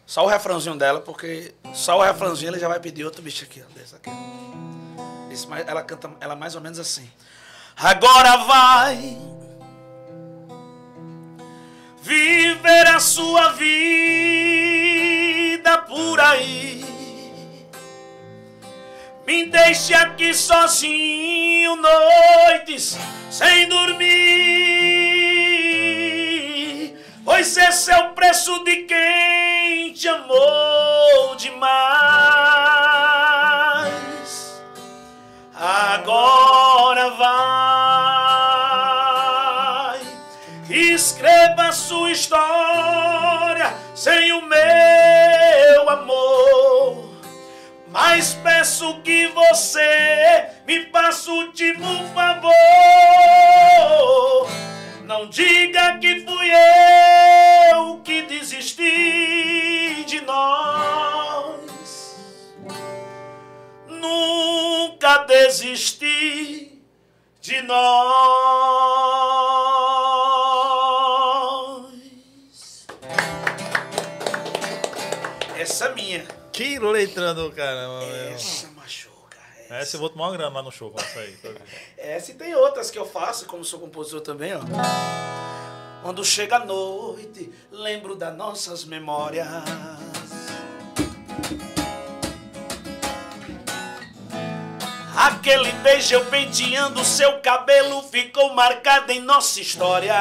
só 0.04 0.26
o 0.26 0.28
refrãozinho 0.28 0.76
dela, 0.76 1.00
porque 1.00 1.54
só 1.72 2.00
o 2.00 2.02
refrãozinho 2.02 2.50
ele 2.50 2.60
já 2.60 2.68
vai 2.68 2.80
pedir 2.80 3.06
outro 3.06 3.22
bicho 3.22 3.44
aqui, 3.44 3.64
ó, 3.66 3.72
desse 3.72 3.94
aqui. 3.94 4.10
Ela 5.66 5.82
canta 5.82 6.10
ela 6.20 6.34
mais 6.34 6.54
ou 6.54 6.60
menos 6.60 6.78
assim. 6.78 7.10
Agora 7.76 8.36
vai 8.38 9.16
viver 12.02 12.86
a 12.88 13.00
sua 13.00 13.52
vida 13.52 13.68
por 15.88 16.20
aí. 16.20 16.84
Me 19.26 19.46
deixe 19.46 19.94
aqui 19.94 20.34
sozinho 20.34 21.76
noites 21.76 22.98
sem 23.30 23.68
dormir. 23.68 24.10
Pois 27.24 27.56
esse 27.56 27.92
é 27.92 27.98
o 27.98 28.10
preço 28.10 28.64
de 28.64 28.78
quem 28.84 29.92
te 29.92 30.08
amou 30.08 31.36
demais. 31.36 32.99
Agora 35.60 37.10
vai, 37.10 37.30
escreva 40.70 41.70
sua 41.70 42.10
história 42.10 43.74
sem 43.94 44.32
o 44.32 44.42
meu 44.42 45.90
amor 45.90 47.10
mas 47.90 48.34
peço 48.34 49.00
que 49.02 49.26
você 49.28 50.48
me 50.66 50.86
faça 50.86 51.30
o 51.30 51.34
último 51.34 52.08
favor. 52.14 52.52
Não 55.04 55.28
diga 55.28 55.98
que 55.98 56.20
fui 56.20 56.50
eu 57.74 58.00
que 58.04 58.22
desisti 58.22 60.04
de 60.06 60.20
nós. 60.20 61.60
Nunca 65.00 65.24
desisti 65.24 66.78
de 67.40 67.62
nós. 67.62 67.80
Essa 75.56 75.86
é 75.86 75.94
minha. 75.94 76.26
Que 76.52 76.78
letra 76.78 77.32
do 77.32 77.50
caramba, 77.50 78.04
Essa 78.04 78.68
machuca. 78.72 79.38
Essa. 79.60 79.74
essa 79.74 79.96
eu 79.96 80.00
vou 80.00 80.10
tomar 80.10 80.26
uma 80.26 80.36
grana 80.36 80.56
lá 80.56 80.62
no 80.62 80.70
show 80.70 80.90
com 80.90 81.00
essa 81.00 81.20
aí. 81.20 81.34
essa 81.96 82.32
e 82.32 82.34
tem 82.34 82.54
outras 82.54 82.90
que 82.90 82.98
eu 82.98 83.06
faço, 83.06 83.46
como 83.46 83.64
sou 83.64 83.80
compositor 83.80 84.20
também, 84.20 84.52
ó. 84.54 84.60
Quando 86.02 86.22
chega 86.22 86.56
a 86.56 86.64
noite, 86.66 87.50
lembro 87.72 88.14
das 88.14 88.36
nossas 88.36 88.84
memórias. 88.84 89.46
Aquele 95.20 95.70
beijo 95.72 96.14
eu 96.14 96.24
penteando 96.24 97.04
seu 97.04 97.40
cabelo 97.40 98.02
ficou 98.04 98.54
marcado 98.54 99.12
em 99.12 99.20
nossa 99.20 99.60
história. 99.60 100.14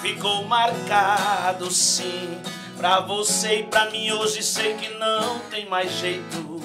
Ficou 0.00 0.44
marcado 0.44 1.68
sim 1.68 2.40
Pra 2.76 3.00
você 3.00 3.56
e 3.56 3.62
pra 3.64 3.90
mim 3.90 4.12
hoje 4.12 4.40
sei 4.40 4.74
que 4.74 4.88
não 4.94 5.40
tem 5.50 5.66
mais 5.66 5.90
jeito. 5.90 6.62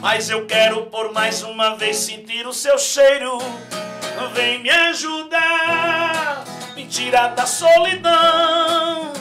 Mas 0.00 0.30
eu 0.30 0.46
quero 0.46 0.86
por 0.86 1.12
mais 1.12 1.42
uma 1.42 1.74
vez 1.74 1.96
sentir 1.96 2.46
o 2.46 2.52
seu 2.52 2.78
cheiro. 2.78 3.36
Vem 4.34 4.62
me 4.62 4.70
ajudar, 4.70 6.44
me 6.76 6.86
tirar 6.86 7.34
da 7.34 7.44
solidão. 7.44 9.12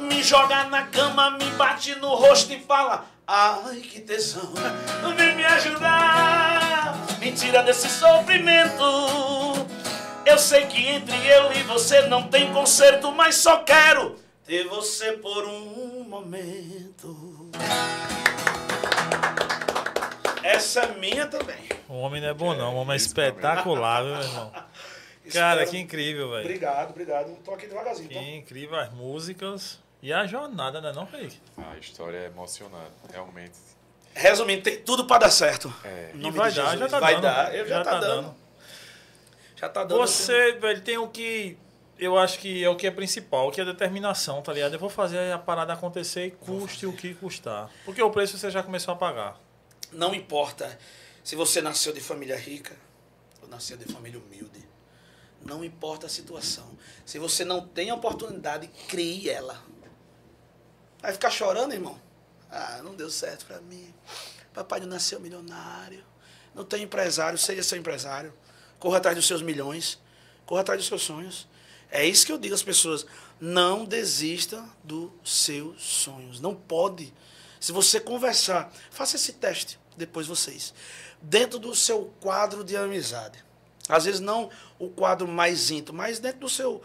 Me 0.00 0.22
joga 0.22 0.62
na 0.64 0.84
cama, 0.84 1.32
me 1.32 1.44
bate 1.56 1.96
no 1.96 2.14
rosto 2.14 2.52
e 2.52 2.60
fala: 2.60 3.04
Ai 3.34 3.80
que 3.80 3.98
tesão. 4.02 4.52
Vem 5.16 5.34
me 5.34 5.42
ajudar, 5.42 6.94
me 7.18 7.32
tira 7.32 7.62
desse 7.62 7.88
sofrimento. 7.88 8.84
Eu 10.26 10.36
sei 10.36 10.66
que 10.66 10.86
entre 10.86 11.16
eu 11.28 11.50
e 11.54 11.62
você 11.62 12.02
não 12.08 12.28
tem 12.28 12.52
conserto, 12.52 13.10
mas 13.10 13.36
só 13.36 13.60
quero 13.64 14.16
ter 14.44 14.68
você 14.68 15.12
por 15.12 15.46
um 15.46 16.04
momento. 16.04 17.50
Essa 20.42 20.80
é 20.80 20.98
minha 20.98 21.26
também. 21.26 21.70
O 21.88 22.00
homem 22.00 22.20
não 22.20 22.28
é 22.28 22.34
bom, 22.34 22.54
não. 22.54 22.74
O 22.74 22.80
homem 22.80 22.92
é 22.92 22.96
espetacular, 22.96 24.04
viu, 24.04 24.12
meu 24.12 24.24
irmão? 24.24 24.52
Cara, 25.32 25.64
que 25.64 25.78
incrível, 25.78 26.32
velho. 26.32 26.42
Obrigado, 26.42 26.90
obrigado. 26.90 27.34
Tô 27.42 27.54
aqui 27.54 27.66
devagarzinho. 27.66 28.10
Que 28.10 28.14
então. 28.14 28.28
incrível 28.28 28.78
as 28.78 28.92
músicas. 28.92 29.81
E 30.02 30.12
a 30.12 30.26
jornada, 30.26 30.80
né, 30.80 30.92
não, 30.92 31.06
Felipe? 31.06 31.40
A 31.56 31.78
história 31.78 32.18
é 32.18 32.26
emocionante, 32.26 32.92
realmente. 33.10 33.56
Resumindo, 34.12 34.62
tem 34.62 34.82
tudo 34.82 35.06
para 35.06 35.26
dar 35.26 35.30
certo. 35.30 35.72
É. 35.84 36.10
E 36.14 36.30
vai 36.32 36.52
dar, 36.52 36.76
já 36.76 36.88
tá 36.88 36.98
vai 36.98 37.14
dando. 37.14 37.22
Vai 37.22 37.34
dar, 37.34 37.54
eu 37.54 37.66
já, 37.66 37.78
já 37.78 37.84
tá, 37.84 37.90
tá 37.92 38.00
dando. 38.00 38.22
dando. 38.22 38.34
Já 39.56 39.68
tá 39.68 39.84
dando. 39.84 39.98
Você, 39.98 40.52
velho, 40.52 40.80
tem 40.80 40.98
o 40.98 41.06
que 41.08 41.56
eu 41.98 42.18
acho 42.18 42.40
que 42.40 42.64
é 42.64 42.68
o 42.68 42.74
que 42.74 42.86
é 42.86 42.90
principal, 42.90 43.50
que 43.52 43.60
é 43.60 43.62
a 43.62 43.66
determinação, 43.66 44.42
tá 44.42 44.52
ligado? 44.52 44.74
Eu 44.74 44.78
vou 44.80 44.90
fazer 44.90 45.32
a 45.32 45.38
parada 45.38 45.72
acontecer 45.72 46.26
e 46.26 46.30
custe 46.32 46.84
o 46.84 46.92
que 46.92 47.14
custar. 47.14 47.70
Porque 47.84 48.02
o 48.02 48.10
preço 48.10 48.36
você 48.36 48.50
já 48.50 48.60
começou 48.60 48.92
a 48.92 48.96
pagar. 48.96 49.40
Não 49.92 50.12
importa 50.12 50.76
se 51.22 51.36
você 51.36 51.62
nasceu 51.62 51.92
de 51.92 52.00
família 52.00 52.36
rica 52.36 52.74
ou 53.40 53.48
nasceu 53.48 53.76
de 53.76 53.84
família 53.84 54.18
humilde. 54.18 54.68
Não 55.44 55.64
importa 55.64 56.06
a 56.06 56.08
situação. 56.08 56.76
Se 57.06 57.20
você 57.20 57.44
não 57.44 57.66
tem 57.66 57.90
a 57.90 57.94
oportunidade, 57.94 58.68
crie 58.88 59.30
ela. 59.30 59.62
Vai 61.02 61.12
ficar 61.12 61.30
chorando, 61.30 61.72
irmão? 61.72 62.00
Ah, 62.48 62.80
não 62.84 62.94
deu 62.94 63.10
certo 63.10 63.44
para 63.44 63.60
mim. 63.60 63.92
Papai 64.54 64.78
não 64.78 64.86
nasceu 64.86 65.18
milionário. 65.18 66.04
Não 66.54 66.64
tem 66.64 66.84
empresário, 66.84 67.36
seja 67.36 67.62
seu 67.62 67.76
empresário. 67.76 68.32
Corra 68.78 68.98
atrás 68.98 69.16
dos 69.16 69.26
seus 69.26 69.42
milhões. 69.42 69.98
Corra 70.46 70.60
atrás 70.60 70.78
dos 70.78 70.86
seus 70.86 71.02
sonhos. 71.02 71.48
É 71.90 72.06
isso 72.06 72.24
que 72.24 72.30
eu 72.32 72.38
digo 72.38 72.54
às 72.54 72.62
pessoas. 72.62 73.04
Não 73.40 73.84
desista 73.84 74.64
dos 74.84 75.10
seus 75.24 75.82
sonhos. 75.82 76.40
Não 76.40 76.54
pode. 76.54 77.12
Se 77.58 77.72
você 77.72 77.98
conversar, 77.98 78.72
faça 78.90 79.16
esse 79.16 79.32
teste 79.32 79.80
depois 79.96 80.26
vocês. 80.28 80.72
Dentro 81.20 81.58
do 81.58 81.74
seu 81.74 82.12
quadro 82.20 82.62
de 82.62 82.76
amizade. 82.76 83.44
Às 83.88 84.04
vezes 84.04 84.20
não 84.20 84.50
o 84.78 84.88
quadro 84.88 85.26
mais 85.26 85.70
íntimo, 85.70 85.98
mas 85.98 86.20
dentro 86.20 86.40
do 86.40 86.48
seu, 86.48 86.80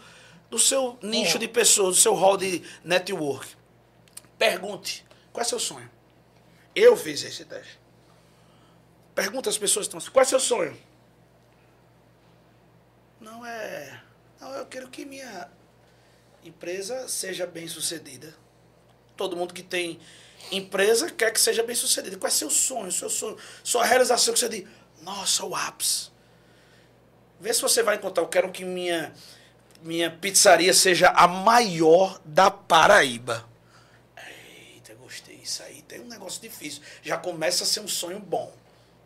do 0.50 0.58
seu 0.58 0.98
nicho 1.02 1.38
de 1.38 1.46
pessoas, 1.46 1.96
do 1.96 2.00
seu 2.00 2.14
hall 2.14 2.36
de 2.36 2.62
network. 2.84 3.56
Pergunte, 4.38 5.04
qual 5.32 5.42
é 5.42 5.44
seu 5.44 5.58
sonho? 5.58 5.90
Eu 6.74 6.96
fiz 6.96 7.22
esse 7.22 7.44
teste. 7.44 7.78
Pergunta 9.14 9.50
às 9.50 9.58
pessoas 9.58 9.86
que 9.86 9.88
estão 9.88 9.98
assim, 9.98 10.10
qual 10.10 10.22
é 10.22 10.26
seu 10.26 10.40
sonho? 10.40 10.78
Não 13.20 13.44
é 13.44 14.00
não, 14.40 14.52
eu 14.54 14.66
quero 14.66 14.88
que 14.88 15.04
minha 15.04 15.48
empresa 16.44 17.08
seja 17.08 17.46
bem 17.46 17.66
sucedida. 17.66 18.34
Todo 19.16 19.36
mundo 19.36 19.52
que 19.52 19.62
tem 19.62 19.98
empresa 20.52 21.10
quer 21.10 21.32
que 21.32 21.40
seja 21.40 21.62
bem 21.62 21.74
sucedida. 21.74 22.16
Qual 22.16 22.28
é 22.28 22.30
seu 22.30 22.50
sonho? 22.50 22.92
Seu 22.92 23.10
sonho? 23.10 23.36
Sua 23.64 23.84
realização 23.84 24.32
que 24.32 24.40
você 24.40 24.48
diz, 24.48 24.64
nossa, 25.02 25.44
o 25.44 25.54
ápice. 25.54 26.10
Vê 27.40 27.52
se 27.52 27.60
você 27.60 27.82
vai 27.82 27.96
encontrar. 27.96 28.22
Eu 28.22 28.28
quero 28.28 28.50
que 28.52 28.64
minha, 28.64 29.12
minha 29.82 30.10
pizzaria 30.10 30.72
seja 30.72 31.08
a 31.08 31.26
maior 31.26 32.20
da 32.24 32.50
Paraíba. 32.50 33.47
Isso 35.48 35.62
aí 35.62 35.80
tem 35.80 35.98
um 36.00 36.04
negócio 36.08 36.42
difícil. 36.42 36.82
Já 37.02 37.16
começa 37.16 37.64
a 37.64 37.66
ser 37.66 37.80
um 37.80 37.88
sonho 37.88 38.20
bom. 38.20 38.54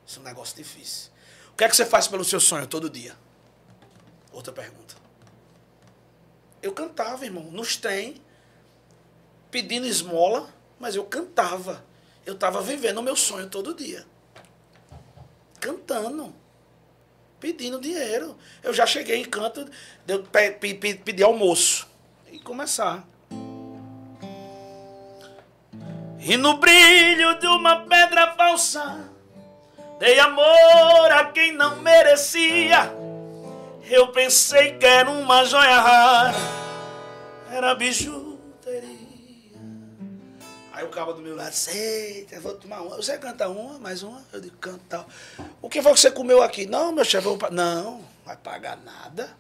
Isso 0.05 0.19
é 0.19 0.23
um 0.23 0.25
negócio 0.25 0.57
difícil. 0.57 1.09
O 1.53 1.57
que 1.57 1.63
é 1.63 1.69
que 1.69 1.77
você 1.77 1.87
faz 1.87 2.09
pelo 2.09 2.25
seu 2.25 2.41
sonho 2.41 2.67
todo 2.67 2.91
dia? 2.91 3.17
Outra 4.33 4.53
pergunta. 4.53 4.97
Eu 6.61 6.73
cantava, 6.73 7.25
irmão, 7.25 7.45
nos 7.45 7.77
trem, 7.77 8.21
pedindo 9.53 9.87
esmola, 9.87 10.53
mas 10.81 10.97
eu 10.97 11.05
cantava. 11.05 11.85
Eu 12.27 12.35
estava 12.35 12.61
vivendo 12.61 12.99
o 12.99 13.03
meu 13.03 13.15
sonho 13.15 13.49
todo 13.49 13.73
dia. 13.73 14.05
Cantando. 15.61 16.35
pedindo 17.39 17.81
dinheiro. 17.81 18.37
Eu 18.65 18.73
já 18.75 18.85
cheguei 18.85 19.17
em 19.17 19.25
canto, 19.25 19.69
eu 20.09 20.25
pe- 20.25 20.53
pe- 20.53 20.75
pe- 20.75 20.95
pedir 20.95 21.23
almoço 21.23 21.89
e 22.31 22.39
começar. 22.41 23.07
E 26.25 26.37
no 26.37 26.57
brilho 26.59 27.39
de 27.41 27.47
uma 27.49 27.81
pedra 27.81 28.33
falsa, 28.35 29.01
dei 29.99 30.19
amor 30.21 31.11
a 31.13 31.25
quem 31.33 31.53
não 31.53 31.77
merecia. 31.77 32.93
Eu 33.91 34.09
pensei 34.13 34.79
que 34.79 34.87
era 34.87 35.11
uma 35.11 35.45
joia 35.45 35.81
rara, 35.81 36.33
era 37.51 37.75
bijuteria. 37.75 39.03
Aí 40.73 40.85
o 40.85 40.89
cabo 40.89 41.13
do 41.13 41.21
meu 41.21 41.35
lado, 41.37 41.53
eita, 41.75 42.41
vou 42.41 42.55
tomar 42.55 42.81
uma. 42.83 42.97
Você 42.97 43.19
canta 43.19 43.49
uma, 43.49 43.79
mais 43.79 44.03
uma? 44.03 44.23
Eu 44.33 44.41
digo, 44.41 44.57
canto 44.59 44.81
tal. 44.89 45.07
O 45.61 45.69
que 45.69 45.83
foi 45.83 45.93
que 45.93 46.01
você 46.01 46.11
comeu 46.11 46.41
aqui? 46.43 46.67
Não, 46.67 46.93
meu 46.93 47.05
chefe, 47.05 47.25
vou 47.25 47.37
pa- 47.37 47.51
Não, 47.51 48.01
vai 48.25 48.37
pagar 48.37 48.77
nada. 48.79 49.37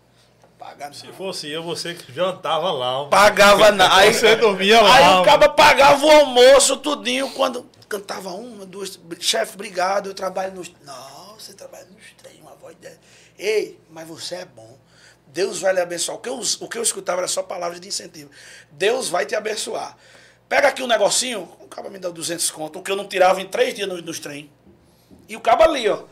Pagar 0.62 0.94
Se 0.94 1.08
fosse 1.08 1.50
eu, 1.50 1.60
você 1.60 1.92
que 1.92 2.12
jantava 2.12 2.70
lá. 2.70 3.08
Pagava 3.08 3.72
nada. 3.72 3.96
Aí 3.96 4.14
Você 4.14 4.36
dormia 4.36 4.80
lá. 4.80 4.94
Aí 4.94 5.20
o 5.20 5.24
cara 5.24 5.48
pagava 5.48 6.06
o 6.06 6.10
almoço 6.10 6.76
tudinho 6.76 7.28
quando 7.32 7.68
cantava 7.88 8.30
uma, 8.30 8.64
duas. 8.64 8.98
Chefe, 9.18 9.54
obrigado, 9.54 10.08
eu 10.08 10.14
trabalho 10.14 10.54
nos. 10.54 10.70
Não, 10.84 11.34
você 11.36 11.52
trabalha 11.52 11.86
nos 11.86 12.04
trem, 12.16 12.40
uma 12.40 12.54
voz 12.54 12.76
dela. 12.76 12.96
Ei, 13.36 13.76
mas 13.90 14.06
você 14.06 14.36
é 14.36 14.44
bom. 14.44 14.78
Deus 15.26 15.60
vai 15.60 15.72
lhe 15.72 15.80
abençoar. 15.80 16.16
O 16.16 16.20
que, 16.20 16.28
eu, 16.28 16.40
o 16.60 16.68
que 16.68 16.78
eu 16.78 16.82
escutava 16.82 17.18
era 17.22 17.28
só 17.28 17.42
palavras 17.42 17.80
de 17.80 17.88
incentivo. 17.88 18.30
Deus 18.70 19.08
vai 19.08 19.26
te 19.26 19.34
abençoar. 19.34 19.96
Pega 20.48 20.68
aqui 20.68 20.80
um 20.80 20.86
negocinho, 20.86 21.40
o 21.58 21.66
cara 21.66 21.90
me 21.90 21.98
deu 21.98 22.12
200 22.12 22.48
conto, 22.52 22.78
o 22.78 22.82
que 22.82 22.90
eu 22.90 22.96
não 22.96 23.08
tirava 23.08 23.40
em 23.40 23.48
três 23.48 23.74
dias 23.74 23.88
nos, 23.88 24.00
nos 24.02 24.20
trem. 24.20 24.48
E 25.28 25.34
o 25.34 25.40
cabo 25.40 25.64
ali, 25.64 25.88
ó. 25.88 26.04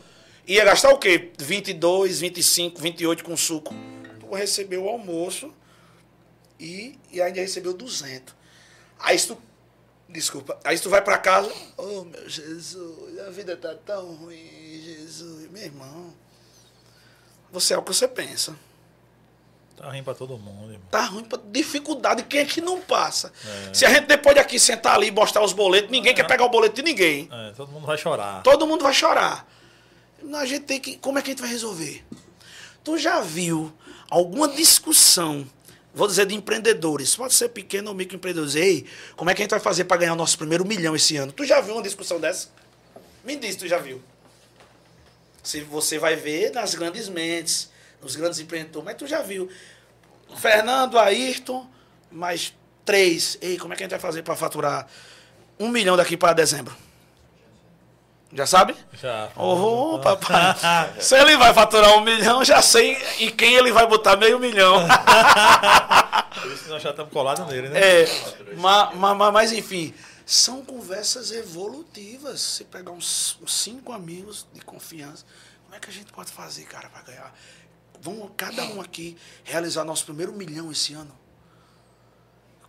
Ia 0.45 0.65
gastar 0.65 0.89
o 0.89 0.97
quê? 0.97 1.31
22, 1.39 2.19
25, 2.19 2.81
28 2.81 3.23
com 3.23 3.37
suco. 3.37 3.73
Recebeu 4.35 4.85
o 4.85 4.89
almoço 4.89 5.53
e, 6.59 6.97
e 7.11 7.21
ainda 7.21 7.39
recebeu 7.39 7.73
200. 7.73 8.33
Aí 8.99 9.17
se 9.17 9.27
tu. 9.27 9.37
Desculpa. 10.07 10.59
Aí 10.63 10.77
se 10.77 10.83
tu 10.83 10.89
vai 10.89 11.01
pra 11.01 11.17
casa. 11.17 11.51
Oh, 11.77 12.03
meu 12.03 12.29
Jesus, 12.29 13.19
a 13.19 13.29
vida 13.29 13.55
tá 13.55 13.73
tão 13.75 14.15
ruim, 14.15 14.81
Jesus. 14.83 15.49
Meu 15.49 15.63
irmão. 15.63 16.13
Você 17.51 17.73
é 17.73 17.77
o 17.77 17.81
que 17.81 17.93
você 17.93 18.07
pensa. 18.07 18.55
Tá 19.75 19.89
rindo 19.89 20.03
pra 20.03 20.13
todo 20.13 20.37
mundo, 20.37 20.73
irmão. 20.73 20.87
Tá 20.91 21.05
ruim 21.05 21.23
pra 21.23 21.39
dificuldade. 21.43 22.23
Quem 22.23 22.41
é 22.41 22.45
que 22.45 22.61
não 22.61 22.79
passa? 22.79 23.33
Se 23.73 23.85
a 23.85 23.89
gente 23.89 24.05
depois 24.05 24.35
de 24.35 24.41
aqui 24.41 24.59
sentar 24.59 24.95
ali 24.95 25.07
e 25.07 25.11
mostrar 25.11 25.43
os 25.43 25.53
boletos, 25.53 25.89
ninguém 25.89 26.13
quer 26.13 26.27
pegar 26.27 26.45
o 26.45 26.49
boleto 26.49 26.75
de 26.75 26.83
ninguém. 26.83 27.27
É, 27.31 27.51
todo 27.53 27.71
mundo 27.71 27.87
vai 27.87 27.97
chorar. 27.97 28.43
Todo 28.43 28.67
mundo 28.67 28.83
vai 28.83 28.93
chorar. 28.93 29.47
A 30.35 30.45
gente 30.45 30.65
tem 30.65 30.79
que. 30.79 30.97
Como 30.97 31.17
é 31.17 31.21
que 31.21 31.31
a 31.31 31.33
gente 31.33 31.41
vai 31.41 31.49
resolver? 31.49 32.05
Tu 32.83 32.97
já 32.97 33.21
viu 33.21 33.73
alguma 34.11 34.49
discussão, 34.49 35.49
vou 35.95 36.05
dizer, 36.05 36.25
de 36.25 36.35
empreendedores, 36.35 37.15
pode 37.15 37.33
ser 37.33 37.47
pequeno 37.49 37.89
ou 37.89 37.95
microempreendedores, 37.95 38.55
ei, 38.55 38.85
como 39.15 39.29
é 39.29 39.33
que 39.33 39.41
a 39.41 39.45
gente 39.45 39.51
vai 39.51 39.59
fazer 39.61 39.85
para 39.85 39.97
ganhar 39.97 40.13
o 40.13 40.17
nosso 40.17 40.37
primeiro 40.37 40.65
milhão 40.65 40.93
esse 40.93 41.15
ano? 41.15 41.31
Tu 41.31 41.45
já 41.45 41.61
viu 41.61 41.75
uma 41.75 41.81
discussão 41.81 42.19
dessa? 42.19 42.49
Me 43.23 43.37
diz, 43.37 43.55
tu 43.55 43.67
já 43.67 43.77
viu? 43.77 44.01
Se 45.41 45.61
você 45.61 45.97
vai 45.97 46.17
ver 46.17 46.51
nas 46.51 46.75
grandes 46.75 47.07
mentes, 47.07 47.71
nos 48.01 48.17
grandes 48.17 48.39
empreendedores, 48.39 48.85
mas 48.85 48.97
tu 48.97 49.07
já 49.07 49.21
viu. 49.21 49.49
Fernando, 50.35 50.99
Ayrton, 50.99 51.65
mais 52.11 52.53
três. 52.83 53.37
Ei, 53.41 53.57
como 53.57 53.73
é 53.73 53.77
que 53.77 53.83
a 53.83 53.85
gente 53.85 53.91
vai 53.91 53.99
fazer 53.99 54.23
para 54.23 54.35
faturar 54.35 54.87
um 55.57 55.69
milhão 55.69 55.95
daqui 55.95 56.17
para 56.17 56.33
dezembro? 56.33 56.75
Já 58.33 58.45
sabe? 58.45 58.75
Já. 58.93 59.29
Ô, 59.35 59.99
papai. 59.99 60.55
Se 61.01 61.15
ele 61.15 61.35
vai 61.37 61.53
faturar 61.53 61.97
um 61.97 62.01
milhão, 62.01 62.43
já 62.45 62.61
sei 62.61 62.97
em 63.19 63.29
quem 63.29 63.55
ele 63.55 63.71
vai 63.73 63.85
botar 63.85 64.15
meio 64.15 64.39
milhão. 64.39 64.85
Por 66.41 66.51
isso 66.51 66.63
que 66.63 66.69
nós 66.69 66.81
já 66.81 66.91
estamos 66.91 67.11
colados 67.11 67.45
nele, 67.47 67.69
né? 67.69 67.79
É, 67.79 68.05
ma- 68.55 68.91
ma- 68.93 69.13
ma- 69.13 69.31
mas 69.31 69.51
enfim, 69.51 69.93
são 70.25 70.63
conversas 70.63 71.31
evolutivas. 71.31 72.39
Se 72.41 72.63
pegar 72.63 72.91
uns, 72.91 73.37
uns 73.41 73.53
cinco 73.53 73.91
amigos 73.91 74.47
de 74.53 74.61
confiança, 74.61 75.25
como 75.65 75.75
é 75.75 75.79
que 75.79 75.89
a 75.89 75.93
gente 75.93 76.11
pode 76.13 76.31
fazer, 76.31 76.63
cara, 76.63 76.89
para 76.89 77.01
ganhar? 77.01 77.33
Vamos 77.99 78.31
cada 78.37 78.63
um 78.63 78.79
aqui 78.81 79.17
realizar 79.43 79.83
nosso 79.83 80.05
primeiro 80.05 80.31
milhão 80.33 80.71
esse 80.71 80.93
ano. 80.93 81.11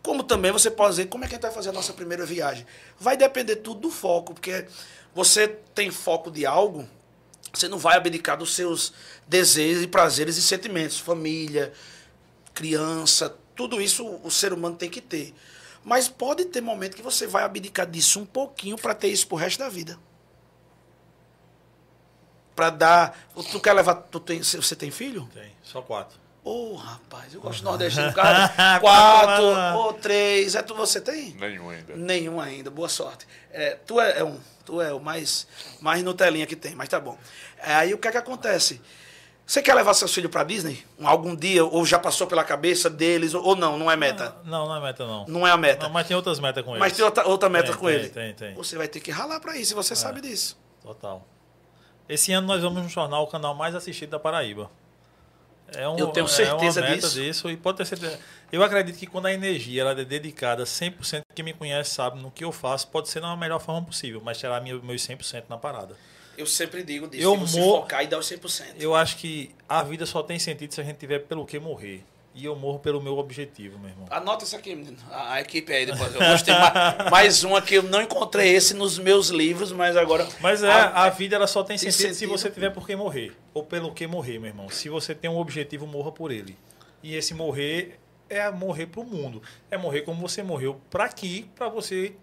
Como 0.03 0.25
também 0.25 0.51
você 0.51 0.69
pode 0.71 0.91
dizer, 0.91 1.07
como 1.07 1.25
é 1.25 1.29
que 1.29 1.35
a 1.35 1.37
gente 1.37 1.43
vai 1.45 1.53
fazer 1.53 1.69
a 1.69 1.73
nossa 1.73 1.93
primeira 1.93 2.27
viagem? 2.27 2.67
Vai 2.99 3.17
depender 3.17 3.57
tudo 3.57 3.83
do 3.83 3.91
foco, 3.91 4.35
porque 4.35 4.67
você 5.15 5.49
tem 5.49 5.91
foco 5.91 6.31
de 6.31 6.47
algo, 6.47 6.89
você 7.53 7.69
não 7.69 7.79
vai 7.79 7.97
abdicar 7.97 8.37
dos 8.37 8.55
seus 8.55 8.93
desejos 9.27 9.83
e 9.83 9.87
prazeres 9.87 10.37
e 10.37 10.43
sentimentos, 10.43 10.99
família, 10.99 11.73
criança, 12.55 13.37
tudo 13.55 13.81
isso 13.81 14.07
o 14.23 14.31
ser 14.31 14.53
humano 14.53 14.77
tem 14.77 14.89
que 14.89 15.01
ter. 15.01 15.35
Mas 15.85 16.09
pode 16.09 16.45
ter 16.47 16.61
momento 16.61 16.97
que 16.97 17.03
você 17.03 17.27
vai 17.27 17.43
abdicar 17.43 17.87
disso 17.87 18.21
um 18.21 18.27
pouquinho 18.27 18.77
para 18.77 18.95
ter 18.95 19.09
isso 19.09 19.27
pro 19.27 19.37
resto 19.37 19.59
da 19.59 19.69
vida. 19.69 19.99
Para 22.55 22.71
dar. 22.71 23.29
Tu 23.51 23.61
quer 23.61 23.73
levar. 23.73 23.95
Tu 23.95 24.21
tem, 24.21 24.43
você 24.43 24.77
tem 24.77 24.91
filho? 24.91 25.29
Tem, 25.35 25.53
só 25.63 25.83
quatro. 25.83 26.21
Ô, 26.45 26.75
rapaz, 26.75 27.33
eu 27.33 27.41
gosto 27.41 27.59
de 27.59 27.65
nordestino. 27.65 28.13
Cara, 28.15 28.81
quatro 28.81 29.79
ou 29.79 29.93
três. 29.93 30.55
É 30.55 30.63
tu 30.63 30.75
você 30.75 31.01
tem? 31.01 31.35
Nenhum 31.35 31.71
ainda. 31.71 31.97
Nenhum 31.97 32.41
ainda, 32.41 32.71
boa 32.71 32.89
sorte. 32.89 33.27
É, 33.53 33.79
tu 33.87 34.01
é, 34.01 34.19
é 34.19 34.25
um, 34.25 34.39
tu 34.65 34.81
é 34.81 34.93
o 34.93 34.99
mais, 34.99 35.47
mais 35.81 36.03
Nutelinha 36.03 36.47
que 36.47 36.57
tem, 36.57 36.75
mas 36.75 36.89
tá 36.89 36.99
bom. 36.99 37.17
É, 37.63 37.75
aí 37.75 37.95
o 37.95 37.99
que 37.99 38.09
é 38.09 38.11
que 38.13 38.19
acontece? 38.19 38.81
Você 39.47 39.61
quer 39.63 39.75
levar 39.75 39.95
seus 39.95 40.13
filhos 40.13 40.31
para 40.31 40.45
Disney? 40.45 40.85
Algum 41.03 41.37
dia, 41.37 41.65
ou 41.65 41.85
já 41.85 41.99
passou 41.99 42.27
pela 42.27 42.43
cabeça 42.43 42.89
deles, 42.89 43.35
ou, 43.35 43.45
ou 43.45 43.57
não, 43.57 43.79
não 43.79 43.91
é 43.91 43.97
meta? 43.97 44.35
Não, 44.45 44.67
não 44.67 44.77
é 44.77 44.81
meta, 44.81 45.07
não. 45.07 45.27
Não 45.27 45.47
é 45.47 45.51
a 45.51 45.57
meta. 45.57 45.87
Não, 45.87 45.93
mas 45.93 46.07
tem 46.07 46.17
outras 46.17 46.41
metas 46.41 46.65
com 46.65 46.71
ele. 46.73 46.81
Mas 46.81 46.93
tem 46.95 47.05
outra, 47.05 47.27
outra 47.27 47.49
meta 47.49 47.71
Tem, 47.71 47.77
com 47.77 47.87
tem, 47.87 47.95
ele. 47.95 48.09
tem, 48.09 48.35
tem. 48.35 48.55
Você 48.55 48.77
vai 48.77 48.89
ter 48.89 49.01
que 49.01 49.11
ralar 49.11 49.41
para 49.41 49.57
isso, 49.57 49.73
e 49.73 49.75
você 49.75 49.95
sabe 49.95 50.21
disso. 50.21 50.59
Total. 50.83 51.27
Esse 52.09 52.33
ano 52.33 52.47
nós 52.47 52.63
vamos 52.63 52.83
nos 52.83 52.95
tornar 52.95 53.21
o 53.21 53.27
canal 53.27 53.55
mais 53.55 53.75
assistido 53.75 54.11
da 54.11 54.19
Paraíba. 54.19 54.71
É 55.77 55.89
um, 55.89 55.99
Eu 55.99 56.09
tenho 56.09 56.27
é 56.27 56.29
certeza 56.29 56.81
uma 56.81 56.89
meta 56.91 57.01
disso. 57.09 57.21
disso. 57.21 57.51
E 57.51 57.57
pode 57.57 57.79
ter 57.79 57.85
certeza. 57.87 58.19
Eu 58.51 58.63
acredito 58.63 58.99
que 58.99 59.07
quando 59.07 59.27
a 59.27 59.33
energia 59.33 59.83
ela 59.83 59.93
é 60.01 60.05
dedicada 60.05 60.65
100%, 60.65 61.23
quem 61.35 61.45
me 61.45 61.53
conhece 61.53 61.91
sabe 61.95 62.21
no 62.21 62.31
que 62.31 62.45
eu 62.45 62.53
faço, 62.53 62.89
pode 62.89 63.09
ser 63.09 63.21
da 63.21 63.35
melhor 63.37 63.59
forma 63.61 63.83
possível, 63.87 64.21
mas 64.25 64.39
terá 64.39 64.61
meu- 64.61 64.83
meus 64.83 65.03
100% 65.03 65.45
na 65.49 65.57
parada. 65.57 65.97
Eu 66.37 66.47
sempre 66.47 66.83
digo 66.83 67.07
disso. 67.09 67.23
Eu 67.23 67.37
você 67.37 67.59
mor- 67.61 67.83
focar 67.83 68.03
e 68.05 68.07
dar 68.07 68.19
os 68.19 68.27
100%. 68.27 68.77
Eu 68.81 68.95
acho 68.95 69.17
que 69.19 69.55
a 69.69 69.83
vida 69.83 70.07
só 70.07 70.23
tem 70.23 70.39
sentido 70.39 70.73
se 70.73 70.81
a 70.81 70.85
gente 70.85 70.97
tiver 70.97 71.19
pelo 71.21 71.45
que 71.47 71.59
morrer. 71.59 72.05
E 72.35 72.47
eu 72.47 72.57
morro 72.57 72.79
pelo 72.79 73.01
meu 73.03 73.19
objetivo, 73.19 73.79
meu 73.79 73.91
irmão. 73.91 74.07
Anota 74.11 74.45
isso 74.45 74.57
aqui. 74.57 74.97
A, 75.11 75.35
a 75.35 75.41
equipe 75.43 75.71
aí 75.71 75.85
depois. 75.85 76.15
Eu 76.15 76.21
gostei 76.21 76.55
mais, 76.55 77.11
mais 77.11 77.45
uma 77.45 77.61
que 77.61 77.75
eu 77.75 77.83
não 77.83 78.01
encontrei 78.01 78.55
esse 78.55 78.73
nos 78.73 78.99
meus 78.99 79.29
livros, 79.29 79.71
mas 79.71 79.97
agora. 79.99 80.27
Mas 80.41 80.63
é, 80.63 80.71
a- 80.73 81.05
a 81.05 81.11
vida 81.11 81.37
ela 81.37 81.47
só 81.47 81.63
tem 81.63 81.77
tem 81.77 81.91
sentido 81.91 82.09
se 82.09 82.15
sentido. 82.21 82.31
você 82.31 82.51
tiver 82.51 82.71
por 82.71 82.87
que 82.87 82.97
morrer. 82.97 83.37
Ou 83.53 83.63
pelo 83.63 83.93
que 83.93 84.07
morrer, 84.07 84.39
meu 84.39 84.49
irmão. 84.49 84.71
Se 84.71 84.89
você 84.89 85.15
tem 85.15 85.29
um 85.31 85.37
objetivo, 85.37 85.87
morra 85.87 86.11
por 86.11 86.31
ele. 86.33 86.57
E 87.03 87.15
esse 87.15 87.35
morrer 87.35 87.99
é 88.31 88.51
morrer 88.51 88.87
pro 88.87 89.05
mundo. 89.05 89.43
É 89.71 89.77
morrer 89.77 90.01
como 90.01 90.19
você 90.27 90.43
morreu 90.43 90.81
para 90.91 91.05
aqui, 91.05 91.51
para 91.55 91.69
você 91.69 92.15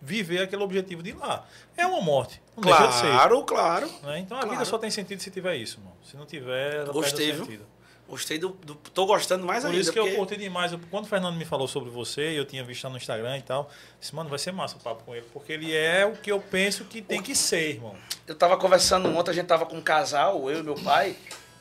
viver 0.00 0.42
aquele 0.42 0.62
objetivo 0.62 1.02
de 1.02 1.12
lá. 1.12 1.46
É 1.76 1.86
uma 1.86 2.02
morte. 2.02 2.40
Não 2.54 2.62
deixa 2.64 2.86
de 2.86 2.94
ser. 2.96 3.06
Claro, 3.10 3.42
claro. 3.44 3.90
né? 4.02 4.18
Então 4.18 4.36
a 4.36 4.40
claro. 4.40 4.50
vida 4.50 4.64
só 4.66 4.76
tem 4.76 4.90
sentido 4.90 5.20
se 5.22 5.30
tiver 5.30 5.56
isso, 5.56 5.80
mano. 5.80 5.96
Se 6.04 6.16
não 6.18 6.26
tiver, 6.26 6.74
ela 6.80 6.92
Gostei, 6.92 7.28
perde 7.28 7.42
o 7.42 7.44
viu? 7.46 7.60
Gostei 8.08 8.38
do, 8.38 8.48
do. 8.48 8.74
Tô 8.74 9.04
gostando 9.04 9.44
mais 9.44 9.62
Por 9.62 9.68
ainda. 9.68 9.80
isso 9.82 9.92
que 9.92 9.98
eu 9.98 10.04
porque 10.04 10.16
curti 10.16 10.36
demais. 10.38 10.72
Eu- 10.72 10.80
Quando 10.90 11.04
o 11.04 11.08
Fernando 11.08 11.36
me 11.36 11.44
falou 11.44 11.68
sobre 11.68 11.90
você, 11.90 12.22
eu 12.38 12.46
tinha 12.46 12.64
visto 12.64 12.82
lá 12.84 12.90
no 12.90 12.96
Instagram 12.96 13.36
e 13.36 13.42
tal. 13.42 13.70
Disse, 14.00 14.14
mano, 14.14 14.30
vai 14.30 14.38
ser 14.38 14.50
massa 14.50 14.76
o 14.76 14.80
papo 14.80 15.04
com 15.04 15.14
ele. 15.14 15.26
Porque 15.32 15.52
ele 15.52 15.74
é 15.76 16.06
o 16.06 16.16
que 16.16 16.32
eu 16.32 16.40
penso 16.40 16.86
que 16.86 17.02
tem 17.02 17.22
que 17.22 17.34
ser, 17.34 17.74
irmão. 17.74 17.94
Eu 18.26 18.34
tava 18.34 18.56
conversando 18.56 19.08
ontem, 19.14 19.30
a 19.30 19.34
gente 19.34 19.46
tava 19.46 19.66
com 19.66 19.76
um 19.76 19.82
casal, 19.82 20.50
eu 20.50 20.60
e 20.60 20.62
meu 20.62 20.74
pai, 20.74 21.16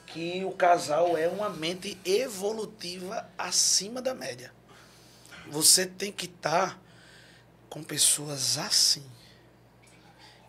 que 0.05 0.45
o 0.45 0.51
casal 0.51 1.17
é 1.17 1.27
uma 1.27 1.49
mente 1.49 1.97
evolutiva 2.05 3.29
acima 3.37 4.01
da 4.01 4.13
média. 4.13 4.53
Você 5.49 5.85
tem 5.85 6.13
que 6.13 6.25
estar 6.27 6.79
com 7.69 7.83
pessoas 7.83 8.57
assim, 8.57 9.03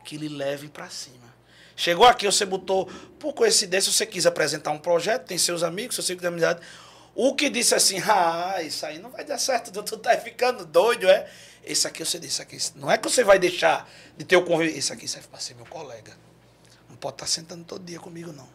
que 0.05 0.17
lhe 0.17 0.29
levem 0.29 0.69
para 0.69 0.89
cima. 0.89 1.28
Chegou 1.79 2.05
aqui, 2.05 2.27
você 2.27 2.45
botou, 2.45 2.87
por 3.21 3.33
coincidência, 3.33 3.93
você 3.93 4.05
quis 4.05 4.27
apresentar 4.27 4.73
um 4.73 4.81
projeto, 4.81 5.27
tem 5.27 5.39
seus 5.39 5.63
amigos, 5.63 5.95
seu 5.95 6.03
ciclo 6.03 6.21
de 6.21 6.27
amizade. 6.27 6.61
O 7.15 7.37
que 7.37 7.49
disse 7.49 7.73
assim, 7.73 8.03
ah, 8.05 8.61
isso 8.61 8.85
aí 8.85 8.99
não 8.99 9.11
vai 9.11 9.25
dar 9.25 9.39
certo, 9.39 9.71
tu, 9.71 9.97
tá 9.97 10.19
ficando 10.19 10.67
doido, 10.67 11.09
é? 11.09 11.31
Esse 11.63 11.87
aqui 11.87 12.05
você 12.05 12.19
disse, 12.19 12.43
aqui, 12.43 12.59
não 12.75 12.91
é 12.91 12.99
que 12.99 13.09
você 13.09 13.23
vai 13.23 13.39
deixar 13.39 13.89
de 14.17 14.25
ter 14.25 14.37
o 14.37 14.45
convívio, 14.45 14.77
esse 14.77 14.93
aqui 14.93 15.07
serve 15.07 15.29
para 15.29 15.39
ser 15.39 15.55
meu 15.55 15.67
colega. 15.67 16.19
Não 16.91 16.97
pode 16.97 17.15
estar 17.15 17.27
sentando 17.29 17.63
todo 17.63 17.85
dia 17.85 18.01
comigo, 18.01 18.33
não. 18.33 18.49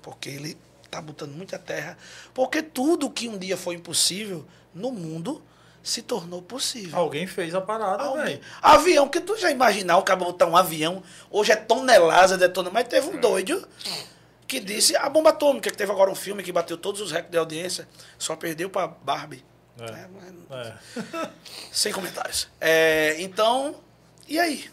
Porque 0.00 0.28
ele 0.28 0.56
está 0.84 1.02
botando 1.02 1.32
muita 1.32 1.58
terra. 1.58 1.98
Porque 2.32 2.62
tudo 2.62 3.10
que 3.10 3.28
um 3.28 3.36
dia 3.36 3.56
foi 3.56 3.74
impossível 3.74 4.46
no 4.72 4.92
mundo 4.92 5.42
se 5.88 6.02
tornou 6.02 6.42
possível. 6.42 6.98
Alguém 6.98 7.26
fez 7.26 7.54
a 7.54 7.60
parada, 7.60 8.12
velho. 8.12 8.40
Avião, 8.60 9.08
que 9.08 9.20
tu 9.20 9.36
já 9.36 9.50
imaginar 9.50 9.96
o 9.98 10.02
cara 10.02 10.18
botar 10.20 10.46
um 10.46 10.56
avião, 10.56 11.02
hoje 11.30 11.52
é 11.52 11.56
tonelada 11.56 12.36
de 12.36 12.48
tonelada, 12.48 12.74
mas 12.74 12.88
teve 12.88 13.08
um 13.08 13.20
doido 13.20 13.66
que 14.46 14.60
disse 14.60 14.96
a 14.96 15.08
bomba 15.08 15.30
atômica, 15.30 15.70
que 15.70 15.76
teve 15.76 15.90
agora 15.92 16.10
um 16.10 16.14
filme 16.14 16.42
que 16.42 16.52
bateu 16.52 16.76
todos 16.76 17.00
os 17.00 17.10
recordes 17.10 17.32
de 17.32 17.38
audiência, 17.38 17.88
só 18.18 18.34
perdeu 18.36 18.68
para 18.70 18.86
Barbie. 18.88 19.44
É. 19.78 19.84
É, 19.84 20.08
mas- 20.08 20.66
É. 20.66 21.30
sem 21.72 21.92
comentários. 21.92 22.48
É, 22.60 23.16
então, 23.20 23.76
e 24.26 24.38
aí? 24.38 24.70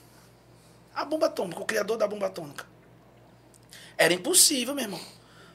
A 0.94 1.04
bomba 1.06 1.28
atômica, 1.28 1.62
o 1.62 1.66
criador 1.66 1.98
da 1.98 2.08
bomba 2.08 2.28
atômica. 2.28 2.66
Era 3.98 4.14
impossível, 4.14 4.74
meu 4.74 4.84
irmão, 4.86 5.02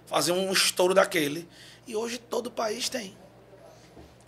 fazer 0.06 0.32
um 0.32 0.52
estouro 0.52 0.94
daquele. 0.94 1.48
E 1.86 1.96
hoje 1.96 2.18
todo 2.18 2.46
o 2.46 2.50
país 2.50 2.88
tem. 2.88 3.16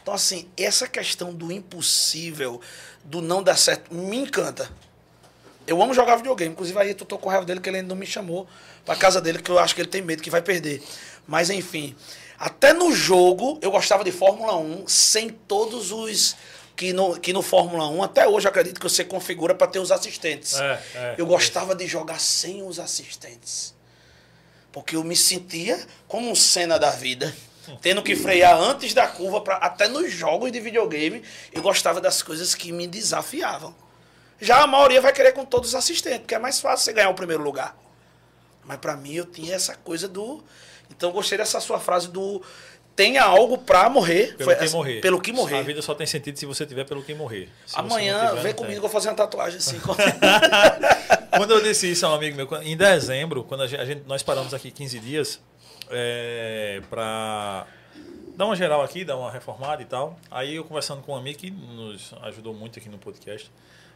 Então, 0.02 0.12
assim, 0.12 0.48
essa 0.56 0.88
questão 0.88 1.32
do 1.32 1.52
impossível, 1.52 2.60
do 3.04 3.22
não 3.22 3.42
dar 3.42 3.56
certo, 3.56 3.94
me 3.94 4.16
encanta. 4.16 4.70
Eu 5.66 5.80
amo 5.80 5.94
jogar 5.94 6.16
videogame. 6.16 6.52
Inclusive, 6.52 6.78
aí 6.78 6.90
eu 6.90 6.94
tô 6.96 7.16
com 7.16 7.28
raiva 7.28 7.44
dele 7.44 7.60
que 7.60 7.68
ele 7.68 7.78
ainda 7.78 7.88
não 7.88 7.96
me 7.96 8.06
chamou 8.06 8.48
pra 8.84 8.96
casa 8.96 9.20
dele, 9.20 9.40
que 9.40 9.50
eu 9.50 9.58
acho 9.58 9.74
que 9.74 9.80
ele 9.80 9.88
tem 9.88 10.02
medo 10.02 10.22
que 10.22 10.30
vai 10.30 10.42
perder. 10.42 10.82
Mas, 11.26 11.50
enfim, 11.50 11.94
até 12.38 12.72
no 12.72 12.92
jogo 12.92 13.58
eu 13.62 13.70
gostava 13.70 14.02
de 14.02 14.10
Fórmula 14.10 14.56
1 14.56 14.88
sem 14.88 15.30
todos 15.30 15.92
os. 15.92 16.36
Que 16.74 16.92
no, 16.92 17.20
que 17.20 17.32
no 17.32 17.42
Fórmula 17.42 17.86
1, 17.86 18.02
até 18.02 18.26
hoje 18.26 18.46
eu 18.46 18.50
acredito 18.50 18.80
que 18.80 18.88
você 18.88 19.04
configura 19.04 19.54
para 19.54 19.66
ter 19.66 19.78
os 19.78 19.92
assistentes. 19.92 20.58
É, 20.58 20.82
é, 20.94 21.14
eu 21.18 21.26
gostava 21.26 21.74
de 21.74 21.86
jogar 21.86 22.18
sem 22.18 22.62
os 22.62 22.80
assistentes. 22.80 23.74
Porque 24.72 24.96
eu 24.96 25.04
me 25.04 25.14
sentia 25.14 25.78
como 26.08 26.30
um 26.30 26.34
cena 26.34 26.78
da 26.78 26.90
vida. 26.90 27.32
Tendo 27.80 28.02
que 28.02 28.14
frear 28.16 28.56
antes 28.58 28.92
da 28.94 29.06
curva, 29.06 29.40
pra, 29.40 29.56
até 29.56 29.88
nos 29.88 30.12
jogos 30.12 30.50
de 30.52 30.60
videogame, 30.60 31.22
eu 31.52 31.62
gostava 31.62 32.00
das 32.00 32.22
coisas 32.22 32.54
que 32.54 32.72
me 32.72 32.86
desafiavam. 32.86 33.74
Já 34.40 34.62
a 34.62 34.66
maioria 34.66 35.00
vai 35.00 35.12
querer 35.12 35.32
com 35.32 35.44
todos 35.44 35.70
os 35.70 35.74
assistentes, 35.74 36.20
porque 36.20 36.34
é 36.34 36.38
mais 36.38 36.60
fácil 36.60 36.84
você 36.84 36.92
ganhar 36.92 37.08
o 37.10 37.14
primeiro 37.14 37.42
lugar. 37.42 37.76
Mas 38.64 38.78
pra 38.78 38.96
mim 38.96 39.14
eu 39.14 39.24
tinha 39.24 39.54
essa 39.54 39.74
coisa 39.76 40.08
do. 40.08 40.42
Então 40.90 41.10
eu 41.10 41.12
gostei 41.12 41.38
dessa 41.38 41.60
sua 41.60 41.78
frase 41.78 42.08
do. 42.08 42.42
Tenha 42.94 43.22
algo 43.22 43.56
pra 43.56 43.88
morrer. 43.88 44.36
Pelo 44.36 44.50
Foi 44.50 44.56
que 44.56 44.68
morrer. 44.70 45.00
Pelo 45.00 45.20
que 45.20 45.32
morrer. 45.32 45.58
A 45.58 45.62
vida 45.62 45.80
só 45.80 45.94
tem 45.94 46.06
sentido 46.06 46.38
se 46.38 46.44
você 46.44 46.66
tiver 46.66 46.84
pelo 46.84 47.02
que 47.02 47.14
morrer. 47.14 47.48
Se 47.66 47.78
Amanhã, 47.78 48.28
tiver, 48.28 48.42
vem 48.42 48.52
comigo, 48.52 48.66
tem. 48.66 48.74
eu 48.76 48.80
vou 48.82 48.90
fazer 48.90 49.08
uma 49.08 49.14
tatuagem 49.14 49.58
assim. 49.58 49.80
Quando 51.36 51.52
eu 51.52 51.62
disse 51.62 51.90
isso 51.90 52.04
a 52.04 52.10
um 52.10 52.14
amigo 52.14 52.36
meu, 52.36 52.62
em 52.62 52.76
dezembro, 52.76 53.42
quando 53.44 53.62
a 53.62 53.66
gente- 53.66 54.02
nós 54.06 54.22
paramos 54.22 54.52
aqui 54.52 54.70
15 54.70 54.98
dias 55.00 55.40
é, 55.92 56.80
para 56.90 57.66
dar 58.36 58.46
uma 58.46 58.56
geral 58.56 58.82
aqui, 58.82 59.04
dar 59.04 59.16
uma 59.16 59.30
reformada 59.30 59.82
e 59.82 59.84
tal. 59.84 60.18
Aí 60.30 60.56
eu 60.56 60.64
conversando 60.64 61.02
com 61.02 61.12
um 61.12 61.16
amigo 61.16 61.38
que 61.38 61.50
nos 61.50 62.14
ajudou 62.22 62.54
muito 62.54 62.78
aqui 62.78 62.88
no 62.88 62.98
podcast, 62.98 63.50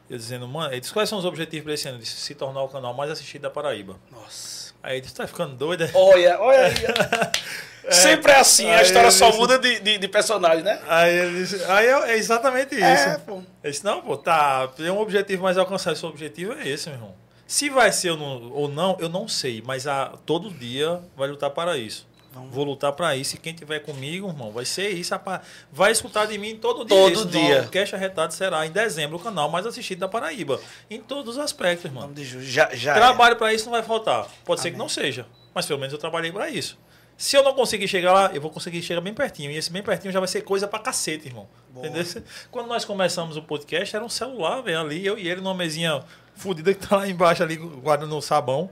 eu 0.08 0.16
dizendo, 0.16 0.46
mano, 0.46 0.72
ele 0.72 0.80
disse, 0.80 0.92
quais 0.92 1.08
são 1.08 1.18
os 1.18 1.24
objetivos 1.24 1.64
para 1.64 1.74
esse 1.74 1.88
ano? 1.88 1.96
Ele 1.98 2.04
disse, 2.04 2.16
se 2.20 2.34
tornar 2.34 2.62
o 2.62 2.68
canal 2.68 2.94
mais 2.94 3.10
assistido 3.10 3.42
da 3.42 3.50
Paraíba. 3.50 3.96
Nossa. 4.12 4.72
Aí 4.82 4.94
ele 4.94 5.00
disse, 5.00 5.14
tá 5.14 5.26
ficando 5.26 5.54
doido? 5.56 5.82
é?" 5.84 5.90
Olha, 5.94 6.40
olha 6.40 6.66
aí. 6.66 6.74
Sempre 7.90 8.32
é 8.32 8.40
assim, 8.40 8.68
a 8.68 8.82
história 8.82 9.10
só 9.12 9.26
disse- 9.28 9.38
muda 9.38 9.58
de, 9.60 9.78
de, 9.78 9.98
de 9.98 10.08
personagem, 10.08 10.64
né? 10.64 10.80
Aí 10.88 11.16
ele 11.18 11.38
disse, 11.44 11.62
aí 11.64 11.86
eu- 11.86 12.02
é 12.04 12.16
exatamente 12.16 12.74
isso. 12.74 12.82
É, 12.84 13.18
pô. 13.24 13.36
Ele 13.62 13.72
disse, 13.72 13.84
não, 13.84 14.00
pô, 14.02 14.16
tá, 14.16 14.66
tem 14.68 14.90
um 14.90 14.98
objetivo 14.98 15.44
mais 15.44 15.56
alcançado. 15.56 15.94
Seu 15.96 16.08
objetivo 16.08 16.52
é 16.54 16.66
esse, 16.68 16.88
meu 16.88 16.98
irmão. 16.98 17.14
Se 17.46 17.70
vai 17.70 17.92
ser 17.92 18.10
ou 18.10 18.16
não, 18.16 18.52
ou 18.52 18.68
não, 18.68 18.96
eu 18.98 19.08
não 19.08 19.28
sei, 19.28 19.62
mas 19.64 19.86
a, 19.86 20.06
todo 20.26 20.50
dia 20.50 21.00
vai 21.16 21.28
lutar 21.28 21.50
para 21.50 21.76
isso. 21.76 22.06
Vamos. 22.36 22.54
Vou 22.54 22.64
lutar 22.64 22.92
para 22.92 23.16
isso. 23.16 23.34
E 23.34 23.38
quem 23.38 23.54
tiver 23.54 23.80
comigo, 23.80 24.28
irmão, 24.28 24.50
vai 24.50 24.66
ser 24.66 24.90
isso. 24.90 25.12
rapaz. 25.12 25.40
Vai 25.72 25.90
escutar 25.90 26.26
de 26.26 26.36
mim 26.36 26.56
todo 26.56 26.84
dia. 26.84 26.96
Todo 26.96 27.24
dia. 27.30 27.62
O 27.62 27.70
Cash 27.70 27.94
Arretado 27.94 28.34
será 28.34 28.66
em 28.66 28.70
dezembro 28.70 29.16
o 29.16 29.20
canal 29.20 29.48
mais 29.50 29.64
assistido 29.64 30.00
da 30.00 30.08
Paraíba. 30.08 30.60
Em 30.90 31.00
todos 31.00 31.36
os 31.36 31.42
aspectos, 31.42 31.86
irmão. 31.86 32.12
Já, 32.14 32.74
já 32.74 32.92
é. 32.92 32.94
Trabalho 32.94 33.36
para 33.36 33.54
isso 33.54 33.64
não 33.64 33.72
vai 33.72 33.82
faltar. 33.82 34.26
Pode 34.44 34.60
ser 34.60 34.70
que 34.70 34.74
Amém. 34.74 34.84
não 34.84 34.88
seja, 34.88 35.26
mas 35.54 35.64
pelo 35.64 35.78
menos 35.78 35.94
eu 35.94 35.98
trabalhei 35.98 36.30
para 36.30 36.50
isso. 36.50 36.78
Se 37.16 37.34
eu 37.34 37.42
não 37.42 37.54
conseguir 37.54 37.88
chegar 37.88 38.12
lá, 38.12 38.30
eu 38.34 38.40
vou 38.42 38.50
conseguir 38.50 38.82
chegar 38.82 39.00
bem 39.00 39.14
pertinho. 39.14 39.50
E 39.50 39.56
esse 39.56 39.72
bem 39.72 39.82
pertinho 39.82 40.12
já 40.12 40.20
vai 40.20 40.28
ser 40.28 40.42
coisa 40.42 40.68
pra 40.68 40.78
cacete, 40.78 41.28
irmão. 41.28 41.48
Boa. 41.70 41.86
Entendeu? 41.86 42.04
Quando 42.50 42.66
nós 42.66 42.84
começamos 42.84 43.38
o 43.38 43.42
podcast, 43.42 43.96
era 43.96 44.04
um 44.04 44.10
celular, 44.10 44.60
velho, 44.60 44.80
ali, 44.80 45.06
eu 45.06 45.18
e 45.18 45.26
ele 45.26 45.40
numa 45.40 45.54
mesinha 45.54 46.04
fudida 46.36 46.72
que 46.72 46.86
tá 46.86 46.96
lá 46.96 47.08
embaixo, 47.08 47.42
ali, 47.42 47.56
guardando 47.56 48.16
o 48.16 48.22
sabão. 48.22 48.70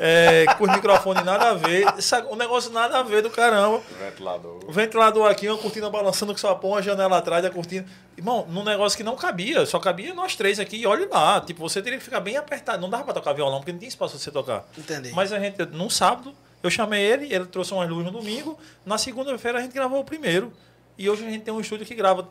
É, 0.00 0.44
com 0.56 0.62
os 0.62 0.70
microfones 0.70 1.24
nada 1.24 1.50
a 1.50 1.54
ver. 1.54 1.84
O 2.30 2.36
negócio 2.36 2.70
nada 2.70 3.00
a 3.00 3.02
ver 3.02 3.20
do 3.20 3.30
caramba. 3.30 3.82
Ventilador. 3.98 4.60
O 4.64 4.72
ventilador 4.72 5.28
aqui, 5.28 5.48
uma 5.48 5.58
cortina 5.58 5.90
balançando 5.90 6.32
com 6.32 6.38
sua 6.38 6.54
pão, 6.54 6.76
a 6.76 6.80
janela 6.80 7.18
atrás 7.18 7.42
da 7.42 7.50
cortina. 7.50 7.84
Irmão, 8.16 8.46
num 8.48 8.62
negócio 8.62 8.96
que 8.96 9.02
não 9.02 9.16
cabia, 9.16 9.66
só 9.66 9.80
cabia 9.80 10.14
nós 10.14 10.36
três 10.36 10.60
aqui, 10.60 10.76
e 10.76 10.86
olhe 10.86 11.06
lá. 11.06 11.40
Tipo, 11.40 11.68
você 11.68 11.82
teria 11.82 11.98
que 11.98 12.04
ficar 12.04 12.20
bem 12.20 12.36
apertado. 12.36 12.80
Não 12.80 12.88
dava 12.88 13.02
pra 13.02 13.14
tocar 13.14 13.32
violão, 13.32 13.58
porque 13.58 13.72
não 13.72 13.78
tinha 13.80 13.88
espaço 13.88 14.12
pra 14.12 14.22
você 14.22 14.30
tocar. 14.30 14.64
Entendi. 14.78 15.10
Mas 15.12 15.32
a 15.32 15.40
gente, 15.40 15.66
num 15.66 15.90
sábado, 15.90 16.32
eu 16.62 16.70
chamei 16.70 17.04
ele, 17.04 17.34
ele 17.34 17.46
trouxe 17.46 17.74
umas 17.74 17.88
luzes 17.88 18.04
no 18.04 18.12
domingo. 18.12 18.56
Na 18.86 18.98
segunda-feira 18.98 19.58
a 19.58 19.62
gente 19.62 19.72
gravou 19.72 19.98
o 19.98 20.04
primeiro. 20.04 20.52
E 20.96 21.10
hoje 21.10 21.26
a 21.26 21.30
gente 21.30 21.42
tem 21.42 21.52
um 21.52 21.60
estúdio 21.60 21.84
que 21.84 21.94
grava. 21.96 22.28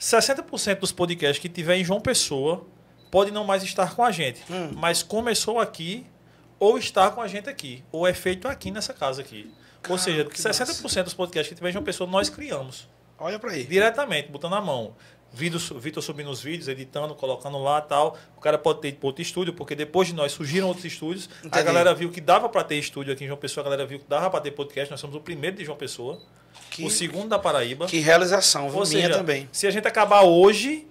60% 0.00 0.78
dos 0.78 0.92
podcasts 0.92 1.38
que 1.38 1.50
tiver 1.50 1.76
em 1.76 1.84
João 1.84 2.00
Pessoa 2.00 2.66
pode 3.10 3.30
não 3.30 3.44
mais 3.44 3.62
estar 3.62 3.94
com 3.94 4.04
a 4.04 4.10
gente. 4.10 4.40
Hum. 4.50 4.72
Mas 4.76 5.02
começou 5.02 5.58
aqui, 5.58 6.06
ou 6.58 6.78
está 6.78 7.10
com 7.10 7.20
a 7.20 7.28
gente 7.28 7.48
aqui. 7.48 7.82
Ou 7.90 8.06
é 8.06 8.12
feito 8.14 8.46
aqui 8.48 8.70
nessa 8.70 8.92
casa 8.94 9.20
aqui. 9.22 9.50
ou 9.88 9.96
seja, 9.98 10.24
que 10.24 10.36
60% 10.38 11.04
dos 11.04 11.14
podcasts 11.14 11.48
que 11.48 11.54
tiver 11.54 11.70
em 11.70 11.72
João 11.72 11.84
Pessoa 11.84 12.08
nós 12.08 12.28
criamos. 12.28 12.88
Olha 13.18 13.38
pra 13.38 13.52
aí. 13.52 13.64
Diretamente, 13.64 14.28
botando 14.30 14.52
na 14.52 14.60
mão. 14.60 14.94
Vitor, 15.32 16.02
subindo 16.02 16.28
os 16.28 16.42
vídeos, 16.42 16.66
editando, 16.66 17.14
colocando 17.14 17.56
lá 17.62 17.80
tal. 17.80 18.18
O 18.36 18.40
cara 18.40 18.58
pode 18.58 18.80
ter 18.80 18.88
ido 18.88 18.98
para 18.98 19.06
outro 19.06 19.22
estúdio, 19.22 19.54
porque 19.54 19.76
depois 19.76 20.08
de 20.08 20.14
nós 20.14 20.32
surgiram 20.32 20.66
outros 20.66 20.84
estúdios. 20.86 21.30
A 21.44 21.46
Entendi. 21.46 21.64
galera 21.64 21.94
viu 21.94 22.10
que 22.10 22.20
dava 22.20 22.48
para 22.48 22.64
ter 22.64 22.74
estúdio 22.76 23.12
aqui 23.12 23.22
em 23.24 23.26
João 23.28 23.38
Pessoa, 23.38 23.62
a 23.62 23.70
galera 23.70 23.86
viu 23.86 24.00
que 24.00 24.06
dava 24.08 24.28
para 24.28 24.40
ter 24.40 24.50
podcast. 24.50 24.90
Nós 24.90 24.98
somos 25.00 25.14
o 25.14 25.20
primeiro 25.20 25.56
de 25.56 25.64
João 25.64 25.78
Pessoa, 25.78 26.20
Que, 26.70 26.84
o 26.84 26.90
segundo 26.90 27.28
da 27.28 27.38
Paraíba. 27.38 27.86
que 27.86 28.00
realização? 28.00 28.64
Ou 28.66 28.72
minha 28.72 28.86
seja, 28.86 29.10
também. 29.10 29.48
se 29.52 29.68
a 29.68 29.70
gente 29.70 29.86
acabar 29.86 30.22
hoje, 30.22 30.88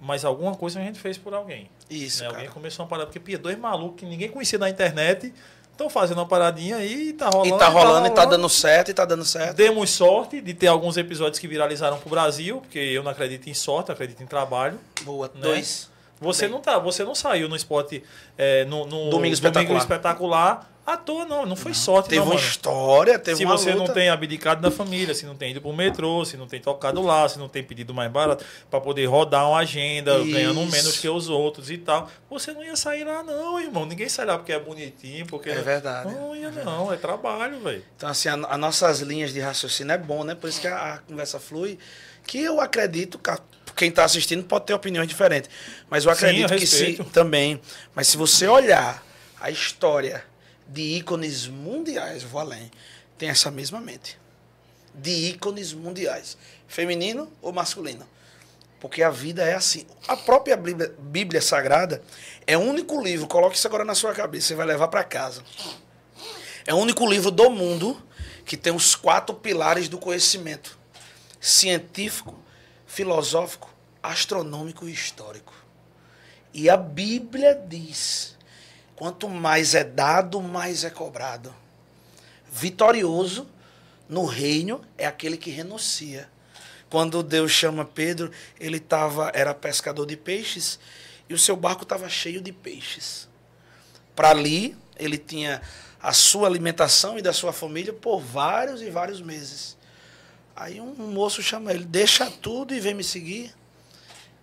mas 0.00 0.24
alguma 0.24 0.54
coisa 0.54 0.80
a 0.80 0.82
gente 0.82 0.98
fez 0.98 1.18
por 1.18 1.34
alguém. 1.34 1.68
Isso, 1.90 2.22
né? 2.22 2.28
Alguém 2.28 2.48
começou 2.48 2.84
uma 2.84 2.88
parada, 2.88 3.06
porque 3.06 3.20
pia, 3.20 3.38
dois 3.38 3.58
malucos 3.58 4.00
que 4.00 4.06
ninguém 4.06 4.28
conhecia 4.28 4.58
na 4.58 4.68
internet 4.68 5.32
estão 5.72 5.88
fazendo 5.88 6.18
uma 6.18 6.26
paradinha 6.26 6.76
aí 6.76 7.10
e 7.10 7.12
tá 7.12 7.28
rolando. 7.28 7.54
E 7.54 7.58
tá 7.58 7.68
rolando, 7.68 8.06
e 8.08 8.10
tá 8.10 8.24
dando 8.24 8.48
certo, 8.48 8.90
e 8.90 8.94
tá 8.94 9.04
dando 9.04 9.24
certo. 9.24 9.56
Demos 9.56 9.90
sorte 9.90 10.40
de 10.40 10.52
ter 10.52 10.66
alguns 10.66 10.96
episódios 10.96 11.38
que 11.38 11.46
viralizaram 11.46 11.98
pro 11.98 12.10
Brasil, 12.10 12.60
porque 12.60 12.78
eu 12.78 13.02
não 13.02 13.12
acredito 13.12 13.48
em 13.48 13.54
sorte, 13.54 13.92
acredito 13.92 14.20
em 14.20 14.26
trabalho. 14.26 14.78
Boa. 15.02 15.28
Né? 15.28 15.40
Dois. 15.40 15.88
Você 16.20 16.46
Bem. 16.46 16.54
não 16.54 16.60
tá, 16.60 16.78
você 16.78 17.04
não 17.04 17.14
saiu 17.14 17.48
no 17.48 17.56
esporte 17.56 18.02
é, 18.36 18.64
no, 18.64 18.86
no 18.86 19.10
Domingo 19.10 19.34
Espetacular. 19.34 19.78
espetacular 19.78 20.70
à 20.84 20.96
toa, 20.96 21.26
não. 21.26 21.44
Não 21.44 21.54
foi 21.54 21.74
sorte, 21.74 22.08
Teve 22.08 22.20
não, 22.20 22.28
uma 22.28 22.34
mano. 22.34 22.46
história, 22.46 23.18
teve 23.18 23.36
se 23.36 23.44
uma 23.44 23.56
você 23.58 23.72
luta. 23.72 23.86
não 23.86 23.94
tem 23.94 24.08
abdicado 24.08 24.60
da 24.62 24.70
família, 24.70 25.14
se 25.14 25.26
não 25.26 25.36
tem 25.36 25.50
ido 25.50 25.60
pro 25.60 25.72
metrô, 25.72 26.24
se 26.24 26.36
não 26.36 26.46
tem 26.48 26.60
tocado 26.60 27.02
lá, 27.02 27.28
se 27.28 27.38
não 27.38 27.46
tem 27.48 27.62
pedido 27.62 27.92
mais 27.92 28.10
barato 28.10 28.44
para 28.70 28.80
poder 28.80 29.04
rodar 29.04 29.46
uma 29.48 29.58
agenda, 29.58 30.18
Isso. 30.18 30.32
ganhando 30.32 30.60
menos 30.66 30.98
que 30.98 31.08
os 31.08 31.28
outros 31.28 31.70
e 31.70 31.76
tal, 31.78 32.08
você 32.30 32.52
não 32.52 32.64
ia 32.64 32.74
sair 32.74 33.04
lá 33.04 33.22
não, 33.22 33.60
irmão. 33.60 33.84
Ninguém 33.84 34.08
sai 34.08 34.24
lá 34.24 34.38
porque 34.38 34.52
é 34.52 34.58
bonitinho, 34.58 35.26
porque 35.26 35.50
É 35.50 35.60
verdade. 35.60 36.12
Não 36.14 36.34
ia 36.34 36.50
não, 36.50 36.90
é 36.92 36.96
trabalho, 36.96 37.60
velho. 37.60 37.84
Então, 37.96 38.08
assim, 38.08 38.28
as 38.30 38.58
nossas 38.58 39.00
linhas 39.00 39.32
de 39.32 39.40
raciocínio 39.40 39.92
é 39.92 39.98
bom, 39.98 40.24
né? 40.24 40.34
Por 40.34 40.48
isso 40.48 40.60
que 40.60 40.66
a, 40.68 40.94
a 40.94 40.98
conversa 40.98 41.38
flui. 41.38 41.78
Que 42.26 42.42
eu 42.42 42.60
acredito, 42.60 43.18
que 43.18 43.30
quem 43.78 43.90
está 43.90 44.04
assistindo 44.04 44.42
pode 44.44 44.66
ter 44.66 44.74
opiniões 44.74 45.08
diferentes. 45.08 45.48
Mas 45.88 46.04
eu 46.04 46.14
Sim, 46.14 46.18
acredito 46.18 46.52
eu 46.52 46.58
que 46.58 46.66
se 46.66 46.94
também. 47.12 47.60
Mas 47.94 48.08
se 48.08 48.16
você 48.16 48.48
olhar 48.48 49.02
a 49.40 49.50
história 49.50 50.24
de 50.66 50.82
ícones 50.82 51.46
mundiais, 51.46 52.24
vou 52.24 52.40
além, 52.40 52.70
tem 53.16 53.28
essa 53.28 53.50
mesma 53.50 53.80
mente. 53.80 54.18
De 54.92 55.10
ícones 55.10 55.72
mundiais. 55.72 56.36
Feminino 56.66 57.32
ou 57.40 57.52
masculino. 57.52 58.06
Porque 58.80 59.02
a 59.02 59.10
vida 59.10 59.44
é 59.44 59.54
assim. 59.54 59.86
A 60.06 60.16
própria 60.16 60.56
Bíblia, 60.56 60.92
Bíblia 60.98 61.40
Sagrada 61.40 62.02
é 62.46 62.58
o 62.58 62.60
único 62.60 63.00
livro, 63.00 63.26
coloque 63.26 63.56
isso 63.56 63.66
agora 63.66 63.84
na 63.84 63.94
sua 63.94 64.12
cabeça, 64.12 64.48
você 64.48 64.54
vai 64.54 64.66
levar 64.66 64.88
para 64.88 65.04
casa. 65.04 65.42
É 66.66 66.74
o 66.74 66.76
único 66.76 67.08
livro 67.08 67.30
do 67.30 67.48
mundo 67.48 68.00
que 68.44 68.56
tem 68.56 68.72
os 68.72 68.94
quatro 68.94 69.34
pilares 69.34 69.88
do 69.88 69.98
conhecimento: 69.98 70.78
científico, 71.40 72.38
filosófico, 72.98 73.72
astronômico 74.02 74.88
e 74.88 74.92
histórico. 74.92 75.54
E 76.52 76.68
a 76.68 76.76
Bíblia 76.76 77.54
diz: 77.54 78.36
quanto 78.96 79.28
mais 79.28 79.72
é 79.76 79.84
dado, 79.84 80.40
mais 80.42 80.82
é 80.82 80.90
cobrado. 80.90 81.54
Vitorioso 82.50 83.46
no 84.08 84.24
reino 84.24 84.80
é 84.96 85.06
aquele 85.06 85.36
que 85.36 85.48
renuncia. 85.48 86.28
Quando 86.90 87.22
Deus 87.22 87.52
chama 87.52 87.84
Pedro, 87.84 88.32
ele 88.58 88.80
tava, 88.80 89.30
era 89.32 89.54
pescador 89.54 90.04
de 90.04 90.16
peixes 90.16 90.80
e 91.28 91.34
o 91.34 91.38
seu 91.38 91.54
barco 91.54 91.84
estava 91.84 92.08
cheio 92.08 92.40
de 92.40 92.50
peixes. 92.50 93.28
Para 94.16 94.30
ali, 94.30 94.76
ele 94.98 95.18
tinha 95.18 95.62
a 96.02 96.12
sua 96.12 96.48
alimentação 96.48 97.16
e 97.16 97.22
da 97.22 97.32
sua 97.32 97.52
família 97.52 97.92
por 97.92 98.18
vários 98.18 98.82
e 98.82 98.90
vários 98.90 99.20
meses. 99.20 99.77
Aí 100.60 100.80
um 100.80 101.12
moço 101.12 101.42
chama 101.42 101.72
ele, 101.72 101.84
deixa 101.84 102.30
tudo 102.30 102.74
e 102.74 102.80
vem 102.80 102.94
me 102.94 103.04
seguir. 103.04 103.54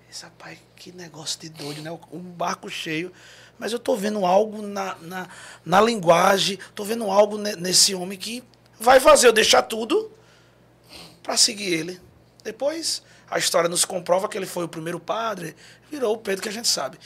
Esse 0.09 0.23
rapaz, 0.23 0.57
que 0.75 0.91
negócio 0.91 1.39
de 1.41 1.49
doido, 1.49 1.81
né? 1.81 1.91
Um 2.11 2.19
barco 2.19 2.69
cheio 2.69 3.11
mas 3.57 3.71
eu 3.71 3.77
estou 3.77 3.95
vendo 3.95 4.25
algo 4.25 4.61
na, 4.61 4.95
na, 4.95 5.29
na 5.63 5.81
linguagem, 5.81 6.57
estou 6.57 6.85
vendo 6.85 7.09
algo 7.09 7.37
ne- 7.37 7.55
nesse 7.55 7.95
homem 7.95 8.17
que 8.17 8.43
vai 8.79 8.99
fazer 8.99 9.27
eu 9.27 9.33
deixar 9.33 9.61
tudo 9.63 10.11
para 11.23 11.37
seguir 11.37 11.73
ele. 11.73 12.01
Depois, 12.43 13.01
a 13.29 13.39
história 13.39 13.69
nos 13.69 13.85
comprova 13.85 14.27
que 14.27 14.37
ele 14.37 14.45
foi 14.45 14.65
o 14.65 14.69
primeiro 14.69 14.99
padre, 14.99 15.55
virou 15.89 16.13
o 16.13 16.17
Pedro 16.17 16.43
que 16.43 16.49
a 16.49 16.51
gente 16.51 16.67
sabe. 16.67 16.99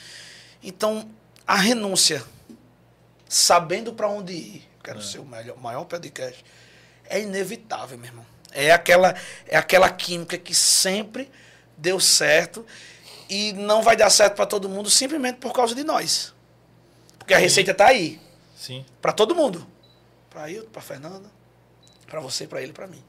Então, 0.62 1.10
a 1.46 1.56
renúncia, 1.56 2.24
sabendo 3.28 3.94
para 3.94 4.10
onde 4.10 4.34
ir, 4.34 4.70
quero 4.84 5.02
ser 5.02 5.20
o 5.20 5.26
melhor, 5.26 5.58
maior 5.58 5.86
podcast, 5.86 6.44
é 7.06 7.22
inevitável, 7.22 7.98
meu 7.98 8.08
irmão. 8.08 8.26
É 8.52 8.72
aquela, 8.72 9.16
é 9.48 9.58
aquela 9.58 9.90
química 9.90 10.38
que 10.38 10.54
sempre 10.54 11.30
deu 11.78 12.00
certo 12.00 12.66
e 13.30 13.54
não 13.54 13.82
vai 13.82 13.96
dar 13.96 14.10
certo 14.10 14.36
para 14.36 14.46
todo 14.46 14.68
mundo 14.68 14.90
simplesmente 14.90 15.38
por 15.38 15.54
causa 15.54 15.76
de 15.76 15.84
nós. 15.84 16.34
Porque 17.18 17.34
a 17.34 17.38
receita 17.38 17.72
está 17.72 17.88
aí, 17.88 18.20
Sim. 18.58 18.84
para 19.02 19.14
todo 19.14 19.36
mundo. 19.36 19.68
Para 20.30 20.44
Ailton, 20.44 20.70
para 20.70 20.82
Fernanda, 20.82 21.32
para 22.08 22.20
você, 22.20 22.48
para 22.48 22.62
ele, 22.62 22.74
para 22.74 22.88
mim. 22.88 23.04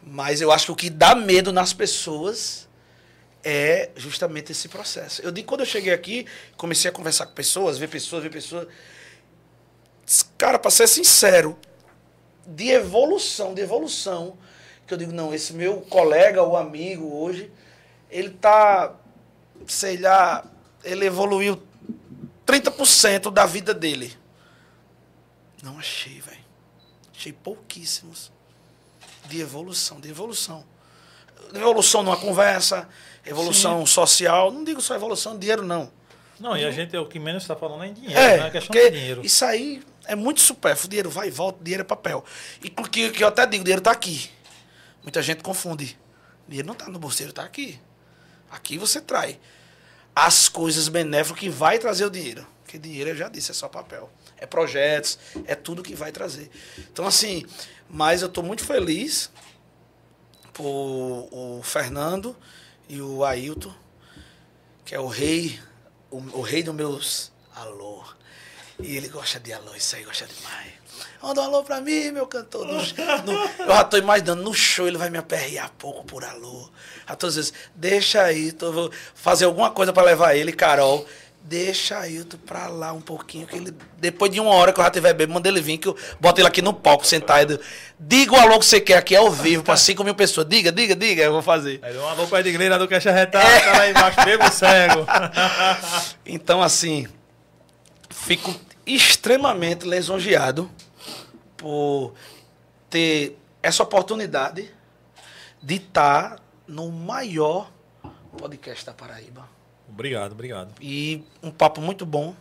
Mas 0.00 0.40
eu 0.40 0.52
acho 0.52 0.66
que 0.66 0.72
o 0.72 0.76
que 0.76 0.90
dá 0.90 1.14
medo 1.14 1.52
nas 1.52 1.72
pessoas 1.72 2.68
é 3.42 3.90
justamente 3.96 4.52
esse 4.52 4.68
processo. 4.68 5.20
Eu 5.22 5.30
digo, 5.30 5.46
quando 5.46 5.60
eu 5.60 5.66
cheguei 5.66 5.92
aqui, 5.92 6.26
comecei 6.56 6.88
a 6.88 6.92
conversar 6.92 7.26
com 7.26 7.34
pessoas, 7.34 7.76
ver 7.76 7.88
pessoas, 7.88 8.22
ver 8.22 8.30
pessoas. 8.30 8.68
Cara, 10.38 10.58
para 10.58 10.70
ser 10.70 10.86
sincero, 10.86 11.58
de 12.46 12.70
evolução, 12.70 13.54
de 13.54 13.62
evolução, 13.62 14.36
que 14.86 14.94
eu 14.94 14.98
digo, 14.98 15.12
não, 15.12 15.32
esse 15.34 15.52
meu 15.52 15.80
colega 15.82 16.42
ou 16.42 16.56
amigo 16.56 17.16
hoje, 17.16 17.50
ele 18.10 18.30
tá, 18.30 18.94
sei 19.66 19.96
lá, 19.98 20.44
ele 20.82 21.06
evoluiu 21.06 21.62
30% 22.46 23.32
da 23.32 23.46
vida 23.46 23.72
dele. 23.72 24.16
Não 25.62 25.78
achei, 25.78 26.20
velho. 26.20 26.44
Achei 27.16 27.32
pouquíssimos 27.32 28.30
de 29.26 29.40
evolução, 29.40 29.98
de 30.00 30.10
evolução. 30.10 30.64
Evolução 31.54 32.02
numa 32.02 32.16
conversa, 32.16 32.88
evolução 33.24 33.86
social. 33.86 34.50
Não 34.50 34.64
digo 34.64 34.80
só 34.80 34.94
evolução 34.94 35.32
de 35.34 35.40
dinheiro, 35.40 35.62
não. 35.64 35.90
Não, 36.38 36.56
e 36.56 36.64
a 36.64 36.70
gente, 36.70 36.96
o 36.96 37.06
que 37.06 37.18
menos 37.18 37.44
está 37.44 37.54
falando 37.54 37.84
é 37.84 37.88
em 37.88 37.92
dinheiro, 37.94 38.18
É, 38.18 38.36
né? 38.38 38.46
A 38.48 38.50
questão 38.50 38.74
de 38.74 38.90
dinheiro. 38.90 39.24
isso 39.24 39.44
aí 39.44 39.82
é 40.06 40.14
muito 40.14 40.40
supérfluo. 40.40 40.88
Dinheiro 40.88 41.10
vai 41.10 41.28
e 41.28 41.30
volta, 41.30 41.62
dinheiro 41.62 41.82
é 41.82 41.84
papel. 41.84 42.24
E 42.62 42.70
que, 42.70 43.10
que 43.10 43.22
eu 43.24 43.28
até 43.28 43.46
digo, 43.46 43.64
dinheiro 43.64 43.80
está 43.80 43.90
aqui. 43.90 44.30
Muita 45.02 45.22
gente 45.22 45.42
confunde. 45.42 45.98
Dinheiro 46.46 46.66
não 46.66 46.74
está 46.74 46.88
no 46.88 46.98
bolseiro, 46.98 47.30
está 47.30 47.42
aqui. 47.42 47.80
Aqui 48.50 48.78
você 48.78 49.00
traz 49.00 49.36
as 50.14 50.48
coisas 50.48 50.88
benéficas 50.88 51.40
que 51.40 51.48
vai 51.48 51.78
trazer 51.78 52.06
o 52.06 52.10
dinheiro. 52.10 52.46
Porque 52.62 52.78
dinheiro, 52.78 53.10
eu 53.10 53.16
já 53.16 53.28
disse, 53.28 53.50
é 53.50 53.54
só 53.54 53.68
papel. 53.68 54.10
É 54.36 54.46
projetos, 54.46 55.18
é 55.46 55.54
tudo 55.54 55.82
que 55.82 55.94
vai 55.94 56.12
trazer. 56.12 56.50
Então, 56.78 57.06
assim, 57.06 57.44
mas 57.88 58.22
eu 58.22 58.28
estou 58.28 58.42
muito 58.44 58.64
feliz 58.64 59.30
por 60.52 61.28
o 61.30 61.60
Fernando 61.62 62.36
e 62.88 63.00
o 63.00 63.24
Ailton, 63.24 63.74
que 64.84 64.94
é 64.94 65.00
o 65.00 65.06
rei, 65.06 65.58
o, 66.10 66.18
o 66.38 66.40
rei 66.40 66.62
dos 66.62 66.74
meus 66.74 67.32
alô. 67.54 68.04
E 68.80 68.96
ele 68.96 69.08
gosta 69.08 69.38
de 69.40 69.52
alô, 69.52 69.74
isso 69.76 69.94
aí 69.96 70.02
gosta 70.04 70.26
demais. 70.26 70.72
Manda 71.22 71.40
um 71.40 71.44
alô 71.44 71.62
pra 71.62 71.80
mim, 71.80 72.10
meu 72.10 72.26
cantor. 72.26 72.66
No- 72.66 72.74
no- 72.74 73.50
eu 73.60 73.66
já 73.68 73.84
tô 73.84 73.96
imaginando, 73.96 74.42
no 74.42 74.52
show 74.52 74.86
ele 74.86 74.98
vai 74.98 75.08
me 75.10 75.16
aperrear 75.18 75.70
pouco 75.78 76.04
por 76.04 76.24
alô. 76.24 76.68
A 77.06 77.14
todas 77.16 77.36
as 77.38 77.50
vezes, 77.50 77.52
deixa 77.74 78.22
aí, 78.22 78.52
tô, 78.52 78.72
vou 78.72 78.90
fazer 79.14 79.44
alguma 79.46 79.70
coisa 79.70 79.92
pra 79.92 80.02
levar 80.02 80.34
ele, 80.36 80.52
Carol. 80.52 81.06
Deixa 81.46 81.98
Ailton 81.98 82.38
pra 82.38 82.68
lá 82.68 82.90
um 82.94 83.02
pouquinho, 83.02 83.46
que 83.46 83.54
ele, 83.54 83.74
depois 83.98 84.30
de 84.32 84.40
uma 84.40 84.54
hora 84.54 84.72
que 84.72 84.80
eu 84.80 84.84
já 84.84 84.90
tiver 84.90 85.12
bebendo, 85.12 85.34
manda 85.34 85.46
ele 85.46 85.60
vir, 85.60 85.76
que 85.76 85.86
eu 85.88 85.96
boto 86.18 86.40
ele 86.40 86.48
aqui 86.48 86.62
no 86.62 86.72
palco, 86.72 87.06
sentado. 87.06 87.60
Diga 88.00 88.32
o 88.32 88.36
alô 88.40 88.58
que 88.58 88.64
você 88.64 88.80
quer 88.80 88.96
aqui 88.96 89.14
ao 89.14 89.30
vivo, 89.30 89.62
pra 89.62 89.76
5 89.76 90.02
mil 90.02 90.14
pessoas. 90.14 90.46
Diga, 90.48 90.72
diga, 90.72 90.96
diga, 90.96 91.22
eu 91.22 91.32
vou 91.32 91.42
fazer. 91.42 91.80
Aí 91.82 91.94
um 91.98 92.08
alô 92.08 92.26
pra 92.26 92.40
igreja 92.40 92.78
do 92.78 92.88
Caixa 92.88 93.10
Retada, 93.10 93.60
tá 93.60 93.72
lá 93.76 93.90
embaixo, 93.90 94.24
bebo 94.24 94.50
cego. 94.50 95.06
Então, 96.24 96.62
assim, 96.62 97.06
fico 98.24 98.58
extremamente 98.86 99.86
lisonjeado 99.86 100.70
por 101.56 102.14
ter 102.88 103.38
essa 103.62 103.82
oportunidade 103.82 104.70
de 105.62 105.74
estar 105.74 106.40
no 106.66 106.90
maior 106.90 107.70
podcast 108.38 108.84
da 108.86 108.92
Paraíba. 108.92 109.48
obrigado, 109.88 110.32
obrigado. 110.32 110.72
E 110.80 111.22
um 111.42 111.50
papo 111.50 111.80
muito 111.80 112.06
bom. 112.06 112.34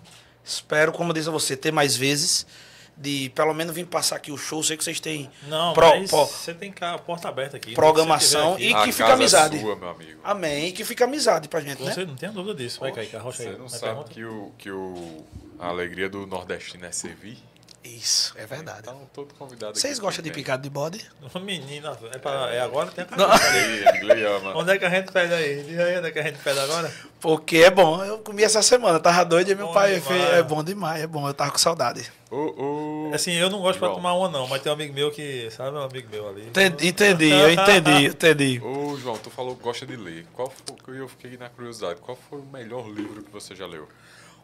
Espero, 0.43 0.91
como 0.91 1.13
disse 1.13 1.27
a 1.29 1.31
você, 1.31 1.55
ter 1.55 1.71
mais 1.71 1.95
vezes. 1.95 2.45
De 2.95 3.31
pelo 3.33 3.53
menos 3.53 3.73
vir 3.73 3.85
passar 3.87 4.17
aqui 4.17 4.31
o 4.31 4.37
show. 4.37 4.61
Sei 4.63 4.77
que 4.77 4.83
vocês 4.83 4.99
têm 4.99 5.29
Não, 5.47 5.73
pro- 5.73 5.89
mas 5.89 6.09
pro- 6.11 6.25
você 6.25 6.53
tem 6.53 6.71
cá, 6.71 6.93
a 6.93 6.99
porta 6.99 7.27
aberta 7.27 7.57
aqui. 7.57 7.73
Programação 7.73 8.55
tiver 8.55 8.69
E 8.69 8.73
aqui, 8.73 8.83
que 8.83 8.89
a 8.89 8.93
fica 8.93 9.03
casa 9.05 9.13
amizade. 9.13 9.57
É 9.57 9.61
sua, 9.61 9.75
meu 9.75 9.89
amigo. 9.89 10.19
Amém. 10.23 10.67
E 10.67 10.71
que 10.71 10.85
fica 10.85 11.05
amizade 11.05 11.47
pra 11.47 11.59
gente, 11.59 11.81
né? 11.81 11.91
Você 11.91 12.05
não 12.05 12.15
tem 12.15 12.29
dúvida 12.31 12.53
disso. 12.55 12.79
Vai, 12.79 12.91
Kaique, 12.91 13.15
arrocha 13.15 13.41
aí. 13.43 13.49
Você 13.49 13.57
não 13.57 13.67
Vai, 13.67 13.79
sabe 13.79 13.91
pergunta. 13.93 14.11
que, 14.13 14.23
o, 14.23 14.51
que 14.57 14.69
o, 14.71 15.25
a 15.59 15.67
alegria 15.69 16.07
do 16.07 16.27
nordestino 16.27 16.85
é 16.85 16.91
servir? 16.91 17.37
Isso, 17.83 18.33
é 18.37 18.45
verdade. 18.45 18.79
Então, 18.83 19.09
todo 19.13 19.33
convidado 19.33 19.77
Vocês 19.77 19.99
gostam 19.99 20.23
de 20.23 20.31
picado 20.31 20.63
de 20.63 20.69
bode? 20.69 21.05
Menina, 21.41 21.97
é, 22.13 22.17
pra, 22.17 22.49
é 22.49 22.61
agora 22.61 22.89
tem 22.91 23.03
a. 23.03 24.55
Onde 24.55 24.71
é 24.71 24.77
que 24.77 24.85
a 24.85 24.89
gente 24.89 25.11
pede 25.11 25.33
aí? 25.33 25.63
Diz 25.63 25.77
aí 25.77 25.97
onde 25.97 26.07
é 26.07 26.11
que 26.11 26.19
a 26.19 26.23
gente 26.23 26.39
pede 26.39 26.59
agora? 26.59 26.89
Porque 27.19 27.57
é 27.57 27.69
bom. 27.69 28.01
Eu 28.03 28.19
comi 28.19 28.41
essa 28.43 28.61
semana, 28.61 28.99
tava 28.99 29.25
doido 29.25 29.51
e 29.51 29.55
meu 29.55 29.67
Bom 29.67 29.73
pai 29.73 29.99
fez. 29.99 30.23
É 30.33 30.41
bom 30.43 30.63
demais, 30.63 31.03
é 31.03 31.07
bom. 31.07 31.27
Eu 31.27 31.33
tava 31.33 31.51
com 31.51 31.57
saudade. 31.57 32.09
Ô, 32.31 33.09
ô, 33.09 33.11
Assim, 33.13 33.33
eu 33.33 33.49
não 33.49 33.59
gosto 33.59 33.79
pra 33.79 33.89
João. 33.89 33.97
tomar 33.97 34.13
uma 34.13 34.29
não, 34.29 34.47
mas 34.47 34.61
tem 34.61 34.71
um 34.71 34.75
amigo 34.75 34.93
meu 34.93 35.11
que, 35.11 35.49
sabe, 35.51 35.77
um 35.77 35.81
amigo 35.81 36.07
meu 36.09 36.29
ali. 36.29 36.47
Entendi, 36.47 36.87
entendi, 36.87 37.29
eu 37.31 37.51
entendi, 37.51 38.05
entendi. 38.05 38.61
Ô, 38.63 38.97
João, 38.97 39.17
tu 39.17 39.29
falou 39.29 39.55
que 39.55 39.63
gosta 39.63 39.85
de 39.85 39.95
ler. 39.95 40.25
Qual 40.33 40.51
foi, 40.85 40.99
eu 40.99 41.07
fiquei 41.07 41.37
na 41.37 41.49
curiosidade, 41.49 41.99
qual 42.01 42.17
foi 42.29 42.39
o 42.39 42.45
melhor 42.45 42.87
livro 42.87 43.21
que 43.21 43.31
você 43.31 43.53
já 43.55 43.67
leu? 43.67 43.87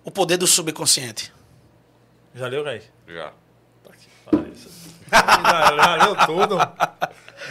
O 0.03 0.11
poder 0.11 0.38
do 0.38 0.45
subconsciente. 0.45 1.34
Já 2.35 2.47
leu, 2.47 2.64
Kaique? 2.64 2.85
Já. 3.07 3.31
Tá 3.84 3.91
que 3.93 4.07
pariu. 4.26 4.53
já, 5.11 5.76
já 5.77 6.06
leu 6.06 6.15
tudo. 6.26 6.57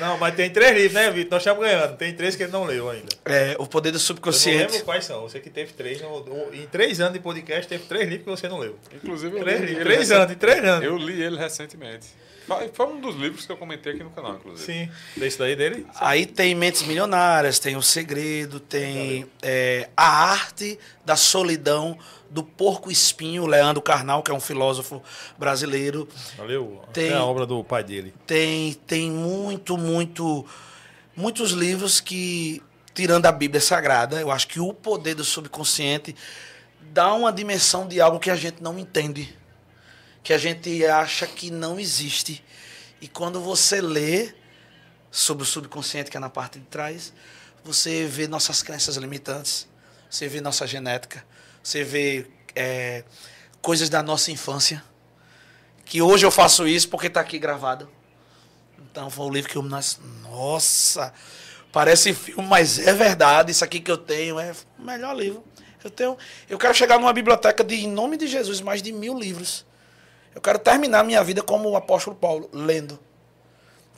Não, 0.00 0.16
mas 0.18 0.34
tem 0.36 0.48
três 0.50 0.72
livros, 0.76 0.92
né, 0.92 1.10
Vitor? 1.10 1.32
Nós 1.32 1.42
estamos 1.42 1.64
ganhando. 1.64 1.96
Tem 1.96 2.14
três 2.14 2.36
que 2.36 2.44
ele 2.44 2.52
não 2.52 2.64
leu 2.64 2.88
ainda. 2.88 3.08
É, 3.24 3.56
o 3.58 3.66
poder 3.66 3.90
do 3.90 3.96
Eu 3.96 3.98
não 3.98 4.06
subconsciente. 4.06 4.72
lembro 4.72 4.84
quais 4.84 5.04
são. 5.04 5.22
Você 5.22 5.40
que 5.40 5.50
teve 5.50 5.72
três. 5.72 6.00
Em 6.52 6.66
três 6.66 7.00
anos 7.00 7.14
de 7.14 7.20
podcast, 7.20 7.66
teve 7.68 7.84
três 7.84 8.08
livros 8.08 8.24
que 8.24 8.30
você 8.30 8.48
não 8.48 8.58
leu. 8.58 8.78
Inclusive, 8.94 9.36
eu 9.36 9.42
Três 9.42 9.60
li 9.60 9.66
livros, 9.66 9.84
três 9.84 10.10
anos, 10.12 10.32
em 10.32 10.36
três 10.36 10.64
anos. 10.64 10.84
Eu 10.84 10.96
li 10.96 11.20
ele 11.22 11.36
recentemente. 11.36 12.06
Foi 12.72 12.86
um 12.86 12.98
dos 12.98 13.14
livros 13.16 13.44
que 13.44 13.52
eu 13.52 13.58
comentei 13.58 13.92
aqui 13.92 14.02
no 14.02 14.10
canal, 14.10 14.36
inclusive. 14.36 14.64
Sim. 14.64 14.90
Desse 15.20 15.38
daí 15.38 15.54
dele? 15.54 15.86
Aí 15.96 16.24
tem 16.24 16.54
Mentes 16.54 16.82
Milionárias, 16.82 17.58
tem 17.58 17.76
O 17.76 17.82
Segredo, 17.82 18.58
tem 18.58 19.26
é, 19.42 19.90
A 19.94 20.30
Arte 20.30 20.78
da 21.04 21.14
Solidão 21.14 21.98
do 22.30 22.42
Porco 22.42 22.90
Espinho, 22.90 23.46
Leandro 23.46 23.80
Carnal, 23.82 24.22
que 24.22 24.30
é 24.30 24.34
um 24.34 24.40
filósofo 24.40 25.02
brasileiro. 25.38 26.08
Valeu. 26.36 26.82
Tem- 26.92 27.10
É 27.10 27.14
a 27.14 27.24
obra 27.24 27.46
do 27.46 27.62
pai 27.64 27.82
dele. 27.82 28.14
Tem, 28.26 28.74
tem 28.86 29.10
muito, 29.10 29.78
muito, 29.78 30.44
muitos 31.16 31.52
livros 31.52 32.00
que, 32.00 32.62
tirando 32.94 33.26
a 33.26 33.32
Bíblia 33.32 33.60
Sagrada, 33.60 34.20
eu 34.20 34.30
acho 34.30 34.46
que 34.48 34.60
o 34.60 34.74
poder 34.74 35.14
do 35.14 35.24
subconsciente 35.24 36.14
dá 36.92 37.12
uma 37.14 37.32
dimensão 37.32 37.86
de 37.88 38.00
algo 38.00 38.18
que 38.18 38.30
a 38.30 38.36
gente 38.36 38.62
não 38.62 38.78
entende, 38.78 39.34
que 40.22 40.32
a 40.32 40.38
gente 40.38 40.84
acha 40.84 41.26
que 41.26 41.50
não 41.50 41.80
existe. 41.80 42.44
E 43.00 43.08
quando 43.08 43.40
você 43.40 43.80
lê 43.80 44.34
sobre 45.10 45.44
o 45.44 45.46
subconsciente, 45.46 46.10
que 46.10 46.16
é 46.16 46.20
na 46.20 46.28
parte 46.28 46.58
de 46.58 46.66
trás, 46.66 47.12
você 47.64 48.04
vê 48.06 48.28
nossas 48.28 48.62
crenças 48.62 48.96
limitantes, 48.96 49.66
você 50.10 50.28
vê 50.28 50.40
nossa 50.40 50.66
genética, 50.66 51.24
você 51.68 51.84
vê 51.84 52.26
é, 52.54 53.04
coisas 53.60 53.90
da 53.90 54.02
nossa 54.02 54.30
infância. 54.30 54.82
Que 55.84 56.00
hoje 56.00 56.24
eu 56.24 56.30
faço 56.30 56.66
isso 56.66 56.88
porque 56.88 57.08
está 57.08 57.20
aqui 57.20 57.38
gravado. 57.38 57.88
Então 58.90 59.10
foi 59.10 59.26
um 59.26 59.30
livro 59.30 59.50
que 59.50 59.56
eu. 59.56 59.62
nas- 59.62 60.00
Nossa! 60.22 61.12
Parece 61.70 62.14
filme, 62.14 62.46
mas 62.46 62.78
é 62.78 62.92
verdade. 62.94 63.52
Isso 63.52 63.62
aqui 63.64 63.80
que 63.80 63.90
eu 63.90 63.98
tenho 63.98 64.40
é 64.40 64.52
o 64.78 64.82
melhor 64.82 65.14
livro. 65.14 65.44
Eu 65.84 65.90
tenho. 65.90 66.16
Eu 66.48 66.58
quero 66.58 66.72
chegar 66.74 66.98
numa 66.98 67.12
biblioteca 67.12 67.62
de, 67.62 67.74
em 67.84 67.88
nome 67.88 68.16
de 68.16 68.26
Jesus, 68.26 68.60
mais 68.62 68.82
de 68.82 68.90
mil 68.90 69.18
livros. 69.18 69.66
Eu 70.34 70.40
quero 70.40 70.58
terminar 70.58 71.04
minha 71.04 71.22
vida 71.22 71.42
como 71.42 71.68
o 71.68 71.76
apóstolo 71.76 72.16
Paulo, 72.16 72.48
lendo. 72.52 72.98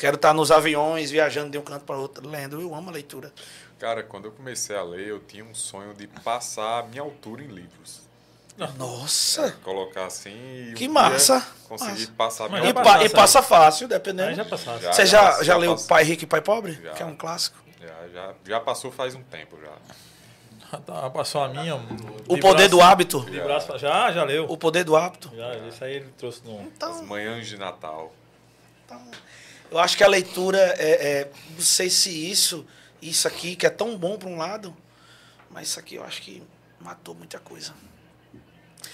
Quero 0.01 0.17
estar 0.17 0.33
nos 0.35 0.51
aviões, 0.51 1.11
viajando 1.11 1.51
de 1.51 1.59
um 1.59 1.63
canto 1.63 1.85
para 1.85 1.97
outro, 1.97 2.27
lendo. 2.29 2.61
Eu 2.61 2.75
amo 2.75 2.89
a 2.89 2.93
leitura. 2.93 3.33
Cara, 3.79 4.03
quando 4.03 4.25
eu 4.25 4.33
comecei 4.33 4.75
a 4.75 4.83
ler, 4.83 5.07
eu 5.09 5.21
tinha 5.21 5.45
um 5.45 5.55
sonho 5.55 5.93
de 5.95 6.07
passar 6.07 6.81
a 6.81 6.83
minha 6.83 7.03
altura 7.03 7.43
em 7.43 7.47
livros. 7.49 8.01
Nossa! 8.77 9.53
Colocar 9.65 10.07
assim 10.07 10.31
e 10.31 10.71
um 10.71 10.75
Que 10.75 10.81
dia 10.85 10.91
massa, 10.91 11.47
conseguir 11.69 12.01
massa. 12.01 12.13
passar 12.17 12.49
minha 12.51 12.63
E, 12.69 12.75
pa- 12.75 13.05
e 13.05 13.09
passa 13.09 13.43
fácil, 13.43 13.89
dependendo. 13.89 14.35
Já. 14.35 14.45
Já. 14.45 14.93
Você 14.93 15.07
já, 15.07 15.33
já 15.39 15.43
já 15.45 15.57
leu 15.57 15.73
passou. 15.73 15.89
Pai 15.89 16.03
Rico 16.05 16.25
e 16.25 16.27
Pai 16.27 16.41
Pobre? 16.43 16.73
Já. 16.83 16.93
Que 16.93 17.03
é 17.03 17.07
um 17.07 17.15
clássico. 17.17 17.57
Já, 17.81 18.09
já, 18.13 18.35
já 18.45 18.61
passou 18.61 18.91
faz 18.91 19.15
um 19.15 19.23
tempo 19.23 19.59
já. 19.63 20.79
Tá, 20.79 21.09
passou 21.11 21.43
a 21.43 21.49
minha. 21.49 21.75
O 22.29 22.39
poder 22.39 22.69
do 22.69 22.81
hábito. 22.81 23.21
De 23.21 23.41
braço, 23.41 23.77
já, 23.79 24.13
já 24.13 24.25
leu. 24.25 24.45
O 24.49 24.57
poder 24.59 24.85
do 24.85 24.95
hábito. 24.95 25.31
Já, 25.35 25.57
isso 25.69 25.83
aí 25.85 25.95
ele 25.97 26.13
trouxe 26.19 26.43
no. 26.45 26.59
As 26.61 26.67
Então, 26.67 27.03
manhãs 27.07 27.47
de 27.47 27.57
Natal. 27.57 28.13
então, 28.85 29.01
eu 29.71 29.79
acho 29.79 29.97
que 29.97 30.05
a 30.05 30.09
leitura 30.09 30.59
é, 30.79 31.21
é- 31.21 31.31
Não 31.55 31.61
sei 31.61 31.89
se 31.91 32.11
isso, 32.11 32.67
isso 33.01 33.27
aqui, 33.29 33.55
que 33.57 33.67
é 33.67 33.71
tão 33.71 33.97
bom 33.97 34.17
para 34.19 34.29
um 34.29 34.37
lado, 34.37 34.77
mas 35.51 35.69
isso 35.69 35.79
aqui 35.81 35.95
eu 35.97 36.05
acho 36.05 36.23
que 36.23 36.43
matou 36.81 37.15
muita 37.15 37.39
coisa. 37.39 37.73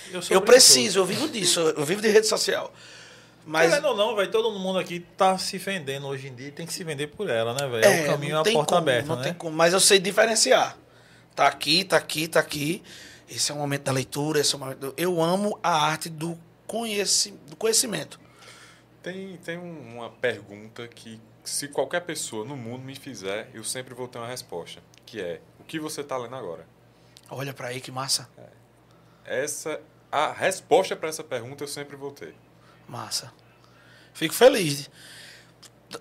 Eu 0.07 0.21
preguiçoso. 0.21 0.41
preciso, 0.43 0.99
eu 1.01 1.05
vivo 1.07 1.29
disso, 1.29 1.61
eu 1.61 1.85
vivo 1.85 2.01
de 2.03 2.09
rede 2.09 2.27
social. 2.27 2.73
Mas 3.45 3.69
Querendo 3.71 3.87
ou 3.89 3.97
não, 3.97 4.17
velho, 4.17 4.29
todo 4.31 4.51
mundo 4.59 4.79
aqui 4.79 5.01
tá 5.17 5.39
se 5.39 5.57
vendendo 5.59 6.07
hoje 6.09 6.27
em 6.27 6.35
dia 6.35 6.49
e 6.49 6.51
tem 6.51 6.67
que 6.67 6.73
se 6.73 6.83
vender 6.83 7.07
por 7.09 7.31
ela, 7.31 7.55
né, 7.55 7.69
velho? 7.69 7.85
é, 7.85 8.03
o 8.03 8.07
caminho 8.07 8.37
é 8.37 8.41
a 8.41 8.43
porta 8.43 8.65
como, 8.65 8.77
aberta, 8.79 9.09
não 9.09 9.17
né? 9.17 9.23
tem 9.23 9.35
como. 9.35 9.57
Mas 9.57 9.73
eu 9.73 9.79
sei 9.79 10.01
diferenciar. 10.01 10.77
Tá 11.35 11.47
aqui, 11.47 11.85
tá 11.85 11.97
aqui, 11.97 12.27
tá 12.27 12.41
aqui. 12.41 12.83
Esse 13.29 13.53
é 13.53 13.55
o 13.55 13.59
momento 13.59 13.83
da 13.83 13.93
leitura, 13.93 14.41
esse 14.41 14.53
é 14.53 14.57
o 14.57 14.61
momento. 14.61 14.79
do- 14.79 14.95
Eu 14.97 15.23
amo 15.23 15.57
a 15.63 15.71
arte 15.87 16.09
do, 16.09 16.37
conheci, 16.67 17.33
do 17.49 17.55
conhecimento. 17.55 18.19
Tem, 19.07 19.37
tem 19.37 19.57
um- 19.57 19.95
uma 19.99 20.11
pergunta 20.11 20.89
que, 20.89 21.21
se 21.45 21.69
qualquer 21.69 22.01
pessoa 22.01 22.45
no 22.45 22.57
mundo 22.57 22.83
me 22.83 22.97
fizer, 22.97 23.49
eu 23.55 23.63
sempre 23.63 23.95
vou 23.95 24.09
ter 24.09 24.19
uma 24.19 24.27
resposta. 24.27 24.83
Que 25.07 25.21
é, 25.21 25.41
o 25.61 25.63
que 25.63 25.79
você 25.79 26.01
está 26.01 26.17
lendo 26.17 26.35
agora? 26.35 26.67
Olha 27.31 27.55
pra 27.55 27.69
aí 27.69 27.81
que 27.81 27.93
massa. 27.93 28.29
Essa, 29.25 29.81
a 30.11 30.33
resposta 30.33 30.97
para 30.97 31.09
essa 31.09 31.23
pergunta 31.23 31.63
eu 31.63 31.69
sempre 31.69 31.95
vou 31.95 32.11
ter. 32.11 32.35
Massa. 32.89 33.33
Fico 34.13 34.35
feliz. 34.35 34.91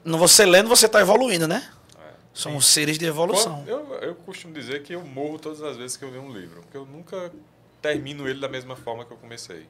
No 0.03 0.17
você 0.17 0.43
lendo, 0.43 0.67
você 0.67 0.89
tá 0.89 0.99
evoluindo, 0.99 1.47
né? 1.47 1.71
É. 1.99 2.13
Somos 2.33 2.65
seres 2.65 2.97
de 2.97 3.05
evolução. 3.05 3.63
Eu, 3.67 3.93
eu 4.01 4.15
costumo 4.15 4.51
dizer 4.51 4.81
que 4.81 4.93
eu 4.93 5.05
morro 5.05 5.37
todas 5.37 5.61
as 5.61 5.77
vezes 5.77 5.95
que 5.95 6.03
eu 6.03 6.09
leio 6.09 6.23
um 6.23 6.33
livro, 6.33 6.61
porque 6.61 6.77
eu 6.77 6.87
nunca 6.87 7.31
termino 7.83 8.27
ele 8.27 8.39
da 8.39 8.49
mesma 8.49 8.75
forma 8.75 9.05
que 9.05 9.13
eu 9.13 9.17
comecei. 9.17 9.67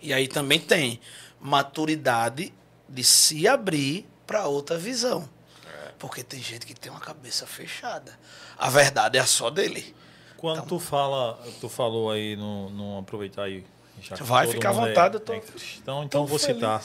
E 0.00 0.12
aí 0.12 0.28
também 0.28 0.60
tem 0.60 1.00
maturidade 1.42 2.52
de 2.88 3.04
se 3.04 3.46
abrir 3.48 4.06
para 4.26 4.46
outra 4.46 4.78
visão. 4.78 5.28
Porque 5.98 6.22
tem 6.22 6.40
gente 6.42 6.66
que 6.66 6.74
tem 6.74 6.90
uma 6.90 7.00
cabeça 7.00 7.46
fechada. 7.46 8.18
A 8.58 8.68
verdade 8.70 9.18
é 9.18 9.20
a 9.20 9.26
só 9.26 9.50
dele. 9.50 9.94
Quando 10.36 10.56
Então- 10.56 10.66
tu 10.66 10.78
fala, 10.80 11.38
tu 11.60 11.68
falou 11.68 12.10
aí 12.10 12.34
no, 12.36 12.70
no 12.70 12.98
aproveitar 12.98 13.44
aí. 13.44 13.64
Vai 14.20 14.48
ficar 14.48 14.70
à 14.70 14.72
é- 14.72 14.74
vontade, 14.74 15.14
eu 15.14 15.20
tô- 15.20 15.32
é 15.32 15.40
então 15.84 16.08
tô 16.08 16.26
vou 16.26 16.38
citar. 16.38 16.82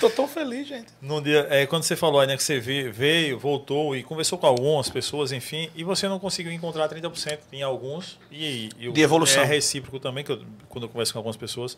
Tô 0.00 0.10
tão 0.10 0.26
feliz, 0.26 0.66
gente. 0.66 0.88
No 1.00 1.20
dia, 1.20 1.46
é, 1.48 1.66
quando 1.66 1.84
você 1.84 1.94
falou 1.94 2.20
aí, 2.20 2.26
né, 2.26 2.36
que 2.36 2.42
você 2.42 2.58
ve- 2.58 2.90
veio, 2.90 3.38
voltou 3.38 3.94
e 3.94 4.02
conversou 4.02 4.36
com 4.36 4.46
algumas 4.48 4.88
pessoas, 4.88 5.30
enfim, 5.30 5.70
e 5.76 5.84
você 5.84 6.08
não 6.08 6.18
conseguiu 6.18 6.50
encontrar 6.50 6.88
30% 6.88 7.38
em 7.52 7.62
alguns, 7.62 8.18
e, 8.32 8.70
e 8.76 8.88
o- 8.88 8.92
De 8.92 9.00
evolução. 9.02 9.42
É 9.42 9.44
recíproco 9.46 10.00
também, 10.00 10.24
que 10.24 10.32
eu- 10.32 10.42
quando 10.68 10.84
eu 10.84 10.88
converso 10.88 11.12
com 11.12 11.20
algumas 11.20 11.36
pessoas. 11.36 11.76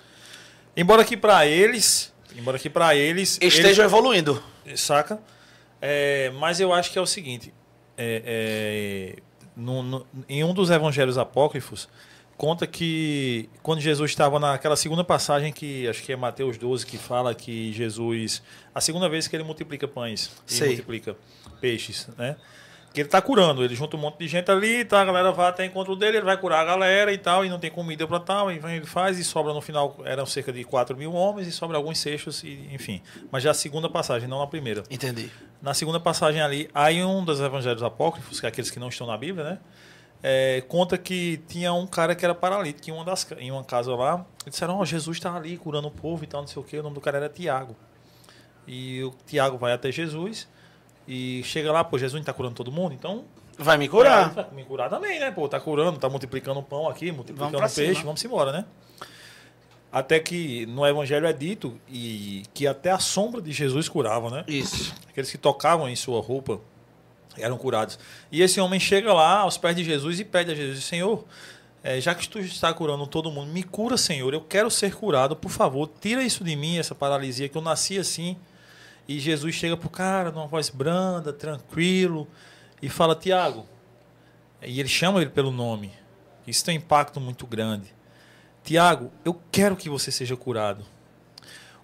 Embora 0.81 1.05
que 1.05 1.17
para 1.17 1.45
eles, 1.47 2.13
embora 2.37 2.59
que 2.59 2.71
para 2.71 2.95
eles, 2.95 3.39
Estejam 3.43 3.85
evoluindo. 3.85 4.43
eles- 4.65 4.81
saca? 4.81 5.19
É, 5.83 6.31
mas 6.39 6.61
eu 6.61 6.73
acho 6.73 6.91
que 6.93 6.99
é 6.99 7.03
o 7.03 7.07
seguinte, 7.07 7.53
é, 7.97 8.23
é, 9.17 9.23
no- 9.57 9.83
no- 9.83 10.07
em 10.29 10.43
um 10.45 10.55
dos 10.55 10.71
evangelhos 10.71 11.19
apócrifos, 11.19 11.89
conta 12.37 12.67
que 12.67 13.49
quando 13.63 13.81
Jesus 13.81 14.11
estava 14.13 14.39
naquela 14.39 14.77
segunda 14.77 15.03
passagem 15.03 15.53
que 15.53 15.89
acho 15.89 16.03
que 16.05 16.13
é 16.13 16.17
Mateus 16.17 16.57
12 16.57 16.87
que 16.87 16.97
fala 16.97 17.35
que 17.35 17.73
Jesus 17.73 18.41
a 18.73 18.81
segunda 18.81 19.09
vez 19.09 19.27
que 19.27 19.35
ele 19.35 19.43
multiplica 19.43 19.89
pães 19.89 20.31
e 20.49 20.55
multiplica 20.69 21.17
peixes, 21.61 22.09
né? 22.17 22.37
Que 22.93 23.01
ele 23.01 23.09
está 23.09 23.21
curando, 23.21 23.63
ele 23.63 23.75
junta 23.75 23.97
um 23.97 24.01
monte 24.01 24.19
de 24.19 24.29
gente 24.29 24.51
ali, 24.51 24.85
tá, 24.85 25.01
a 25.01 25.05
galera 25.05 25.31
vai 25.31 25.49
até 25.49 25.65
encontro 25.65 25.95
dele, 25.95 26.19
ele 26.19 26.25
vai 26.25 26.37
curar 26.37 26.61
a 26.61 26.65
galera 26.65 27.13
e 27.13 27.19
tal, 27.19 27.45
e 27.45 27.49
não 27.49 27.59
tem 27.59 27.71
comida 27.71 28.07
para 28.07 28.19
tal, 28.19 28.51
e 28.51 28.57
ele 28.57 28.87
faz 28.87 29.19
e 29.19 29.25
sobra 29.25 29.53
no 29.53 29.61
final, 29.61 29.97
eram 30.05 30.25
cerca 30.25 30.53
de 30.53 30.65
4 30.65 30.97
mil 30.97 31.13
homens 31.13 31.47
e 31.47 31.53
sobra 31.53 31.77
alguns 31.77 31.99
cestos, 31.99 32.43
e, 32.43 32.69
enfim. 32.73 33.03
Mas 33.31 33.43
já 33.43 33.51
a 33.51 33.55
segunda 33.55 33.89
passagem, 33.91 34.29
não 34.29 34.41
a 34.41 34.47
primeira. 34.47 34.83
Entendi. 34.91 35.31
Na 35.61 35.75
segunda 35.75 36.01
passagem 36.01 36.41
ali, 36.41 36.71
aí 36.75 37.05
um 37.05 37.25
dos 37.25 37.41
evangelhos 37.41 37.83
apócrifos, 37.83 38.41
que 38.41 38.47
é 38.47 38.49
aqueles 38.49 38.71
que 38.71 38.81
não 38.81 38.89
estão 38.89 39.07
na 39.07 39.17
Bíblia, 39.17 39.45
né? 39.45 39.59
é, 40.23 40.63
conta 40.69 40.99
que 40.99 41.41
tinha 41.49 41.73
um 41.73 41.87
cara 41.87 42.15
que 42.15 42.25
era 42.25 42.35
paralítico 42.35 42.91
em 42.91 42.93
uma, 42.93 43.05
das, 43.05 43.27
em 43.39 43.51
uma 43.51 43.65
casa 43.65 43.95
lá. 43.95 44.25
E 44.47 44.51
disseram, 44.51 44.79
ó, 44.79 44.85
Jesus 44.85 45.17
está 45.17 45.35
ali 45.35 45.57
curando 45.57 45.89
o 45.89 45.91
povo 45.91 46.25
e 46.25 46.27
tal, 46.27 46.41
não 46.41 46.49
sei 46.49 46.61
o 46.61 46.65
quê. 46.65 46.79
O 46.79 46.83
nome 46.83 46.95
do 46.95 47.01
cara 47.01 47.19
era 47.19 47.29
Tiago. 47.29 47.77
E 48.67 49.03
o 49.05 49.15
Tiago 49.27 49.57
vai 49.57 49.73
até 49.73 49.91
Jesus 49.91 50.49
e 51.09 51.43
chega 51.43 51.73
lá, 51.73 51.83
pô, 51.83 51.97
Jesus 51.99 52.13
não 52.15 52.21
está 52.21 52.35
curando 52.35 52.55
todo 52.55 52.71
mundo, 52.71 52.93
então 52.95 53.25
Vai 53.59 53.77
me 53.77 53.87
é, 53.87 53.89
curar. 53.89 54.31
vai 54.35 54.47
me 54.53 54.63
curar 54.65 54.89
também, 54.89 55.19
né? 55.19 55.33
Pô, 55.33 55.49
tá 55.49 55.59
curando, 55.59 55.99
tá 55.99 56.09
multiplicando 56.09 56.63
pão 56.63 56.87
aqui, 56.89 57.11
multiplicando 57.11 57.57
pra 57.59 57.69
peixe, 57.69 57.95
cima. 57.95 58.05
vamos 58.05 58.25
embora, 58.25 58.53
né? 58.53 58.65
Até 59.91 60.21
que 60.21 60.67
no 60.67 60.87
Evangelho 60.87 61.27
é 61.27 61.33
dito 61.33 61.81
e 61.89 62.45
que 62.53 62.67
até 62.67 62.91
a 62.91 62.99
sombra 62.99 63.41
de 63.41 63.51
Jesus 63.51 63.89
curava, 63.89 64.31
né? 64.31 64.45
Isso. 64.47 64.95
Aqueles 65.09 65.31
que 65.31 65.39
tocavam 65.39 65.89
em 65.89 65.97
sua 65.97 66.21
roupa 66.21 66.61
eram 67.37 67.57
curados. 67.57 67.99
E 68.31 68.43
esse 68.43 68.61
homem 68.61 68.79
chega 68.79 69.13
lá 69.13 69.41
aos 69.41 69.57
pés 69.57 69.75
de 69.75 69.83
Jesus 69.83 70.21
e 70.21 70.25
pede 70.25 70.53
a 70.53 70.55
Jesus: 70.55 70.85
Senhor, 70.85 71.25
eh, 71.83 72.01
já 72.01 72.15
que 72.15 72.29
tu 72.29 72.39
está 72.39 72.73
curando 72.73 73.07
todo 73.07 73.31
mundo, 73.31 73.51
me 73.51 73.63
cura, 73.63 73.97
Senhor. 73.97 74.33
Eu 74.35 74.43
quero 74.43 74.71
ser 74.71 74.95
curado, 74.95 75.35
por 75.35 75.51
favor, 75.51 75.91
tira 76.01 76.23
isso 76.23 76.45
de 76.45 76.55
mim, 76.55 76.77
essa 76.79 76.95
paralisia, 76.95 77.49
que 77.49 77.57
eu 77.57 77.63
nasci 77.63 77.99
assim. 77.99 78.37
E 79.09 79.19
Jesus 79.19 79.55
chega 79.55 79.75
pro 79.75 79.89
cara 79.89 80.31
numa 80.31 80.47
voz 80.47 80.69
branda, 80.69 81.33
tranquilo, 81.33 82.29
e 82.83 82.91
fala: 82.91 83.17
Tiago. 83.17 83.67
E 84.61 84.79
ele 84.79 84.89
chama 84.89 85.23
ele 85.23 85.31
pelo 85.31 85.51
nome. 85.51 85.93
Isso 86.47 86.65
tem 86.65 86.77
um 86.77 86.81
impacto 86.81 87.21
muito 87.21 87.47
grande. 87.47 87.95
Tiago, 88.63 89.11
eu 89.25 89.41
quero 89.51 89.77
que 89.77 89.89
você 89.89 90.13
seja 90.13 90.37
curado. 90.37 90.85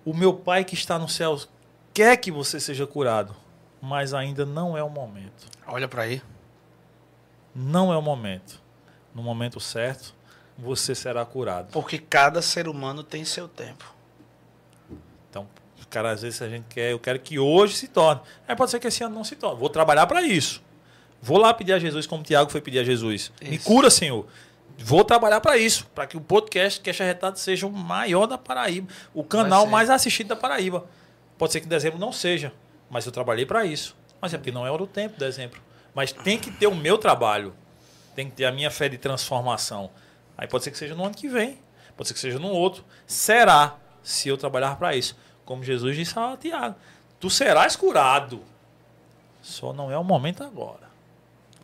O 0.04 0.12
meu 0.12 0.34
pai 0.34 0.64
que 0.64 0.74
está 0.74 0.98
nos 0.98 1.14
céus 1.14 1.48
quer 1.94 2.16
que 2.18 2.30
você 2.30 2.60
seja 2.60 2.86
curado, 2.86 3.34
mas 3.80 4.12
ainda 4.12 4.44
não 4.44 4.76
é 4.76 4.82
o 4.82 4.90
momento. 4.90 5.46
Olha 5.66 5.88
pra 5.88 6.02
aí. 6.02 6.20
Não 7.54 7.92
é 7.92 7.96
o 7.96 8.02
momento. 8.02 8.60
No 9.14 9.22
momento 9.22 9.60
certo, 9.60 10.14
você 10.58 10.94
será 10.94 11.24
curado. 11.24 11.70
Porque 11.70 11.98
cada 11.98 12.42
ser 12.42 12.68
humano 12.68 13.02
tem 13.02 13.24
seu 13.24 13.48
tempo. 13.48 13.94
Então, 15.30 15.48
cara, 15.94 16.10
às 16.10 16.22
vezes 16.22 16.42
a 16.42 16.48
gente 16.48 16.64
quer, 16.68 16.90
eu 16.90 16.98
quero 16.98 17.20
que 17.20 17.38
hoje 17.38 17.76
se 17.76 17.86
torne. 17.86 18.20
Aí 18.48 18.56
pode 18.56 18.70
ser 18.72 18.80
que 18.80 18.88
esse 18.88 19.04
ano 19.04 19.14
não 19.14 19.22
se 19.22 19.36
torne. 19.36 19.60
Vou 19.60 19.68
trabalhar 19.68 20.08
para 20.08 20.22
isso. 20.22 20.60
Vou 21.22 21.38
lá 21.38 21.54
pedir 21.54 21.72
a 21.72 21.78
Jesus 21.78 22.04
como 22.04 22.20
o 22.20 22.24
Tiago 22.24 22.50
foi 22.50 22.60
pedir 22.60 22.80
a 22.80 22.84
Jesus. 22.84 23.32
Me 23.40 23.56
Isso. 23.56 23.64
cura, 23.64 23.88
Senhor. 23.88 24.26
Vou 24.76 25.04
trabalhar 25.04 25.40
para 25.40 25.56
isso, 25.56 25.86
para 25.94 26.04
que 26.04 26.16
o 26.16 26.20
podcast 26.20 26.80
Cash 26.80 27.00
Arretado 27.00 27.38
seja 27.38 27.64
o 27.64 27.70
maior 27.70 28.26
da 28.26 28.36
Paraíba, 28.36 28.88
o 29.14 29.22
canal 29.22 29.66
mais 29.66 29.88
assistido 29.88 30.26
da 30.26 30.36
Paraíba. 30.36 30.84
Pode 31.38 31.52
ser 31.52 31.60
que 31.60 31.66
em 31.66 31.68
dezembro 31.68 31.98
não 31.98 32.12
seja, 32.12 32.52
mas 32.90 33.06
eu 33.06 33.12
trabalhei 33.12 33.46
para 33.46 33.64
isso. 33.64 33.96
Mas 34.20 34.34
é 34.34 34.36
porque 34.36 34.50
não 34.50 34.66
é 34.66 34.70
o 34.72 34.86
tempo, 34.86 35.16
dezembro. 35.16 35.62
Mas 35.94 36.10
tem 36.10 36.36
que 36.36 36.50
ter 36.50 36.66
o 36.66 36.74
meu 36.74 36.98
trabalho, 36.98 37.54
tem 38.16 38.28
que 38.28 38.34
ter 38.34 38.46
a 38.46 38.52
minha 38.52 38.70
fé 38.70 38.88
de 38.88 38.98
transformação. 38.98 39.90
Aí 40.36 40.48
pode 40.48 40.64
ser 40.64 40.72
que 40.72 40.76
seja 40.76 40.94
no 40.96 41.04
ano 41.04 41.14
que 41.14 41.28
vem, 41.28 41.58
pode 41.96 42.08
ser 42.08 42.14
que 42.14 42.20
seja 42.20 42.40
no 42.40 42.48
outro. 42.48 42.84
Será 43.06 43.76
se 44.02 44.28
eu 44.28 44.36
trabalhar 44.36 44.76
para 44.76 44.96
isso. 44.96 45.16
Como 45.44 45.62
Jesus 45.64 45.96
disse 45.96 46.18
a 46.18 46.36
Tiago: 46.36 46.74
Tu 47.20 47.30
serás 47.30 47.76
curado. 47.76 48.42
Só 49.42 49.72
não 49.72 49.90
é 49.90 49.98
o 49.98 50.04
momento 50.04 50.42
agora. 50.42 50.84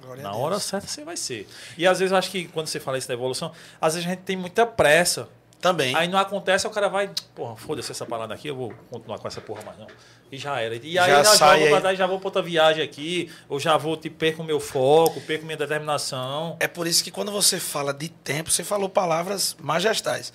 Glória 0.03 0.23
Na 0.23 0.33
hora 0.35 0.59
certa 0.59 0.87
você 0.87 1.05
vai 1.05 1.17
ser. 1.17 1.49
E 1.77 1.87
às 1.87 1.99
vezes 1.99 2.13
eu 2.13 2.19
acho 2.19 2.31
que 2.31 2.47
quando 2.49 2.67
você 2.67 2.81
fala 2.81 2.99
isso 2.99 3.09
da 3.09 3.15
evolução, 3.15 3.53
às 3.81 3.95
vezes 3.95 4.07
a 4.07 4.11
gente 4.11 4.23
tem 4.23 4.37
muita 4.37 4.67
pressa. 4.67 5.29
Também. 5.61 5.95
Aí 5.95 6.09
não 6.09 6.19
acontece, 6.19 6.67
o 6.67 6.71
cara 6.71 6.89
vai, 6.89 7.11
porra, 7.35 7.55
foda-se 7.55 7.93
essa 7.93 8.07
parada 8.07 8.33
aqui, 8.33 8.49
eu 8.49 8.57
vou 8.57 8.73
continuar 8.91 9.19
com 9.19 9.29
essa 9.29 9.43
porra 9.43 9.63
mais 9.63 9.79
não. 9.79 9.87
E 10.33 10.39
já 10.39 10.59
era. 10.59 10.75
E 10.75 10.99
aí 10.99 11.11
Já 11.11 11.23
sai 11.23 11.69
vou 11.69 11.87
aí. 11.87 11.97
já 11.97 12.07
vou 12.07 12.19
pra 12.19 12.29
outra 12.29 12.41
viagem 12.41 12.83
aqui, 12.83 13.31
ou 13.47 13.61
já 13.61 13.77
vou 13.77 13.95
te 13.95 14.09
perco 14.09 14.43
meu 14.43 14.59
foco, 14.59 15.21
perco 15.21 15.45
minha 15.45 15.59
determinação. 15.59 16.57
É 16.61 16.67
por 16.67 16.87
isso 16.87 17.05
que 17.05 17.11
quando 17.11 17.31
você 17.31 17.61
fala 17.61 17.93
de 17.93 18.09
tempo, 18.09 18.51
você 18.51 18.65
falou 18.65 18.89
palavras 18.89 19.55
majestais. 19.61 20.33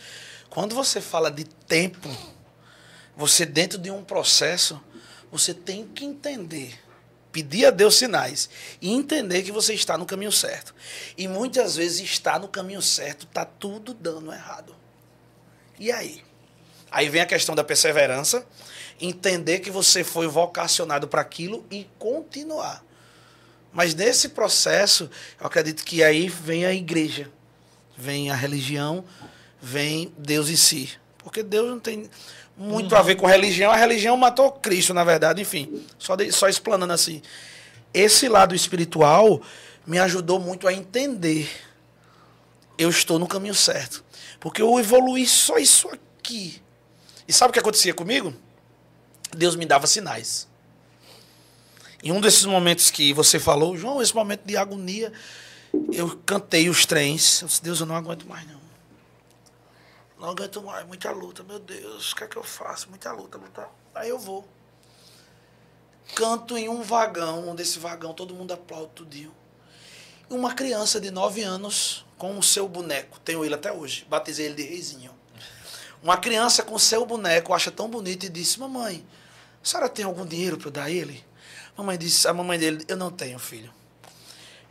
Quando 0.47 0.75
você 0.75 1.01
fala 1.01 1.31
de 1.31 1.43
tempo, 1.43 2.07
você 3.15 3.45
dentro 3.45 3.77
de 3.77 3.89
um 3.89 4.03
processo, 4.03 4.81
você 5.31 5.53
tem 5.53 5.87
que 5.87 6.05
entender, 6.05 6.79
pedir 7.31 7.65
a 7.65 7.71
Deus 7.71 7.95
sinais 7.95 8.49
e 8.81 8.91
entender 8.91 9.43
que 9.43 9.51
você 9.51 9.73
está 9.73 9.97
no 9.97 10.05
caminho 10.05 10.31
certo. 10.31 10.73
E 11.17 11.27
muitas 11.27 11.75
vezes 11.75 12.01
estar 12.01 12.39
no 12.39 12.47
caminho 12.47 12.81
certo 12.81 13.25
tá 13.25 13.45
tudo 13.45 13.93
dando 13.93 14.31
errado. 14.31 14.75
E 15.79 15.91
aí? 15.91 16.23
Aí 16.91 17.09
vem 17.09 17.21
a 17.21 17.25
questão 17.25 17.55
da 17.55 17.63
perseverança, 17.63 18.45
entender 19.01 19.59
que 19.59 19.69
você 19.69 20.03
foi 20.03 20.27
vocacionado 20.27 21.07
para 21.07 21.21
aquilo 21.21 21.65
e 21.69 21.87
continuar. 21.99 22.83
Mas 23.73 23.93
nesse 23.93 24.29
processo, 24.29 25.09
eu 25.37 25.47
acredito 25.47 25.83
que 25.83 26.01
aí 26.01 26.29
vem 26.29 26.65
a 26.65 26.73
igreja, 26.73 27.29
vem 27.97 28.31
a 28.31 28.35
religião, 28.35 29.03
vem 29.61 30.13
Deus 30.17 30.49
em 30.49 30.55
si. 30.55 30.97
Porque 31.17 31.43
Deus 31.43 31.69
não 31.69 31.79
tem 31.79 32.09
muito 32.57 32.95
a 32.95 33.01
ver 33.01 33.15
com 33.15 33.25
religião. 33.25 33.71
A 33.71 33.75
religião 33.75 34.15
matou 34.15 34.51
Cristo, 34.51 34.93
na 34.93 35.03
verdade, 35.03 35.41
enfim. 35.41 35.83
Só, 35.97 36.15
de- 36.15 36.31
só 36.31 36.47
explanando 36.47 36.93
assim. 36.93 37.21
Esse 37.93 38.27
lado 38.27 38.55
espiritual 38.55 39.41
me 39.85 39.99
ajudou 39.99 40.39
muito 40.39 40.67
a 40.67 40.73
entender. 40.73 41.49
Eu 42.77 42.89
estou 42.89 43.17
no 43.19 43.27
caminho 43.27 43.55
certo. 43.55 44.03
Porque 44.39 44.61
eu 44.61 44.77
evoluí 44.79 45.25
só 45.25 45.57
isso 45.57 45.89
aqui. 45.89 46.61
E 47.27 47.33
sabe 47.33 47.49
o 47.49 47.53
que 47.53 47.59
acontecia 47.59 47.93
comigo? 47.93 48.33
Deus 49.35 49.55
me 49.55 49.65
dava 49.65 49.87
sinais. 49.87 50.47
Em 52.03 52.11
um 52.11 52.21
desses 52.21 52.45
momentos 52.45 52.91
que 52.91 53.11
você 53.13 53.39
falou, 53.39 53.75
João, 53.75 54.01
esse 54.01 54.13
momento 54.13 54.41
de 54.45 54.55
agonia, 54.55 55.11
eu 55.91 56.15
cantei 56.25 56.69
os 56.69 56.85
trens. 56.85 57.41
Eu 57.41 57.47
disse, 57.47 57.63
Deus, 57.63 57.79
eu 57.79 57.85
não 57.85 57.95
aguento 57.95 58.27
mais, 58.27 58.45
não. 58.47 58.59
Não 60.25 60.31
aguento 60.31 60.59
mais, 60.63 60.83
muita 60.87 61.11
luta, 61.11 61.43
meu 61.43 61.59
Deus, 61.59 62.11
o 62.11 62.15
que 62.15 62.23
é 62.23 62.27
que 62.27 62.35
eu 62.35 62.43
faço? 62.43 62.89
Muita 62.89 63.11
luta, 63.11 63.37
luta. 63.37 63.69
Aí 63.93 64.09
eu 64.09 64.17
vou. 64.17 64.43
Canto 66.15 66.57
em 66.57 66.67
um 66.67 66.81
vagão, 66.81 67.47
um 67.47 67.53
desse 67.53 67.77
vagão, 67.77 68.11
todo 68.11 68.33
mundo 68.33 68.51
aplaude 68.51 68.89
tudinho. 68.95 69.31
E 70.27 70.33
uma 70.33 70.55
criança 70.55 70.99
de 70.99 71.11
9 71.11 71.43
anos 71.43 72.03
com 72.17 72.39
o 72.39 72.41
seu 72.41 72.67
boneco, 72.67 73.19
tenho 73.19 73.45
ele 73.45 73.53
até 73.53 73.71
hoje, 73.71 74.03
batizei 74.09 74.47
ele 74.47 74.55
de 74.55 74.63
reizinho. 74.63 75.11
Uma 76.01 76.17
criança 76.17 76.63
com 76.63 76.73
o 76.73 76.79
seu 76.79 77.05
boneco 77.05 77.53
acha 77.53 77.69
tão 77.69 77.87
bonito 77.87 78.25
e 78.25 78.29
disse: 78.29 78.59
Mamãe, 78.59 79.05
a 79.63 79.67
senhora 79.67 79.87
tem 79.87 80.05
algum 80.05 80.25
dinheiro 80.25 80.57
para 80.57 80.69
eu 80.69 80.71
dar 80.71 80.83
a 80.85 80.89
ele? 80.89 81.23
Mamãe 81.77 81.99
disse, 81.99 82.27
a 82.27 82.33
mamãe 82.33 82.57
dele, 82.57 82.83
eu 82.87 82.97
não 82.97 83.11
tenho, 83.11 83.37
filho. 83.37 83.71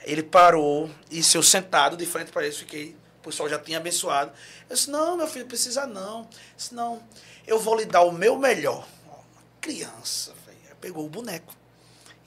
Ele 0.00 0.24
parou 0.24 0.90
e 1.12 1.22
se 1.22 1.38
eu 1.38 1.44
sentado 1.44 1.96
de 1.96 2.06
frente 2.06 2.32
para 2.32 2.44
ele, 2.44 2.52
fiquei, 2.52 2.96
pessoal 3.24 3.48
já 3.48 3.58
tinha 3.58 3.78
abençoado. 3.78 4.32
Eu 4.68 4.76
disse, 4.76 4.90
não, 4.90 5.16
meu 5.16 5.26
filho, 5.26 5.46
precisa 5.46 5.86
não. 5.86 6.20
Eu 6.20 6.28
disse, 6.56 6.74
não, 6.74 7.02
eu 7.46 7.58
vou 7.58 7.76
lhe 7.76 7.84
dar 7.84 8.02
o 8.02 8.12
meu 8.12 8.38
melhor. 8.38 8.86
Uma 9.04 9.18
criança, 9.60 10.32
velho, 10.46 10.76
pegou 10.80 11.04
o 11.04 11.08
boneco 11.08 11.54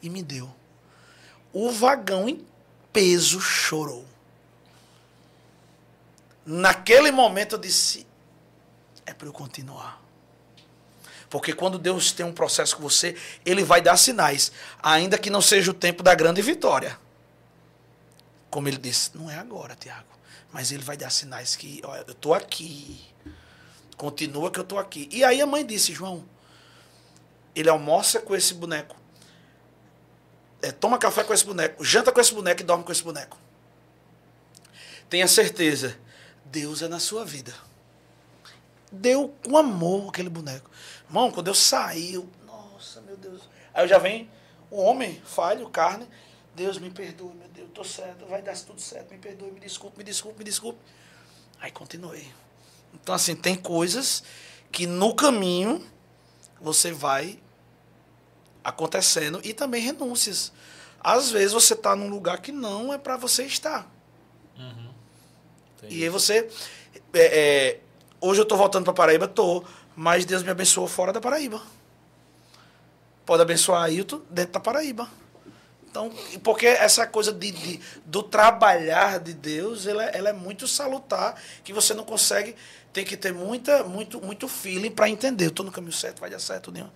e 0.01 0.09
me 0.09 0.23
deu. 0.23 0.53
O 1.53 1.71
vagão 1.71 2.27
em 2.27 2.45
peso 2.91 3.39
chorou. 3.39 4.05
Naquele 6.45 7.11
momento 7.11 7.55
eu 7.55 7.59
disse, 7.59 8.07
é 9.05 9.13
para 9.13 9.27
eu 9.27 9.33
continuar. 9.33 10.01
Porque 11.29 11.53
quando 11.53 11.77
Deus 11.77 12.11
tem 12.11 12.25
um 12.25 12.31
processo 12.31 12.75
com 12.77 12.81
você, 12.81 13.15
Ele 13.45 13.63
vai 13.63 13.81
dar 13.81 13.97
sinais, 13.97 14.51
ainda 14.81 15.17
que 15.17 15.29
não 15.29 15.41
seja 15.41 15.71
o 15.71 15.73
tempo 15.73 16.01
da 16.01 16.15
grande 16.15 16.41
vitória. 16.41 16.97
Como 18.49 18.67
ele 18.67 18.77
disse, 18.77 19.11
não 19.15 19.29
é 19.29 19.37
agora, 19.37 19.75
Tiago, 19.75 20.07
mas 20.51 20.71
Ele 20.71 20.83
vai 20.83 20.97
dar 20.97 21.09
sinais 21.09 21.55
que 21.55 21.81
ó, 21.83 21.95
eu 21.95 22.11
estou 22.11 22.33
aqui. 22.33 22.99
Continua 23.95 24.51
que 24.51 24.59
eu 24.59 24.63
estou 24.63 24.77
aqui. 24.77 25.09
E 25.11 25.23
aí 25.23 25.41
a 25.41 25.45
mãe 25.45 25.65
disse, 25.65 25.91
João, 25.91 26.23
ele 27.55 27.69
almoça 27.69 28.19
com 28.19 28.35
esse 28.35 28.53
boneco, 28.53 28.95
é, 30.61 30.71
toma 30.71 30.99
café 30.99 31.23
com 31.23 31.33
esse 31.33 31.45
boneco, 31.45 31.83
janta 31.83 32.11
com 32.11 32.21
esse 32.21 32.33
boneco 32.33 32.61
e 32.61 32.63
dorme 32.63 32.83
com 32.83 32.91
esse 32.91 33.03
boneco. 33.03 33.37
Tenha 35.09 35.27
certeza, 35.27 35.97
Deus 36.45 36.81
é 36.81 36.87
na 36.87 36.99
sua 36.99 37.25
vida. 37.25 37.53
Deu 38.91 39.33
com 39.43 39.57
amor 39.57 40.09
aquele 40.09 40.29
boneco. 40.29 40.69
Irmão, 41.07 41.31
quando 41.31 41.47
eu 41.47 41.55
saí, 41.55 42.13
eu, 42.13 42.29
nossa, 42.45 43.01
meu 43.01 43.17
Deus. 43.17 43.41
Aí 43.73 43.83
eu 43.83 43.87
já 43.87 43.97
vem 43.97 44.29
o 44.69 44.81
homem, 44.81 45.21
falho, 45.25 45.69
carne. 45.69 46.07
Deus 46.55 46.77
me 46.77 46.89
perdoe, 46.89 47.33
meu 47.33 47.46
Estou 47.77 47.85
certo, 47.85 48.25
vai 48.25 48.41
dar 48.41 48.57
tudo 48.57 48.81
certo, 48.81 49.11
me 49.11 49.19
perdoe, 49.19 49.51
me 49.51 49.59
desculpe, 49.59 49.99
me 49.99 50.03
desculpe, 50.03 50.39
me 50.39 50.43
desculpe. 50.43 50.79
Aí 51.61 51.69
continuei. 51.69 52.27
Então, 52.91 53.13
assim, 53.13 53.35
tem 53.35 53.55
coisas 53.55 54.23
que 54.71 54.87
no 54.87 55.13
caminho 55.13 55.85
você 56.59 56.91
vai 56.91 57.39
acontecendo 58.63 59.39
e 59.43 59.53
também 59.53 59.79
renúncias. 59.79 60.51
Às 60.99 61.29
vezes 61.29 61.53
você 61.53 61.75
está 61.75 61.95
num 61.95 62.09
lugar 62.09 62.41
que 62.41 62.51
não 62.51 62.91
é 62.91 62.97
para 62.97 63.15
você 63.15 63.43
estar. 63.43 63.87
Uhum. 64.57 64.91
E 65.83 66.01
aí 66.01 66.09
você. 66.09 66.49
É, 67.13 67.19
é, 67.19 67.79
hoje 68.19 68.39
eu 68.39 68.43
estou 68.43 68.57
voltando 68.57 68.85
para 68.85 68.93
Paraíba, 68.93 69.27
tô, 69.27 69.63
mas 69.95 70.25
Deus 70.25 70.41
me 70.41 70.49
abençoou 70.49 70.87
fora 70.87 71.13
da 71.13 71.21
Paraíba. 71.21 71.61
Pode 73.23 73.43
abençoar 73.43 73.83
Ailton 73.83 74.23
dentro 74.31 74.53
da 74.53 74.59
Paraíba. 74.59 75.07
Então, 75.97 76.11
porque 76.43 76.67
essa 76.67 77.07
coisa 77.07 77.33
de, 77.33 77.51
de 77.51 77.79
do 78.05 78.21
trabalhar 78.21 79.19
de 79.19 79.33
Deus, 79.33 79.87
ela, 79.87 80.03
ela, 80.03 80.29
é 80.29 80.33
muito 80.33 80.67
salutar, 80.67 81.41
que 81.63 81.73
você 81.73 81.95
não 81.95 82.03
consegue, 82.03 82.55
tem 82.93 83.03
que 83.03 83.17
ter 83.17 83.33
muita, 83.33 83.83
muito, 83.83 84.21
muito 84.21 84.47
feeling 84.47 84.91
para 84.91 85.09
entender. 85.09 85.47
Estou 85.47 85.65
no 85.65 85.71
caminho 85.71 85.93
certo, 85.93 86.19
vai 86.19 86.29
dar 86.29 86.37
certo. 86.37 86.71
Nenhum. 86.71 86.89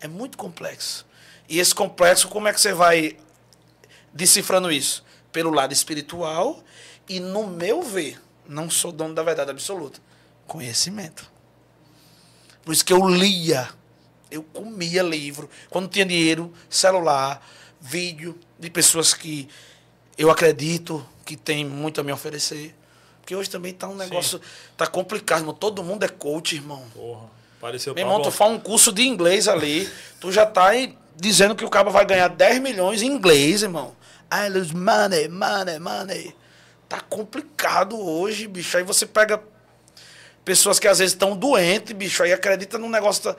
É 0.00 0.06
muito 0.06 0.38
complexo. 0.38 1.04
E 1.48 1.58
esse 1.58 1.74
complexo, 1.74 2.28
como 2.28 2.46
é 2.46 2.52
que 2.52 2.60
você 2.60 2.72
vai 2.72 3.16
decifrando 4.12 4.70
isso? 4.70 5.04
Pelo 5.32 5.50
lado 5.50 5.72
espiritual 5.72 6.62
e, 7.08 7.18
no 7.18 7.48
meu 7.48 7.82
ver, 7.82 8.22
não 8.46 8.70
sou 8.70 8.92
dono 8.92 9.14
da 9.14 9.24
verdade 9.24 9.50
absoluta, 9.50 9.98
conhecimento. 10.46 11.28
Por 12.64 12.72
isso 12.72 12.84
que 12.84 12.92
eu 12.92 13.04
lia, 13.08 13.68
eu 14.30 14.44
comia 14.44 15.02
livro. 15.02 15.50
Quando 15.68 15.88
tinha 15.88 16.06
dinheiro, 16.06 16.52
celular, 16.70 17.44
vídeo 17.84 18.38
de 18.58 18.70
pessoas 18.70 19.12
que 19.12 19.46
eu 20.16 20.30
acredito 20.30 21.06
que 21.24 21.36
tem 21.36 21.64
muito 21.64 22.00
a 22.00 22.04
me 22.04 22.12
oferecer. 22.12 22.74
Porque 23.20 23.36
hoje 23.36 23.50
também 23.50 23.72
tá 23.72 23.88
um 23.88 23.94
negócio. 23.94 24.38
Sim. 24.38 24.44
Tá 24.76 24.86
complicado, 24.86 25.40
irmão. 25.40 25.54
Todo 25.54 25.82
mundo 25.84 26.02
é 26.04 26.08
coach, 26.08 26.54
irmão. 26.54 26.82
Porra. 26.94 27.28
Pareceu 27.60 27.94
Meu 27.94 28.04
irmão, 28.04 28.20
tu 28.20 28.30
faz 28.30 28.52
um 28.52 28.58
curso 28.58 28.92
de 28.92 29.06
inglês 29.06 29.48
ali, 29.48 29.88
tu 30.20 30.30
já 30.30 30.44
tá 30.44 30.68
aí 30.68 30.98
dizendo 31.16 31.56
que 31.56 31.64
o 31.64 31.70
cara 31.70 31.88
vai 31.88 32.04
ganhar 32.04 32.28
10 32.28 32.60
milhões 32.60 33.00
em 33.00 33.06
inglês, 33.06 33.62
irmão. 33.62 33.96
I 34.30 34.50
lose 34.50 34.74
money, 34.74 35.28
money, 35.28 35.78
money. 35.78 36.36
Tá 36.88 37.00
complicado 37.00 37.98
hoje, 37.98 38.46
bicho. 38.46 38.76
Aí 38.76 38.82
você 38.82 39.06
pega 39.06 39.42
pessoas 40.44 40.78
que 40.78 40.86
às 40.86 40.98
vezes 40.98 41.14
estão 41.14 41.34
doentes, 41.34 41.96
bicho, 41.96 42.22
aí 42.22 42.32
acredita 42.32 42.76
num 42.76 42.90
negócio. 42.90 43.24
Da... 43.24 43.36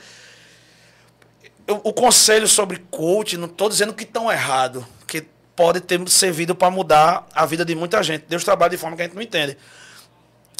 Eu, 1.68 1.82
o 1.84 1.92
conselho 1.92 2.48
sobre 2.48 2.78
coach, 2.92 3.38
não 3.38 3.48
estou 3.48 3.70
dizendo 3.70 3.94
que 3.94 4.04
estão 4.04 4.32
errado, 4.32 4.86
que 5.08 5.26
pode 5.56 5.82
ter 5.82 6.08
servido 6.10 6.54
para 6.54 6.70
mudar 6.70 7.28
a 7.34 7.46
vida 7.46 7.66
de 7.66 7.74
muita 7.74 8.04
gente. 8.04 8.26
Deus 8.28 8.44
trabalha 8.44 8.72
de 8.72 8.78
forma 8.78 8.96
que 8.96 9.02
a 9.02 9.06
gente 9.06 9.16
não 9.16 9.22
entende. 9.22 9.58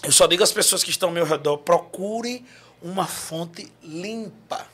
Eu 0.04 0.12
só 0.12 0.26
digo 0.26 0.44
às 0.44 0.52
pessoas 0.52 0.84
que 0.84 0.90
estão 0.90 1.10
ao 1.10 1.14
meu 1.14 1.26
redor: 1.26 1.58
procure 1.60 2.44
uma 2.82 3.06
fonte 3.06 3.72
limpa. 3.84 4.66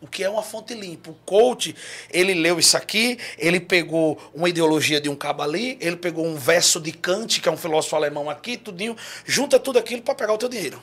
O 0.00 0.06
que 0.06 0.22
é 0.22 0.28
uma 0.28 0.42
fonte 0.42 0.74
limpa? 0.74 1.10
O 1.10 1.14
coach, 1.24 1.74
ele 2.10 2.34
leu 2.34 2.58
isso 2.58 2.76
aqui, 2.76 3.18
ele 3.38 3.58
pegou 3.58 4.20
uma 4.34 4.48
ideologia 4.48 5.00
de 5.00 5.08
um 5.08 5.16
cabo 5.16 5.42
ali, 5.42 5.78
ele 5.80 5.96
pegou 5.96 6.26
um 6.26 6.36
verso 6.36 6.78
de 6.80 6.92
Kant, 6.92 7.40
que 7.40 7.48
é 7.48 7.52
um 7.52 7.56
filósofo 7.56 7.96
alemão 7.96 8.28
aqui, 8.28 8.56
tudinho, 8.56 8.96
junta 9.24 9.58
tudo 9.58 9.78
aquilo 9.78 10.02
para 10.02 10.14
pegar 10.14 10.34
o 10.34 10.38
teu 10.38 10.48
dinheiro. 10.48 10.82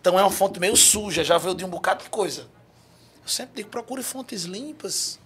Então 0.00 0.18
é 0.18 0.22
uma 0.22 0.30
fonte 0.30 0.58
meio 0.58 0.76
suja, 0.76 1.22
já 1.22 1.38
veio 1.38 1.54
de 1.54 1.64
um 1.64 1.68
bocado 1.68 2.02
de 2.02 2.10
coisa. 2.10 2.46
Eu 3.24 3.28
sempre 3.28 3.56
digo, 3.56 3.70
procure 3.70 4.02
fontes 4.02 4.44
limpas. 4.44 5.18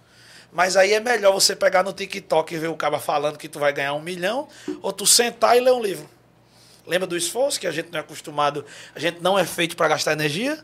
Mas 0.51 0.75
aí 0.75 0.93
é 0.93 0.99
melhor 0.99 1.31
você 1.33 1.55
pegar 1.55 1.83
no 1.83 1.93
TikTok 1.93 2.55
e 2.55 2.57
ver 2.57 2.69
o 2.69 2.75
cara 2.75 2.99
falando 2.99 3.37
que 3.37 3.47
tu 3.47 3.59
vai 3.59 3.71
ganhar 3.71 3.93
um 3.93 4.01
milhão, 4.01 4.47
ou 4.81 4.91
tu 4.91 5.05
sentar 5.05 5.55
e 5.55 5.59
ler 5.59 5.73
um 5.73 5.81
livro. 5.81 6.09
Lembra 6.87 7.05
do 7.05 7.15
esforço 7.15 7.59
que 7.59 7.67
a 7.67 7.71
gente 7.71 7.91
não 7.91 7.99
é 7.99 8.01
acostumado, 8.01 8.65
a 8.95 8.99
gente 8.99 9.21
não 9.21 9.37
é 9.37 9.45
feito 9.45 9.75
para 9.75 9.89
gastar 9.89 10.13
energia? 10.13 10.57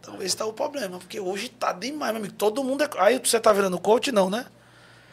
Então 0.00 0.16
esse 0.16 0.26
está 0.26 0.44
o 0.44 0.52
problema, 0.52 0.98
porque 0.98 1.20
hoje 1.20 1.48
tá 1.48 1.72
demais, 1.72 2.12
meu 2.12 2.20
amigo. 2.20 2.34
Todo 2.34 2.64
mundo 2.64 2.82
é. 2.82 2.88
Aí 2.98 3.20
você 3.22 3.38
tá 3.38 3.52
virando 3.52 3.78
coach, 3.78 4.10
não, 4.10 4.28
né? 4.28 4.46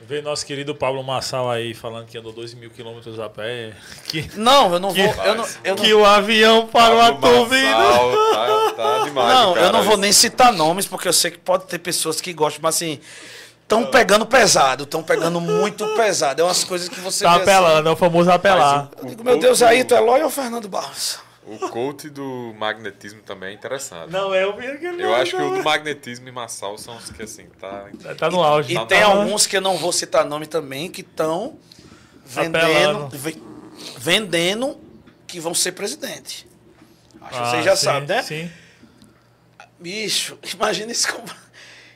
Vê 0.08 0.22
nosso 0.22 0.46
querido 0.46 0.76
Pablo 0.76 1.04
Massal 1.04 1.50
aí 1.50 1.74
falando 1.74 2.08
que 2.08 2.18
andou 2.18 2.34
2 2.34 2.54
mil 2.56 2.70
quilômetros 2.70 3.20
a 3.20 3.30
pé. 3.30 3.74
Que, 4.08 4.30
não, 4.36 4.74
eu 4.74 4.80
não 4.80 4.94
que, 4.94 5.02
vou. 5.02 5.26
Eu 5.26 5.36
não, 5.36 5.48
eu 5.64 5.76
que 5.76 5.90
não... 5.92 6.02
o 6.02 6.06
avião 6.06 6.68
parou 6.68 7.02
a 7.02 7.12
turbina. 7.14 7.84
Tá, 8.34 8.74
tá 8.76 9.04
demais. 9.04 9.28
Não, 9.34 9.54
cara, 9.54 9.68
eu 9.68 9.72
não 9.72 9.84
vou 9.84 9.98
nem 9.98 10.12
citar 10.12 10.52
nomes, 10.52 10.88
porque 10.88 11.08
eu 11.08 11.14
sei 11.14 11.30
que 11.30 11.38
pode 11.38 11.66
ter 11.66 11.78
pessoas 11.78 12.20
que 12.20 12.34
gostam, 12.34 12.62
mas 12.64 12.76
assim. 12.76 13.00
Estão 13.62 13.86
pegando 13.86 14.26
pesado, 14.26 14.84
estão 14.84 15.02
pegando 15.02 15.40
muito 15.40 15.88
pesado. 15.96 16.42
É 16.42 16.44
umas 16.44 16.64
coisas 16.64 16.90
que 16.90 17.00
você. 17.00 17.24
Tá 17.24 17.36
apelando, 17.36 17.80
assim. 17.80 17.90
é 17.90 17.92
o 17.92 17.96
famoso 17.96 18.30
apelar. 18.30 18.90
eu 18.98 19.06
digo, 19.06 19.24
meu 19.24 19.40
Deus, 19.40 19.62
aí 19.62 19.84
tu 19.84 19.96
é 19.96 20.00
Eloy 20.00 20.22
ou 20.22 20.30
Fernando 20.30 20.68
Barros? 20.68 21.20
O 21.45 21.70
coach 21.70 22.10
do 22.10 22.53
magnetismo 22.57 23.22
também 23.22 23.49
é 23.49 23.53
interessante. 23.53 24.11
Não, 24.11 24.34
é 24.34 24.45
o 24.45 24.56
que 24.56 24.86
Eu 24.86 25.14
acho 25.14 25.36
que 25.36 25.41
o 25.41 25.57
do 25.57 25.64
magnetismo 25.64 26.28
e 26.28 26.32
Massal 26.32 26.78
são 26.78 26.95
os 26.98 27.11
que, 27.11 27.24
assim, 27.24 27.48
tá... 27.60 27.88
Tá 28.18 28.30
no 28.30 28.41
auge. 28.41 28.72
E, 28.72 28.76
tá 28.76 28.86
tem 28.86 29.02
alguns 29.02 29.45
que 29.45 29.57
eu 29.57 29.61
não 29.61 29.78
vou 29.78 29.91
citar 29.91 30.26
nome 30.26 30.48
também, 30.48 30.90
que 30.90 31.02
estão 31.02 31.57
vendendo, 32.26 33.10
vendendo 33.98 34.80
que 35.28 35.40
vão 35.40 35.53
ser 35.53 35.74
presidente. 35.74 36.48
Acho 37.20 37.30
que 37.30 37.44
ah, 37.44 37.52
vocês 37.52 37.65
já 37.65 37.76
sim, 37.76 37.86
sabem, 37.86 38.07
né? 38.07 38.22
Sim. 38.22 38.52
Bicho, 39.80 40.38
imagina 40.53 40.91
isso 40.91 41.11
como... 41.11 41.28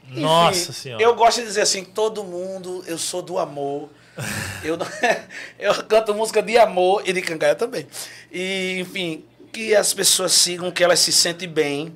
Enfim, 0.10 0.22
Nossa 0.22 0.72
senhora. 0.72 1.04
Eu 1.04 1.16
gosto 1.16 1.42
de 1.42 1.48
dizer 1.48 1.62
assim, 1.62 1.84
todo 1.84 2.24
mundo, 2.24 2.84
eu 2.88 2.98
sou 2.98 3.22
do 3.22 3.38
amor. 3.38 3.90
eu, 4.64 4.78
eu 5.60 5.84
canto 5.84 6.14
música 6.14 6.42
de 6.42 6.58
amor 6.58 7.04
e 7.06 7.14
de 7.14 7.22
cangaia 7.22 7.56
também. 7.56 7.88
E, 8.32 8.80
enfim, 8.80 9.26
que 9.58 9.76
as 9.76 9.92
pessoas 9.92 10.34
sigam, 10.34 10.70
que 10.70 10.84
elas 10.84 11.00
se 11.00 11.12
sentem 11.12 11.50
bem, 11.50 11.92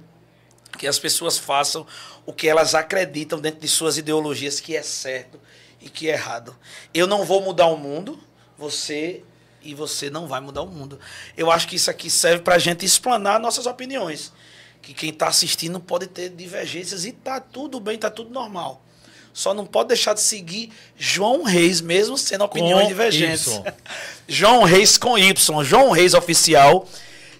que 0.79 0.87
as 0.87 0.97
pessoas 0.97 1.37
façam 1.37 1.85
o 2.25 2.33
que 2.33 2.47
elas 2.47 2.73
acreditam 2.73 3.39
dentro 3.39 3.59
de 3.59 3.67
suas 3.67 3.99
ideologias 3.99 4.59
que 4.59 4.75
é 4.75 4.81
certo 4.81 5.39
e 5.79 5.87
que 5.87 6.09
é 6.09 6.13
errado. 6.13 6.57
Eu 6.91 7.05
não 7.05 7.23
vou 7.23 7.39
mudar 7.39 7.67
o 7.67 7.77
mundo, 7.77 8.19
você 8.57 9.23
e 9.61 9.75
você 9.75 10.09
não 10.09 10.25
vai 10.25 10.41
mudar 10.41 10.63
o 10.63 10.67
mundo. 10.67 10.99
Eu 11.37 11.51
acho 11.51 11.67
que 11.67 11.75
isso 11.75 11.91
aqui 11.91 12.09
serve 12.09 12.41
pra 12.41 12.57
gente 12.57 12.83
explanar 12.83 13.39
nossas 13.39 13.67
opiniões. 13.67 14.33
Que 14.81 14.91
quem 14.91 15.13
tá 15.13 15.27
assistindo 15.27 15.79
pode 15.79 16.07
ter 16.07 16.29
divergências 16.29 17.05
e 17.05 17.11
tá 17.11 17.39
tudo 17.39 17.79
bem, 17.79 17.95
tá 17.95 18.09
tudo 18.09 18.31
normal. 18.31 18.83
Só 19.31 19.53
não 19.53 19.67
pode 19.67 19.89
deixar 19.89 20.15
de 20.15 20.21
seguir 20.21 20.71
João 20.97 21.43
Reis, 21.43 21.79
mesmo 21.79 22.17
sendo 22.17 22.43
opiniões 22.43 22.81
Com 22.81 22.87
divergentes. 22.87 23.61
João 24.27 24.63
Reis 24.63 24.97
com 24.97 25.15
Y. 25.15 25.63
João 25.63 25.91
Reis 25.91 26.15
Oficial. 26.15 26.87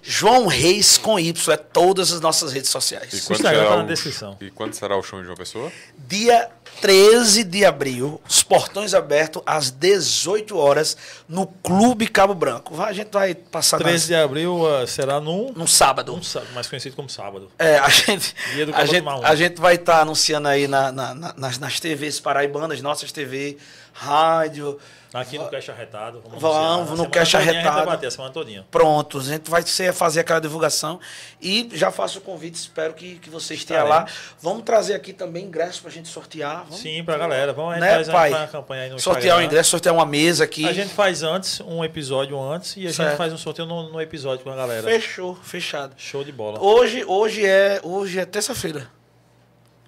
João 0.02 0.48
Reis 0.48 0.98
com 0.98 1.20
Y. 1.20 1.54
É 1.54 1.58
todas 1.58 2.12
as 2.12 2.20
nossas 2.22 2.52
redes 2.54 2.70
E 2.70 2.72
sociais. 2.72 3.22
quando, 3.26 3.38
Instagram 3.40 3.60
será 3.62 3.70
tá 3.72 3.78
na 3.78 3.84
o, 3.84 3.88
descrição. 3.88 4.38
e 4.42 4.50
quando 4.50 4.74
será 4.74 4.98
o 4.98 5.04
show 5.04 5.20
em 5.22 5.24
João 5.24 5.36
Pessoa? 5.38 5.72
Dia 6.08 6.50
13 6.82 7.44
de 7.44 7.64
abril, 7.64 8.20
os 8.28 8.42
portões 8.42 8.94
abertos 8.94 9.42
às 9.46 9.70
18 9.70 10.58
horas 10.58 10.98
no 11.30 11.46
Clube 11.46 12.08
Cabo 12.08 12.34
Branco. 12.34 12.74
Vai, 12.74 12.90
A 12.90 12.94
gente 12.94 13.12
vai 13.12 13.36
passar 13.36 13.78
13 13.78 14.08
de 14.08 14.16
abril 14.16 14.62
uh, 14.64 14.88
será 14.88 15.20
num, 15.20 15.52
no 15.56 15.68
sábado. 15.68 16.14
num 16.14 16.24
sá- 16.24 16.42
mais 16.54 16.68
conhecido 16.68 16.96
como 16.96 17.08
sábado. 17.10 17.52
É, 17.60 17.78
a 17.78 17.90
gente, 17.90 18.34
Dia 18.56 18.66
do 18.66 18.72
a 18.72 18.76
Cabo 18.78 18.88
gente, 18.88 19.04
Marrom. 19.04 19.22
a 19.24 19.36
gente 19.36 19.62
vai 19.62 19.76
estar 19.76 20.02
anunciando 20.02 20.48
aí 20.48 20.68
na, 20.68 20.92
na- 20.92 21.14
na- 21.14 21.34
nas, 21.38 21.60
nas 21.60 21.80
TVs 21.80 22.20
paraibanas, 22.20 22.82
nossas 22.82 23.12
TV, 23.12 23.58
rádio. 23.94 24.80
Aqui 25.14 25.38
no 25.38 25.50
Cash 25.50 25.70
Arretado. 25.70 26.24
Vamos, 26.38 26.44
anunciar. 26.88 26.98
no 26.98 27.10
Cash 27.10 27.36
A 27.36 27.40
gente 27.42 27.50
Arretado. 27.58 27.76
vai 27.78 27.86
bater 27.86 28.08
a 28.08 28.12
semana 28.12 28.32
todinha. 28.34 28.66
Pronto, 28.72 29.18
a 29.20 29.22
gente 29.24 29.50
vai 29.50 29.62
ser, 29.62 29.92
fazer 29.94 30.22
aquela 30.22 30.40
divulgação. 30.40 31.00
E 31.42 31.70
já 31.74 31.92
faço 31.92 32.20
o 32.20 32.22
convite, 32.22 32.56
espero 32.56 32.94
que, 32.94 33.16
que 33.20 33.30
você 33.30 33.54
esteja 33.54 33.84
lá. 33.84 34.06
Vamos 34.42 34.64
trazer 34.64 34.94
aqui 34.94 35.12
também 35.12 35.46
ingressos 35.46 35.82
pra 35.82 35.92
gente 35.92 36.08
sortear. 36.08 36.64
Vamos, 36.64 36.80
Sim, 36.80 37.04
pra 37.04 37.18
galera. 37.18 37.52
Vamos 37.52 37.78
Né, 37.80 38.02
a- 38.02 38.06
pai? 38.12 38.32
faz 38.32 38.44
a 38.44 38.48
campanha 38.48 38.84
aí 38.84 38.90
no 38.90 39.00
sortear 39.00 39.24
o 39.24 39.28
Instagram. 39.42 39.46
ingresso, 39.46 39.70
sortear 39.72 39.94
uma 39.96 40.06
mesa 40.06 40.46
aqui. 40.46 40.66
A 40.68 40.72
gente 40.74 40.94
faz 40.94 41.24
antes, 41.24 41.60
um 41.60 41.84
episódio 41.84 42.40
antes, 42.42 42.78
e 42.78 42.88
a 42.88 42.94
Certo. 42.94 43.10
gente 43.10 43.18
faz 43.18 43.34
um 43.34 43.38
sorteio 43.38 43.68
no, 43.68 43.92
no 43.92 44.00
episódio 44.02 44.44
com 44.46 44.50
a 44.52 44.56
galera. 44.56 44.84
Fechou, 44.84 45.36
fechado. 45.44 45.94
Show 45.98 46.24
de 46.24 46.32
bola. 46.32 46.58
Hoje, 46.64 47.04
hoje 47.06 47.46
é, 47.46 47.82
hoje 47.84 48.18
é 48.18 48.26
terça-feira. 48.26 48.88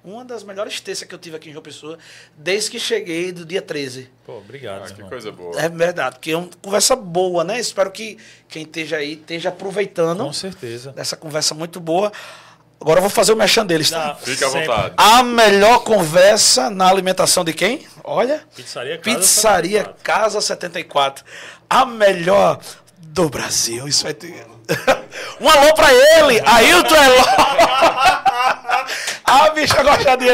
Uma 0.03 0.25
das 0.25 0.43
melhores 0.43 0.81
terças 0.81 1.07
que 1.07 1.15
eu 1.15 1.19
tive 1.19 1.37
aqui 1.37 1.49
em 1.49 1.53
João 1.53 1.63
Pessoa, 1.63 1.97
desde 2.37 2.69
que 2.71 2.77
cheguei 2.79 3.31
do 3.31 3.45
dia 3.45 3.61
13. 3.61 4.09
Pô, 4.25 4.37
obrigado. 4.39 4.83
Ah, 4.83 4.87
que 4.87 4.93
irmão. 4.93 5.09
coisa 5.09 5.31
boa. 5.31 5.57
É 5.57 5.69
verdade, 5.69 6.15
porque 6.15 6.31
é 6.31 6.37
uma 6.37 6.49
conversa 6.61 6.93
boa, 6.95 7.43
né? 7.45 7.57
Espero 7.57 7.89
que 7.89 8.17
quem 8.49 8.63
esteja 8.63 8.97
aí 8.97 9.13
esteja 9.13 9.47
aproveitando 9.49 10.25
Com 10.25 10.33
certeza. 10.33 10.91
dessa 10.91 11.15
conversa 11.15 11.55
muito 11.55 11.79
boa. 11.79 12.11
Agora 12.81 12.97
eu 12.97 13.01
vou 13.01 13.09
fazer 13.09 13.31
o 13.31 13.35
mechan 13.37 13.65
deles, 13.65 13.89
tá? 13.89 14.07
Dá 14.07 14.15
Fica 14.15 14.45
à 14.45 14.49
sempre. 14.49 14.67
vontade. 14.67 14.93
A 14.97 15.23
melhor 15.23 15.79
conversa 15.85 16.69
na 16.69 16.89
alimentação 16.89 17.45
de 17.45 17.53
quem? 17.53 17.87
Olha, 18.03 18.43
Pizzaria 18.53 18.97
Casa 18.97 19.17
Pizzaria 19.19 19.79
74. 19.83 20.03
Casa 20.03 20.41
74. 20.41 21.25
A 21.69 21.85
melhor 21.85 22.59
do 22.99 23.29
Brasil. 23.29 23.87
Isso 23.87 24.03
vai 24.03 24.13
ter. 24.13 24.45
um 25.39 25.47
alô 25.47 25.73
pra 25.73 25.93
ele, 25.93 26.41
Ailton 26.45 26.93
Eló. 26.93 27.23
a 29.33 29.49
bicha 29.51 29.81
gosta 29.83 30.15
de. 30.17 30.27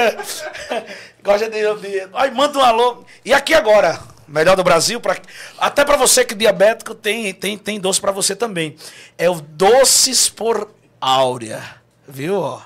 gosta 1.23 1.49
de. 1.49 1.75
de... 1.75 2.07
Ai, 2.13 2.31
manda 2.31 2.57
um 2.59 2.61
alô. 2.61 3.05
E 3.23 3.33
aqui 3.33 3.53
agora, 3.53 3.99
melhor 4.27 4.55
do 4.55 4.63
Brasil, 4.63 4.99
pra... 4.99 5.17
até 5.59 5.83
pra 5.85 5.97
você 5.97 6.23
que 6.25 6.33
é 6.33 6.37
diabético, 6.37 6.93
tem, 6.95 7.33
tem, 7.33 7.57
tem 7.57 7.79
doce 7.79 7.99
pra 8.01 8.11
você 8.11 8.35
também. 8.35 8.75
É 9.17 9.29
o 9.29 9.41
Doces 9.41 10.29
por 10.29 10.69
Áurea. 10.99 11.63
Viu? 12.07 12.39
ó? 12.39 12.61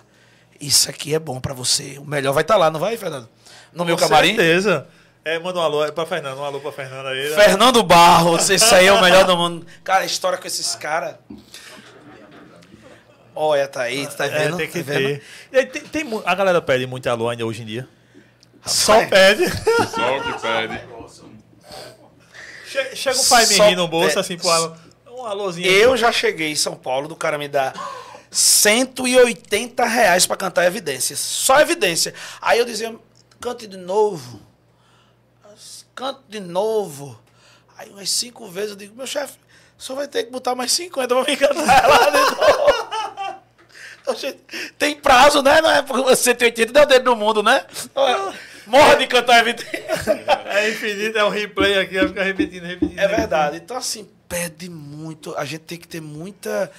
Isso 0.59 0.89
aqui 0.89 1.13
é 1.13 1.19
bom 1.19 1.39
pra 1.41 1.53
você. 1.53 1.97
O 1.99 2.05
melhor 2.05 2.31
vai 2.33 2.41
estar 2.43 2.55
lá, 2.55 2.71
não 2.71 2.79
vai, 2.79 2.95
Fernando? 2.95 3.27
No 3.73 3.83
meu 3.83 3.97
Com 3.97 4.03
camarim? 4.03 4.29
certeza. 4.35 4.87
É, 5.25 5.39
manda 5.39 5.59
um 5.59 5.61
alô 5.61 5.83
é 5.85 5.91
pra 5.91 6.05
Fernando. 6.05 6.37
Um 6.39 6.43
alô 6.43 6.59
pra 6.59 6.71
Fernando 6.71 7.07
aí. 7.07 7.29
né? 7.29 7.35
Fernando 7.35 7.81
Barros, 7.83 8.49
esse 8.49 8.73
aí 8.75 8.87
é 8.87 8.93
o 8.93 9.01
melhor 9.01 9.25
do 9.25 9.35
mundo. 9.37 9.65
Cara, 9.83 10.03
a 10.03 10.05
história 10.05 10.37
com 10.37 10.45
esses 10.47 10.75
caras. 10.75 11.15
Olha, 13.35 13.67
tá 13.67 13.81
aí, 13.83 14.05
tá 14.07 14.25
É, 14.25 14.29
vendo? 14.29 14.57
tem 14.57 14.69
que 14.69 14.83
Tá 14.83 14.93
ter. 14.93 15.23
Tem- 15.67 15.81
tem 15.83 16.03
mu- 16.03 16.21
a 16.25 16.35
galera 16.35 16.61
pede 16.61 16.85
muito 16.85 17.07
alô 17.09 17.29
ainda 17.29 17.45
hoje 17.45 17.63
em 17.63 17.65
dia. 17.65 17.87
Só 18.65 18.93
Rapaz, 18.93 19.09
pede. 19.09 19.49
Só 19.89 20.17
o 20.17 20.23
que 20.23 20.41
pede. 20.41 20.81
Che- 22.67 22.95
Chega 22.95 23.19
um 23.19 23.25
pai 23.25 23.45
Só 23.45 23.63
menino 23.65 23.83
no 23.83 23.87
bolso 23.87 24.09
pede. 24.09 24.19
assim 24.19 24.37
pro 24.37 24.49
alô. 24.49 24.75
Um 25.09 25.25
alôzinho. 25.25 25.67
Eu 25.67 25.95
já 25.97 26.11
cheguei 26.11 26.51
em 26.51 26.55
São 26.55 26.75
Paulo, 26.75 27.07
do 27.07 27.15
cara 27.15 27.37
me 27.37 27.47
dá 27.47 27.73
180 28.31 29.85
reais 29.85 30.25
pra 30.25 30.35
cantar 30.35 30.65
evidências. 30.65 31.19
Só 31.19 31.59
evidência. 31.59 32.13
Aí 32.41 32.59
eu 32.59 32.65
dizia, 32.65 32.95
cante 33.39 33.67
de 33.67 33.77
novo. 33.77 34.39
Cante 35.95 36.19
de 36.27 36.39
novo. 36.39 37.19
Aí 37.77 37.89
umas 37.89 38.09
cinco 38.09 38.47
vezes 38.47 38.71
eu 38.71 38.75
digo, 38.75 38.95
meu 38.95 39.05
chefe, 39.05 39.35
só 39.77 39.93
vai 39.93 40.07
ter 40.07 40.23
que 40.23 40.31
botar 40.31 40.55
mais 40.55 40.71
50 40.71 41.13
pra 41.13 41.23
me 41.23 41.37
cantar 41.37 41.83
ela 41.83 42.09
de 42.09 42.17
novo. 42.17 42.52
Tem 44.77 44.95
prazo, 44.95 45.41
né? 45.41 45.61
Não 45.61 45.71
é 45.71 45.81
por 45.81 46.15
180 46.15 46.71
deu 46.71 46.83
o 46.83 46.85
dedo 46.85 47.05
no 47.05 47.15
mundo, 47.15 47.41
né? 47.41 47.65
Morra 48.65 48.95
de 48.95 49.07
cantar 49.07 49.39
evidência. 49.39 49.83
É 50.45 50.69
infinito, 50.69 51.17
é 51.17 51.25
um 51.25 51.29
replay 51.29 51.79
aqui, 51.79 51.95
vai 51.95 52.07
ficar 52.07 52.23
repetindo, 52.23 52.65
repetindo. 52.65 52.99
É 52.99 53.07
verdade. 53.07 53.57
Então, 53.57 53.75
assim, 53.75 54.09
pede 54.27 54.69
muito. 54.69 55.35
A 55.37 55.45
gente 55.45 55.61
tem 55.61 55.77
que 55.77 55.87
ter 55.87 56.01
muita 56.01 56.71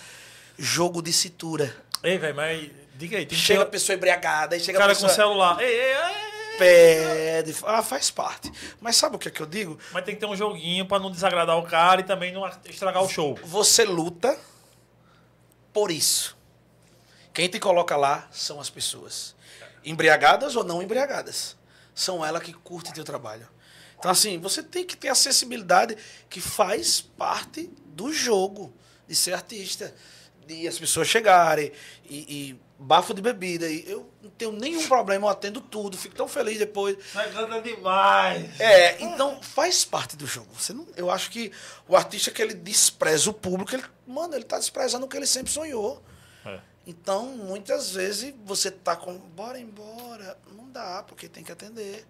jogo 0.58 1.02
de 1.02 1.12
cintura. 1.12 1.74
Ei, 2.02 2.18
velho, 2.18 2.34
mas 2.34 2.70
diga 2.96 3.18
aí, 3.18 3.28
Chega 3.30 3.62
a 3.62 3.66
pessoa 3.66 3.96
embriagada, 3.96 4.54
aí 4.54 4.60
chega 4.60 4.78
cara 4.78 4.92
a 4.92 4.94
com 4.94 5.02
pessoa... 5.02 5.14
celular. 5.14 5.60
Ei, 5.60 5.66
ei, 5.66 5.94
ei. 5.94 6.34
Pede. 6.58 7.56
Ah, 7.64 7.82
faz 7.82 8.10
parte. 8.10 8.52
Mas 8.80 8.96
sabe 8.96 9.16
o 9.16 9.18
que 9.18 9.28
é 9.28 9.30
que 9.30 9.40
eu 9.40 9.46
digo? 9.46 9.78
Mas 9.92 10.04
tem 10.04 10.14
que 10.14 10.20
ter 10.20 10.26
um 10.26 10.36
joguinho 10.36 10.86
pra 10.86 11.00
não 11.00 11.10
desagradar 11.10 11.58
o 11.58 11.64
cara 11.64 12.00
e 12.00 12.04
também 12.04 12.32
não 12.32 12.48
estragar 12.68 13.02
o 13.02 13.08
show. 13.08 13.38
Você 13.42 13.84
luta 13.84 14.38
por 15.72 15.90
isso. 15.90 16.36
Quem 17.34 17.48
te 17.48 17.58
coloca 17.58 17.96
lá 17.96 18.28
são 18.30 18.60
as 18.60 18.70
pessoas. 18.70 19.34
Embriagadas 19.84 20.54
ou 20.54 20.62
não 20.62 20.80
embriagadas. 20.80 21.56
São 21.92 22.24
elas 22.24 22.40
que 22.40 22.52
curtem 22.52 22.92
teu 22.92 23.02
trabalho. 23.02 23.48
Então, 23.98 24.08
assim, 24.08 24.38
você 24.38 24.62
tem 24.62 24.84
que 24.84 24.96
ter 24.96 25.08
a 25.08 25.14
sensibilidade 25.16 25.96
que 26.30 26.40
faz 26.40 27.00
parte 27.00 27.68
do 27.86 28.12
jogo 28.12 28.72
de 29.08 29.16
ser 29.16 29.34
artista. 29.34 29.92
De 30.46 30.68
as 30.68 30.78
pessoas 30.78 31.08
chegarem 31.08 31.72
e, 32.08 32.50
e 32.50 32.60
bafo 32.78 33.12
de 33.12 33.20
bebida. 33.20 33.68
E 33.68 33.84
eu 33.90 34.08
não 34.22 34.30
tenho 34.30 34.52
nenhum 34.52 34.86
problema, 34.86 35.26
eu 35.26 35.30
atendo 35.30 35.60
tudo, 35.60 35.96
fico 35.96 36.14
tão 36.14 36.28
feliz 36.28 36.58
depois. 36.58 36.96
Mas 37.14 37.32
canta 37.32 37.60
demais. 37.60 38.60
É, 38.60 39.02
então 39.02 39.42
faz 39.42 39.84
parte 39.84 40.16
do 40.16 40.26
jogo. 40.26 40.48
Você 40.54 40.72
não, 40.72 40.86
eu 40.96 41.10
acho 41.10 41.30
que 41.30 41.50
o 41.88 41.96
artista 41.96 42.30
que 42.30 42.40
ele 42.40 42.54
despreza 42.54 43.28
o 43.28 43.34
público, 43.34 43.74
ele, 43.74 43.84
mano, 44.06 44.34
ele 44.34 44.44
tá 44.44 44.58
desprezando 44.58 45.06
o 45.06 45.08
que 45.08 45.16
ele 45.16 45.26
sempre 45.26 45.52
sonhou. 45.52 46.00
É. 46.44 46.73
Então, 46.86 47.26
muitas 47.28 47.90
vezes 47.92 48.34
você 48.44 48.70
tá 48.70 48.94
com, 48.94 49.16
bora 49.16 49.58
embora, 49.58 50.36
não 50.54 50.68
dá, 50.70 51.02
porque 51.06 51.28
tem 51.28 51.42
que 51.42 51.50
atender. 51.52 52.04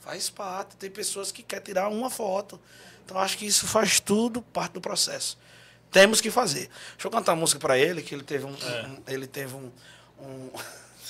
Faz 0.00 0.28
parte. 0.30 0.76
Tem 0.76 0.90
pessoas 0.90 1.30
que 1.32 1.42
querem 1.42 1.64
tirar 1.64 1.88
uma 1.88 2.10
foto. 2.10 2.60
Então, 3.04 3.18
acho 3.18 3.38
que 3.38 3.46
isso 3.46 3.66
faz 3.66 4.00
tudo 4.00 4.42
parte 4.42 4.72
do 4.72 4.80
processo. 4.80 5.38
Temos 5.92 6.20
que 6.20 6.30
fazer. 6.30 6.68
Deixa 6.94 7.06
eu 7.06 7.10
cantar 7.10 7.32
uma 7.32 7.40
música 7.40 7.60
para 7.60 7.78
ele, 7.78 8.02
que 8.02 8.14
ele 8.14 8.24
teve 8.24 8.44
um, 8.44 8.50
um- 8.50 9.02
ele 9.06 9.26
teve 9.28 9.54
um, 9.54 9.70
um- 10.20 10.50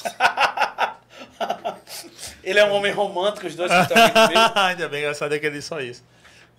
ele 2.45 2.59
é 2.59 2.65
um 2.65 2.73
homem 2.73 2.93
romântico, 2.93 3.47
os 3.47 3.57
dois 3.57 3.73
que 3.73 3.79
estão 3.81 3.97
aqui 4.05 4.13
comigo. 4.13 4.53
Ainda 4.59 4.89
bem, 4.89 5.01
engraçado 5.01 5.35
é 5.35 5.39
que 5.39 5.47
ele 5.47 5.57
disse 5.57 5.69
só 5.69 5.81
isso. 5.81 6.05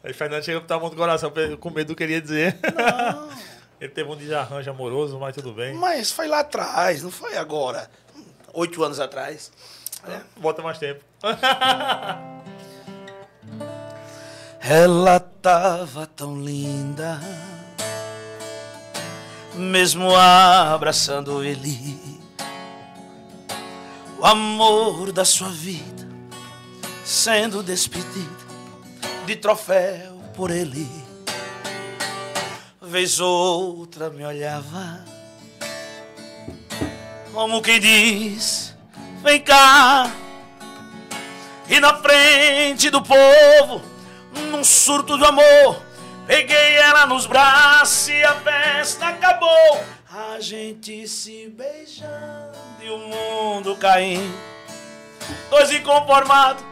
Aí 0.03 0.13
Fernando 0.13 0.43
chega 0.43 0.61
pra 0.61 0.79
muito 0.79 0.95
coração, 0.95 1.31
com 1.59 1.69
medo 1.69 1.89
do 1.89 1.95
que 1.95 2.03
ele 2.03 2.13
ia 2.13 2.21
dizer. 2.21 2.57
Não. 2.75 3.29
Ele 3.79 3.91
teve 3.91 4.09
um 4.09 4.15
desarranjo 4.15 4.71
amoroso, 4.71 5.19
mas 5.19 5.35
tudo 5.35 5.53
bem. 5.53 5.75
Mas 5.75 6.11
foi 6.11 6.27
lá 6.27 6.39
atrás, 6.39 7.03
não 7.03 7.11
foi 7.11 7.37
agora. 7.37 7.89
Oito 8.53 8.83
anos 8.83 8.99
atrás. 8.99 9.51
É. 10.07 10.19
Bota 10.37 10.61
mais 10.61 10.77
tempo. 10.79 11.03
Ela 14.59 15.19
tava 15.19 16.07
tão 16.07 16.41
linda, 16.41 17.21
mesmo 19.53 20.13
abraçando 20.15 21.43
ele. 21.43 22.19
O 24.19 24.25
amor 24.25 25.11
da 25.11 25.23
sua 25.23 25.49
vida 25.49 26.07
sendo 27.05 27.63
despedida 27.63 28.47
de 29.25 29.35
troféu 29.37 30.17
por 30.35 30.51
ele. 30.51 31.06
Vez 32.89 33.19
outra 33.19 34.09
me 34.09 34.23
olhava, 34.23 35.03
como 37.33 37.61
quem 37.61 37.81
diz: 37.81 38.73
Vem 39.21 39.41
cá. 39.41 40.09
E 41.67 41.81
na 41.81 41.95
frente 41.95 42.89
do 42.89 43.01
povo, 43.01 43.81
num 44.51 44.63
surto 44.63 45.17
de 45.17 45.25
amor, 45.25 45.81
peguei 46.25 46.77
ela 46.77 47.05
nos 47.05 47.25
braços 47.25 48.07
e 48.07 48.23
a 48.23 48.35
festa 48.35 49.09
acabou. 49.09 49.83
A 50.09 50.39
gente 50.39 51.05
se 51.09 51.49
beijando 51.49 52.57
e 52.81 52.89
o 52.89 52.99
mundo 52.99 53.75
caindo. 53.75 54.33
Dois 55.49 55.73
inconformados, 55.73 56.63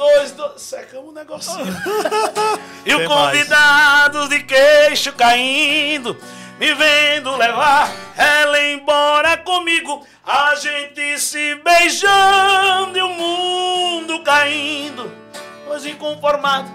dois, 0.00 0.32
dois. 0.32 0.62
Secamos 0.62 1.10
o 1.10 1.12
negocinho. 1.12 1.66
E 2.82 2.94
o 2.94 3.06
convidado 3.06 4.26
de 4.30 4.42
queixo 4.42 5.12
caindo, 5.12 6.16
me 6.58 6.72
vendo 6.72 7.36
levar 7.36 7.92
ela 8.16 8.58
embora 8.58 9.36
comigo. 9.36 10.02
A 10.26 10.54
gente 10.54 11.18
se 11.18 11.56
beijando 11.56 12.96
e 12.96 13.02
o 13.02 13.08
mundo 13.10 14.22
caindo. 14.22 15.12
Pois 15.66 15.84
inconformado, 15.84 16.70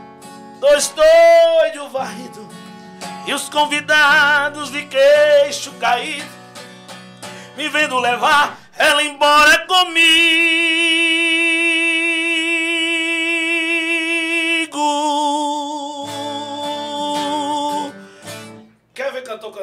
dois 0.59 0.89
doidos 0.89 1.91
varrido. 1.91 2.47
E 3.25 3.33
os 3.33 3.49
convidados 3.49 4.71
de 4.71 4.85
queixo 4.85 5.71
caído, 5.79 6.29
me 7.57 7.67
vendo 7.67 7.97
levar 7.97 8.59
ela 8.77 9.01
embora 9.01 9.65
comigo. 9.65 10.85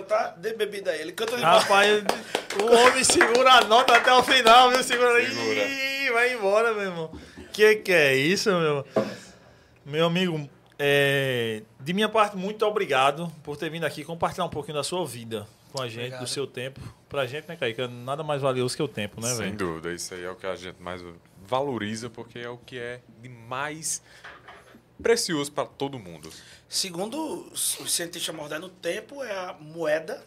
Cantar? 0.03 0.35
Dê 0.37 0.53
bebida 0.55 0.91
a 0.91 0.97
ele. 0.97 1.13
Canta 1.13 1.37
de 1.37 1.43
Rapaz, 1.43 2.05
o 2.61 2.75
homem 2.75 3.05
segura 3.05 3.53
a 3.53 3.65
nota 3.65 3.97
até 3.97 4.13
o 4.13 4.23
final, 4.23 4.71
viu? 4.71 4.83
Segura. 4.83 5.25
Segura. 5.25 5.65
Ih, 5.69 6.11
vai 6.11 6.35
embora, 6.35 6.75
meu 6.75 6.83
irmão. 6.83 7.19
Que 7.53 7.77
que 7.77 7.93
é 7.93 8.15
isso, 8.17 8.51
meu? 8.51 8.87
Meu 9.85 10.07
amigo, 10.07 10.49
é, 10.79 11.63
de 11.81 11.93
minha 11.93 12.09
parte, 12.09 12.37
muito 12.37 12.65
obrigado 12.65 13.31
por 13.43 13.57
ter 13.57 13.71
vindo 13.71 13.85
aqui 13.85 14.05
compartilhar 14.05 14.45
um 14.45 14.51
pouquinho 14.51 14.77
da 14.77 14.85
sua 14.85 15.05
vida 15.07 15.47
com 15.73 15.83
a 15.83 15.87
gente, 15.89 15.99
Obrigado. 16.01 16.21
do 16.21 16.27
seu 16.27 16.47
tempo. 16.47 16.81
Pra 17.09 17.27
gente, 17.27 17.49
né, 17.49 17.57
Kaique? 17.57 17.87
Nada 17.87 18.23
mais 18.23 18.41
valioso 18.43 18.77
que 18.77 18.83
o 18.83 18.89
tempo, 18.89 19.21
né, 19.21 19.29
Sem 19.29 19.39
velho? 19.39 19.57
dúvida, 19.57 19.93
isso 19.93 20.15
aí 20.15 20.25
é 20.25 20.31
o 20.31 20.37
que 20.37 20.47
a 20.47 20.55
gente 20.55 20.81
mais 20.81 21.03
valoriza, 21.47 22.09
porque 22.09 22.39
é 22.39 22.49
o 22.49 22.57
que 22.59 22.79
é 22.79 23.01
de 23.21 23.29
mais 23.29 24.03
precioso 25.03 25.51
para 25.51 25.67
todo 25.67 25.99
mundo. 25.99 26.31
Segundo 26.77 27.47
os 27.53 27.77
cientistas 27.87 28.35
modernos, 28.35 28.69
o 28.71 28.73
tempo 28.73 29.23
é 29.23 29.31
a 29.31 29.55
moeda 29.61 30.25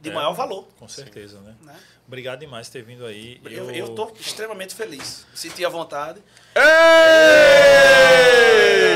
de 0.00 0.08
É. 0.08 0.12
maior 0.14 0.32
valor. 0.32 0.66
Com 0.78 0.88
certeza, 0.88 1.38
né? 1.40 1.54
Né? 1.62 1.74
Obrigado 2.08 2.38
demais 2.40 2.66
por 2.68 2.72
ter 2.72 2.82
vindo 2.82 3.04
aí. 3.04 3.38
Eu, 3.44 3.90
tô 3.94 4.10
extremamente 4.18 4.74
feliz. 4.74 5.26
Senti 5.34 5.62
a 5.62 5.68
vontade. 5.68 6.18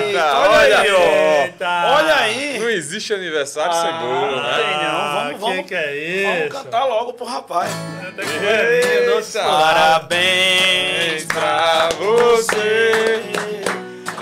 Eita! 0.01 0.39
olha 0.39 0.79
aí, 0.81 0.91
ó. 0.91 1.43
Eita! 1.45 1.87
Olha 1.97 2.17
aí. 2.17 2.59
Não 2.59 2.71
existe 2.71 3.13
aniversário 3.13 3.99
bolo, 4.01 4.31
não 4.37 4.43
né? 4.43 4.55
tem 4.57 4.65
não. 4.89 5.13
Vamos- 5.15 5.33
que 5.35 5.39
vamos- 5.41 5.67
que 5.67 5.75
é 5.75 5.97
isso? 5.97 6.39
Vamos 6.39 6.65
cantar 6.65 6.85
logo 6.87 7.13
pro 7.13 7.27
rapaz. 7.27 7.71
Eita! 8.17 9.43
Parabéns 9.43 11.25
pra 11.27 11.91
você 11.91 13.34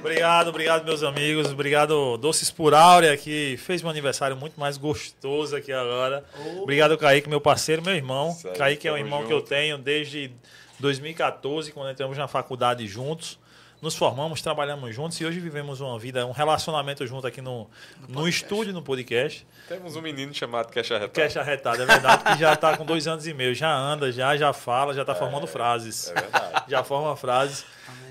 Obrigado, 0.00 0.48
obrigado, 0.48 0.84
meus 0.84 1.02
amigos. 1.04 1.52
Obrigado, 1.52 2.16
Doces 2.18 2.50
por 2.50 2.74
Áurea, 2.74 3.16
que 3.16 3.56
fez 3.58 3.82
meu 3.82 3.90
aniversário 3.90 4.36
muito 4.36 4.58
mais 4.58 4.76
gostoso 4.76 5.54
aqui 5.54 5.72
agora. 5.72 6.24
Obrigado, 6.60 6.98
Kaique, 6.98 7.28
meu 7.28 7.40
parceiro, 7.40 7.82
meu 7.82 7.94
irmão. 7.94 8.30
Isso 8.30 8.48
aí, 8.48 8.56
Kaique 8.56 8.88
é 8.88 8.92
um 8.92 8.98
irmão 8.98 9.20
junto. 9.20 9.28
que 9.28 9.34
eu 9.34 9.42
tenho 9.42 9.78
desde 9.78 10.32
2014, 10.80 11.70
quando 11.70 11.90
entramos 11.90 12.18
na 12.18 12.26
faculdade 12.26 12.84
juntos. 12.88 13.38
Nos 13.82 13.94
formamos, 13.94 14.40
trabalhamos 14.40 14.94
juntos 14.94 15.20
e 15.20 15.24
hoje 15.26 15.38
vivemos 15.38 15.80
uma 15.80 15.98
vida, 15.98 16.24
um 16.26 16.32
relacionamento 16.32 17.06
junto 17.06 17.26
aqui 17.26 17.42
no, 17.42 17.68
no, 18.08 18.26
estúdio, 18.26 18.72
no 18.72 18.80
podcast. 18.82 19.46
Temos 19.68 19.94
um 19.96 20.00
menino 20.00 20.32
chamado 20.32 20.70
Queixa 20.72 20.94
Retada. 20.94 21.12
Queixa 21.12 21.40
arretada, 21.40 21.82
é 21.82 21.86
verdade, 21.86 22.24
que 22.24 22.38
já 22.40 22.54
está 22.54 22.76
com 22.76 22.86
dois 22.86 23.06
anos 23.06 23.26
e 23.26 23.34
meio. 23.34 23.54
Já 23.54 23.70
anda, 23.70 24.10
já, 24.10 24.34
já 24.36 24.52
fala, 24.52 24.94
já 24.94 25.02
está 25.02 25.14
formando 25.14 25.46
frases. 25.46 26.08
É 26.10 26.14
verdade. 26.14 26.64
já 26.68 26.82
forma 26.82 27.14
frases. 27.16 27.66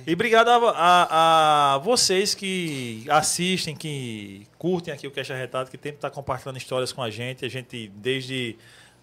E 0.06 0.14
obrigado 0.14 0.50
a, 0.50 0.70
a- 0.70 1.74
a 1.74 1.78
vocês 1.80 2.36
que 2.36 3.04
assistem, 3.10 3.76
que 3.76 4.48
curtem 4.60 4.94
aqui 4.94 5.08
o 5.08 5.12
Cash 5.12 5.32
Arretado, 5.32 5.72
que 5.72 5.78
sempre 5.78 5.90
está 5.98 6.12
compartilhando 6.12 6.58
histórias 6.58 6.94
com 6.94 7.02
a 7.02 7.10
gente. 7.10 7.44
A 7.44 7.50
gente, 7.50 7.88
desde. 7.96 8.56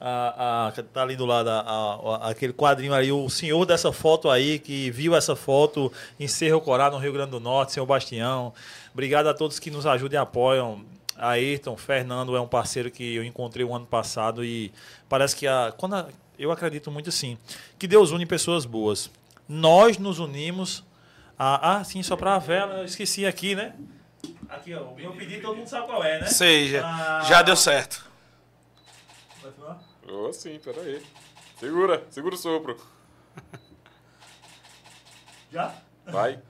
A, 0.04 0.66
a- 0.66 0.72
tá 0.92 1.02
ali 1.02 1.14
do 1.14 1.24
lado 1.24 1.48
a- 1.48 2.28
aquele 2.28 2.52
quadrinho 2.52 2.92
aí, 2.92 3.12
o 3.12 3.30
senhor 3.30 3.64
dessa 3.64 3.92
foto 3.92 4.28
aí, 4.28 4.58
que 4.58 4.90
viu 4.90 5.14
essa 5.14 5.36
foto 5.36 5.92
em 6.18 6.26
Cerro 6.26 6.60
Corá, 6.60 6.90
no 6.90 6.98
Rio 6.98 7.12
Grande 7.12 7.30
do 7.30 7.38
Norte, 7.38 7.70
senhor 7.72 7.86
Bastião. 7.86 8.52
Obrigado 8.92 9.28
a 9.28 9.34
todos 9.34 9.60
que 9.60 9.70
nos 9.70 9.86
ajudam 9.86 10.18
e 10.18 10.22
apoiam. 10.22 10.84
Ayrton, 11.16 11.76
Fernando 11.76 12.34
é 12.34 12.40
um 12.40 12.48
parceiro 12.48 12.90
que 12.90 13.14
eu 13.14 13.22
encontrei 13.22 13.64
o 13.64 13.72
ano 13.72 13.86
passado 13.86 14.44
e 14.44 14.72
parece 15.08 15.36
que 15.36 15.46
a, 15.46 15.72
quando 15.76 16.04
eu 16.36 16.50
acredito 16.50 16.90
muito 16.90 17.12
sim, 17.12 17.38
que 17.78 17.86
Deus 17.86 18.10
une 18.10 18.26
pessoas 18.26 18.64
boas. 18.64 19.08
Nós 19.48 19.98
nos 19.98 20.18
unimos 20.18 20.82
a, 21.38 21.76
ah, 21.76 21.84
sim, 21.84 22.02
só 22.02 22.16
para 22.16 22.34
a 22.34 22.38
vela, 22.40 22.78
eu 22.78 22.84
esqueci 22.86 23.24
aqui, 23.24 23.54
né? 23.54 23.72
Aqui, 24.48 24.74
ó, 24.74 24.82
o 24.82 24.96
meu 24.96 25.12
pedido 25.12 25.42
todo 25.42 25.56
mundo 25.56 25.68
sabe 25.68 25.86
qual 25.86 26.02
é, 26.02 26.20
né? 26.20 26.26
Seja, 26.26 26.82
Ah. 26.84 27.20
já 27.24 27.40
deu 27.42 27.54
certo. 27.54 28.04
Vai 29.42 29.52
falar? 29.52 29.91
Ô, 30.08 30.32
sim, 30.32 30.58
peraí. 30.58 31.02
Segura, 31.58 32.04
segura 32.10 32.34
o 32.34 32.38
sopro. 32.38 32.76
Já? 35.52 35.74
Vai. 36.06 36.40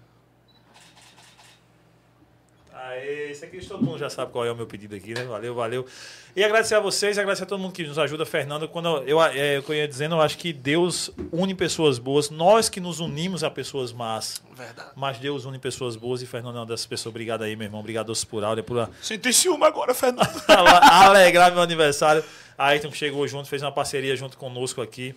Aê, 2.73 3.31
isso 3.31 3.45
aqui 3.45 3.65
todo 3.67 3.85
mundo 3.85 3.99
já 3.99 4.09
sabe 4.09 4.33
qual 4.33 4.45
é 4.45 4.51
o 4.51 4.57
meu 4.57 4.67
pedido 4.67 4.95
aqui, 4.95 5.15
né? 5.15 5.25
Valeu, 5.25 5.55
valeu. 5.55 5.87
E 6.35 6.43
agradecer 6.43 6.75
a 6.75 6.81
vocês, 6.81 7.19
agradecer 7.19 7.43
a 7.45 7.47
todo 7.47 7.61
mundo 7.61 7.73
que 7.73 7.85
nos 7.85 7.99
ajuda, 7.99 8.25
Fernando. 8.25 8.67
Quando 8.67 9.03
eu, 9.03 9.23
é, 9.23 9.59
eu 9.59 9.75
ia 9.75 9.87
dizendo, 9.87 10.15
eu 10.15 10.21
acho 10.23 10.39
que 10.39 10.51
Deus 10.51 11.11
une 11.31 11.55
pessoas 11.55 11.99
boas, 11.99 12.31
nós 12.31 12.71
que 12.71 12.81
nos 12.81 13.01
unimos 13.01 13.45
a 13.45 13.51
pessoas 13.51 13.93
más. 13.93 14.43
Verdade. 14.57 14.91
Mas 14.97 15.19
Deus 15.19 15.45
une 15.45 15.59
pessoas 15.59 15.95
boas 15.95 16.23
e 16.23 16.27
Fernando 16.27 16.57
é 16.57 16.61
uma 16.61 16.67
dessas 16.67 16.87
pessoas. 16.87 17.13
Obrigado 17.13 17.43
aí, 17.43 17.55
meu 17.55 17.67
irmão. 17.67 17.81
Obrigado, 17.81 18.13
por 18.27 18.43
Áurea, 18.43 18.63
por 18.63 18.89
Senti 19.03 19.31
ciúme 19.33 19.65
agora, 19.65 19.95
Fernando. 19.95 20.27
alegrar 20.49 21.53
meu 21.53 21.61
aniversário. 21.61 22.25
A 22.57 22.69
Ayrton 22.69 22.93
chegou 22.93 23.29
junto, 23.29 23.47
fez 23.47 23.61
uma 23.61 23.73
parceria 23.73 24.17
junto 24.17 24.39
conosco 24.39 24.81
aqui 24.81 25.15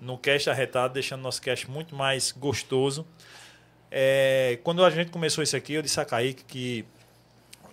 no 0.00 0.18
Cast 0.18 0.50
Arretado, 0.50 0.94
deixando 0.94 1.20
nosso 1.20 1.40
cast 1.40 1.70
muito 1.70 1.94
mais 1.94 2.32
gostoso. 2.32 3.06
É, 3.90 4.58
quando 4.62 4.84
a 4.84 4.90
gente 4.90 5.10
começou 5.10 5.44
isso 5.44 5.56
aqui, 5.56 5.74
eu 5.74 5.82
disse 5.82 6.00
a 6.00 6.04
Kaique 6.04 6.44
que 6.44 6.84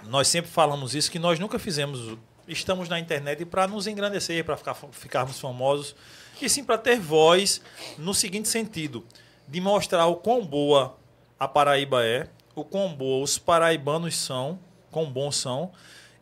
nós 0.08 0.28
sempre 0.28 0.50
falamos 0.50 0.94
isso, 0.94 1.10
que 1.10 1.20
nós 1.20 1.40
nunca 1.40 1.58
fizemos, 1.58 2.18
estamos 2.48 2.88
na 2.88 3.00
internet 3.00 3.46
para 3.46 3.68
nos 3.68 3.88
engrandecer, 3.88 4.44
para 4.44 4.58
ficar, 4.58 4.76
ficarmos 4.92 5.40
famosos, 5.40 5.96
e 6.42 6.48
sim 6.48 6.64
para 6.64 6.78
ter 6.78 7.00
voz 7.00 7.62
no 7.98 8.14
seguinte 8.14 8.48
sentido, 8.48 9.06
de 9.48 9.60
mostrar 9.60 10.06
o 10.08 10.16
quão 10.16 10.46
boa 10.46 10.98
a 11.40 11.48
Paraíba 11.48 12.06
é, 12.06 12.28
o 12.56 12.64
quão 12.64 12.94
boa 12.94 13.24
os 13.24 13.38
paraibanos 13.38 14.16
são, 14.16 14.60
quão 14.92 15.12
bons 15.12 15.36
são, 15.38 15.72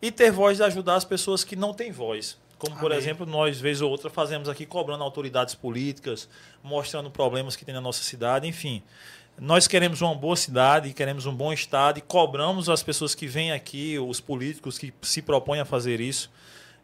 e 0.02 0.12
ter 0.12 0.32
voz 0.32 0.58
de 0.58 0.64
ajudar 0.64 0.96
as 0.96 1.06
pessoas 1.06 1.44
que 1.44 1.56
não 1.56 1.74
têm 1.74 1.92
voz. 1.92 2.38
Como, 2.58 2.76
por 2.78 2.88
Amém. 2.92 2.98
exemplo, 2.98 3.26
nós, 3.26 3.60
vez 3.60 3.82
ou 3.82 3.90
outra, 3.90 4.10
fazemos 4.10 4.48
aqui 4.48 4.66
cobrando 4.66 5.04
autoridades 5.04 5.56
políticas, 5.56 6.28
mostrando 6.64 7.10
problemas 7.10 7.56
que 7.56 7.66
tem 7.66 7.74
na 7.74 7.82
nossa 7.82 8.04
cidade, 8.04 8.48
enfim. 8.48 8.82
Nós 9.40 9.68
queremos 9.68 10.02
uma 10.02 10.16
boa 10.16 10.36
cidade, 10.36 10.94
queremos 10.94 11.26
um 11.26 11.36
bom 11.36 11.52
estado 11.52 12.00
e 12.00 12.02
cobramos 12.02 12.70
as 12.70 12.82
pessoas 12.82 13.14
que 13.14 13.28
vêm 13.28 13.52
aqui, 13.52 14.00
os 14.00 14.22
políticos 14.22 14.78
que 14.78 14.94
se 15.02 15.22
propõem 15.22 15.60
a 15.60 15.66
fazer 15.66 16.00
isso. 16.00 16.32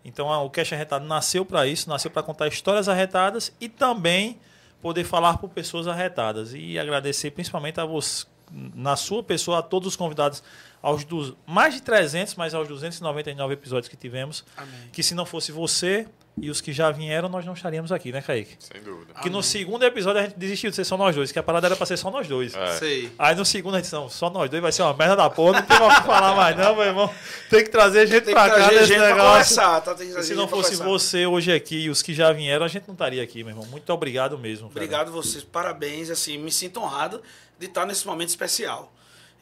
Então, 0.04 0.28
o 0.46 0.50
Cash 0.50 0.74
Arretado 0.74 1.06
nasceu 1.06 1.46
para 1.46 1.66
isso, 1.66 1.88
nasceu 1.88 2.12
para 2.12 2.24
contar 2.24 2.48
histórias 2.48 2.90
arretadas 2.90 3.54
e 3.62 3.70
também 3.70 4.38
poder 4.82 5.06
falar 5.06 5.38
por 5.38 5.50
pessoas 5.50 5.88
arretadas. 5.88 6.54
E 6.54 6.78
agradecer 6.78 7.32
principalmente 7.32 7.80
a 7.80 7.86
você, 7.86 8.26
na 8.52 8.98
sua 8.98 9.24
pessoa, 9.24 9.60
a 9.60 9.62
todos 9.62 9.88
os 9.88 9.96
convidados, 9.96 10.44
aos 10.82 11.06
dos, 11.06 11.34
mais 11.46 11.76
de 11.76 11.82
300, 11.82 12.36
mas 12.36 12.54
aos 12.54 12.68
299 12.68 13.54
episódios 13.54 13.88
que 13.88 13.96
tivemos. 13.96 14.44
Amém. 14.58 14.90
Que 14.92 15.04
se 15.04 15.16
não 15.16 15.26
fosse 15.26 15.54
você 15.54 16.08
e 16.40 16.50
os 16.50 16.62
que 16.62 16.72
já 16.72 16.90
vieram, 16.92 17.28
nós 17.28 17.46
não 17.46 17.54
estaríamos 17.54 17.92
aqui, 17.92 18.12
né, 18.12 18.22
Kaique? 18.22 18.56
Sem 18.60 18.82
dúvida. 18.82 19.14
Que 19.22 19.30
no 19.30 19.44
segundo 19.44 19.84
episódio 19.84 20.22
a 20.22 20.24
gente 20.24 20.38
desistiu 20.38 20.70
de 20.70 20.76
ser 20.76 20.86
só 20.86 20.96
nós 20.98 21.14
dois, 21.16 21.32
que 21.32 21.38
a 21.38 21.44
parada 21.44 21.68
era 21.68 21.76
pra 21.76 21.86
ser 21.86 21.98
só 21.98 22.10
nós 22.10 22.28
dois. 22.28 22.56
É. 22.56 22.78
Sei. 22.78 23.12
Aí 23.20 23.36
no 23.36 23.44
segundo 23.46 23.74
a 23.76 23.78
gente 23.78 23.84
disse, 23.86 23.96
não, 23.96 24.10
só 24.10 24.30
nós 24.30 24.50
dois 24.50 24.62
vai 24.62 24.72
ser 24.72 24.82
uma 24.84 24.94
merda 24.94 25.16
da 25.18 25.30
porra, 25.30 25.60
não 25.60 25.68
tem 25.68 25.78
mais 25.80 25.94
o 25.98 26.02
que 26.02 26.08
falar 26.08 26.36
mais 26.36 26.56
não, 26.58 26.74
meu 26.76 26.86
irmão. 26.86 27.14
Tem 27.50 27.64
que 27.64 27.70
trazer 27.70 28.08
gente 28.08 28.24
Tem 28.26 28.34
que 28.34 28.40
pra 28.40 28.50
cá 28.50 28.72
nesse 28.72 28.86
gente 28.86 28.98
pra 28.98 29.08
negócio. 29.08 29.30
conversar. 29.30 29.82
Tá? 29.82 29.94
Tem 29.94 30.08
que 30.08 30.14
trazer 30.14 30.28
Se 30.30 30.34
não 30.34 30.48
pra 30.48 30.58
fosse 30.58 30.76
você 30.78 31.26
hoje 31.26 31.52
aqui 31.52 31.82
e 31.82 31.90
os 31.90 32.02
que 32.02 32.14
já 32.14 32.32
vieram, 32.32 32.66
a 32.66 32.70
gente 32.70 32.88
não 32.88 32.94
estaria 32.94 33.22
aqui, 33.22 33.44
meu 33.44 33.52
irmão. 33.52 33.66
Muito 33.66 33.92
obrigado 33.92 34.38
mesmo. 34.40 34.70
cara. 34.70 34.80
Obrigado 34.86 35.12
vocês, 35.12 35.44
parabéns, 35.44 36.10
assim, 36.10 36.38
me 36.38 36.52
sinto 36.52 36.80
honrado 36.80 37.22
de 37.60 37.66
estar 37.68 37.86
nesse 37.86 38.08
momento 38.08 38.30
especial. 38.30 38.92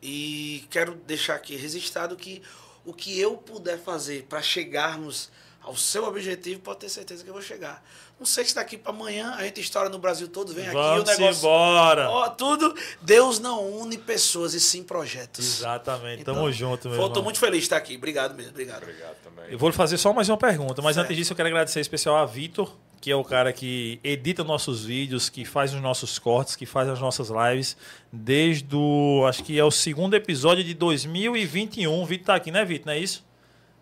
E 0.02 0.64
quero 0.70 0.96
deixar 1.06 1.36
aqui 1.36 1.56
registrado 1.56 2.16
que 2.16 2.42
o 2.86 2.94
que 2.94 3.20
eu 3.20 3.36
puder 3.38 3.78
fazer 3.78 4.26
para 4.28 4.42
chegarmos 4.42 5.30
ao 5.70 5.76
seu 5.78 6.04
objetivo, 6.06 6.60
pode 6.62 6.80
ter 6.80 6.90
certeza 6.90 7.24
que 7.24 7.30
eu 7.30 7.34
vou 7.34 7.42
chegar. 7.44 7.84
Não 8.20 8.26
sei 8.26 8.44
se 8.44 8.54
daqui 8.56 8.78
para 8.78 8.92
amanhã 8.92 9.34
a 9.38 9.44
gente 9.44 9.62
estoura 9.62 9.88
no 9.88 9.98
Brasil 10.00 10.28
todo, 10.28 10.52
vem 10.54 10.66
Vamos 10.66 11.10
aqui 11.10 11.20
o 11.22 11.22
negócio. 11.22 11.40
embora. 11.40 12.10
Ó, 12.10 12.30
tudo. 12.30 12.76
Deus 13.02 13.40
não 13.40 13.66
une 13.80 13.98
pessoas 13.98 14.54
e 14.54 14.60
sim 14.60 14.84
projetos. 14.84 15.60
Exatamente. 15.60 16.22
Então, 16.22 16.34
Tamo 16.36 16.52
junto, 16.52 16.90
meu 16.90 16.98
Tô 16.98 17.06
irmão. 17.06 17.24
muito 17.24 17.40
feliz 17.40 17.60
de 17.60 17.64
estar 17.66 17.78
aqui. 17.78 17.96
Obrigado 17.96 18.36
mesmo, 18.36 18.52
obrigado. 18.52 18.84
Obrigado 18.84 19.16
também. 19.24 19.52
Eu 19.52 19.58
vou 19.58 19.70
lhe 19.70 19.76
fazer 19.76 19.98
só 19.98 20.12
mais 20.12 20.28
uma 20.28 20.38
pergunta, 20.38 20.82
mas 20.82 20.96
Certo. 20.96 21.06
antes 21.06 21.18
disso 21.18 21.32
eu 21.34 21.38
quero 21.38 21.48
agradecer 21.48 21.80
em 21.80 21.82
especial 21.82 22.18
a 22.18 22.26
Vitor, 22.26 22.76
que 23.00 23.10
é 23.10 23.16
o 23.16 23.24
cara 23.24 23.54
que 23.54 24.00
edita 24.04 24.44
nossos 24.44 24.84
vídeos, 24.84 25.30
que 25.30 25.46
faz 25.46 25.74
os 25.74 25.80
nossos 25.80 26.20
cortes, 26.20 26.58
que 26.58 26.66
faz 26.66 26.90
as 26.90 27.00
nossas 27.00 27.30
lives, 27.30 27.78
desde 28.12 28.76
o. 28.76 29.24
Acho 29.30 29.44
que 29.44 29.58
é 29.58 29.64
o 29.64 29.72
segundo 29.72 30.14
episódio 30.16 30.64
de 30.64 30.74
2021. 30.74 32.02
O 32.02 32.06
Vitor 32.06 32.26
tá 32.26 32.36
aqui, 32.36 32.52
né, 32.52 32.66
Vitor? 32.66 32.88
Não 32.88 32.94
é 32.94 33.00
isso? 33.00 33.24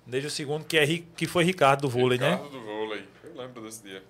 Desde 0.08 0.28
o 0.28 0.32
segundo, 0.32 0.64
que, 0.64 0.78
é, 0.78 0.88
que 1.18 1.28
foi 1.28 1.44
Ricardo 1.44 1.82
do 1.82 1.90
vôlei, 1.90 2.18
né? 2.18 2.32
Ricardo 2.32 2.50
do 2.50 2.62
vôlei. 2.62 3.04
Eu 3.26 3.42
lembro 3.42 3.62
desse 3.62 3.84
dia. 3.84 4.02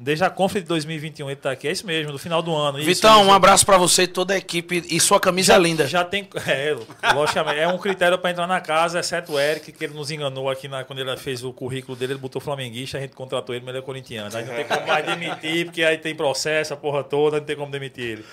Desde 0.00 0.24
a 0.24 0.30
Conf 0.30 0.54
de 0.54 0.60
2021 0.60 1.28
ele 1.28 1.36
tá 1.36 1.50
aqui. 1.50 1.68
É 1.68 1.72
isso 1.72 1.84
mesmo, 1.84 2.12
no 2.12 2.18
final 2.18 2.40
do 2.40 2.54
ano. 2.54 2.78
Isso, 2.78 2.86
Vitão, 2.86 3.20
isso. 3.20 3.28
um 3.28 3.32
abraço 3.32 3.66
para 3.66 3.76
você 3.76 4.04
e 4.04 4.06
toda 4.06 4.32
a 4.32 4.38
equipe. 4.38 4.84
E 4.88 4.98
sua 5.00 5.20
camisa 5.20 5.54
é 5.54 5.58
linda. 5.58 5.86
Já 5.86 6.04
tem. 6.04 6.26
É, 6.48 6.74
logicamente, 7.12 7.58
é 7.58 7.68
um 7.68 7.76
critério 7.76 8.16
para 8.16 8.30
entrar 8.30 8.46
na 8.46 8.60
casa, 8.60 9.00
exceto 9.00 9.32
o 9.32 9.38
Eric, 9.38 9.70
que 9.70 9.84
ele 9.84 9.92
nos 9.92 10.10
enganou 10.10 10.48
aqui 10.48 10.66
na, 10.66 10.82
quando 10.82 11.00
ele 11.00 11.14
fez 11.16 11.44
o 11.44 11.52
currículo 11.52 11.96
dele, 11.96 12.14
ele 12.14 12.20
botou 12.20 12.40
flamenguista, 12.40 12.96
a 12.96 13.00
gente 13.00 13.14
contratou 13.14 13.54
ele, 13.54 13.64
mas 13.64 13.74
ele 13.74 13.82
é 13.82 13.84
corintiano. 13.84 14.34
Aí 14.34 14.44
não 14.44 14.54
tem 14.54 14.64
como 14.64 14.86
mais 14.86 15.04
demitir, 15.04 15.66
porque 15.66 15.82
aí 15.82 15.98
tem 15.98 16.14
processo, 16.14 16.72
a 16.72 16.76
porra 16.76 17.04
toda, 17.04 17.38
não 17.38 17.44
tem 17.44 17.56
como 17.56 17.70
demitir 17.70 18.04
ele. 18.04 18.24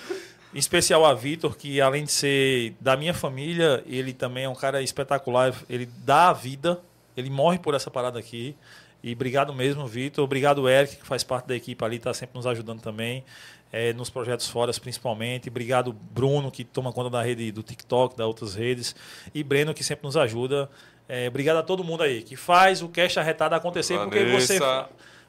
Em 0.54 0.58
especial 0.58 1.04
a 1.04 1.12
Vitor, 1.12 1.56
que 1.56 1.80
além 1.80 2.04
de 2.04 2.12
ser 2.12 2.74
da 2.80 2.96
minha 2.96 3.12
família, 3.12 3.82
ele 3.86 4.12
também 4.12 4.44
é 4.44 4.48
um 4.48 4.54
cara 4.54 4.80
espetacular. 4.82 5.54
Ele 5.68 5.86
dá 6.04 6.30
a 6.30 6.32
vida, 6.32 6.80
ele 7.16 7.28
morre 7.28 7.58
por 7.58 7.74
essa 7.74 7.90
parada 7.90 8.18
aqui. 8.18 8.56
E 9.02 9.12
obrigado 9.12 9.54
mesmo, 9.54 9.86
Vitor. 9.86 10.24
Obrigado, 10.24 10.68
Eric, 10.68 10.96
que 10.96 11.06
faz 11.06 11.22
parte 11.22 11.46
da 11.46 11.54
equipe 11.54 11.84
ali, 11.84 11.96
está 11.96 12.12
sempre 12.14 12.36
nos 12.36 12.46
ajudando 12.46 12.80
também, 12.80 13.24
eh, 13.72 13.92
nos 13.92 14.10
projetos 14.10 14.48
fora 14.48 14.72
principalmente. 14.72 15.48
Obrigado, 15.48 15.92
Bruno, 15.92 16.50
que 16.50 16.64
toma 16.64 16.92
conta 16.92 17.10
da 17.10 17.22
rede 17.22 17.52
do 17.52 17.62
TikTok, 17.62 18.16
das 18.16 18.26
outras 18.26 18.54
redes. 18.54 18.96
E 19.34 19.44
Breno, 19.44 19.74
que 19.74 19.84
sempre 19.84 20.06
nos 20.06 20.16
ajuda. 20.16 20.70
Eh, 21.08 21.28
obrigado 21.28 21.58
a 21.58 21.62
todo 21.62 21.84
mundo 21.84 22.02
aí, 22.02 22.22
que 22.22 22.34
faz 22.34 22.82
o 22.82 22.88
Cash 22.88 23.16
Arretada 23.18 23.54
acontecer, 23.54 23.98
porque 23.98 24.24
você. 24.24 24.58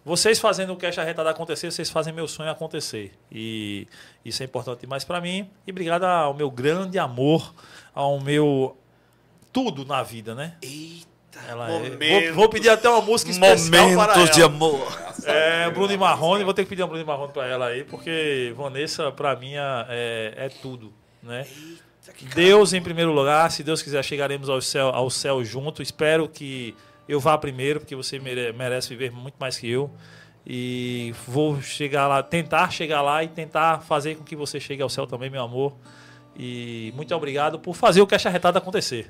Vocês 0.07 0.39
fazendo 0.39 0.71
o 0.71 0.77
Cash 0.77 0.97
Arretada 0.99 1.29
acontecer, 1.29 1.69
vocês 1.69 1.89
fazem 1.89 2.13
meu 2.13 2.29
sonho 2.29 2.49
acontecer. 2.49 3.11
E 3.29 3.85
isso 4.23 4.41
é 4.41 4.45
importante 4.45 4.79
demais 4.79 5.03
para 5.03 5.19
mim. 5.19 5.49
E 5.67 5.71
obrigado 5.71 6.05
ao 6.05 6.33
meu 6.33 6.49
grande 6.49 6.97
amor, 6.97 7.53
ao 7.93 8.17
meu 8.21 8.77
tudo 9.51 9.83
na 9.83 10.01
vida, 10.03 10.33
né? 10.33 10.55
Eita. 10.61 11.05
Ela 11.49 11.69
é- 11.69 12.29
vou, 12.29 12.33
vou 12.35 12.49
pedir 12.49 12.69
até 12.69 12.87
uma 12.89 13.01
música 13.01 13.31
especial 13.31 13.57
para 13.97 14.13
Momentos 14.15 14.31
de 14.33 14.41
ela. 14.41 14.49
amor. 14.49 14.99
É, 15.25 15.69
Bruno 15.71 15.91
e 15.91 15.97
Marrone, 15.97 16.45
vou 16.45 16.53
ter 16.53 16.63
que 16.63 16.69
pedir 16.69 16.83
uma 16.83 16.87
Bruno 16.87 17.03
e 17.03 17.05
Marrone 17.05 17.33
para 17.33 17.45
ela 17.45 17.65
aí, 17.67 17.83
porque 17.83 18.53
Vanessa, 18.55 19.11
para 19.11 19.35
mim, 19.35 19.55
é, 19.55 20.33
é 20.37 20.49
tudo, 20.61 20.93
né? 21.21 21.45
Eita. 21.45 22.33
Deus 22.33 22.71
em 22.71 22.81
primeiro 22.81 23.11
lugar, 23.11 23.51
se 23.51 23.61
Deus 23.61 23.81
quiser, 23.81 24.01
chegaremos 24.05 24.47
ao 24.49 24.61
céu, 24.61 24.87
ao 24.87 25.09
céu 25.09 25.43
junto. 25.43 25.81
Espero 25.81 26.29
que 26.29 26.73
eu 27.07 27.19
vá 27.19 27.37
primeiro, 27.37 27.79
porque 27.79 27.95
você 27.95 28.19
mere- 28.19 28.51
merece 28.53 28.89
viver 28.89 29.11
muito 29.11 29.35
mais 29.39 29.57
que 29.57 29.69
eu. 29.69 29.89
E 30.45 31.13
vou 31.27 31.61
chegar 31.61 32.07
lá, 32.07 32.23
tentar 32.23 32.71
chegar 32.71 33.01
lá 33.01 33.23
e 33.23 33.27
tentar 33.27 33.81
fazer 33.81 34.15
com 34.15 34.23
que 34.23 34.35
você 34.35 34.59
chegue 34.59 34.81
ao 34.81 34.89
céu 34.89 35.05
também, 35.05 35.29
meu 35.29 35.41
amor. 35.43 35.75
E 36.37 36.93
muito 36.95 37.13
obrigado 37.13 37.59
por 37.59 37.75
fazer 37.75 37.99
o 38.01 38.07
Caixa 38.07 38.29
Retada 38.29 38.59
acontecer. 38.59 39.07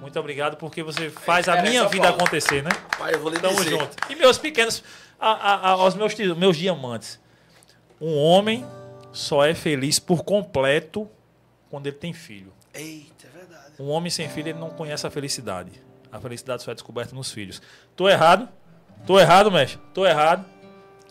Muito 0.00 0.18
obrigado 0.18 0.56
porque 0.56 0.82
você 0.82 1.10
faz 1.10 1.48
a 1.48 1.56
É, 1.58 1.62
minha 1.62 1.86
vida 1.88 2.04
fala. 2.04 2.16
acontecer, 2.16 2.62
né? 2.62 2.70
Pai, 2.98 3.14
eu 3.14 3.20
vou 3.20 3.30
lhe 3.30 3.38
Tamo 3.38 3.56
dizer. 3.56 3.70
junto. 3.70 3.96
E 4.10 4.14
meus 4.16 4.38
pequenos, 4.38 4.82
a, 5.20 5.30
a, 5.30 5.70
aos 5.72 5.94
meus, 5.94 6.14
meus 6.36 6.56
diamantes. 6.56 7.20
Um 8.00 8.16
homem 8.16 8.64
só 9.12 9.44
é 9.44 9.54
feliz 9.54 9.98
por 9.98 10.24
completo 10.24 11.08
quando 11.70 11.86
ele 11.86 11.96
tem 11.96 12.12
filho. 12.12 12.52
Eita, 12.74 13.26
é 13.32 13.38
verdade. 13.38 13.72
Um 13.78 13.88
homem 13.90 14.10
sem 14.10 14.28
filho, 14.28 14.48
ele 14.48 14.58
não 14.58 14.70
conhece 14.70 15.06
a 15.06 15.10
felicidade. 15.10 15.70
A 16.12 16.20
felicidade 16.20 16.62
só 16.62 16.70
é 16.70 16.74
descoberta 16.74 17.14
nos 17.14 17.32
filhos. 17.32 17.60
Tô 17.96 18.08
errado? 18.08 18.48
Tô 19.06 19.18
errado, 19.18 19.50
mestre? 19.50 19.80
Tô 19.94 20.06
errado. 20.06 20.44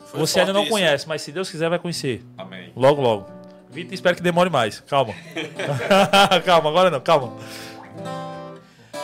Foi 0.06 0.20
Você 0.20 0.40
ainda 0.42 0.54
não 0.54 0.62
isso. 0.62 0.72
conhece, 0.72 1.08
mas 1.08 1.22
se 1.22 1.32
Deus 1.32 1.50
quiser, 1.50 1.70
vai 1.70 1.80
conhecer. 1.80 2.24
Amém. 2.38 2.72
Logo, 2.76 3.02
logo. 3.02 3.28
Vitor, 3.70 3.94
espero 3.94 4.16
que 4.16 4.22
demore 4.22 4.50
mais. 4.50 4.80
Calma. 4.82 5.14
calma, 6.46 6.70
agora 6.70 6.90
não, 6.92 7.00
calma. 7.00 7.34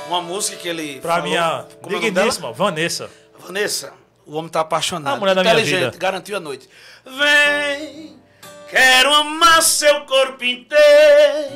Uma 0.07 0.21
música 0.21 0.57
que 0.57 0.67
ele. 0.67 0.99
Pra 1.01 1.15
falou- 1.15 1.29
minha 1.29 1.65
é 1.83 1.99
digníssima, 1.99 2.51
Vanessa. 2.53 3.09
Vanessa, 3.39 3.93
o 4.25 4.35
homem 4.35 4.49
tá 4.49 4.61
apaixonado. 4.61 5.15
A 5.15 5.19
mulher 5.19 5.35
da 5.35 5.41
minha 5.43 5.55
vida. 5.55 5.91
garantiu 5.97 6.37
a 6.37 6.39
noite. 6.39 6.69
Vem, 7.05 8.17
quero 8.69 9.13
amar 9.13 9.61
seu 9.61 10.01
corpo 10.01 10.43
inteiro, 10.43 11.55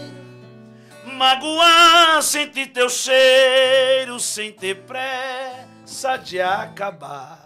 magoar, 1.22 2.24
sentir 2.24 2.66
teu 2.72 2.90
cheiro 2.90 4.20
sem 4.20 4.52
ter 4.52 4.76
pressa 4.88 6.18
de 6.18 6.42
acabar. 6.42 7.46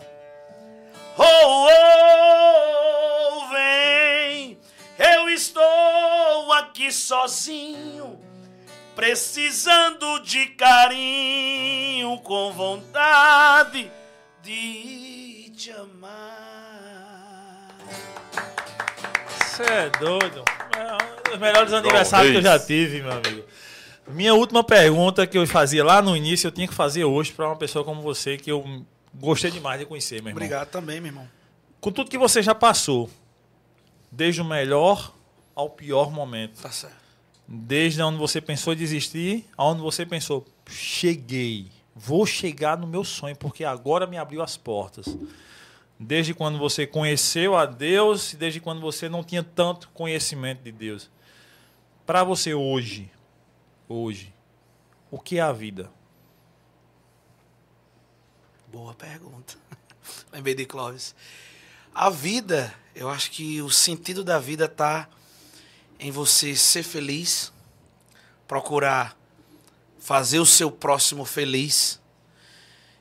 Oh, 1.18 1.68
oh, 3.42 3.50
vem, 3.50 4.58
eu 4.98 5.28
estou 5.28 6.54
aqui 6.54 6.90
sozinho, 6.90 8.18
precisando 8.96 10.20
de 10.20 10.46
carinho, 10.52 12.18
com 12.20 12.54
vontade 12.54 13.92
de 14.42 15.52
te 15.54 15.72
amar. 15.72 16.16
Você 19.38 19.64
é 19.64 19.90
doido. 20.00 20.46
É 20.78 20.94
um 20.94 21.30
dos 21.30 21.40
melhores 21.40 21.74
aniversários 21.74 22.32
que 22.32 22.38
eu 22.38 22.42
já 22.42 22.58
tive, 22.58 23.02
meu 23.02 23.12
amigo. 23.12 23.44
Minha 24.08 24.34
última 24.36 24.64
pergunta 24.64 25.26
que 25.26 25.38
eu 25.38 25.46
fazia 25.48 25.84
lá 25.84 26.02
no 26.02 26.16
início, 26.16 26.48
eu 26.48 26.52
tinha 26.52 26.68
que 26.68 26.74
fazer 26.74 27.04
hoje 27.06 27.32
para 27.32 27.48
uma 27.48 27.56
pessoa 27.56 27.84
como 27.84 28.02
você, 28.02 28.38
que 28.38 28.52
eu 28.52 28.86
gostei 29.14 29.50
demais 29.50 29.80
de 29.80 29.86
conhecer, 29.86 30.16
meu 30.22 30.30
irmão. 30.30 30.34
Obrigado 30.44 30.70
também, 30.70 31.00
meu 31.02 31.10
irmão. 31.10 31.28
Com 31.82 31.92
tudo 31.92 32.10
que 32.10 32.18
você 32.18 32.42
já 32.44 32.54
passou, 32.54 33.10
desde 34.12 34.42
o 34.42 34.46
melhor 34.46 35.14
ao 35.56 35.70
pior 35.70 36.12
momento, 36.12 36.62
Tá 36.62 36.70
certo. 36.70 36.96
desde 37.48 38.02
onde 38.02 38.18
você 38.18 38.40
pensou 38.40 38.74
em 38.74 38.78
desistir, 38.78 39.46
aonde 39.58 39.82
você 39.82 40.06
pensou, 40.06 40.46
cheguei, 40.70 41.68
vou 41.96 42.26
chegar 42.26 42.78
no 42.78 42.86
meu 42.86 43.04
sonho, 43.04 43.36
porque 43.36 43.64
agora 43.64 44.06
me 44.06 44.18
abriu 44.18 44.42
as 44.44 44.56
portas. 44.56 45.18
Desde 46.00 46.34
quando 46.34 46.60
você 46.60 46.86
conheceu 46.86 47.56
a 47.56 47.66
Deus 47.66 48.34
desde 48.38 48.60
quando 48.60 48.82
você 48.82 49.08
não 49.10 49.24
tinha 49.24 49.42
tanto 49.42 49.90
conhecimento 49.94 50.62
de 50.62 50.72
Deus. 50.72 51.10
Para 52.06 52.24
você 52.24 52.54
hoje, 52.54 53.10
hoje, 53.88 54.34
o 55.12 55.20
que 55.20 55.38
é 55.38 55.42
a 55.42 55.52
vida? 55.52 55.92
Boa 58.72 58.94
pergunta. 58.94 59.56
Lembrei 60.32 60.56
de 60.56 60.66
Clóvis. 60.66 61.16
A 61.94 62.10
vida, 62.10 62.74
eu 62.94 63.10
acho 63.10 63.32
que 63.32 63.62
o 63.62 63.70
sentido 63.70 64.24
da 64.24 64.38
vida 64.40 64.68
tá 64.68 65.08
em 66.00 66.12
você 66.12 66.56
ser 66.56 66.84
feliz, 66.84 67.54
procurar 68.48 69.18
fazer 70.06 70.40
o 70.40 70.46
seu 70.46 70.70
próximo 70.70 71.26
feliz 71.26 72.00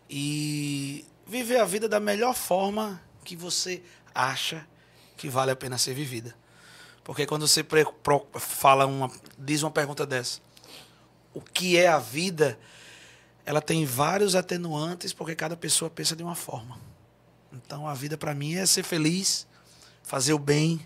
e 0.09 1.05
viver 1.27 1.59
a 1.59 1.65
vida 1.67 1.87
da 1.87 2.01
melhor 2.01 2.35
forma 2.35 2.99
que 3.23 3.37
você 3.37 3.83
acha 4.15 4.67
que 5.15 5.29
vale 5.29 5.51
a 5.51 5.57
pena 5.57 5.77
ser 5.77 5.93
vivida. 5.93 6.35
Porque 7.03 7.27
quando 7.27 7.47
você 7.47 7.63
fala 8.39 8.87
uma, 8.87 9.11
diz 9.39 9.63
uma 9.63 9.71
pergunta 9.71 10.07
dessa, 10.07 10.41
o 11.35 11.41
que 11.41 11.77
é 11.77 11.89
a 11.89 11.99
vida? 11.99 12.59
ela 13.45 13.61
tem 13.61 13.85
vários 13.85 14.35
atenuantes 14.35 15.13
porque 15.13 15.35
cada 15.35 15.57
pessoa 15.57 15.91
pensa 15.91 16.17
de 16.17 16.23
uma 16.23 16.35
forma. 16.35 16.79
Então 17.53 17.87
a 17.87 17.95
vida 17.95 18.17
para 18.17 18.35
mim 18.35 18.55
é 18.55 18.67
ser 18.67 18.83
feliz, 18.83 19.47
fazer 20.03 20.33
o 20.33 20.39
bem, 20.39 20.85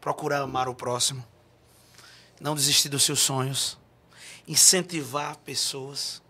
procurar 0.00 0.40
amar 0.40 0.68
o 0.68 0.74
próximo, 0.74 1.24
não 2.40 2.54
desistir 2.54 2.88
dos 2.88 3.04
seus 3.04 3.20
sonhos, 3.20 3.78
incentivar 4.46 5.36
pessoas, 5.38 6.20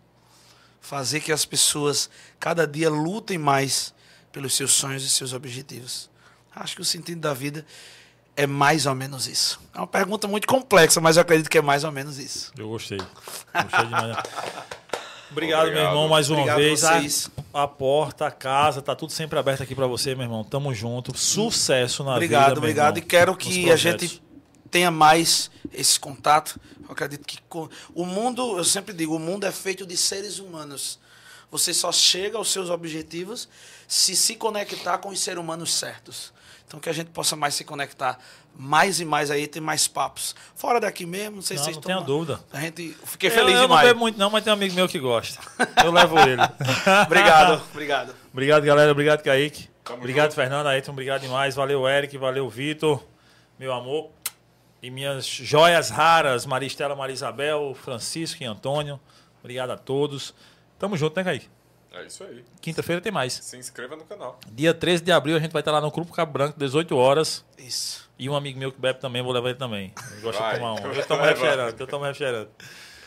fazer 0.80 1.20
que 1.20 1.32
as 1.32 1.44
pessoas 1.44 2.10
cada 2.38 2.66
dia 2.66 2.90
lutem 2.90 3.38
mais 3.38 3.94
pelos 4.30 4.54
seus 4.54 4.72
sonhos 4.72 5.02
e 5.02 5.08
seus 5.08 5.32
objetivos. 5.32 6.10
Acho 6.54 6.76
que 6.76 6.82
o 6.82 6.84
sentido 6.84 7.20
da 7.20 7.32
vida 7.32 7.66
é 8.36 8.46
mais 8.46 8.86
ou 8.86 8.94
menos 8.94 9.26
isso. 9.26 9.60
É 9.74 9.78
uma 9.78 9.86
pergunta 9.86 10.26
muito 10.26 10.46
complexa, 10.46 11.00
mas 11.00 11.16
eu 11.16 11.22
acredito 11.22 11.48
que 11.48 11.58
é 11.58 11.62
mais 11.62 11.84
ou 11.84 11.92
menos 11.92 12.18
isso. 12.18 12.52
Eu 12.58 12.68
gostei. 12.68 12.98
Gostei 12.98 13.84
demais. 13.84 14.16
Obrigado, 15.30 15.62
meu 15.62 15.68
Obrigado. 15.72 15.90
irmão, 15.92 16.08
mais 16.08 16.30
uma 16.30 16.38
Obrigado 16.38 16.58
vez. 16.58 16.84
A, 16.84 17.00
vocês. 17.00 17.30
a 17.52 17.66
porta, 17.66 18.26
a 18.26 18.30
casa, 18.30 18.80
tá 18.80 18.94
tudo 18.94 19.12
sempre 19.12 19.36
aberto 19.38 19.62
aqui 19.62 19.74
pra 19.74 19.86
você, 19.86 20.14
meu 20.14 20.24
irmão. 20.24 20.44
Tamo 20.44 20.72
junto. 20.72 21.16
Sucesso 21.16 22.04
na 22.04 22.12
Obrigado, 22.14 22.42
vida. 22.42 22.52
meu 22.54 22.58
obrigado. 22.62 22.98
E 22.98 23.02
quero 23.02 23.34
que 23.36 23.70
a 23.70 23.76
gente 23.76 24.22
tenha 24.70 24.90
mais 24.90 25.50
esse 25.72 25.98
contato. 25.98 26.60
Eu 26.84 26.92
acredito 26.92 27.26
que 27.26 27.38
o 27.94 28.04
mundo, 28.04 28.58
eu 28.58 28.64
sempre 28.64 28.94
digo, 28.94 29.16
o 29.16 29.18
mundo 29.18 29.44
é 29.44 29.50
feito 29.50 29.84
de 29.86 29.96
seres 29.96 30.38
humanos. 30.38 31.00
Você 31.50 31.72
só 31.72 31.90
chega 31.90 32.36
aos 32.36 32.50
seus 32.52 32.70
objetivos 32.70 33.48
se 33.88 34.14
se 34.14 34.36
conectar 34.36 34.98
com 34.98 35.08
os 35.08 35.18
seres 35.20 35.40
humanos 35.40 35.72
certos. 35.72 36.32
Então 36.66 36.80
que 36.80 36.88
a 36.88 36.92
gente 36.92 37.10
possa 37.10 37.36
mais 37.36 37.54
se 37.54 37.64
conectar 37.64 38.18
mais 38.56 39.00
e 39.00 39.04
mais 39.04 39.30
aí, 39.30 39.46
ter 39.46 39.60
mais 39.60 39.86
papos. 39.88 40.34
Fora 40.54 40.80
daqui 40.80 41.04
mesmo, 41.04 41.36
não 41.36 41.42
sei 41.42 41.56
Não, 41.56 41.62
se 41.64 41.66
vocês 41.66 41.76
não 41.76 41.82
tenha 41.82 41.96
tomam- 41.98 42.06
dúvida. 42.24 42.40
A 42.52 42.60
gente 42.60 42.96
fiquei 43.04 43.28
Eu- 43.30 43.34
feliz 43.34 43.50
eu, 43.54 43.60
não 43.62 43.68
demais. 43.68 43.88
bebo 43.88 44.00
muito 44.00 44.18
não, 44.18 44.30
mas 44.30 44.42
tem 44.44 44.52
um 44.52 44.56
amigo 44.56 44.74
meu 44.74 44.88
que 44.88 44.98
gosta. 44.98 45.40
Eu 45.84 45.90
levo 45.92 46.18
ele. 46.20 46.40
obrigado, 47.06 47.62
obrigado. 47.72 48.14
Obrigado, 48.32 48.62
galera. 48.64 48.90
Obrigado, 48.92 49.22
Kaique. 49.22 49.68
Tamo 49.84 49.98
obrigado, 49.98 50.26
junto. 50.30 50.34
Fernando. 50.36 50.66
Ayrton, 50.68 50.92
obrigado 50.92 51.20
demais. 51.22 51.54
Valeu, 51.54 51.86
Eric. 51.88 52.16
Valeu, 52.16 52.48
Vitor. 52.48 53.02
Meu 53.58 53.72
amor. 53.72 54.10
E 54.82 54.90
minhas 54.90 55.26
joias 55.26 55.90
raras, 55.90 56.44
Maristela, 56.46 56.94
Marisabel, 56.94 57.74
Francisco 57.82 58.42
e 58.42 58.46
Antônio. 58.46 59.00
Obrigado 59.40 59.70
a 59.70 59.76
todos. 59.76 60.34
Tamo 60.78 60.96
junto, 60.96 61.16
né, 61.16 61.24
Kaique? 61.24 61.48
É 61.96 62.06
isso 62.06 62.24
aí. 62.24 62.44
Quinta-feira 62.60 63.00
tem 63.00 63.12
mais. 63.12 63.34
Se 63.34 63.56
inscreva 63.56 63.94
no 63.94 64.04
canal. 64.04 64.38
Dia 64.50 64.74
13 64.74 65.02
de 65.04 65.12
abril 65.12 65.36
a 65.36 65.38
gente 65.38 65.52
vai 65.52 65.60
estar 65.60 65.70
lá 65.70 65.80
no 65.80 65.90
Grupo 65.90 66.12
Cabo 66.12 66.32
Branco, 66.32 66.58
18 66.58 66.96
horas. 66.96 67.44
Isso. 67.56 68.10
E 68.18 68.28
um 68.28 68.34
amigo 68.34 68.58
meu 68.58 68.72
que 68.72 68.80
bebe 68.80 68.98
também, 69.00 69.22
vou 69.22 69.32
levar 69.32 69.50
ele 69.50 69.58
também. 69.58 69.92
Ele 70.12 70.20
gosta 70.20 70.40
Vai. 70.40 70.54
de 70.54 70.58
tomar 70.58 70.74
um. 70.74 70.92
Eu 70.92 71.06
tomo 71.06 71.22
refrigerante, 71.22 71.80
eu 71.80 71.86
tomo 71.86 72.04
refrigerante. 72.04 72.50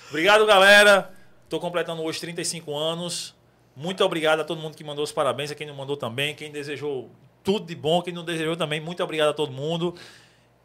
Obrigado, 0.09 0.45
galera. 0.45 1.11
Tô 1.49 1.59
completando 1.59 2.01
hoje 2.01 2.19
35 2.19 2.75
anos. 2.75 3.35
Muito 3.75 4.03
obrigado 4.03 4.39
a 4.39 4.43
todo 4.43 4.59
mundo 4.59 4.75
que 4.75 4.83
mandou 4.83 5.03
os 5.03 5.11
parabéns, 5.11 5.51
a 5.51 5.55
quem 5.55 5.67
não 5.67 5.75
mandou 5.75 5.95
também, 5.95 6.33
quem 6.33 6.51
desejou 6.51 7.11
tudo 7.43 7.65
de 7.65 7.75
bom, 7.75 8.01
quem 8.01 8.13
não 8.13 8.25
desejou 8.25 8.57
também. 8.57 8.81
Muito 8.81 9.03
obrigado 9.03 9.29
a 9.29 9.33
todo 9.33 9.51
mundo. 9.51 9.95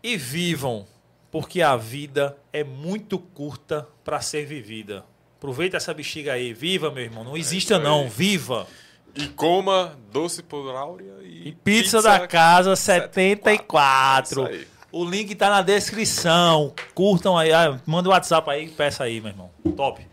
E 0.03 0.16
vivam, 0.16 0.86
porque 1.31 1.61
a 1.62 1.77
vida 1.77 2.36
é 2.53 2.65
muito 2.65 3.19
curta 3.19 3.86
para 4.03 4.20
ser 4.20 4.47
vivida. 4.47 5.05
Aproveita 5.43 5.77
essa 5.77 5.93
bexiga 5.93 6.35
aí, 6.35 6.55
viva, 6.55 6.89
meu 6.89 7.02
irmão. 7.02 7.24
Não 7.24 7.36
exista 7.36 7.74
isso 7.74 7.82
não, 7.82 8.09
viva. 8.09 8.64
E 9.12 9.27
coma 9.27 9.98
doce 10.12 10.40
por 10.40 10.73
áurea 10.73 11.14
e, 11.20 11.48
E 11.48 11.52
pizza, 11.52 12.01
da 12.01 12.28
casa 12.28 12.77
74. 12.77 14.43
74. 14.43 14.43
Isso 14.44 14.52
aí. 14.52 14.69
O 14.93 15.05
link 15.05 15.35
tá 15.35 15.51
na 15.51 15.60
descrição. 15.60 16.73
Curtam 16.94 17.36
aí, 17.36 17.52
ah, 17.52 17.77
manda 17.85 18.09
o 18.09 18.12
WhatsApp 18.12 18.48
aí, 18.51 18.69
peça 18.69 19.02
aí, 19.02 19.20
meu 19.20 19.31
irmão. 19.31 19.51
Top. 19.77 20.06